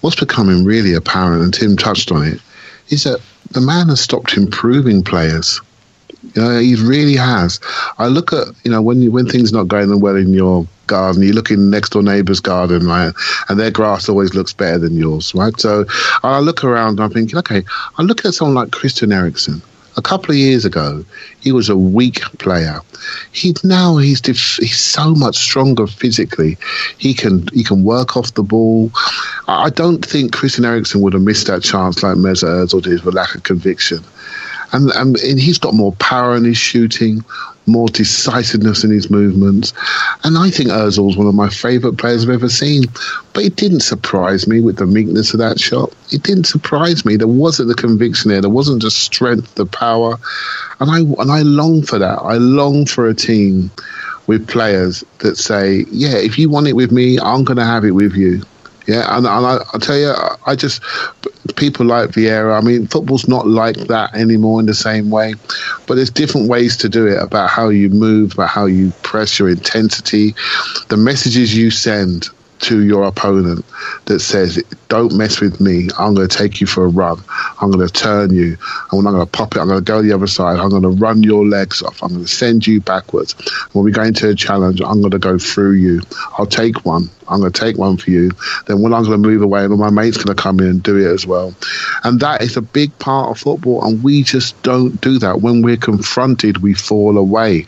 what's 0.00 0.16
becoming 0.16 0.64
really 0.64 0.94
apparent, 0.94 1.42
and 1.42 1.52
Tim 1.52 1.76
touched 1.76 2.12
on 2.12 2.26
it, 2.26 2.40
is 2.88 3.04
that 3.04 3.20
the 3.50 3.60
man 3.60 3.88
has 3.88 4.00
stopped 4.00 4.36
improving 4.36 5.02
players. 5.02 5.60
You 6.34 6.42
know, 6.42 6.58
he 6.58 6.74
really 6.76 7.16
has. 7.16 7.58
I 7.98 8.06
look 8.08 8.32
at 8.32 8.48
you 8.64 8.70
know 8.70 8.82
when 8.82 9.00
you, 9.02 9.10
when 9.10 9.26
things 9.26 9.52
not 9.52 9.68
going 9.68 10.00
well 10.00 10.16
in 10.16 10.32
your 10.32 10.66
garden, 10.86 11.22
you 11.22 11.32
look 11.32 11.50
in 11.50 11.70
next 11.70 11.90
door 11.90 12.02
neighbour's 12.02 12.40
garden, 12.40 12.86
right, 12.86 13.12
and 13.48 13.58
their 13.58 13.70
grass 13.70 14.08
always 14.08 14.34
looks 14.34 14.52
better 14.52 14.78
than 14.78 14.96
yours, 14.96 15.34
right? 15.34 15.58
So 15.60 15.84
I 16.22 16.40
look 16.40 16.64
around, 16.64 17.00
I'm 17.00 17.10
thinking, 17.10 17.38
okay, 17.38 17.62
I 17.98 18.02
look 18.02 18.24
at 18.24 18.34
someone 18.34 18.54
like 18.54 18.72
Christian 18.72 19.12
Eriksen. 19.12 19.62
A 19.96 20.02
couple 20.02 20.32
of 20.32 20.36
years 20.36 20.64
ago, 20.64 21.04
he 21.40 21.52
was 21.52 21.68
a 21.68 21.76
weak 21.76 22.20
player. 22.38 22.80
He 23.30 23.54
now 23.62 23.96
he's 23.96 24.20
def- 24.20 24.56
he's 24.56 24.80
so 24.80 25.14
much 25.14 25.36
stronger 25.36 25.86
physically. 25.86 26.56
He 26.98 27.14
can 27.14 27.46
he 27.52 27.62
can 27.62 27.84
work 27.84 28.16
off 28.16 28.34
the 28.34 28.42
ball. 28.42 28.90
I 29.46 29.70
don't 29.70 30.04
think 30.04 30.32
Christian 30.32 30.64
Eriksen 30.64 31.00
would 31.00 31.12
have 31.12 31.22
missed 31.22 31.46
that 31.46 31.62
chance 31.62 32.02
like 32.02 32.16
Mesut 32.16 32.64
Ozil 32.64 32.82
did 32.82 33.04
with 33.04 33.14
lack 33.14 33.36
of 33.36 33.44
conviction 33.44 34.00
and, 34.74 35.16
and 35.16 35.38
he's 35.38 35.58
got 35.58 35.74
more 35.74 35.92
power 35.92 36.36
in 36.36 36.44
his 36.44 36.56
shooting, 36.56 37.24
more 37.66 37.88
decisiveness 37.88 38.84
in 38.84 38.90
his 38.90 39.10
movements. 39.10 39.72
And 40.22 40.36
I 40.36 40.50
think 40.50 40.70
Ozil's 40.70 41.16
one 41.16 41.26
of 41.26 41.34
my 41.34 41.48
favourite 41.48 41.98
players 41.98 42.24
I've 42.24 42.30
ever 42.30 42.48
seen. 42.48 42.84
But 43.32 43.44
it 43.44 43.56
didn't 43.56 43.80
surprise 43.80 44.46
me 44.46 44.60
with 44.60 44.76
the 44.76 44.86
meekness 44.86 45.32
of 45.32 45.40
that 45.40 45.58
shot. 45.58 45.92
It 46.12 46.22
didn't 46.22 46.44
surprise 46.44 47.04
me. 47.04 47.16
There 47.16 47.26
wasn't 47.26 47.68
the 47.68 47.74
conviction 47.74 48.30
there. 48.30 48.40
There 48.40 48.50
wasn't 48.50 48.82
the 48.82 48.90
strength, 48.90 49.54
the 49.54 49.66
power. 49.66 50.16
And 50.80 50.90
I 50.90 50.98
and 50.98 51.30
I 51.30 51.42
long 51.42 51.82
for 51.82 51.98
that. 51.98 52.18
I 52.20 52.34
long 52.34 52.86
for 52.86 53.08
a 53.08 53.14
team 53.14 53.70
with 54.26 54.48
players 54.48 55.04
that 55.18 55.36
say, 55.36 55.84
yeah, 55.90 56.16
if 56.16 56.38
you 56.38 56.48
want 56.48 56.66
it 56.66 56.74
with 56.74 56.90
me, 56.90 57.18
I'm 57.18 57.44
going 57.44 57.58
to 57.58 57.64
have 57.64 57.84
it 57.84 57.90
with 57.90 58.14
you. 58.14 58.42
Yeah, 58.86 59.16
and, 59.16 59.26
and 59.26 59.46
I, 59.46 59.58
I 59.72 59.78
tell 59.78 59.96
you, 59.96 60.12
I- 60.46 60.54
just 60.56 60.82
people 61.56 61.86
like 61.86 62.10
Vieira. 62.10 62.56
I 62.56 62.64
mean, 62.64 62.86
football's 62.86 63.28
not 63.28 63.46
like 63.46 63.76
that 63.88 64.14
anymore 64.14 64.60
in 64.60 64.66
the 64.66 64.74
same 64.74 65.10
way, 65.10 65.34
but 65.86 65.94
there's 65.96 66.10
different 66.10 66.48
ways 66.48 66.76
to 66.78 66.88
do 66.88 67.06
it 67.06 67.20
about 67.22 67.50
how 67.50 67.68
you 67.70 67.88
move, 67.88 68.32
about 68.34 68.48
how 68.50 68.66
you 68.66 68.92
press 69.02 69.38
your 69.38 69.48
intensity, 69.48 70.34
the 70.88 70.96
messages 70.96 71.56
you 71.56 71.70
send 71.70 72.28
to 72.60 72.82
your 72.84 73.02
opponent 73.04 73.64
that 74.06 74.20
says, 74.20 74.62
"Don't 74.88 75.12
mess 75.14 75.40
with 75.40 75.60
me. 75.60 75.88
I'm 75.98 76.14
going 76.14 76.28
to 76.28 76.36
take 76.38 76.60
you 76.60 76.66
for 76.66 76.84
a 76.84 76.88
run. 76.88 77.18
I'm 77.60 77.70
going 77.70 77.86
to 77.86 77.92
turn 77.92 78.32
you. 78.32 78.56
I'm 78.92 79.02
not 79.04 79.10
going 79.10 79.26
to 79.26 79.30
pop 79.30 79.54
it. 79.56 79.60
I'm 79.60 79.68
going 79.68 79.80
to 79.80 79.84
go 79.84 80.00
the 80.00 80.12
other 80.12 80.26
side. 80.26 80.58
I'm 80.58 80.70
going 80.70 80.82
to 80.82 80.88
run 80.88 81.22
your 81.22 81.46
legs 81.46 81.82
off. 81.82 82.02
I'm 82.02 82.10
going 82.10 82.24
to 82.24 82.28
send 82.30 82.66
you 82.66 82.80
backwards. 82.80 83.34
When 83.72 83.84
we 83.84 83.90
go 83.92 84.02
into 84.02 84.28
a 84.30 84.34
challenge, 84.34 84.80
I'm 84.80 85.00
going 85.00 85.10
to 85.10 85.18
go 85.18 85.36
through 85.38 85.72
you. 85.72 86.00
I'll 86.38 86.46
take 86.46 86.84
one. 86.86 87.10
I'm 87.28 87.40
going 87.40 87.52
to 87.52 87.60
take 87.60 87.78
one 87.78 87.96
for 87.96 88.10
you. 88.10 88.30
Then 88.66 88.82
when 88.82 88.92
I'm 88.92 89.04
going 89.04 89.22
to 89.22 89.28
move 89.28 89.42
away, 89.42 89.64
and 89.64 89.78
my 89.78 89.90
mates 89.90 90.16
going 90.16 90.34
to 90.34 90.42
come 90.42 90.60
in 90.60 90.66
and 90.66 90.82
do 90.82 90.96
it 90.98 91.12
as 91.12 91.26
well. 91.26 91.54
And 92.04 92.20
that 92.20 92.42
is 92.42 92.56
a 92.56 92.62
big 92.62 92.96
part 92.98 93.30
of 93.30 93.38
football, 93.38 93.84
and 93.84 94.02
we 94.02 94.22
just 94.22 94.60
don't 94.62 95.00
do 95.00 95.18
that. 95.18 95.40
When 95.40 95.62
we're 95.62 95.76
confronted, 95.76 96.58
we 96.58 96.74
fall 96.74 97.16
away. 97.16 97.64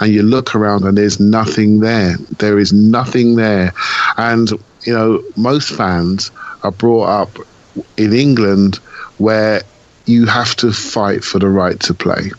And 0.00 0.12
you 0.12 0.22
look 0.22 0.54
around, 0.54 0.84
and 0.84 0.96
there's 0.96 1.20
nothing 1.20 1.80
there. 1.80 2.16
There 2.38 2.58
is 2.58 2.72
nothing 2.72 3.36
there. 3.36 3.72
And 4.16 4.50
you 4.84 4.92
know, 4.92 5.22
most 5.36 5.70
fans 5.70 6.30
are 6.62 6.72
brought 6.72 7.08
up 7.08 7.38
in 7.96 8.12
England 8.12 8.76
where 9.18 9.62
you 10.06 10.26
have 10.26 10.56
to 10.56 10.72
fight 10.72 11.24
for 11.24 11.38
the 11.38 11.48
right 11.48 11.78
to 11.80 11.94
play. 11.94 12.30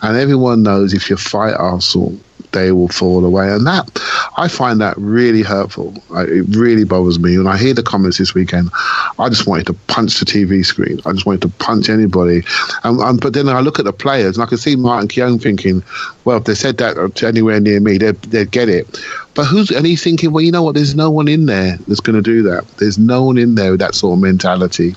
And 0.00 0.16
everyone 0.16 0.62
knows 0.62 0.94
if 0.94 1.10
you 1.10 1.16
fight 1.16 1.54
Arsenal, 1.54 2.18
they 2.52 2.72
will 2.72 2.88
fall 2.88 3.24
away. 3.24 3.50
And 3.50 3.66
that, 3.66 3.90
I 4.36 4.48
find 4.48 4.80
that 4.80 4.96
really 4.96 5.42
hurtful. 5.42 5.94
I, 6.14 6.22
it 6.22 6.56
really 6.56 6.84
bothers 6.84 7.18
me. 7.18 7.38
When 7.38 7.46
I 7.46 7.56
hear 7.56 7.74
the 7.74 7.82
comments 7.82 8.18
this 8.18 8.34
weekend, 8.34 8.70
I 9.18 9.28
just 9.28 9.46
wanted 9.46 9.66
to 9.66 9.74
punch 9.88 10.18
the 10.20 10.26
TV 10.26 10.64
screen. 10.64 11.00
I 11.04 11.12
just 11.12 11.26
wanted 11.26 11.42
to 11.42 11.48
punch 11.48 11.88
anybody. 11.88 12.42
And, 12.84 13.00
and 13.00 13.20
But 13.20 13.34
then 13.34 13.48
I 13.48 13.60
look 13.60 13.78
at 13.78 13.84
the 13.84 13.92
players 13.92 14.36
and 14.36 14.44
I 14.44 14.46
can 14.46 14.58
see 14.58 14.76
Martin 14.76 15.08
Keown 15.08 15.38
thinking, 15.38 15.82
well, 16.24 16.38
if 16.38 16.44
they 16.44 16.54
said 16.54 16.78
that 16.78 17.16
to 17.16 17.26
anywhere 17.26 17.60
near 17.60 17.80
me, 17.80 17.98
they'd, 17.98 18.20
they'd 18.22 18.50
get 18.50 18.68
it. 18.68 18.98
But 19.34 19.44
who's, 19.44 19.70
and 19.70 19.86
he's 19.86 20.02
thinking, 20.02 20.32
well, 20.32 20.42
you 20.42 20.52
know 20.52 20.62
what? 20.62 20.74
There's 20.74 20.94
no 20.94 21.10
one 21.10 21.26
in 21.26 21.46
there 21.46 21.76
that's 21.88 22.00
going 22.00 22.16
to 22.16 22.22
do 22.22 22.42
that. 22.42 22.66
There's 22.78 22.98
no 22.98 23.24
one 23.24 23.38
in 23.38 23.54
there 23.54 23.70
with 23.70 23.80
that 23.80 23.94
sort 23.94 24.18
of 24.18 24.22
mentality. 24.22 24.94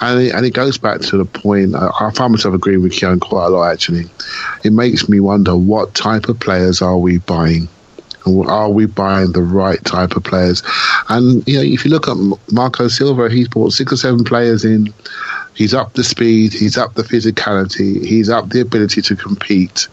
And 0.00 0.22
it, 0.22 0.34
and 0.34 0.46
it 0.46 0.54
goes 0.54 0.78
back 0.78 1.00
to 1.00 1.16
the 1.16 1.24
point, 1.24 1.74
I, 1.74 1.90
I 2.00 2.10
find 2.12 2.32
myself 2.32 2.54
agreeing 2.54 2.82
with 2.82 2.92
Keown 2.92 3.18
quite 3.18 3.46
a 3.46 3.48
lot, 3.48 3.72
actually. 3.72 4.04
It 4.64 4.72
makes 4.72 5.08
me 5.08 5.18
wonder 5.18 5.56
what 5.56 5.94
type 5.94 6.28
of 6.28 6.38
players 6.38 6.80
are 6.80 6.98
we 6.98 7.18
buying? 7.18 7.68
And 8.24 8.46
Are 8.48 8.70
we 8.70 8.86
buying 8.86 9.32
the 9.32 9.42
right 9.42 9.82
type 9.84 10.16
of 10.16 10.24
players? 10.24 10.62
And 11.08 11.46
you 11.46 11.56
know, 11.56 11.62
if 11.62 11.84
you 11.84 11.90
look 11.90 12.08
at 12.08 12.16
Marco 12.52 12.88
Silva, 12.88 13.30
he's 13.30 13.48
bought 13.48 13.72
six 13.72 13.92
or 13.92 13.96
seven 13.96 14.24
players 14.24 14.64
in. 14.64 14.92
He's 15.56 15.72
up 15.72 15.94
the 15.94 16.04
speed, 16.04 16.52
he's 16.52 16.76
up 16.76 16.94
the 16.94 17.02
physicality, 17.02 18.04
he's 18.04 18.28
up 18.28 18.50
the 18.50 18.60
ability 18.60 19.00
to 19.00 19.16
compete, 19.16 19.88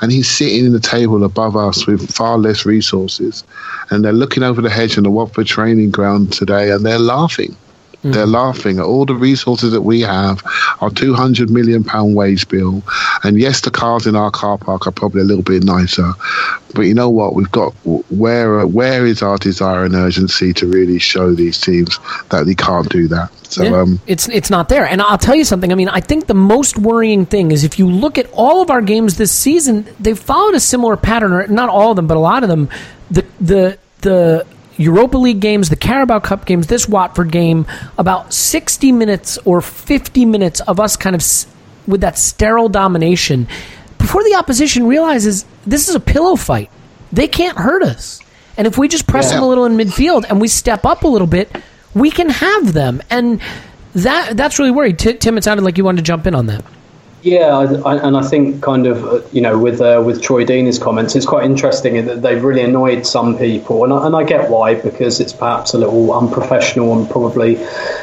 and 0.00 0.12
he's 0.12 0.30
sitting 0.30 0.66
in 0.66 0.72
the 0.72 0.80
table 0.80 1.24
above 1.24 1.56
us 1.56 1.88
with 1.88 2.08
far 2.14 2.38
less 2.38 2.64
resources. 2.64 3.42
And 3.90 4.04
they're 4.04 4.12
looking 4.12 4.44
over 4.44 4.62
the 4.62 4.70
hedge 4.70 4.96
on 4.96 5.02
the 5.02 5.10
Watford 5.10 5.48
training 5.48 5.90
ground 5.90 6.32
today, 6.32 6.70
and 6.70 6.86
they're 6.86 7.00
laughing. 7.00 7.56
They're 8.02 8.26
laughing 8.26 8.78
at 8.78 8.84
all 8.84 9.04
the 9.04 9.14
resources 9.14 9.72
that 9.72 9.82
we 9.82 10.00
have, 10.02 10.42
our 10.80 10.90
two 10.90 11.14
hundred 11.14 11.50
million 11.50 11.82
pound 11.82 12.14
wage 12.14 12.48
bill, 12.48 12.82
and 13.24 13.40
yes, 13.40 13.62
the 13.62 13.70
cars 13.70 14.06
in 14.06 14.14
our 14.14 14.30
car 14.30 14.56
park 14.56 14.86
are 14.86 14.92
probably 14.92 15.20
a 15.20 15.24
little 15.24 15.42
bit 15.42 15.64
nicer, 15.64 16.12
but 16.74 16.82
you 16.82 16.94
know 16.94 17.10
what? 17.10 17.34
We've 17.34 17.50
got 17.50 17.72
where 18.10 18.66
where 18.66 19.04
is 19.04 19.20
our 19.20 19.36
desire 19.36 19.84
and 19.84 19.94
urgency 19.94 20.52
to 20.54 20.66
really 20.66 20.98
show 20.98 21.34
these 21.34 21.60
teams 21.60 21.98
that 22.30 22.46
they 22.46 22.54
can't 22.54 22.88
do 22.88 23.08
that? 23.08 23.30
So 23.48 23.64
Yeah, 23.64 23.80
um, 23.80 24.00
it's 24.06 24.28
it's 24.28 24.50
not 24.50 24.68
there. 24.68 24.86
And 24.86 25.02
I'll 25.02 25.18
tell 25.18 25.34
you 25.34 25.44
something. 25.44 25.72
I 25.72 25.74
mean, 25.74 25.88
I 25.88 26.00
think 26.00 26.26
the 26.26 26.34
most 26.34 26.78
worrying 26.78 27.26
thing 27.26 27.50
is 27.50 27.64
if 27.64 27.78
you 27.78 27.90
look 27.90 28.18
at 28.18 28.30
all 28.32 28.62
of 28.62 28.70
our 28.70 28.82
games 28.82 29.16
this 29.16 29.32
season, 29.32 29.86
they've 29.98 30.18
followed 30.18 30.54
a 30.54 30.60
similar 30.60 30.96
pattern. 30.96 31.32
Or 31.32 31.46
not 31.48 31.68
all 31.68 31.90
of 31.90 31.96
them, 31.96 32.06
but 32.06 32.16
a 32.16 32.20
lot 32.20 32.42
of 32.42 32.48
them. 32.48 32.68
The 33.10 33.24
the 33.40 33.78
the 34.02 34.46
Europa 34.78 35.18
League 35.18 35.40
games, 35.40 35.68
the 35.68 35.76
Carabao 35.76 36.20
Cup 36.20 36.46
games, 36.46 36.66
this 36.68 36.88
Watford 36.88 37.30
game, 37.32 37.66
about 37.98 38.32
sixty 38.32 38.92
minutes 38.92 39.38
or 39.44 39.60
fifty 39.60 40.24
minutes 40.24 40.60
of 40.60 40.80
us 40.80 40.96
kind 40.96 41.14
of 41.14 41.20
s- 41.20 41.46
with 41.86 42.00
that 42.02 42.16
sterile 42.18 42.68
domination 42.68 43.46
before 43.98 44.22
the 44.24 44.34
opposition 44.36 44.86
realizes 44.86 45.44
this 45.66 45.88
is 45.88 45.94
a 45.94 46.00
pillow 46.00 46.36
fight. 46.36 46.70
They 47.12 47.26
can't 47.28 47.58
hurt 47.58 47.82
us. 47.82 48.20
And 48.56 48.66
if 48.66 48.78
we 48.78 48.88
just 48.88 49.06
press 49.06 49.26
Yeah. 49.28 49.34
them 49.36 49.42
a 49.44 49.48
little 49.48 49.64
in 49.66 49.76
midfield 49.76 50.24
and 50.28 50.40
we 50.40 50.48
step 50.48 50.84
up 50.86 51.02
a 51.04 51.08
little 51.08 51.26
bit, 51.26 51.50
we 51.94 52.10
can 52.10 52.28
have 52.30 52.72
them. 52.72 53.02
And 53.10 53.40
that 53.94 54.36
that's 54.36 54.58
really 54.58 54.70
worried. 54.70 54.98
T- 54.98 55.14
Tim, 55.14 55.36
it 55.38 55.44
sounded 55.44 55.64
like 55.64 55.78
you 55.78 55.84
wanted 55.84 55.98
to 55.98 56.02
jump 56.04 56.26
in 56.26 56.34
on 56.34 56.46
that. 56.46 56.64
Yeah, 57.22 57.56
I, 57.56 57.64
I, 57.64 58.06
and 58.06 58.16
I 58.16 58.22
think 58.22 58.62
kind 58.62 58.86
of 58.86 59.04
uh, 59.04 59.20
you 59.32 59.40
know 59.40 59.58
with 59.58 59.80
uh, 59.80 60.02
with 60.04 60.22
Troy 60.22 60.44
Deeney's 60.44 60.78
comments, 60.78 61.16
it's 61.16 61.26
quite 61.26 61.44
interesting 61.44 62.04
that 62.06 62.22
they've 62.22 62.42
really 62.42 62.62
annoyed 62.62 63.06
some 63.06 63.36
people, 63.36 63.82
and 63.82 63.92
I, 63.92 64.06
and 64.06 64.14
I 64.14 64.22
get 64.22 64.50
why 64.50 64.74
because 64.74 65.18
it's 65.18 65.32
perhaps 65.32 65.74
a 65.74 65.78
little 65.78 66.12
unprofessional 66.12 66.96
and 66.96 67.10
probably 67.10 67.56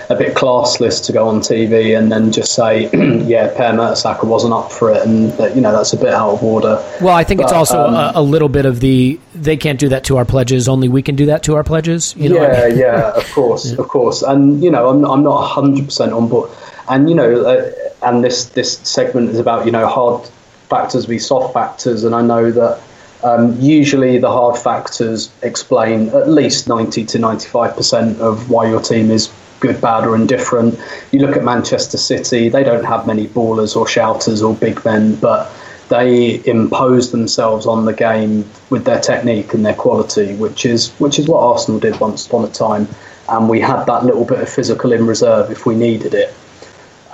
a 0.10 0.16
bit 0.18 0.36
classless 0.36 1.04
to 1.06 1.14
go 1.14 1.30
on 1.30 1.40
TV 1.40 1.98
and 1.98 2.12
then 2.12 2.32
just 2.32 2.54
say, 2.54 2.90
yeah, 3.26 3.48
Per 3.56 3.72
Mertesacker 3.72 4.26
wasn't 4.26 4.54
up 4.54 4.72
for 4.72 4.92
it, 4.92 5.06
and 5.06 5.32
that, 5.34 5.56
you 5.56 5.62
know 5.62 5.72
that's 5.72 5.94
a 5.94 5.98
bit 5.98 6.14
out 6.14 6.32
of 6.32 6.44
order. 6.44 6.84
Well, 7.00 7.16
I 7.16 7.24
think 7.24 7.40
it's 7.40 7.54
also 7.54 7.80
um, 7.80 7.94
a, 7.94 8.12
a 8.16 8.22
little 8.22 8.50
bit 8.50 8.66
of 8.66 8.82
the 8.82 9.18
they 9.34 9.56
can't 9.56 9.80
do 9.80 9.90
that 9.90 10.04
to 10.06 10.18
our 10.18 10.26
pledges. 10.26 10.68
Only 10.68 10.90
we 10.90 11.02
can 11.02 11.16
do 11.16 11.28
that 11.28 11.42
to 11.44 11.56
our 11.56 11.64
pledges. 11.64 12.16
You 12.18 12.30
know, 12.30 12.42
yeah, 12.42 12.68
yeah, 12.68 13.12
of 13.12 13.32
course, 13.32 13.72
of 13.78 13.88
course, 13.88 14.24
and 14.24 14.62
you 14.62 14.72
know, 14.72 14.90
I'm 14.90 15.06
I'm 15.06 15.24
not 15.24 15.42
hundred 15.48 15.86
percent 15.86 16.12
on 16.12 16.28
board, 16.28 16.50
and 16.90 17.10
you 17.10 17.16
know, 17.16 17.46
uh, 17.46 17.72
and 18.04 18.24
this 18.24 18.46
this 18.46 18.78
segment 18.80 19.30
is 19.30 19.40
about 19.40 19.66
you 19.66 19.72
know 19.72 19.88
hard 19.88 20.28
factors 20.70 21.06
v 21.06 21.20
soft 21.20 21.54
factors, 21.54 22.04
and 22.04 22.16
I 22.16 22.22
know 22.22 22.52
that 22.52 22.82
um, 23.24 23.60
usually 23.60 24.18
the 24.18 24.30
hard 24.30 24.58
factors 24.58 25.32
explain 25.42 26.10
at 26.10 26.30
least 26.30 26.68
ninety 26.68 27.06
to 27.06 27.20
ninety 27.20 27.48
five 27.48 27.76
percent 27.76 28.20
of 28.20 28.50
why 28.50 28.70
your 28.70 28.82
team 28.82 29.12
is 29.12 29.32
good, 29.60 29.82
bad, 29.82 30.06
or 30.06 30.16
indifferent. 30.16 30.80
You 31.12 31.20
look 31.20 31.36
at 31.36 31.44
Manchester 31.44 31.98
City; 31.98 32.50
they 32.50 32.64
don't 32.64 32.86
have 32.86 33.08
many 33.08 33.28
ballers 33.28 33.76
or 33.76 33.88
shouters 33.88 34.42
or 34.42 34.54
big 34.54 34.84
men, 34.86 35.16
but 35.16 35.52
they 35.90 36.44
impose 36.46 37.12
themselves 37.12 37.66
on 37.68 37.86
the 37.86 37.94
game 37.94 38.48
with 38.70 38.86
their 38.86 39.00
technique 39.00 39.54
and 39.54 39.66
their 39.66 39.76
quality, 39.76 40.36
which 40.36 40.66
is 40.66 40.92
which 41.00 41.20
is 41.20 41.28
what 41.28 41.40
Arsenal 41.40 41.80
did 41.80 42.00
once 42.00 42.28
upon 42.28 42.46
a 42.46 42.50
time, 42.50 42.88
and 43.30 43.50
we 43.50 43.60
had 43.60 43.86
that 43.86 44.06
little 44.06 44.26
bit 44.26 44.40
of 44.40 44.50
physical 44.50 44.92
in 44.92 45.06
reserve 45.06 45.52
if 45.52 45.66
we 45.66 45.76
needed 45.76 46.14
it. 46.14 46.34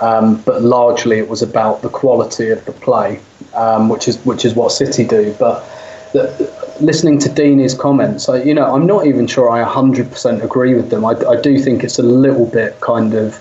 Um, 0.02 0.42
but 0.42 0.62
largely, 0.62 1.18
it 1.18 1.28
was 1.28 1.42
about 1.42 1.82
the 1.82 1.88
quality 1.88 2.50
of 2.50 2.64
the 2.64 2.72
play, 2.72 3.20
um, 3.54 3.88
which 3.88 4.08
is 4.08 4.16
which 4.26 4.44
is 4.44 4.54
what 4.54 4.72
City 4.72 5.04
do. 5.04 5.32
But 5.38 5.64
the, 6.12 6.52
listening 6.80 7.20
to 7.20 7.28
Deeney's 7.28 7.74
comments, 7.74 8.28
I, 8.28 8.42
you 8.42 8.52
know, 8.52 8.74
I'm 8.74 8.84
not 8.84 9.06
even 9.06 9.28
sure 9.28 9.48
I 9.48 9.62
100% 9.64 10.42
agree 10.42 10.74
with 10.74 10.90
them. 10.90 11.04
I, 11.04 11.12
I 11.12 11.40
do 11.40 11.56
think 11.58 11.84
it's 11.84 12.00
a 12.00 12.02
little 12.02 12.46
bit 12.46 12.80
kind 12.80 13.14
of, 13.14 13.40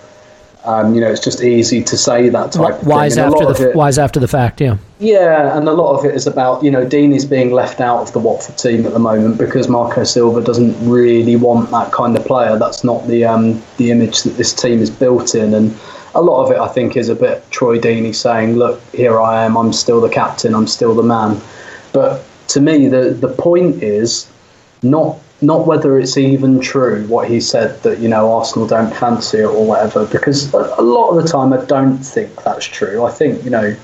um, 0.64 0.94
you 0.94 1.02
know, 1.02 1.10
it's 1.10 1.24
just 1.24 1.42
easy 1.42 1.84
to 1.84 1.98
say 1.98 2.30
that 2.30 2.52
type 2.52 2.82
of 2.82 2.88
wise 2.88 3.16
thing. 3.16 3.24
After 3.24 3.52
the 3.52 3.70
it- 3.72 3.76
wise 3.76 3.98
after 3.98 4.20
the 4.20 4.28
fact. 4.28 4.62
Yeah. 4.62 4.78
yeah, 5.00 5.58
and 5.58 5.68
a 5.68 5.74
lot 5.74 5.98
of 5.98 6.06
it 6.06 6.14
is 6.14 6.28
about 6.28 6.64
you 6.64 6.70
know 6.70 6.86
Deeney's 6.86 7.26
being 7.26 7.52
left 7.52 7.82
out 7.82 8.02
of 8.02 8.14
the 8.14 8.20
Watford 8.20 8.60
team 8.60 8.86
at 8.86 8.94
the 8.94 9.00
moment 9.00 9.40
because 9.40 9.68
Marco 9.68 10.04
Silva 10.04 10.42
doesn't 10.42 10.76
really 10.88 11.36
want 11.36 11.72
that 11.72 11.92
kind 11.92 12.16
of 12.16 12.24
player. 12.26 12.60
That's 12.60 12.84
not 12.84 13.08
the 13.08 13.26
um, 13.26 13.64
the 13.78 13.90
image 13.90 14.22
that 14.22 14.38
this 14.38 14.54
team 14.54 14.80
is 14.80 14.92
built 14.92 15.34
in, 15.34 15.56
and 15.56 15.76
a 16.14 16.22
lot 16.22 16.46
of 16.46 16.52
it 16.52 16.60
I 16.60 16.68
think 16.68 16.98
is 16.98 17.10
a 17.10 17.16
bit 17.16 17.50
Troy 17.52 17.80
Deeney 17.80 18.14
saying, 18.14 18.56
"Look, 18.56 18.82
here 18.94 19.20
I 19.20 19.46
am. 19.46 19.58
I'm 19.58 19.74
still 19.74 20.02
the 20.02 20.10
captain. 20.10 20.54
I'm 20.54 20.68
still 20.68 20.94
the 20.94 21.04
man." 21.04 21.40
But 21.94 22.24
to 22.50 22.62
me, 22.62 22.88
the 22.88 23.12
the 23.12 23.30
point 23.30 23.82
is 23.84 24.28
not 24.84 25.18
not 25.42 25.66
whether 25.66 25.98
it's 25.98 26.18
even 26.18 26.60
true 26.60 27.06
what 27.08 27.28
he 27.28 27.40
said 27.40 27.82
that 27.84 28.00
you 28.00 28.08
know 28.08 28.32
Arsenal 28.32 28.68
don't 28.68 28.94
fancy 28.94 29.40
it 29.40 29.46
or 29.46 29.66
whatever. 29.66 30.06
Because 30.06 30.54
a, 30.54 30.76
a 30.78 30.82
lot 30.82 31.12
of 31.12 31.24
the 31.24 31.30
time, 31.30 31.54
I 31.54 31.64
don't 31.66 32.00
think 32.00 32.44
that's 32.44 32.66
true. 32.66 33.04
I 33.04 33.12
think 33.12 33.44
you 33.44 33.50
know. 33.50 33.76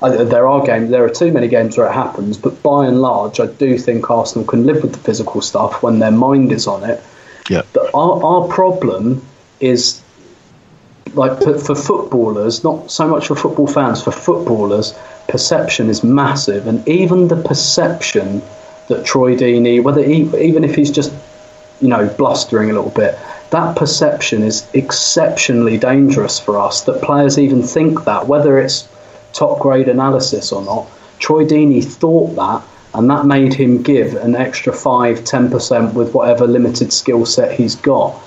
There 0.00 0.46
are 0.46 0.64
games. 0.64 0.90
There 0.90 1.04
are 1.04 1.10
too 1.10 1.32
many 1.32 1.48
games 1.48 1.76
where 1.76 1.88
it 1.88 1.92
happens, 1.92 2.38
but 2.38 2.62
by 2.62 2.86
and 2.86 3.00
large, 3.00 3.40
I 3.40 3.46
do 3.46 3.76
think 3.76 4.08
Arsenal 4.08 4.46
can 4.46 4.64
live 4.64 4.80
with 4.80 4.92
the 4.92 5.00
physical 5.00 5.40
stuff 5.40 5.82
when 5.82 5.98
their 5.98 6.12
mind 6.12 6.52
is 6.52 6.68
on 6.68 6.88
it. 6.88 7.02
Yeah. 7.50 7.62
But 7.72 7.90
our, 7.94 8.22
our 8.22 8.46
problem 8.46 9.26
is 9.58 10.00
like 11.14 11.40
for, 11.40 11.74
footballers, 11.74 12.64
not 12.64 12.90
so 12.90 13.06
much 13.06 13.28
for 13.28 13.36
football 13.36 13.66
fans. 13.66 14.02
For 14.02 14.12
footballers, 14.12 14.94
perception 15.28 15.88
is 15.88 16.02
massive, 16.02 16.66
and 16.66 16.86
even 16.88 17.28
the 17.28 17.42
perception 17.42 18.42
that 18.88 19.04
Troy 19.04 19.36
Deeney, 19.36 19.82
whether 19.82 20.02
he, 20.02 20.22
even 20.38 20.64
if 20.64 20.74
he's 20.74 20.90
just 20.90 21.12
you 21.80 21.88
know 21.88 22.08
blustering 22.18 22.70
a 22.70 22.72
little 22.72 22.90
bit, 22.90 23.18
that 23.50 23.76
perception 23.76 24.42
is 24.42 24.68
exceptionally 24.74 25.78
dangerous 25.78 26.38
for 26.38 26.58
us. 26.58 26.82
That 26.82 27.02
players 27.02 27.38
even 27.38 27.62
think 27.62 28.04
that, 28.04 28.26
whether 28.26 28.58
it's 28.58 28.88
top 29.32 29.60
grade 29.60 29.88
analysis 29.88 30.52
or 30.52 30.62
not. 30.62 30.86
Troy 31.18 31.44
Deeney 31.44 31.84
thought 31.84 32.34
that, 32.36 32.62
and 32.94 33.10
that 33.10 33.26
made 33.26 33.54
him 33.54 33.82
give 33.82 34.14
an 34.14 34.34
extra 34.34 34.72
5 34.72 35.20
10% 35.20 35.94
with 35.94 36.14
whatever 36.14 36.46
limited 36.46 36.92
skill 36.92 37.26
set 37.26 37.58
he's 37.58 37.76
got. 37.76 38.20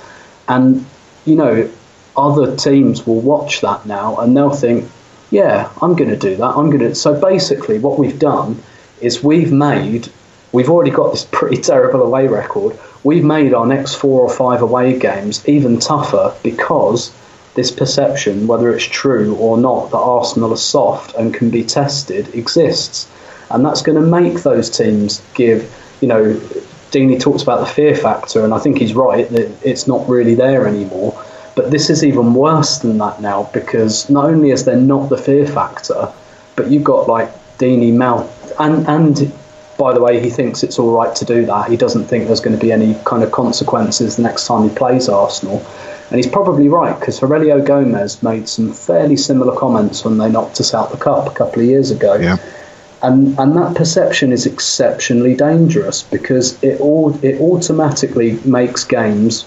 And, 0.48 0.86
you 1.26 1.36
know, 1.36 1.70
other 2.16 2.56
teams 2.56 3.06
will 3.06 3.22
watch 3.22 3.62
that 3.62 3.86
now 3.86 4.18
and 4.18 4.36
they'll 4.36 4.52
think, 4.52 4.90
yeah, 5.30 5.72
I'm 5.82 5.96
going 5.96 6.10
to 6.10 6.18
do 6.18 6.36
that. 6.36 6.56
I'm 6.58 6.70
going 6.70 6.80
to. 6.80 6.96
So 6.96 7.20
basically, 7.20 7.80
what 7.80 7.98
we've 7.98 8.20
done 8.20 8.62
is 9.00 9.24
we've 9.24 9.52
made, 9.52 10.12
we've 10.52 10.70
already 10.70 10.92
got 10.92 11.12
this 11.12 11.26
pretty 11.32 11.58
terrible 11.62 12.02
away 12.02 12.28
record. 12.28 12.78
We've 13.04 13.24
made 13.24 13.54
our 13.54 13.66
next 13.66 13.96
four 13.96 14.22
or 14.22 14.30
five 14.30 14.62
away 14.62 15.00
games 15.00 15.48
even 15.48 15.80
tougher 15.80 16.36
because 16.44 17.14
this 17.56 17.72
perception, 17.72 18.48
whether 18.48 18.74
it's 18.74 18.86
true 18.86 19.36
or 19.36 19.58
not, 19.58 19.92
that 19.92 19.98
Arsenal 19.98 20.54
are 20.54 20.58
soft 20.58 21.16
and 21.16 21.34
can 21.34 21.50
be 21.50 21.64
tested, 21.64 22.34
exists. 22.36 23.10
And 23.50 23.66
that's 23.66 23.82
going 23.82 24.02
to 24.02 24.08
make 24.08 24.44
those 24.44 24.70
teams 24.70 25.22
give, 25.34 25.74
you 26.00 26.08
know, 26.08 26.40
Deeney 26.92 27.20
talks 27.20 27.42
about 27.42 27.62
the 27.62 27.74
fear 27.74 27.96
factor, 27.96 28.44
and 28.44 28.54
I 28.54 28.60
think 28.60 28.78
he's 28.78 28.94
right 28.94 29.30
that 29.30 29.50
it's 29.64 29.88
not 29.88 30.08
really 30.10 30.36
there 30.36 30.68
anymore. 30.68 31.21
But 31.56 31.72
this 31.72 31.90
is 31.90 32.04
even 32.04 32.34
worse 32.34 32.80
than 32.80 32.98
that 33.00 33.22
now 33.22 33.50
because 33.54 34.10
not 34.10 34.26
only 34.26 34.52
is 34.52 34.66
there 34.66 34.78
not 34.78 35.10
the 35.10 35.18
fear 35.18 35.46
factor, 35.46 36.12
but 36.56 36.70
you've 36.70 36.84
got 36.84 37.08
like 37.08 37.30
Deeney 37.58 37.94
mouth 37.94 38.54
and 38.60 38.88
and 38.88 39.32
by 39.82 39.94
the 39.94 40.00
way, 40.00 40.22
he 40.22 40.30
thinks 40.30 40.62
it's 40.62 40.78
all 40.78 40.96
right 40.96 41.16
to 41.16 41.26
do 41.26 41.44
that. 41.48 41.72
He 41.72 41.76
doesn't 41.76 42.06
think 42.06 42.28
there's 42.28 42.40
going 42.40 42.56
to 42.56 42.64
be 42.64 42.72
any 42.72 42.96
kind 43.04 43.24
of 43.24 43.32
consequences 43.32 44.16
the 44.16 44.22
next 44.22 44.46
time 44.46 44.70
he 44.70 44.76
plays 44.76 45.10
Arsenal. 45.10 45.66
And 46.10 46.18
he's 46.18 46.28
probably 46.28 46.68
right 46.68 47.00
because 47.00 47.20
Heurelho 47.20 47.66
Gomes 47.66 48.22
made 48.22 48.48
some 48.48 48.74
fairly 48.74 49.18
similar 49.18 49.58
comments 49.58 50.06
when 50.06 50.20
they 50.20 50.30
knocked 50.30 50.60
us 50.60 50.76
out 50.76 50.92
the 50.92 50.98
cup 50.98 51.26
a 51.26 51.34
couple 51.34 51.64
of 51.64 51.68
years 51.68 51.90
ago. 51.90 52.14
Yeah. 52.14 52.38
And 53.02 53.40
and 53.40 53.58
that 53.58 53.76
perception 53.76 54.32
is 54.32 54.46
exceptionally 54.46 55.36
dangerous 55.36 56.04
because 56.04 56.62
it 56.62 56.80
all 56.80 57.18
it 57.26 57.42
automatically 57.42 58.40
makes 58.46 58.84
games 58.84 59.46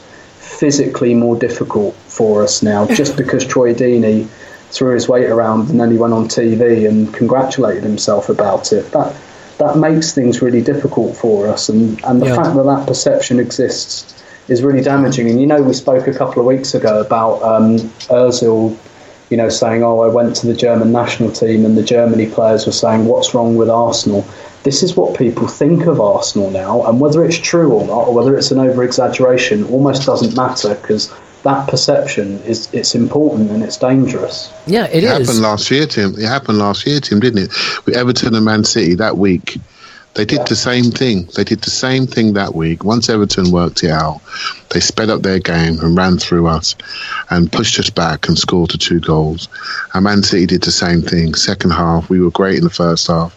physically 0.55 1.15
more 1.15 1.37
difficult 1.37 1.95
for 1.95 2.43
us 2.43 2.63
now 2.63 2.87
just 2.87 3.17
because 3.17 3.45
Troy 3.45 3.75
Deeney 3.75 4.27
threw 4.71 4.95
his 4.95 5.09
weight 5.09 5.27
around 5.31 5.69
and 5.71 5.81
then 5.81 5.91
he 5.91 5.97
went 5.99 6.13
on 6.13 6.27
TV 6.29 6.89
and 6.89 7.13
congratulated 7.13 7.83
himself 7.83 8.29
about 8.29 8.73
it. 8.73 8.91
That 8.93 9.15
that 9.59 9.77
makes 9.79 10.13
things 10.13 10.43
really 10.43 10.61
difficult 10.63 11.17
for 11.17 11.49
us 11.49 11.69
and, 11.69 12.03
and 12.05 12.21
the 12.21 12.27
Yeah. 12.27 12.37
fact 12.37 12.57
that 12.57 12.65
that 12.65 12.87
perception 12.89 13.39
exists 13.39 14.13
is 14.49 14.63
really 14.63 14.83
damaging. 14.83 15.31
And 15.31 15.41
you 15.41 15.47
know, 15.47 15.63
we 15.63 15.73
spoke 15.75 16.07
a 16.09 16.13
couple 16.13 16.41
of 16.41 16.47
weeks 16.47 16.75
ago 16.75 17.01
about 17.01 17.41
um, 17.43 17.77
Ozil, 18.11 18.77
you 19.31 19.37
know, 19.37 19.49
saying, 19.49 19.83
"Oh, 19.85 20.01
I 20.01 20.09
went 20.09 20.35
to 20.37 20.47
the 20.47 20.55
German 20.55 20.93
national 20.93 21.31
team," 21.31 21.65
and 21.65 21.79
the 21.79 21.83
Germany 21.85 22.27
players 22.27 22.67
were 22.67 22.73
saying, 22.73 23.07
"What's 23.07 23.33
wrong 23.35 23.57
with 23.57 23.71
Arsenal?" 23.71 24.25
This 24.65 24.83
is 24.83 24.97
what 24.97 25.17
people 25.17 25.47
think 25.47 25.87
of 25.87 26.01
Arsenal 26.01 26.51
now, 26.51 26.85
and 26.87 26.99
whether 26.99 27.25
it's 27.25 27.37
true 27.39 27.71
or 27.73 27.87
not, 27.87 28.09
or 28.09 28.15
whether 28.15 28.37
it's 28.37 28.51
an 28.51 28.59
over 28.59 28.83
exaggeration, 28.83 29.65
almost 29.67 30.07
doesn't 30.07 30.35
matter 30.35 30.75
because 30.75 31.13
that 31.43 31.69
perception 31.69 32.41
is 32.45 32.73
it's 32.73 32.95
important 32.95 33.51
and 33.51 33.63
it's 33.63 33.77
dangerous. 33.77 34.51
Yeah, 34.67 34.87
It 34.87 35.05
it 35.05 35.05
is. 35.05 35.11
happened 35.29 35.43
last 35.43 35.71
year, 35.71 35.87
Tim. 35.87 36.15
It 36.19 36.27
happened 36.27 36.59
last 36.59 36.87
year, 36.87 36.99
Tim, 37.01 37.21
didn't 37.21 37.45
it? 37.45 37.87
With 37.87 37.95
Everton 37.95 38.35
and 38.35 38.45
Man 38.45 38.65
City 38.65 38.95
that 38.95 39.19
week. 39.19 39.59
They 40.15 40.25
did 40.25 40.47
the 40.47 40.55
same 40.55 40.93
thing. 40.93 41.29
They 41.35 41.43
did 41.43 41.63
the 41.63 41.71
same 41.71 42.07
thing 42.07 42.35
that 42.35 42.55
week. 42.55 42.85
Once 42.85 43.09
Everton 43.09 43.51
worked 43.51 43.83
it 43.83 43.91
out, 43.91 44.21
they 44.71 44.79
sped 44.79 45.11
up 45.11 45.23
their 45.23 45.41
game 45.41 45.81
and 45.81 45.97
ran 45.97 46.19
through 46.19 46.47
us 46.47 46.77
and 47.31 47.51
pushed 47.51 47.81
us 47.81 47.91
back 47.91 48.29
and 48.29 48.39
scored 48.39 48.71
the 48.71 48.79
two 48.79 49.01
goals. 49.01 49.49
And 49.93 50.05
Man 50.05 50.23
City 50.23 50.47
did 50.47 50.63
the 50.63 50.71
same 50.71 51.03
thing. 51.03 51.35
Second 51.35 51.73
half, 51.73 52.09
we 52.09 52.21
were 52.21 52.31
great 52.31 52.59
in 52.59 52.65
the 52.65 52.71
first 52.71 53.09
half. 53.09 53.35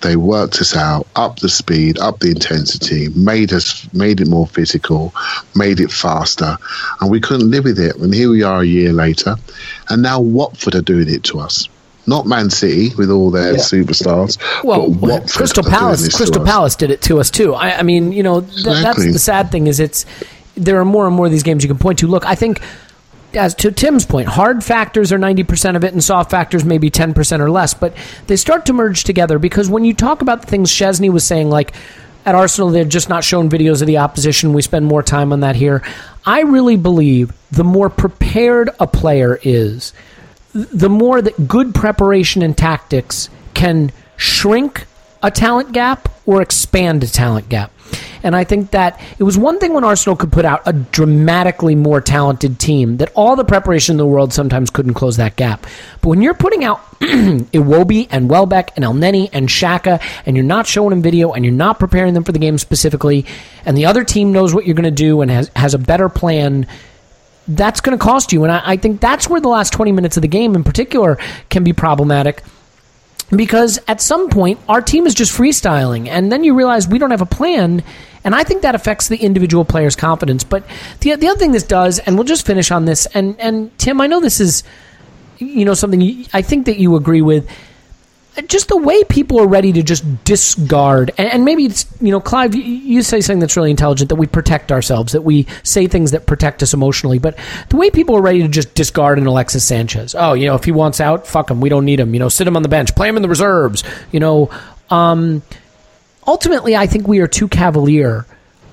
They 0.00 0.16
worked 0.16 0.60
us 0.60 0.76
out, 0.76 1.06
up 1.16 1.40
the 1.40 1.48
speed, 1.48 1.98
up 1.98 2.20
the 2.20 2.28
intensity, 2.30 3.08
made 3.16 3.52
us 3.52 3.86
made 3.92 4.20
it 4.20 4.28
more 4.28 4.46
physical, 4.46 5.12
made 5.54 5.80
it 5.80 5.90
faster, 5.90 6.56
and 7.00 7.10
we 7.10 7.20
couldn't 7.20 7.50
live 7.50 7.64
with 7.64 7.78
it. 7.80 7.96
And 7.96 8.14
here 8.14 8.30
we 8.30 8.42
are 8.42 8.60
a 8.62 8.66
year 8.66 8.92
later, 8.92 9.36
and 9.90 10.02
now 10.02 10.20
Watford 10.20 10.74
are 10.76 10.82
doing 10.82 11.08
it 11.08 11.24
to 11.24 11.40
us. 11.40 11.68
Not 12.06 12.26
Man 12.26 12.48
City 12.48 12.94
with 12.96 13.10
all 13.10 13.30
their 13.30 13.52
Yeah. 13.52 13.58
superstars, 13.58 14.38
Well, 14.64 14.88
but 14.88 15.00
Watford 15.00 15.30
Crystal 15.32 15.60
are 15.60 15.70
doing 15.70 15.74
Palace. 15.74 16.00
this 16.02 16.12
to 16.12 16.16
Crystal 16.16 16.42
us. 16.42 16.48
Palace 16.48 16.74
did 16.76 16.90
it 16.90 17.02
to 17.02 17.20
us 17.20 17.30
too. 17.30 17.52
I, 17.54 17.78
I 17.78 17.82
mean, 17.82 18.12
you 18.12 18.22
know, 18.22 18.40
th- 18.40 18.64
that's 18.64 19.04
the 19.04 19.18
sad 19.18 19.50
thing 19.50 19.66
is 19.66 19.78
it's 19.80 20.06
there 20.56 20.78
are 20.80 20.84
more 20.84 21.06
and 21.06 21.14
more 21.14 21.26
of 21.26 21.32
these 21.32 21.42
games 21.42 21.62
you 21.62 21.68
can 21.68 21.76
point 21.78 21.98
to. 21.98 22.06
Look, 22.06 22.24
I 22.24 22.34
think 22.34 22.60
as 23.34 23.54
to 23.56 23.70
Tim's 23.70 24.06
point, 24.06 24.28
hard 24.28 24.64
factors 24.64 25.12
are 25.12 25.18
ninety 25.18 25.44
percent 25.44 25.76
of 25.76 25.84
it, 25.84 25.92
and 25.92 26.02
soft 26.02 26.30
factors 26.30 26.64
maybe 26.64 26.90
ten 26.90 27.14
percent 27.14 27.42
or 27.42 27.50
less. 27.50 27.74
But 27.74 27.94
they 28.26 28.36
start 28.36 28.66
to 28.66 28.72
merge 28.72 29.04
together 29.04 29.38
because 29.38 29.68
when 29.68 29.84
you 29.84 29.94
talk 29.94 30.22
about 30.22 30.40
the 30.40 30.46
things 30.46 30.70
Szczesny 30.70 31.10
was 31.10 31.24
saying, 31.24 31.50
like. 31.50 31.72
at 32.26 32.34
Arsenal, 32.34 32.70
they're 32.70 32.84
just 32.84 33.08
not 33.08 33.24
showing 33.24 33.48
videos 33.48 33.80
of 33.80 33.86
the 33.86 33.96
opposition. 33.96 34.52
We 34.52 34.60
spend 34.60 34.84
more 34.84 35.02
time 35.02 35.32
on 35.32 35.40
that 35.40 35.56
here. 35.56 35.82
I 36.26 36.42
really 36.42 36.76
believe 36.76 37.32
the 37.50 37.64
more 37.64 37.88
prepared 37.88 38.68
a 38.78 38.86
player 38.86 39.38
is, 39.42 39.94
the 40.52 40.90
more 40.90 41.22
that 41.22 41.48
good 41.48 41.74
preparation 41.74 42.42
and 42.42 42.54
tactics 42.54 43.30
can 43.54 43.92
shrink 44.18 44.86
a 45.22 45.30
talent 45.30 45.72
gap 45.72 46.10
or 46.26 46.42
expand 46.42 47.02
a 47.02 47.06
talent 47.06 47.48
gap. 47.48 47.70
And 48.22 48.34
I 48.34 48.44
think 48.44 48.70
that 48.72 49.00
it 49.18 49.22
was 49.22 49.38
one 49.38 49.58
thing 49.58 49.72
when 49.72 49.84
Arsenal 49.84 50.16
could 50.16 50.32
put 50.32 50.44
out 50.44 50.62
a 50.66 50.72
dramatically 50.72 51.74
more 51.74 52.00
talented 52.00 52.58
team 52.58 52.98
that 52.98 53.12
all 53.14 53.36
the 53.36 53.44
preparation 53.44 53.94
in 53.94 53.98
the 53.98 54.06
world 54.06 54.32
sometimes 54.32 54.70
couldn't 54.70 54.94
close 54.94 55.16
that 55.16 55.36
gap. 55.36 55.66
But 56.00 56.08
when 56.10 56.22
you're 56.22 56.34
putting 56.34 56.64
out 56.64 56.80
Iwobi 57.00 58.08
and 58.10 58.28
Welbeck 58.28 58.72
and 58.76 58.84
El 58.84 58.94
Elneny 58.94 59.30
and 59.32 59.48
Xhaka 59.48 60.02
and 60.26 60.36
you're 60.36 60.44
not 60.44 60.66
showing 60.66 60.90
them 60.90 61.02
video 61.02 61.32
and 61.32 61.44
you're 61.44 61.54
not 61.54 61.78
preparing 61.78 62.14
them 62.14 62.24
for 62.24 62.32
the 62.32 62.38
game 62.38 62.58
specifically 62.58 63.24
and 63.64 63.76
the 63.76 63.86
other 63.86 64.04
team 64.04 64.32
knows 64.32 64.54
what 64.54 64.66
you're 64.66 64.74
going 64.74 64.84
to 64.84 64.90
do 64.90 65.20
and 65.20 65.30
has, 65.30 65.50
has 65.54 65.74
a 65.74 65.78
better 65.78 66.08
plan 66.08 66.66
that's 67.46 67.80
going 67.80 67.96
to 67.96 68.02
cost 68.02 68.32
you. 68.32 68.44
And 68.44 68.52
I, 68.52 68.62
I, 68.64 68.76
think 68.76 69.00
that's 69.00 69.28
where 69.28 69.40
the 69.40 69.48
last 69.48 69.72
20 69.72 69.92
minutes 69.92 70.16
of 70.16 70.22
the 70.22 70.28
game 70.28 70.54
in 70.54 70.64
particular 70.64 71.18
can 71.48 71.64
be 71.64 71.72
problematic 71.72 72.42
because 73.30 73.78
at 73.86 74.00
some 74.00 74.30
point 74.30 74.58
our 74.68 74.80
team 74.80 75.06
is 75.06 75.14
just 75.14 75.36
freestyling 75.36 76.08
and 76.08 76.32
then 76.32 76.44
you 76.44 76.54
realize 76.54 76.88
we 76.88 76.98
don't 76.98 77.10
have 77.10 77.20
a 77.20 77.26
plan 77.26 77.82
and 78.24 78.34
I 78.34 78.44
think 78.44 78.62
that 78.62 78.74
affects 78.74 79.08
the 79.08 79.16
individual 79.16 79.64
player's 79.64 79.96
confidence. 79.96 80.44
But 80.44 80.64
the, 81.00 81.14
the 81.14 81.28
other 81.28 81.38
thing 81.38 81.52
this 81.52 81.62
does, 81.62 81.98
and 81.98 82.16
we'll 82.16 82.24
just 82.24 82.44
finish 82.44 82.70
on 82.70 82.84
this, 82.84 83.06
and, 83.06 83.38
and 83.40 83.76
Tim, 83.78 84.00
I 84.00 84.06
know 84.06 84.20
this 84.20 84.40
is, 84.40 84.64
you 85.38 85.64
know, 85.64 85.74
something 85.74 86.26
I 86.32 86.42
think 86.42 86.66
that 86.66 86.78
you 86.78 86.96
agree 86.96 87.22
with 87.22 87.48
just 88.46 88.68
the 88.68 88.76
way 88.76 89.02
people 89.04 89.40
are 89.40 89.46
ready 89.48 89.72
to 89.72 89.82
just 89.82 90.24
discard, 90.24 91.10
and, 91.18 91.28
and 91.28 91.44
maybe 91.44 91.64
it's 91.64 91.86
you 92.00 92.10
know, 92.10 92.20
Clive, 92.20 92.54
you, 92.54 92.62
you, 92.62 93.02
say 93.02 93.20
something 93.20 93.40
that's 93.40 93.56
really 93.56 93.70
intelligent 93.70 94.08
that 94.10 94.16
we 94.16 94.26
protect 94.26 94.70
ourselves, 94.70 95.12
that 95.12 95.22
we 95.22 95.46
say 95.62 95.86
things 95.86 96.12
that 96.12 96.26
protect 96.26 96.62
us 96.62 96.74
emotionally, 96.74 97.18
but 97.18 97.38
the 97.70 97.76
way 97.76 97.90
people 97.90 98.16
are 98.16 98.22
ready 98.22 98.42
to 98.42 98.48
just 98.48 98.74
discard 98.74 99.18
an 99.18 99.26
Alexis 99.26 99.64
Sanchez. 99.64 100.14
Oh, 100.14 100.34
you 100.34 100.46
know, 100.46 100.54
if 100.54 100.64
he 100.64 100.72
wants 100.72 101.00
out, 101.00 101.26
fuck 101.26 101.50
him, 101.50 101.60
we 101.60 101.68
don't 101.68 101.84
need 101.84 101.98
him. 101.98 102.14
You 102.14 102.20
know, 102.20 102.28
sit 102.28 102.46
him 102.46 102.56
on 102.56 102.62
the 102.62 102.68
bench, 102.68 102.94
play 102.94 103.08
him 103.08 103.16
in 103.16 103.22
the 103.22 103.28
reserves. 103.28 103.82
You 104.12 104.20
know, 104.20 104.50
um, 104.90 105.42
ultimately, 106.26 106.76
I 106.76 106.86
think 106.86 107.08
we 107.08 107.20
are 107.20 107.28
too 107.28 107.48
cavalier 107.48 108.26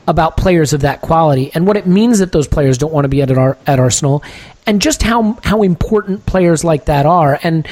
about 0.08 0.38
players 0.38 0.74
of 0.74 0.82
that 0.82 1.02
quality 1.02 1.52
and 1.56 1.66
what 1.66 1.78
it 1.78 1.88
means 1.88 2.20
that 2.20 2.32
those 2.32 2.48
players 2.48 2.78
don't 2.78 2.94
want 2.94 3.06
to 3.06 3.10
be 3.10 3.22
at 3.22 3.32
our 3.32 3.58
at 3.66 3.80
Arsenal, 3.80 4.24
and 4.68 4.82
just 4.82 5.02
how 5.02 5.38
how 5.44 5.64
important 5.64 6.26
players 6.26 6.64
like 6.64 6.86
that 6.86 7.06
are, 7.06 7.40
and 7.42 7.68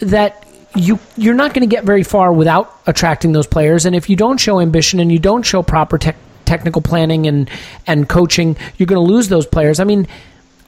that 0.00 0.47
you 0.78 0.98
you're 1.16 1.34
not 1.34 1.54
going 1.54 1.68
to 1.68 1.74
get 1.74 1.84
very 1.84 2.02
far 2.02 2.32
without 2.32 2.80
attracting 2.86 3.32
those 3.32 3.46
players. 3.46 3.86
And 3.86 3.94
if 3.94 4.08
you 4.08 4.16
don't 4.16 4.38
show 4.38 4.60
ambition 4.60 5.00
and 5.00 5.10
you 5.10 5.18
don't 5.18 5.42
show 5.42 5.62
proper 5.62 5.98
te- 5.98 6.12
technical 6.44 6.82
planning 6.82 7.26
and 7.26 7.50
and 7.86 8.08
coaching, 8.08 8.56
you're 8.76 8.86
going 8.86 9.04
to 9.04 9.12
lose 9.12 9.28
those 9.28 9.46
players. 9.46 9.80
I 9.80 9.84
mean, 9.84 10.06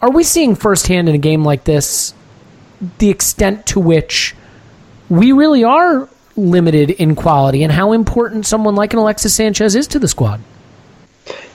are 0.03 0.11
we 0.11 0.25
seeing 0.25 0.55
firsthand 0.55 1.09
in 1.09 1.15
a 1.15 1.19
game 1.19 1.45
like 1.45 1.65
this 1.65 2.15
the 2.99 3.11
extent 3.11 3.67
to 3.67 3.81
which 3.81 4.35
we 5.09 5.33
really 5.33 5.65
are 5.65 6.09
limited 6.37 6.91
in 6.91 7.15
quality 7.15 7.63
and 7.63 7.73
how 7.73 7.93
important 7.93 8.47
someone 8.47 8.75
like 8.75 8.93
an 8.93 8.99
Alexis 8.99 9.35
Sanchez 9.35 9.75
is 9.75 9.87
to 9.89 9.99
the 9.99 10.09
squad? 10.09 10.41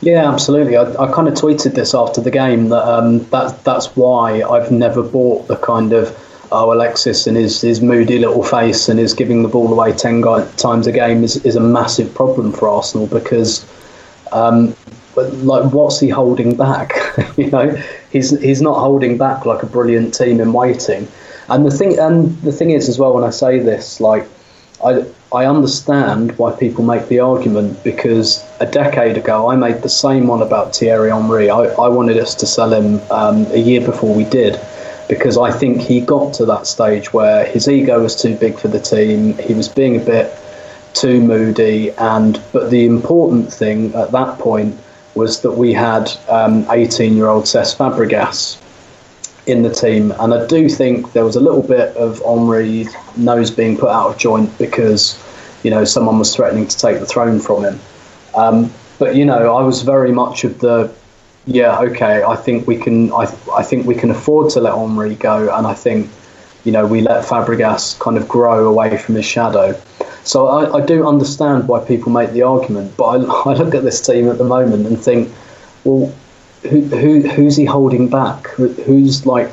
Yeah, 0.02 0.32
absolutely. 0.32 0.78
I, 0.78 0.84
I 0.84 1.12
kind 1.12 1.28
of 1.28 1.34
tweeted 1.34 1.74
this 1.74 1.96
after 1.96 2.22
the 2.22 2.32
game 2.32 2.70
that 2.70 2.88
um, 2.88 3.20
that 3.30 3.64
that's 3.64 3.96
why 3.96 4.44
I've 4.44 4.72
never 4.72 5.02
bought 5.02 5.48
the 5.48 5.58
kind 5.58 5.94
of 5.94 6.16
oh, 6.52 6.72
Alexis 6.72 7.28
and 7.28 7.38
his, 7.38 7.62
his 7.62 7.82
moody 7.82 8.20
little 8.20 8.44
face 8.44 8.90
and 8.90 9.00
his 9.00 9.14
giving 9.14 9.44
the 9.44 9.50
ball 9.50 9.72
away 9.72 9.92
10 9.94 10.22
times 10.58 10.88
a 10.88 10.92
game 10.92 11.24
is, 11.24 11.38
is 11.46 11.56
a 11.56 11.62
massive 11.62 12.14
problem 12.14 12.52
for 12.52 12.70
Arsenal 12.70 13.08
because, 13.08 13.66
um, 14.32 14.76
like, 15.16 15.72
what's 15.72 16.00
he 16.00 16.10
holding 16.10 16.56
back? 16.56 16.94
you 17.38 17.50
know, 17.50 17.70
he's, 18.12 18.38
he's 18.42 18.62
not 18.62 18.80
holding 18.80 19.18
back 19.18 19.46
like 19.46 19.64
a 19.64 19.66
brilliant 19.66 20.14
team 20.14 20.40
in 20.40 20.54
waiting. 20.54 21.08
And 21.48 21.66
the 21.66 21.72
thing, 21.72 21.98
and 22.00 22.38
the 22.42 22.52
thing 22.52 22.72
is 22.72 22.90
as 22.90 23.00
well, 23.00 23.14
when 23.14 23.24
I 23.24 23.30
say 23.30 23.60
this, 23.60 24.00
like, 24.00 24.28
I, 24.84 25.06
I 25.34 25.46
understand 25.46 26.38
why 26.38 26.52
people 26.52 26.84
make 26.84 27.08
the 27.08 27.20
argument 27.20 27.84
because 27.84 28.46
a 28.60 28.66
decade 28.66 29.18
ago 29.18 29.50
I 29.50 29.56
made 29.56 29.82
the 29.82 29.90
same 29.90 30.28
one 30.28 30.42
about 30.42 30.76
Thierry 30.76 31.12
Henry. 31.12 31.50
I, 31.50 31.64
I 31.64 31.88
wanted 31.88 32.18
us 32.18 32.36
to 32.36 32.46
sell 32.46 32.74
him 32.74 33.02
um, 33.10 33.46
a 33.52 33.58
year 33.58 33.82
before 33.82 34.14
we 34.14 34.26
did 34.26 34.60
because 35.08 35.38
I 35.38 35.52
think 35.52 35.82
he 35.82 36.02
got 36.02 36.34
to 36.36 36.46
that 36.46 36.68
stage 36.68 37.14
where 37.14 37.46
his 37.46 37.68
ego 37.68 38.02
was 38.02 38.20
too 38.20 38.36
big 38.36 38.58
for 38.58 38.68
the 38.68 38.80
team. 38.80 39.38
He 39.38 39.54
was 39.54 39.68
being 39.68 40.02
a 40.02 40.04
bit 40.04 40.36
too 40.94 41.22
moody, 41.22 41.92
and 41.92 42.42
but 42.52 42.70
the 42.70 42.86
important 42.86 43.54
thing 43.54 43.94
at 43.96 44.12
that 44.12 44.40
point 44.40 44.78
was 45.14 45.42
that 45.42 45.52
we 45.52 45.74
had 45.74 46.08
18-year-old 46.28 47.44
um, 47.44 47.44
Cesc 47.44 47.78
Fabregas 47.78 48.62
in 49.48 49.62
the 49.62 49.70
team, 49.70 50.12
and 50.20 50.34
I 50.34 50.46
do 50.48 50.68
think 50.68 51.14
there 51.14 51.24
was 51.24 51.36
a 51.36 51.40
little 51.40 51.62
bit 51.62 51.96
of 51.96 52.20
Henry's 52.22 52.94
nose 53.16 53.52
being 53.52 53.78
put 53.78 53.90
out 53.90 54.10
of 54.10 54.18
joint 54.18 54.58
because 54.58 55.22
you 55.64 55.72
know 55.72 55.84
someone 55.84 56.20
was 56.20 56.36
threatening 56.36 56.68
to 56.68 56.78
take 56.78 57.00
the 57.00 57.06
throne 57.06 57.40
from 57.40 57.64
him. 57.64 57.80
Um, 58.34 58.74
but 58.98 59.16
you 59.16 59.26
know, 59.26 59.56
I 59.56 59.62
was 59.62 59.84
very 59.84 60.12
much 60.12 60.44
of 60.44 60.60
the 60.60 60.94
yeah, 61.48 61.80
okay, 61.80 62.24
I 62.24 62.36
think 62.36 62.68
we 62.68 62.78
can. 62.78 63.12
I, 63.12 63.32
I 63.56 63.64
think 63.64 63.86
we 63.86 63.96
can 63.96 64.10
afford 64.10 64.52
to 64.52 64.62
let 64.62 64.76
Henry 64.76 65.16
go, 65.16 65.56
and 65.56 65.68
I 65.68 65.74
think 65.74 66.10
you 66.64 66.72
know 66.72 66.86
we 66.86 67.02
let 67.02 67.24
Fabregas 67.24 68.00
kind 68.00 68.18
of 68.18 68.28
grow 68.28 68.68
away 68.68 68.98
from 68.98 69.16
his 69.16 69.26
shadow. 69.26 69.80
So 70.24 70.48
I, 70.48 70.78
I 70.78 70.86
do 70.86 71.08
understand 71.08 71.68
why 71.68 71.86
people 71.86 72.12
make 72.12 72.32
the 72.32 72.42
argument, 72.42 72.98
but 72.98 73.04
I, 73.06 73.16
I 73.52 73.54
look 73.54 73.76
at 73.76 73.84
this 73.84 74.02
team 74.02 74.28
at 74.30 74.40
the 74.40 74.44
moment 74.44 74.88
and 74.88 75.00
think, 75.00 75.32
well, 75.84 76.12
who, 76.64 76.82
who 76.82 77.22
who's 77.22 77.56
he 77.56 77.66
holding 77.66 78.10
back? 78.10 78.48
Who's 78.50 79.26
like 79.28 79.52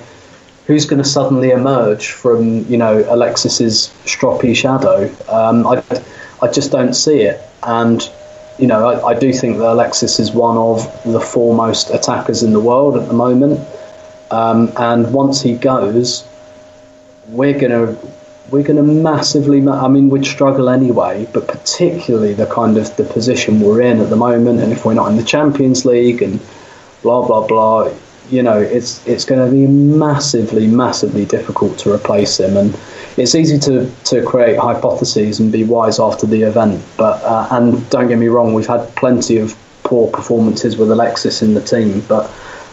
who's 0.67 0.87
going 0.87 1.03
to 1.03 1.09
suddenly 1.09 1.51
emerge 1.51 2.09
from 2.09 2.65
you 2.71 2.79
know 2.79 3.05
Alexis's 3.09 3.93
stroppy 4.05 4.57
shadow? 4.57 5.15
Um, 5.29 5.67
I 5.67 5.83
I 6.41 6.49
just 6.49 6.73
don't 6.73 6.95
see 6.95 7.21
it, 7.21 7.39
and 7.63 8.01
you 8.63 8.69
know, 8.69 8.87
I, 8.87 9.09
I, 9.09 9.19
do 9.19 9.33
think 9.33 9.59
that 9.59 9.73
Alexis 9.73 10.21
is 10.21 10.31
one 10.31 10.57
of 10.57 10.87
the 11.03 11.21
foremost 11.21 11.91
attackers 11.91 12.45
in 12.45 12.53
the 12.53 12.61
world 12.61 12.97
at 12.97 13.09
the 13.09 13.13
moment. 13.13 13.59
Um, 14.31 14.73
and 14.77 15.13
once 15.13 15.43
he 15.43 15.57
goes, 15.57 16.25
we're 17.27 17.59
gonna 17.59 17.99
we're 18.51 18.63
gonna 18.63 18.85
massively. 18.85 19.67
I 19.69 19.89
mean, 19.89 20.11
we'd 20.11 20.25
struggle 20.25 20.69
anyway, 20.69 21.27
but 21.33 21.49
particularly 21.49 22.35
the 22.35 22.47
kind 22.47 22.77
of 22.77 22.97
the 22.97 23.03
position 23.03 23.61
we're 23.61 23.81
in 23.81 24.01
at 24.01 24.11
the 24.11 24.17
moment, 24.17 24.61
and 24.61 24.73
if 24.73 24.85
we're 24.85 24.95
not 24.95 25.11
in 25.11 25.17
the 25.17 25.25
Champions 25.25 25.85
League 25.85 26.23
and 26.23 26.39
blah 27.03 27.27
blah 27.27 27.45
blah, 27.45 27.93
you 28.31 28.45
know, 28.45 28.61
it's 28.61 29.05
it's 29.09 29.25
going 29.25 29.45
to 29.45 29.51
be 29.51 29.67
massively, 29.67 30.69
massively 30.69 31.25
difficult 31.25 31.79
to 31.81 31.93
replace 31.93 32.39
him. 32.39 32.57
And 32.57 32.79
it's 33.17 33.35
easy 33.35 33.59
to, 33.61 33.91
to 34.05 34.25
create 34.25 34.59
hypotheses 34.59 35.41
and 35.41 35.53
be 35.53 35.65
wise 35.65 36.01
after 36.01 36.27
the 36.27 36.43
event. 36.43 36.83
But 36.97 37.23
uh, 37.23 37.49
and 37.51 37.89
don't 37.91 38.09
get 38.09 38.19
me 38.19 38.29
wrong, 38.29 38.55
we've 38.55 38.67
had 38.67 38.95
plenty 38.97 39.39
of 39.39 39.57
poor 39.85 40.11
performances 40.11 40.77
with 40.77 40.91
Alexis 40.91 41.43
in 41.43 41.55
the 41.55 41.63
team, 41.63 42.01
but. 42.09 42.31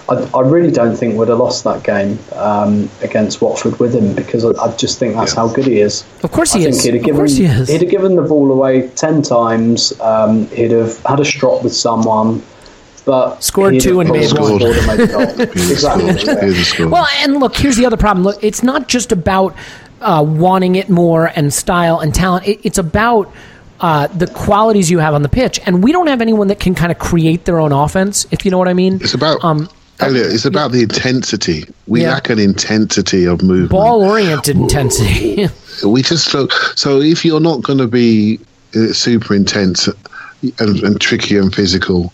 I, 0.09 0.27
I 0.33 0.41
really 0.41 0.71
don't 0.71 0.95
think 0.95 1.19
we'd 1.19 1.27
have 1.27 1.37
lost 1.37 1.63
that 1.65 1.83
game 1.83 2.17
um, 2.33 2.89
against 3.03 3.43
Watford 3.43 3.79
with 3.79 3.93
him 3.93 4.15
because 4.15 4.43
I, 4.43 4.59
I 4.59 4.75
just 4.75 4.97
think 4.97 5.13
that's 5.13 5.35
yeah. 5.35 5.41
how 5.41 5.53
good 5.53 5.67
he 5.67 5.81
is. 5.81 6.03
Of 6.23 6.31
course 6.31 6.51
he 6.51 6.65
I 6.65 6.69
is. 6.69 6.83
He'd 6.83 6.95
have 6.95 7.03
given, 7.03 7.15
of 7.15 7.19
course 7.19 7.37
he 7.37 7.45
is. 7.45 7.69
He'd 7.69 7.81
have 7.81 7.91
given 7.91 8.15
the 8.15 8.23
ball 8.23 8.51
away 8.51 8.87
ten 8.95 9.21
times. 9.21 9.93
Um, 10.01 10.47
he'd 10.47 10.71
have 10.71 10.97
had 11.03 11.19
a 11.19 11.25
strop 11.25 11.63
with 11.63 11.75
someone 11.75 12.41
but 13.09 13.43
scored 13.43 13.79
two 13.79 13.99
and 14.01 14.11
made 14.11 14.31
one. 14.33 14.61
exactly. 15.41 16.85
Well, 16.85 17.07
and 17.17 17.39
look, 17.39 17.55
here's 17.55 17.75
the 17.75 17.85
other 17.85 17.97
problem. 17.97 18.23
Look, 18.23 18.43
it's 18.43 18.61
not 18.61 18.87
just 18.87 19.11
about 19.11 19.55
uh, 20.01 20.23
wanting 20.23 20.75
it 20.75 20.89
more 20.89 21.31
and 21.35 21.53
style 21.53 21.99
and 21.99 22.13
talent. 22.13 22.47
It, 22.47 22.59
it's 22.63 22.77
about 22.77 23.31
uh, 23.79 24.07
the 24.07 24.27
qualities 24.27 24.91
you 24.91 24.99
have 24.99 25.13
on 25.13 25.21
the 25.21 25.29
pitch, 25.29 25.59
and 25.65 25.83
we 25.83 25.91
don't 25.91 26.07
have 26.07 26.21
anyone 26.21 26.47
that 26.47 26.59
can 26.59 26.75
kind 26.75 26.91
of 26.91 26.99
create 26.99 27.45
their 27.45 27.59
own 27.59 27.71
offense. 27.71 28.27
If 28.31 28.45
you 28.45 28.51
know 28.51 28.57
what 28.57 28.67
I 28.67 28.73
mean. 28.73 28.95
It's 28.95 29.13
about. 29.13 29.43
Um, 29.43 29.69
Elliot, 30.01 30.33
it's 30.33 30.45
about 30.45 30.71
the 30.71 30.81
intensity. 30.81 31.65
We 31.87 32.03
yeah. 32.03 32.13
lack 32.13 32.29
an 32.29 32.39
intensity 32.39 33.25
of 33.25 33.41
movement. 33.41 33.71
Ball 33.71 34.01
oriented 34.01 34.55
intensity. 34.55 35.47
we 35.85 36.01
just 36.01 36.29
so, 36.29 36.47
so 36.75 37.01
if 37.01 37.25
you're 37.25 37.41
not 37.41 37.63
going 37.63 37.79
to 37.79 37.87
be 37.87 38.39
uh, 38.75 38.93
super 38.93 39.35
intense 39.35 39.89
and, 40.59 40.79
and 40.83 41.01
tricky 41.01 41.37
and 41.37 41.53
physical. 41.53 42.13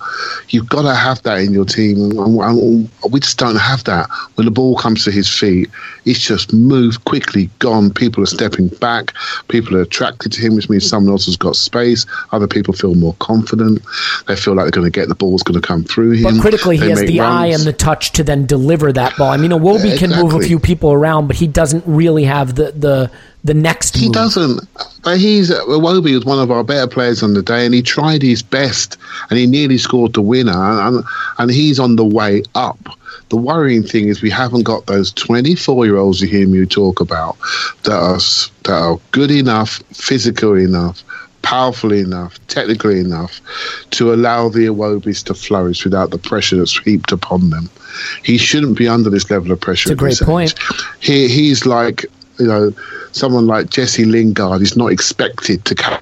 You've 0.49 0.69
got 0.69 0.83
to 0.83 0.95
have 0.95 1.21
that 1.23 1.39
in 1.39 1.53
your 1.53 1.65
team. 1.65 1.97
And, 1.99 2.39
and 2.39 2.89
we 3.11 3.19
just 3.19 3.37
don't 3.37 3.57
have 3.57 3.83
that. 3.83 4.09
When 4.35 4.45
the 4.45 4.51
ball 4.51 4.77
comes 4.77 5.03
to 5.03 5.11
his 5.11 5.27
feet, 5.27 5.69
it's 6.05 6.19
just 6.19 6.53
moved 6.53 7.03
quickly, 7.05 7.49
gone. 7.59 7.91
People 7.91 8.23
are 8.23 8.27
stepping 8.27 8.69
back. 8.69 9.13
People 9.47 9.75
are 9.75 9.81
attracted 9.81 10.31
to 10.33 10.41
him, 10.41 10.55
which 10.55 10.69
means 10.69 10.87
someone 10.87 11.11
else 11.11 11.25
has 11.25 11.37
got 11.37 11.55
space. 11.55 12.05
Other 12.31 12.47
people 12.47 12.73
feel 12.73 12.95
more 12.95 13.15
confident. 13.19 13.81
They 14.27 14.35
feel 14.35 14.55
like 14.55 14.65
they're 14.65 14.81
going 14.81 14.91
to 14.91 14.99
get 14.99 15.09
the 15.09 15.15
ball. 15.15 15.25
ball's 15.25 15.43
going 15.43 15.59
to 15.59 15.67
come 15.67 15.83
through 15.83 16.11
him. 16.11 16.23
But 16.35 16.41
critically, 16.41 16.77
they 16.77 16.85
he 16.85 16.89
has 16.91 16.99
the 17.01 17.19
runs. 17.19 17.33
eye 17.33 17.47
and 17.47 17.63
the 17.63 17.73
touch 17.73 18.11
to 18.13 18.23
then 18.23 18.45
deliver 18.45 18.91
that 18.93 19.17
ball. 19.17 19.31
I 19.31 19.37
mean, 19.37 19.51
Iwobi 19.51 19.93
exactly. 19.93 19.97
can 19.97 20.23
move 20.23 20.33
a 20.33 20.39
few 20.39 20.59
people 20.59 20.91
around, 20.91 21.27
but 21.27 21.35
he 21.35 21.47
doesn't 21.47 21.83
really 21.85 22.25
have 22.25 22.55
the 22.55 22.71
the 22.71 23.11
the 23.45 23.53
next 23.53 23.95
He 23.95 24.07
move. 24.07 24.15
doesn't. 24.15 24.67
But 25.03 25.19
he's 25.19 25.51
uh, 25.51 25.63
Iwobi 25.65 26.15
was 26.15 26.25
one 26.25 26.39
of 26.39 26.49
our 26.49 26.63
better 26.63 26.87
players 26.87 27.21
on 27.21 27.35
the 27.35 27.43
day, 27.43 27.65
and 27.65 27.75
he 27.75 27.83
tried 27.83 28.23
his 28.23 28.41
best, 28.41 28.97
and 29.29 29.37
he 29.37 29.45
nearly 29.45 29.77
scored 29.77 30.13
the 30.13 30.21
winner, 30.21 30.51
and, 30.51 31.03
and, 31.37 31.51
he's 31.51 31.79
on 31.79 31.95
the 31.95 32.05
way 32.05 32.41
up. 32.55 32.79
The 33.29 33.37
worrying 33.37 33.83
thing 33.83 34.07
is 34.07 34.23
we 34.23 34.31
haven't 34.31 34.63
got 34.63 34.87
those 34.87 35.11
24 35.13 35.85
year 35.85 35.97
olds 35.97 36.21
you 36.21 36.27
hear 36.27 36.47
me 36.47 36.65
talk 36.65 36.99
about 36.99 37.37
that 37.83 37.93
are 37.93 38.17
that 38.63 38.81
are 38.81 38.99
good 39.11 39.31
enough, 39.31 39.81
physical 39.93 40.55
enough, 40.55 41.03
powerful 41.43 41.93
enough, 41.93 42.39
technically 42.47 42.99
enough 42.99 43.39
to 43.91 44.11
allow 44.11 44.49
the 44.49 44.65
Iwobis 44.65 45.23
to 45.25 45.35
flourish 45.35 45.83
without 45.83 46.09
the 46.09 46.17
pressure 46.17 46.57
that's 46.57 46.77
heaped 46.79 47.11
upon 47.11 47.51
them. 47.51 47.69
He 48.23 48.37
shouldn't 48.39 48.77
be 48.77 48.87
under 48.87 49.11
this 49.11 49.29
level 49.29 49.51
of 49.51 49.61
pressure. 49.61 49.91
It's 49.91 50.01
a 50.01 50.03
great 50.03 50.19
point. 50.19 50.55
He 50.99 51.27
he's 51.27 51.65
like 51.67 52.05
you 52.39 52.47
know 52.47 52.73
someone 53.11 53.47
like 53.47 53.69
Jesse 53.69 54.05
Lingard 54.05 54.61
is 54.61 54.75
not 54.75 54.91
expected 54.91 55.65
to 55.65 55.75
ca- 55.75 56.01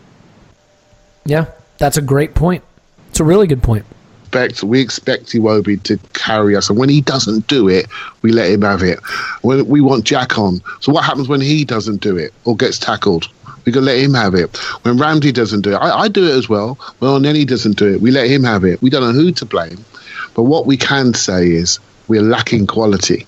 Yeah, 1.26 1.46
that's 1.78 1.98
a 1.98 2.02
great 2.02 2.36
point. 2.36 2.64
It's 3.10 3.20
a 3.20 3.24
really 3.24 3.48
good 3.48 3.62
point. 3.62 3.86
expect 4.26 4.64
we 4.64 4.82
expect 4.82 5.26
Iwobi 5.28 5.82
to 5.84 5.98
carry 6.14 6.56
us, 6.56 6.70
and 6.70 6.78
when 6.80 6.90
he 6.90 7.02
doesn't 7.02 7.48
do 7.48 7.70
it, 7.70 7.88
we 8.22 8.32
let 8.32 8.50
him 8.50 8.62
have 8.64 8.82
it. 8.82 9.00
When 9.42 9.68
we 9.68 9.82
want 9.82 10.06
Jack 10.06 10.38
on, 10.40 10.62
so 10.80 10.92
what 10.92 11.04
happens 11.04 11.28
when 11.28 11.42
he 11.42 11.66
doesn't 11.66 12.02
do 12.02 12.18
it 12.18 12.34
or 12.46 12.56
gets 12.56 12.80
tackled? 12.80 13.30
We 13.66 13.72
can 13.72 13.86
let 13.86 13.98
him 13.98 14.14
have 14.14 14.36
it. 14.36 14.58
When 14.84 14.98
Ramsey 14.98 15.32
doesn't 15.32 15.62
do 15.62 15.72
it, 15.72 15.76
I, 15.76 16.02
I 16.02 16.08
do 16.10 16.26
it 16.26 16.36
as 16.36 16.50
well. 16.50 16.76
When 17.00 17.22
Nenny 17.22 17.46
doesn't 17.46 17.78
do 17.78 17.94
it, 17.94 18.02
we 18.02 18.12
let 18.12 18.28
him 18.28 18.44
have 18.44 18.66
it. 18.66 18.82
We 18.82 18.90
don't 18.90 19.02
know 19.04 19.14
who 19.14 19.32
to 19.32 19.46
blame, 19.46 19.86
but 20.34 20.44
what 20.44 20.66
we 20.66 20.76
can 20.76 21.14
say 21.14 21.52
is 21.52 21.80
we're 22.08 22.22
lacking 22.22 22.68
quality, 22.68 23.26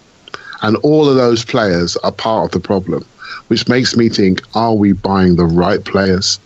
and 0.66 0.78
all 0.78 1.08
of 1.08 1.16
those 1.16 1.46
players 1.46 1.96
are 1.98 2.12
part 2.12 2.46
of 2.46 2.52
the 2.52 2.68
problem, 2.68 3.06
which 3.50 3.68
makes 3.68 3.96
me 3.96 4.10
think: 4.10 4.42
Are 4.56 4.74
we 4.74 4.94
buying 4.94 5.36
the 5.36 5.46
right 5.46 5.84
players? 5.84 6.40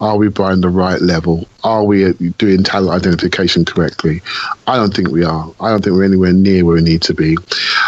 Are 0.00 0.16
we 0.16 0.28
buying 0.28 0.62
the 0.62 0.68
right 0.68 1.00
level? 1.00 1.46
Are 1.62 1.84
we 1.84 2.12
doing 2.38 2.64
talent 2.64 2.90
identification 2.90 3.64
correctly? 3.64 4.20
I 4.66 4.74
don't 4.76 4.92
think 4.92 5.10
we 5.12 5.22
are. 5.22 5.48
I 5.60 5.70
don't 5.70 5.84
think 5.84 5.94
we're 5.94 6.02
anywhere 6.02 6.32
near 6.32 6.64
where 6.64 6.74
we 6.74 6.82
need 6.82 7.02
to 7.02 7.14
be. 7.14 7.36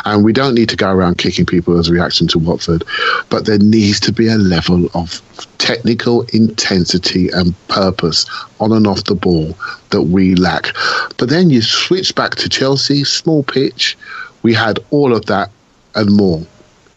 And 0.05 0.23
we 0.23 0.33
don't 0.33 0.55
need 0.55 0.69
to 0.69 0.77
go 0.77 0.93
around 0.93 1.19
kicking 1.19 1.45
people 1.45 1.77
as 1.77 1.89
a 1.89 1.93
reaction 1.93 2.29
to 2.29 2.39
Watford. 2.39 2.85
But 3.31 3.47
there 3.47 3.59
needs 3.59 3.99
to 3.99 4.13
be 4.13 4.29
a 4.29 4.37
level 4.37 4.87
of 4.95 5.21
technical 5.59 6.23
intensity 6.33 7.31
and 7.31 7.53
purpose 7.67 8.27
on 8.61 8.71
and 8.71 8.87
off 8.87 9.03
the 9.05 9.17
ball 9.17 9.59
that 9.91 10.03
we 10.03 10.37
lack. 10.37 10.73
But 11.17 11.31
then 11.31 11.51
you 11.51 11.63
switch 11.63 12.15
back 12.15 12.37
to 12.37 12.49
Chelsea, 12.49 13.03
small 13.03 13.43
pitch. 13.43 13.99
We 14.45 14.55
had 14.55 14.79
all 14.91 15.13
of 15.13 15.27
that 15.27 15.51
and 15.95 16.15
more 16.16 16.43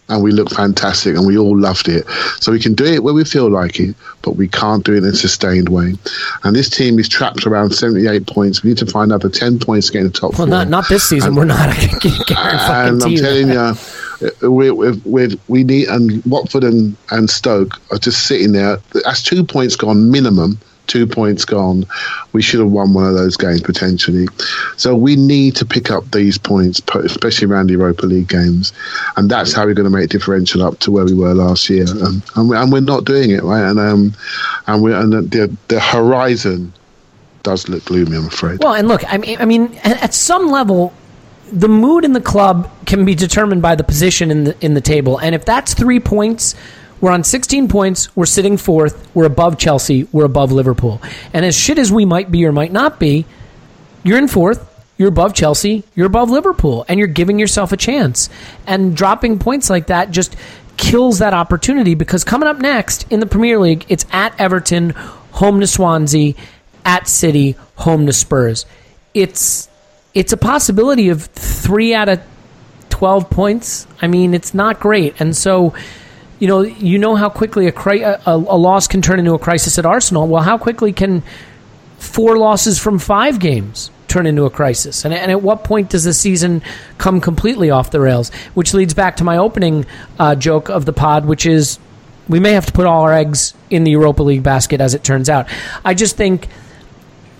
and 0.09 0.23
we 0.23 0.31
looked 0.31 0.53
fantastic 0.55 1.15
and 1.15 1.25
we 1.25 1.37
all 1.37 1.57
loved 1.57 1.89
it. 1.89 2.07
So 2.39 2.51
we 2.51 2.59
can 2.59 2.73
do 2.73 2.85
it 2.85 3.03
where 3.03 3.13
we 3.13 3.23
feel 3.25 3.49
like 3.49 3.79
it, 3.79 3.95
but 4.21 4.35
we 4.35 4.47
can't 4.47 4.85
do 4.85 4.93
it 4.93 4.99
in 4.99 5.05
a 5.05 5.13
sustained 5.13 5.69
way. 5.69 5.95
And 6.43 6.55
this 6.55 6.69
team 6.69 6.97
is 6.99 7.09
trapped 7.09 7.45
around 7.45 7.71
78 7.71 8.25
points. 8.27 8.63
We 8.63 8.69
need 8.69 8.77
to 8.77 8.85
find 8.85 9.11
another 9.11 9.29
10 9.29 9.59
points 9.59 9.87
to 9.87 9.93
get 9.93 9.99
in 9.99 10.07
the 10.07 10.13
top 10.13 10.31
Well, 10.31 10.39
four. 10.39 10.47
not 10.47 10.69
not 10.69 10.87
this 10.87 11.03
season. 11.03 11.35
We're 11.35 11.45
not. 11.45 11.59
I 11.69 11.75
can 11.75 11.99
guarantee 12.25 12.35
and 12.37 13.03
I'm 13.03 13.15
telling 13.15 13.49
you, 13.49 14.49
we, 14.49 14.71
we, 14.71 14.91
we, 15.05 15.39
we 15.47 15.63
need, 15.63 15.87
and 15.89 16.23
Watford 16.25 16.63
and, 16.63 16.95
and 17.11 17.29
Stoke 17.29 17.73
are 17.91 17.97
just 17.99 18.27
sitting 18.27 18.53
there. 18.53 18.77
That's 19.03 19.21
two 19.21 19.43
points 19.43 19.75
gone 19.75 20.09
minimum. 20.09 20.59
Two 20.87 21.05
points 21.05 21.45
gone. 21.45 21.85
We 22.31 22.41
should 22.41 22.59
have 22.59 22.71
won 22.71 22.93
one 22.93 23.05
of 23.05 23.13
those 23.13 23.37
games 23.37 23.61
potentially. 23.61 24.27
So 24.77 24.95
we 24.95 25.15
need 25.15 25.55
to 25.57 25.65
pick 25.65 25.91
up 25.91 26.09
these 26.11 26.37
points, 26.37 26.81
especially 26.95 27.47
around 27.47 27.67
the 27.67 27.73
Europa 27.73 28.05
League 28.05 28.29
games, 28.29 28.73
and 29.17 29.29
that's 29.29 29.53
how 29.53 29.65
we're 29.65 29.73
going 29.73 29.91
to 29.91 29.95
make 29.95 30.09
differential 30.09 30.63
up 30.63 30.79
to 30.79 30.91
where 30.91 31.05
we 31.05 31.13
were 31.13 31.33
last 31.33 31.69
year. 31.69 31.85
And, 31.87 32.49
we, 32.49 32.55
and 32.55 32.71
we're 32.71 32.79
not 32.79 33.05
doing 33.05 33.31
it 33.31 33.43
right. 33.43 33.69
And 33.69 33.79
um, 33.79 34.13
and 34.67 34.81
we 34.81 34.93
and 34.93 35.11
the 35.11 35.55
the 35.67 35.79
horizon 35.79 36.73
does 37.43 37.69
look 37.69 37.85
gloomy. 37.85 38.17
I'm 38.17 38.27
afraid. 38.27 38.59
Well, 38.61 38.73
and 38.73 38.87
look, 38.87 39.03
I 39.11 39.17
mean, 39.17 39.37
I 39.39 39.45
mean, 39.45 39.73
at 39.83 40.13
some 40.13 40.47
level, 40.49 40.93
the 41.51 41.69
mood 41.69 42.03
in 42.03 42.13
the 42.13 42.21
club 42.21 42.69
can 42.85 43.05
be 43.05 43.15
determined 43.15 43.61
by 43.61 43.75
the 43.75 43.83
position 43.83 44.31
in 44.31 44.43
the 44.45 44.65
in 44.65 44.73
the 44.73 44.81
table, 44.81 45.17
and 45.19 45.33
if 45.35 45.45
that's 45.45 45.73
three 45.73 45.99
points. 45.99 46.55
We're 47.01 47.11
on 47.11 47.23
16 47.23 47.67
points. 47.67 48.15
We're 48.15 48.25
sitting 48.25 48.57
fourth. 48.57 49.07
We're 49.13 49.25
above 49.25 49.57
Chelsea. 49.57 50.05
We're 50.11 50.25
above 50.25 50.51
Liverpool. 50.51 51.01
And 51.33 51.45
as 51.45 51.55
shit 51.55 51.77
as 51.77 51.91
we 51.91 52.05
might 52.05 52.31
be 52.31 52.45
or 52.45 52.51
might 52.51 52.71
not 52.71 52.99
be, 52.99 53.25
you're 54.03 54.17
in 54.17 54.27
fourth. 54.27 54.73
You're 54.97 55.09
above 55.09 55.33
Chelsea. 55.33 55.83
You're 55.95 56.07
above 56.07 56.29
Liverpool. 56.29 56.85
And 56.87 56.97
you're 56.99 57.07
giving 57.07 57.37
yourself 57.39 57.71
a 57.71 57.77
chance. 57.77 58.29
And 58.65 58.95
dropping 58.95 59.39
points 59.39 59.69
like 59.69 59.87
that 59.87 60.11
just 60.11 60.35
kills 60.77 61.19
that 61.19 61.33
opportunity 61.33 61.95
because 61.95 62.23
coming 62.23 62.47
up 62.47 62.59
next 62.59 63.11
in 63.11 63.19
the 63.19 63.25
Premier 63.25 63.59
League, 63.59 63.85
it's 63.89 64.05
at 64.11 64.39
Everton, 64.39 64.91
home 65.31 65.59
to 65.59 65.67
Swansea, 65.67 66.33
at 66.85 67.07
City, 67.07 67.55
home 67.75 68.05
to 68.05 68.13
Spurs. 68.13 68.65
It's 69.13 69.69
it's 70.13 70.33
a 70.33 70.37
possibility 70.37 71.09
of 71.09 71.25
three 71.25 71.93
out 71.93 72.09
of 72.09 72.21
12 72.89 73.29
points. 73.29 73.85
I 74.01 74.07
mean, 74.07 74.33
it's 74.33 74.53
not 74.53 74.79
great. 74.79 75.19
And 75.19 75.35
so, 75.35 75.75
you 76.39 76.47
know, 76.47 76.61
you 76.61 76.97
know 76.99 77.15
how 77.15 77.29
quickly 77.29 77.67
a, 77.67 77.71
cri- 77.71 78.03
a, 78.03 78.21
a 78.25 78.35
loss 78.35 78.87
can 78.87 79.01
turn 79.01 79.19
into 79.19 79.33
a 79.33 79.39
crisis 79.39 79.77
at 79.79 79.85
Arsenal. 79.85 80.27
Well, 80.27 80.43
how 80.43 80.57
quickly 80.57 80.93
can 80.93 81.23
four 81.97 82.37
losses 82.37 82.79
from 82.79 82.99
five 82.99 83.39
games 83.39 83.89
turn 84.07 84.27
into 84.27 84.45
a 84.45 84.49
crisis? 84.49 85.03
And, 85.03 85.13
and 85.13 85.31
at 85.31 85.41
what 85.41 85.63
point 85.63 85.89
does 85.89 86.03
the 86.03 86.13
season 86.13 86.61
come 86.97 87.21
completely 87.21 87.71
off 87.71 87.91
the 87.91 87.99
rails? 87.99 88.29
Which 88.53 88.73
leads 88.73 88.93
back 88.93 89.17
to 89.17 89.23
my 89.23 89.37
opening 89.37 89.85
uh, 90.19 90.35
joke 90.35 90.69
of 90.69 90.85
the 90.85 90.93
pod, 90.93 91.25
which 91.25 91.45
is 91.45 91.79
we 92.29 92.39
may 92.39 92.51
have 92.51 92.65
to 92.67 92.71
put 92.71 92.85
all 92.85 93.03
our 93.03 93.13
eggs 93.13 93.53
in 93.69 93.83
the 93.83 93.91
Europa 93.91 94.21
League 94.21 94.43
basket 94.43 94.81
as 94.81 94.93
it 94.93 95.03
turns 95.03 95.29
out. 95.29 95.47
I 95.83 95.93
just 95.93 96.17
think 96.17 96.47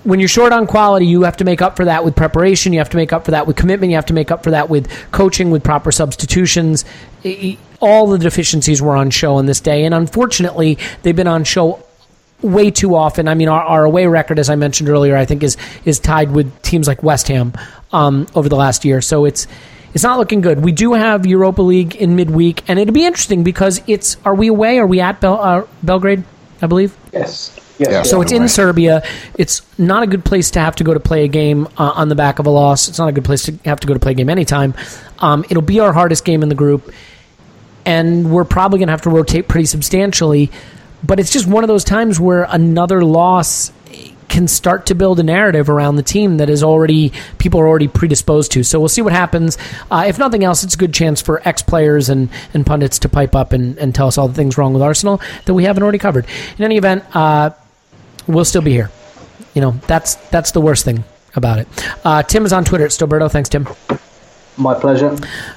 when 0.04 0.20
you're 0.20 0.30
short 0.30 0.54
on 0.54 0.68
quality, 0.68 1.06
you 1.06 1.24
have 1.24 1.38
to 1.38 1.44
make 1.44 1.62
up 1.62 1.76
for 1.76 1.86
that 1.86 2.06
with 2.06 2.16
preparation. 2.16 2.72
You 2.72 2.80
have 2.80 2.90
to 2.92 2.98
make 2.98 3.12
up 3.12 3.26
for 3.26 3.32
that 3.32 3.46
with 3.46 3.58
commitment. 3.58 3.92
You 3.92 3.98
have 3.98 4.06
to 4.06 4.14
make 4.14 4.32
up 4.32 4.44
for 4.44 4.52
that 4.52 4.70
with 4.70 4.90
coaching, 5.12 5.52
with 5.52 5.64
proper 5.64 5.92
substitutions. 5.92 6.86
All 7.80 8.08
the 8.08 8.18
deficiencies 8.18 8.82
were 8.82 8.96
on 8.96 9.10
show 9.12 9.36
on 9.36 9.46
this 9.46 9.60
day, 9.60 9.86
and 9.86 9.94
unfortunately, 9.94 10.78
they've 11.04 11.16
been 11.16 11.28
on 11.28 11.44
show 11.44 11.84
way 12.42 12.72
too 12.72 12.96
often. 12.96 13.28
I 13.28 13.34
mean, 13.34 13.50
our, 13.50 13.62
our 13.62 13.86
away 13.86 14.08
record, 14.08 14.40
as 14.40 14.50
I 14.50 14.56
mentioned 14.56 14.90
earlier, 14.90 15.16
I 15.16 15.26
think 15.26 15.44
is 15.44 15.58
is 15.86 16.00
tied 16.00 16.32
with 16.32 16.62
teams 16.62 16.88
like 16.88 17.04
West 17.04 17.28
Ham 17.28 17.54
um, 17.92 18.28
over 18.36 18.50
the 18.50 18.56
last 18.56 18.86
year. 18.86 19.02
So 19.02 19.26
it's 19.26 19.48
it's 19.94 20.04
not 20.04 20.18
looking 20.20 20.42
good. 20.42 20.64
We 20.64 20.72
do 20.72 20.94
have 20.94 21.26
Europa 21.26 21.62
League 21.62 21.96
in 21.96 22.16
midweek, 22.16 22.68
and 22.70 22.80
it'll 22.80 22.94
be 22.94 23.06
interesting 23.06 23.44
because 23.44 23.82
it's 23.88 24.18
are 24.26 24.36
we 24.36 24.48
away? 24.48 24.80
Are 24.80 24.88
we 24.88 25.00
at 25.00 25.22
Bel- 25.22 25.42
uh, 25.42 25.68
Belgrade? 25.84 26.24
I 26.62 26.68
believe. 26.68 26.96
Yes. 27.14 27.60
Yes. 27.78 27.92
Yeah. 27.92 28.04
So 28.04 28.22
it's 28.22 28.32
in 28.32 28.50
Serbia. 28.50 29.04
It's 29.38 29.62
not 29.78 30.02
a 30.02 30.08
good 30.08 30.26
place 30.26 30.52
to 30.52 30.60
have 30.60 30.76
to 30.78 30.84
go 30.84 30.94
to 30.94 31.00
play 31.00 31.24
a 31.24 31.28
game 31.28 31.68
uh, 31.78 31.92
on 31.96 32.10
the 32.10 32.16
back 32.16 32.40
of 32.40 32.48
a 32.48 32.50
loss. 32.50 32.90
It's 32.90 32.98
not 32.98 33.08
a 33.10 33.12
good 33.12 33.26
place 33.26 33.44
to 33.44 33.58
have 33.66 33.80
to 33.82 33.88
go 33.88 33.94
to 33.94 34.00
play 34.00 34.14
a 34.14 34.16
game 34.16 34.30
anytime. 34.30 34.74
Um, 35.20 35.46
it'll 35.50 35.62
be 35.62 35.80
our 35.80 35.94
hardest 35.94 36.26
game 36.26 36.42
in 36.42 36.50
the 36.50 36.56
group, 36.56 36.92
and 37.88 38.30
we're 38.30 38.44
probably 38.44 38.80
going 38.80 38.88
to 38.88 38.92
have 38.92 39.04
to 39.04 39.10
rotate 39.10 39.48
pretty 39.48 39.66
substantially. 39.66 40.52
But 41.04 41.22
it's 41.22 41.32
just 41.32 41.48
one 41.48 41.64
of 41.64 41.70
those 41.70 41.86
times 41.86 42.20
where 42.20 42.46
another 42.50 43.04
loss 43.04 43.72
can 44.28 44.46
start 44.46 44.88
to 44.88 44.94
build 44.94 45.22
a 45.22 45.24
narrative 45.24 45.70
around 45.70 45.96
the 45.96 46.04
team 46.04 46.36
that 46.38 46.50
is 46.50 46.62
already 46.62 47.14
people 47.38 47.62
are 47.62 47.68
already 47.68 47.88
predisposed 47.88 48.52
to. 48.52 48.64
So 48.64 48.78
we'll 48.78 48.90
see 48.90 49.02
what 49.02 49.14
happens. 49.14 49.58
Uh, 49.90 50.04
if 50.06 50.20
nothing 50.20 50.44
else, 50.44 50.66
it's 50.66 50.76
a 50.76 50.78
good 50.78 50.94
chance 50.94 51.22
for 51.22 51.42
ex 51.48 51.62
players 51.62 52.10
and, 52.10 52.30
and 52.54 52.66
pundits 52.66 53.00
to 53.00 53.10
pipe 53.10 53.36
up 53.36 53.54
and, 53.54 53.78
and 53.78 53.96
tell 53.96 54.08
us 54.08 54.18
all 54.18 54.28
the 54.28 54.34
things 54.34 54.58
wrong 54.58 54.74
with 54.74 54.82
Arsenal 54.82 55.22
that 55.46 55.54
we 55.54 55.64
haven't 55.64 55.82
already 55.82 55.98
covered. 55.98 56.26
In 56.58 56.66
any 56.66 56.76
event, 56.76 57.06
uh, 57.16 57.52
we'll 58.28 58.44
still 58.44 58.62
be 58.62 58.72
here. 58.72 58.92
You 59.54 59.62
know, 59.62 59.72
that's 59.88 60.16
that's 60.30 60.52
the 60.52 60.60
worst 60.60 60.84
thing 60.84 61.06
about 61.36 61.60
it. 61.60 61.68
Uh, 62.04 62.22
Tim 62.22 62.46
is 62.46 62.52
on 62.52 62.66
Twitter 62.66 62.84
at 62.84 62.92
Stillberto. 62.92 63.32
Thanks, 63.32 63.48
Tim. 63.48 63.66
My 64.58 64.74
pleasure. 64.74 65.16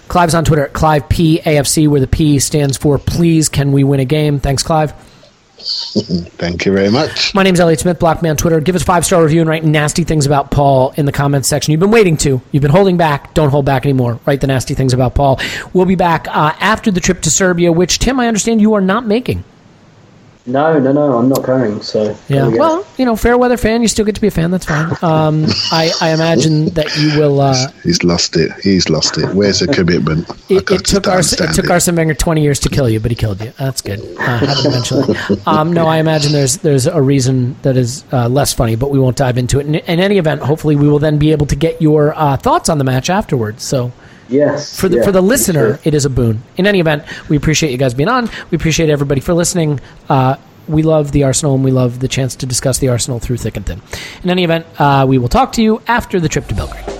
Clive's 0.09 0.35
on 0.35 0.45
Twitter 0.45 0.65
at 0.65 0.73
Clive 0.73 1.09
P 1.09 1.41
AFC, 1.45 1.89
where 1.89 2.01
the 2.01 2.07
P 2.07 2.39
stands 2.39 2.77
for 2.77 2.99
Please 2.99 3.49
Can 3.49 3.73
We 3.73 3.85
Win 3.85 4.01
a 4.01 4.05
Game. 4.05 4.41
Thanks, 4.41 4.63
Clive. 4.63 4.93
Thank 5.61 6.65
you 6.65 6.73
very 6.73 6.91
much. 6.91 7.35
My 7.35 7.43
name 7.43 7.53
is 7.53 7.61
Elliot 7.61 7.81
Smith, 7.81 7.99
Block 7.99 8.23
Me 8.23 8.31
on 8.31 8.37
Twitter. 8.37 8.61
Give 8.61 8.75
us 8.75 8.83
a 8.83 8.85
five 8.87 9.05
star 9.05 9.23
review 9.23 9.41
and 9.41 9.49
write 9.49 9.63
nasty 9.63 10.05
things 10.05 10.25
about 10.25 10.51
Paul 10.51 10.95
in 10.97 11.05
the 11.05 11.13
comments 11.13 11.49
section. 11.49 11.73
You've 11.73 11.81
been 11.81 11.91
waiting 11.91 12.17
to. 12.19 12.41
You've 12.51 12.63
been 12.63 12.71
holding 12.71 12.97
back. 12.97 13.35
Don't 13.35 13.51
hold 13.51 13.67
back 13.67 13.85
anymore. 13.85 14.19
Write 14.25 14.41
the 14.41 14.47
nasty 14.47 14.75
things 14.75 14.95
about 14.95 15.15
Paul. 15.15 15.39
We'll 15.75 15.87
be 15.87 15.97
back 15.97 16.27
uh, 16.29 16.55
after 16.61 16.91
the 16.91 17.01
trip 17.01 17.21
to 17.23 17.31
Serbia, 17.31 17.73
which 17.73 17.99
Tim, 17.99 18.19
I 18.19 18.27
understand 18.27 18.61
you 18.61 18.73
are 18.75 18.81
not 18.81 19.07
making. 19.07 19.45
No, 20.47 20.79
no, 20.79 20.93
no. 20.93 21.19
I'm 21.19 21.29
not 21.29 21.43
going. 21.43 21.83
So 21.83 22.17
Yeah. 22.29 22.49
we. 22.49 22.59
Well, 22.59 22.85
you 22.97 23.05
know, 23.05 23.15
fair 23.15 23.37
weather 23.37 23.57
fan. 23.57 23.83
You 23.83 23.89
still 23.89 24.05
get 24.05 24.15
to 24.15 24.21
be 24.21 24.29
a 24.29 24.31
fan. 24.31 24.51
That's 24.51 24.65
fine. 24.67 24.91
Um, 25.03 25.45
I, 25.73 25.93
I 26.01 26.11
imagine 26.13 26.67
that 26.71 26.97
you 26.97 27.19
will. 27.19 27.41
Uh, 27.41 27.69
He's 27.83 28.03
lost 28.03 28.37
it. 28.37 28.51
He's 28.63 28.89
lost 28.89 29.19
it. 29.19 29.35
Where's 29.35 29.61
the 29.61 29.67
commitment? 29.69 30.29
It, 30.49 30.69
it 30.71 30.85
took 30.85 31.05
just 31.05 31.09
Ars- 31.09 31.33
it 31.33 31.41
understand 31.41 31.55
took 31.55 31.71
Arsene 31.71 31.95
Wenger 31.97 32.15
twenty 32.15 32.43
years 32.43 32.59
to 32.61 32.69
kill 32.69 32.89
you, 32.89 33.01
but 33.01 33.11
he 33.11 33.15
killed 33.15 33.41
you. 33.43 33.53
That's 33.59 33.83
good. 33.83 34.01
Uh, 34.19 34.39
had 34.39 34.85
to. 34.87 35.41
Um, 35.47 35.73
no, 35.73 35.87
I 35.87 35.99
imagine 35.99 36.33
there's 36.33 36.57
there's 36.59 36.87
a 36.87 37.01
reason 37.03 37.55
that 37.63 37.77
is 37.77 38.05
uh, 38.13 38.29
less 38.29 38.53
funny, 38.55 38.77
but 38.77 38.91
we 38.91 38.99
won't 38.99 39.17
dive 39.17 39.37
into 39.39 39.61
it. 39.61 39.67
In, 39.67 39.75
in 39.75 40.01
any 40.01 40.17
event, 40.19 40.41
hopefully 40.43 40.75
we 40.75 40.89
will 40.89 40.99
then 40.99 41.19
be 41.19 41.33
able 41.33 41.47
to 41.47 41.57
get 41.57 41.81
your 41.83 42.15
uh, 42.17 42.37
thoughts 42.39 42.69
on 42.69 42.79
the 42.79 42.85
match 42.85 43.11
afterwards. 43.11 43.63
So 43.63 43.93
Yes. 44.31 44.79
For 44.79 44.89
the 44.89 44.99
yeah, 44.99 45.05
for 45.05 45.13
the 45.13 45.21
listener, 45.21 45.75
sure. 45.75 45.81
it 45.85 45.95
is 45.95 46.05
a 46.05 46.11
boon. 46.11 46.43
In 46.57 46.67
any 46.67 46.81
event, 46.81 47.05
we 47.29 47.37
appreciate 47.37 47.73
you 47.73 47.79
guys 47.79 47.95
being 47.95 48.09
on. 48.09 48.31
We 48.51 48.57
appreciate 48.57 48.89
everybody 48.89 49.21
for 49.21 49.35
listening. 49.35 49.81
Uh, 50.09 50.37
we 50.69 50.83
love 50.83 51.13
the 51.13 51.25
Arsenal, 51.25 51.55
and 51.55 51.65
we 51.65 51.73
love 51.73 51.99
the 51.99 52.09
chance 52.09 52.37
to 52.37 52.47
discuss 52.47 52.79
the 52.79 52.89
Arsenal 52.89 53.19
through 53.19 53.39
thick 53.39 53.57
and 53.57 53.67
thin. 53.67 53.83
In 54.23 54.31
any 54.31 54.45
event, 54.45 54.67
uh, 54.79 55.05
we 55.09 55.19
will 55.19 55.29
talk 55.29 55.53
to 55.53 55.63
you 55.63 55.83
after 55.89 56.21
the 56.21 56.29
trip 56.29 56.47
to 56.47 56.55
Belgrade. 56.55 57.00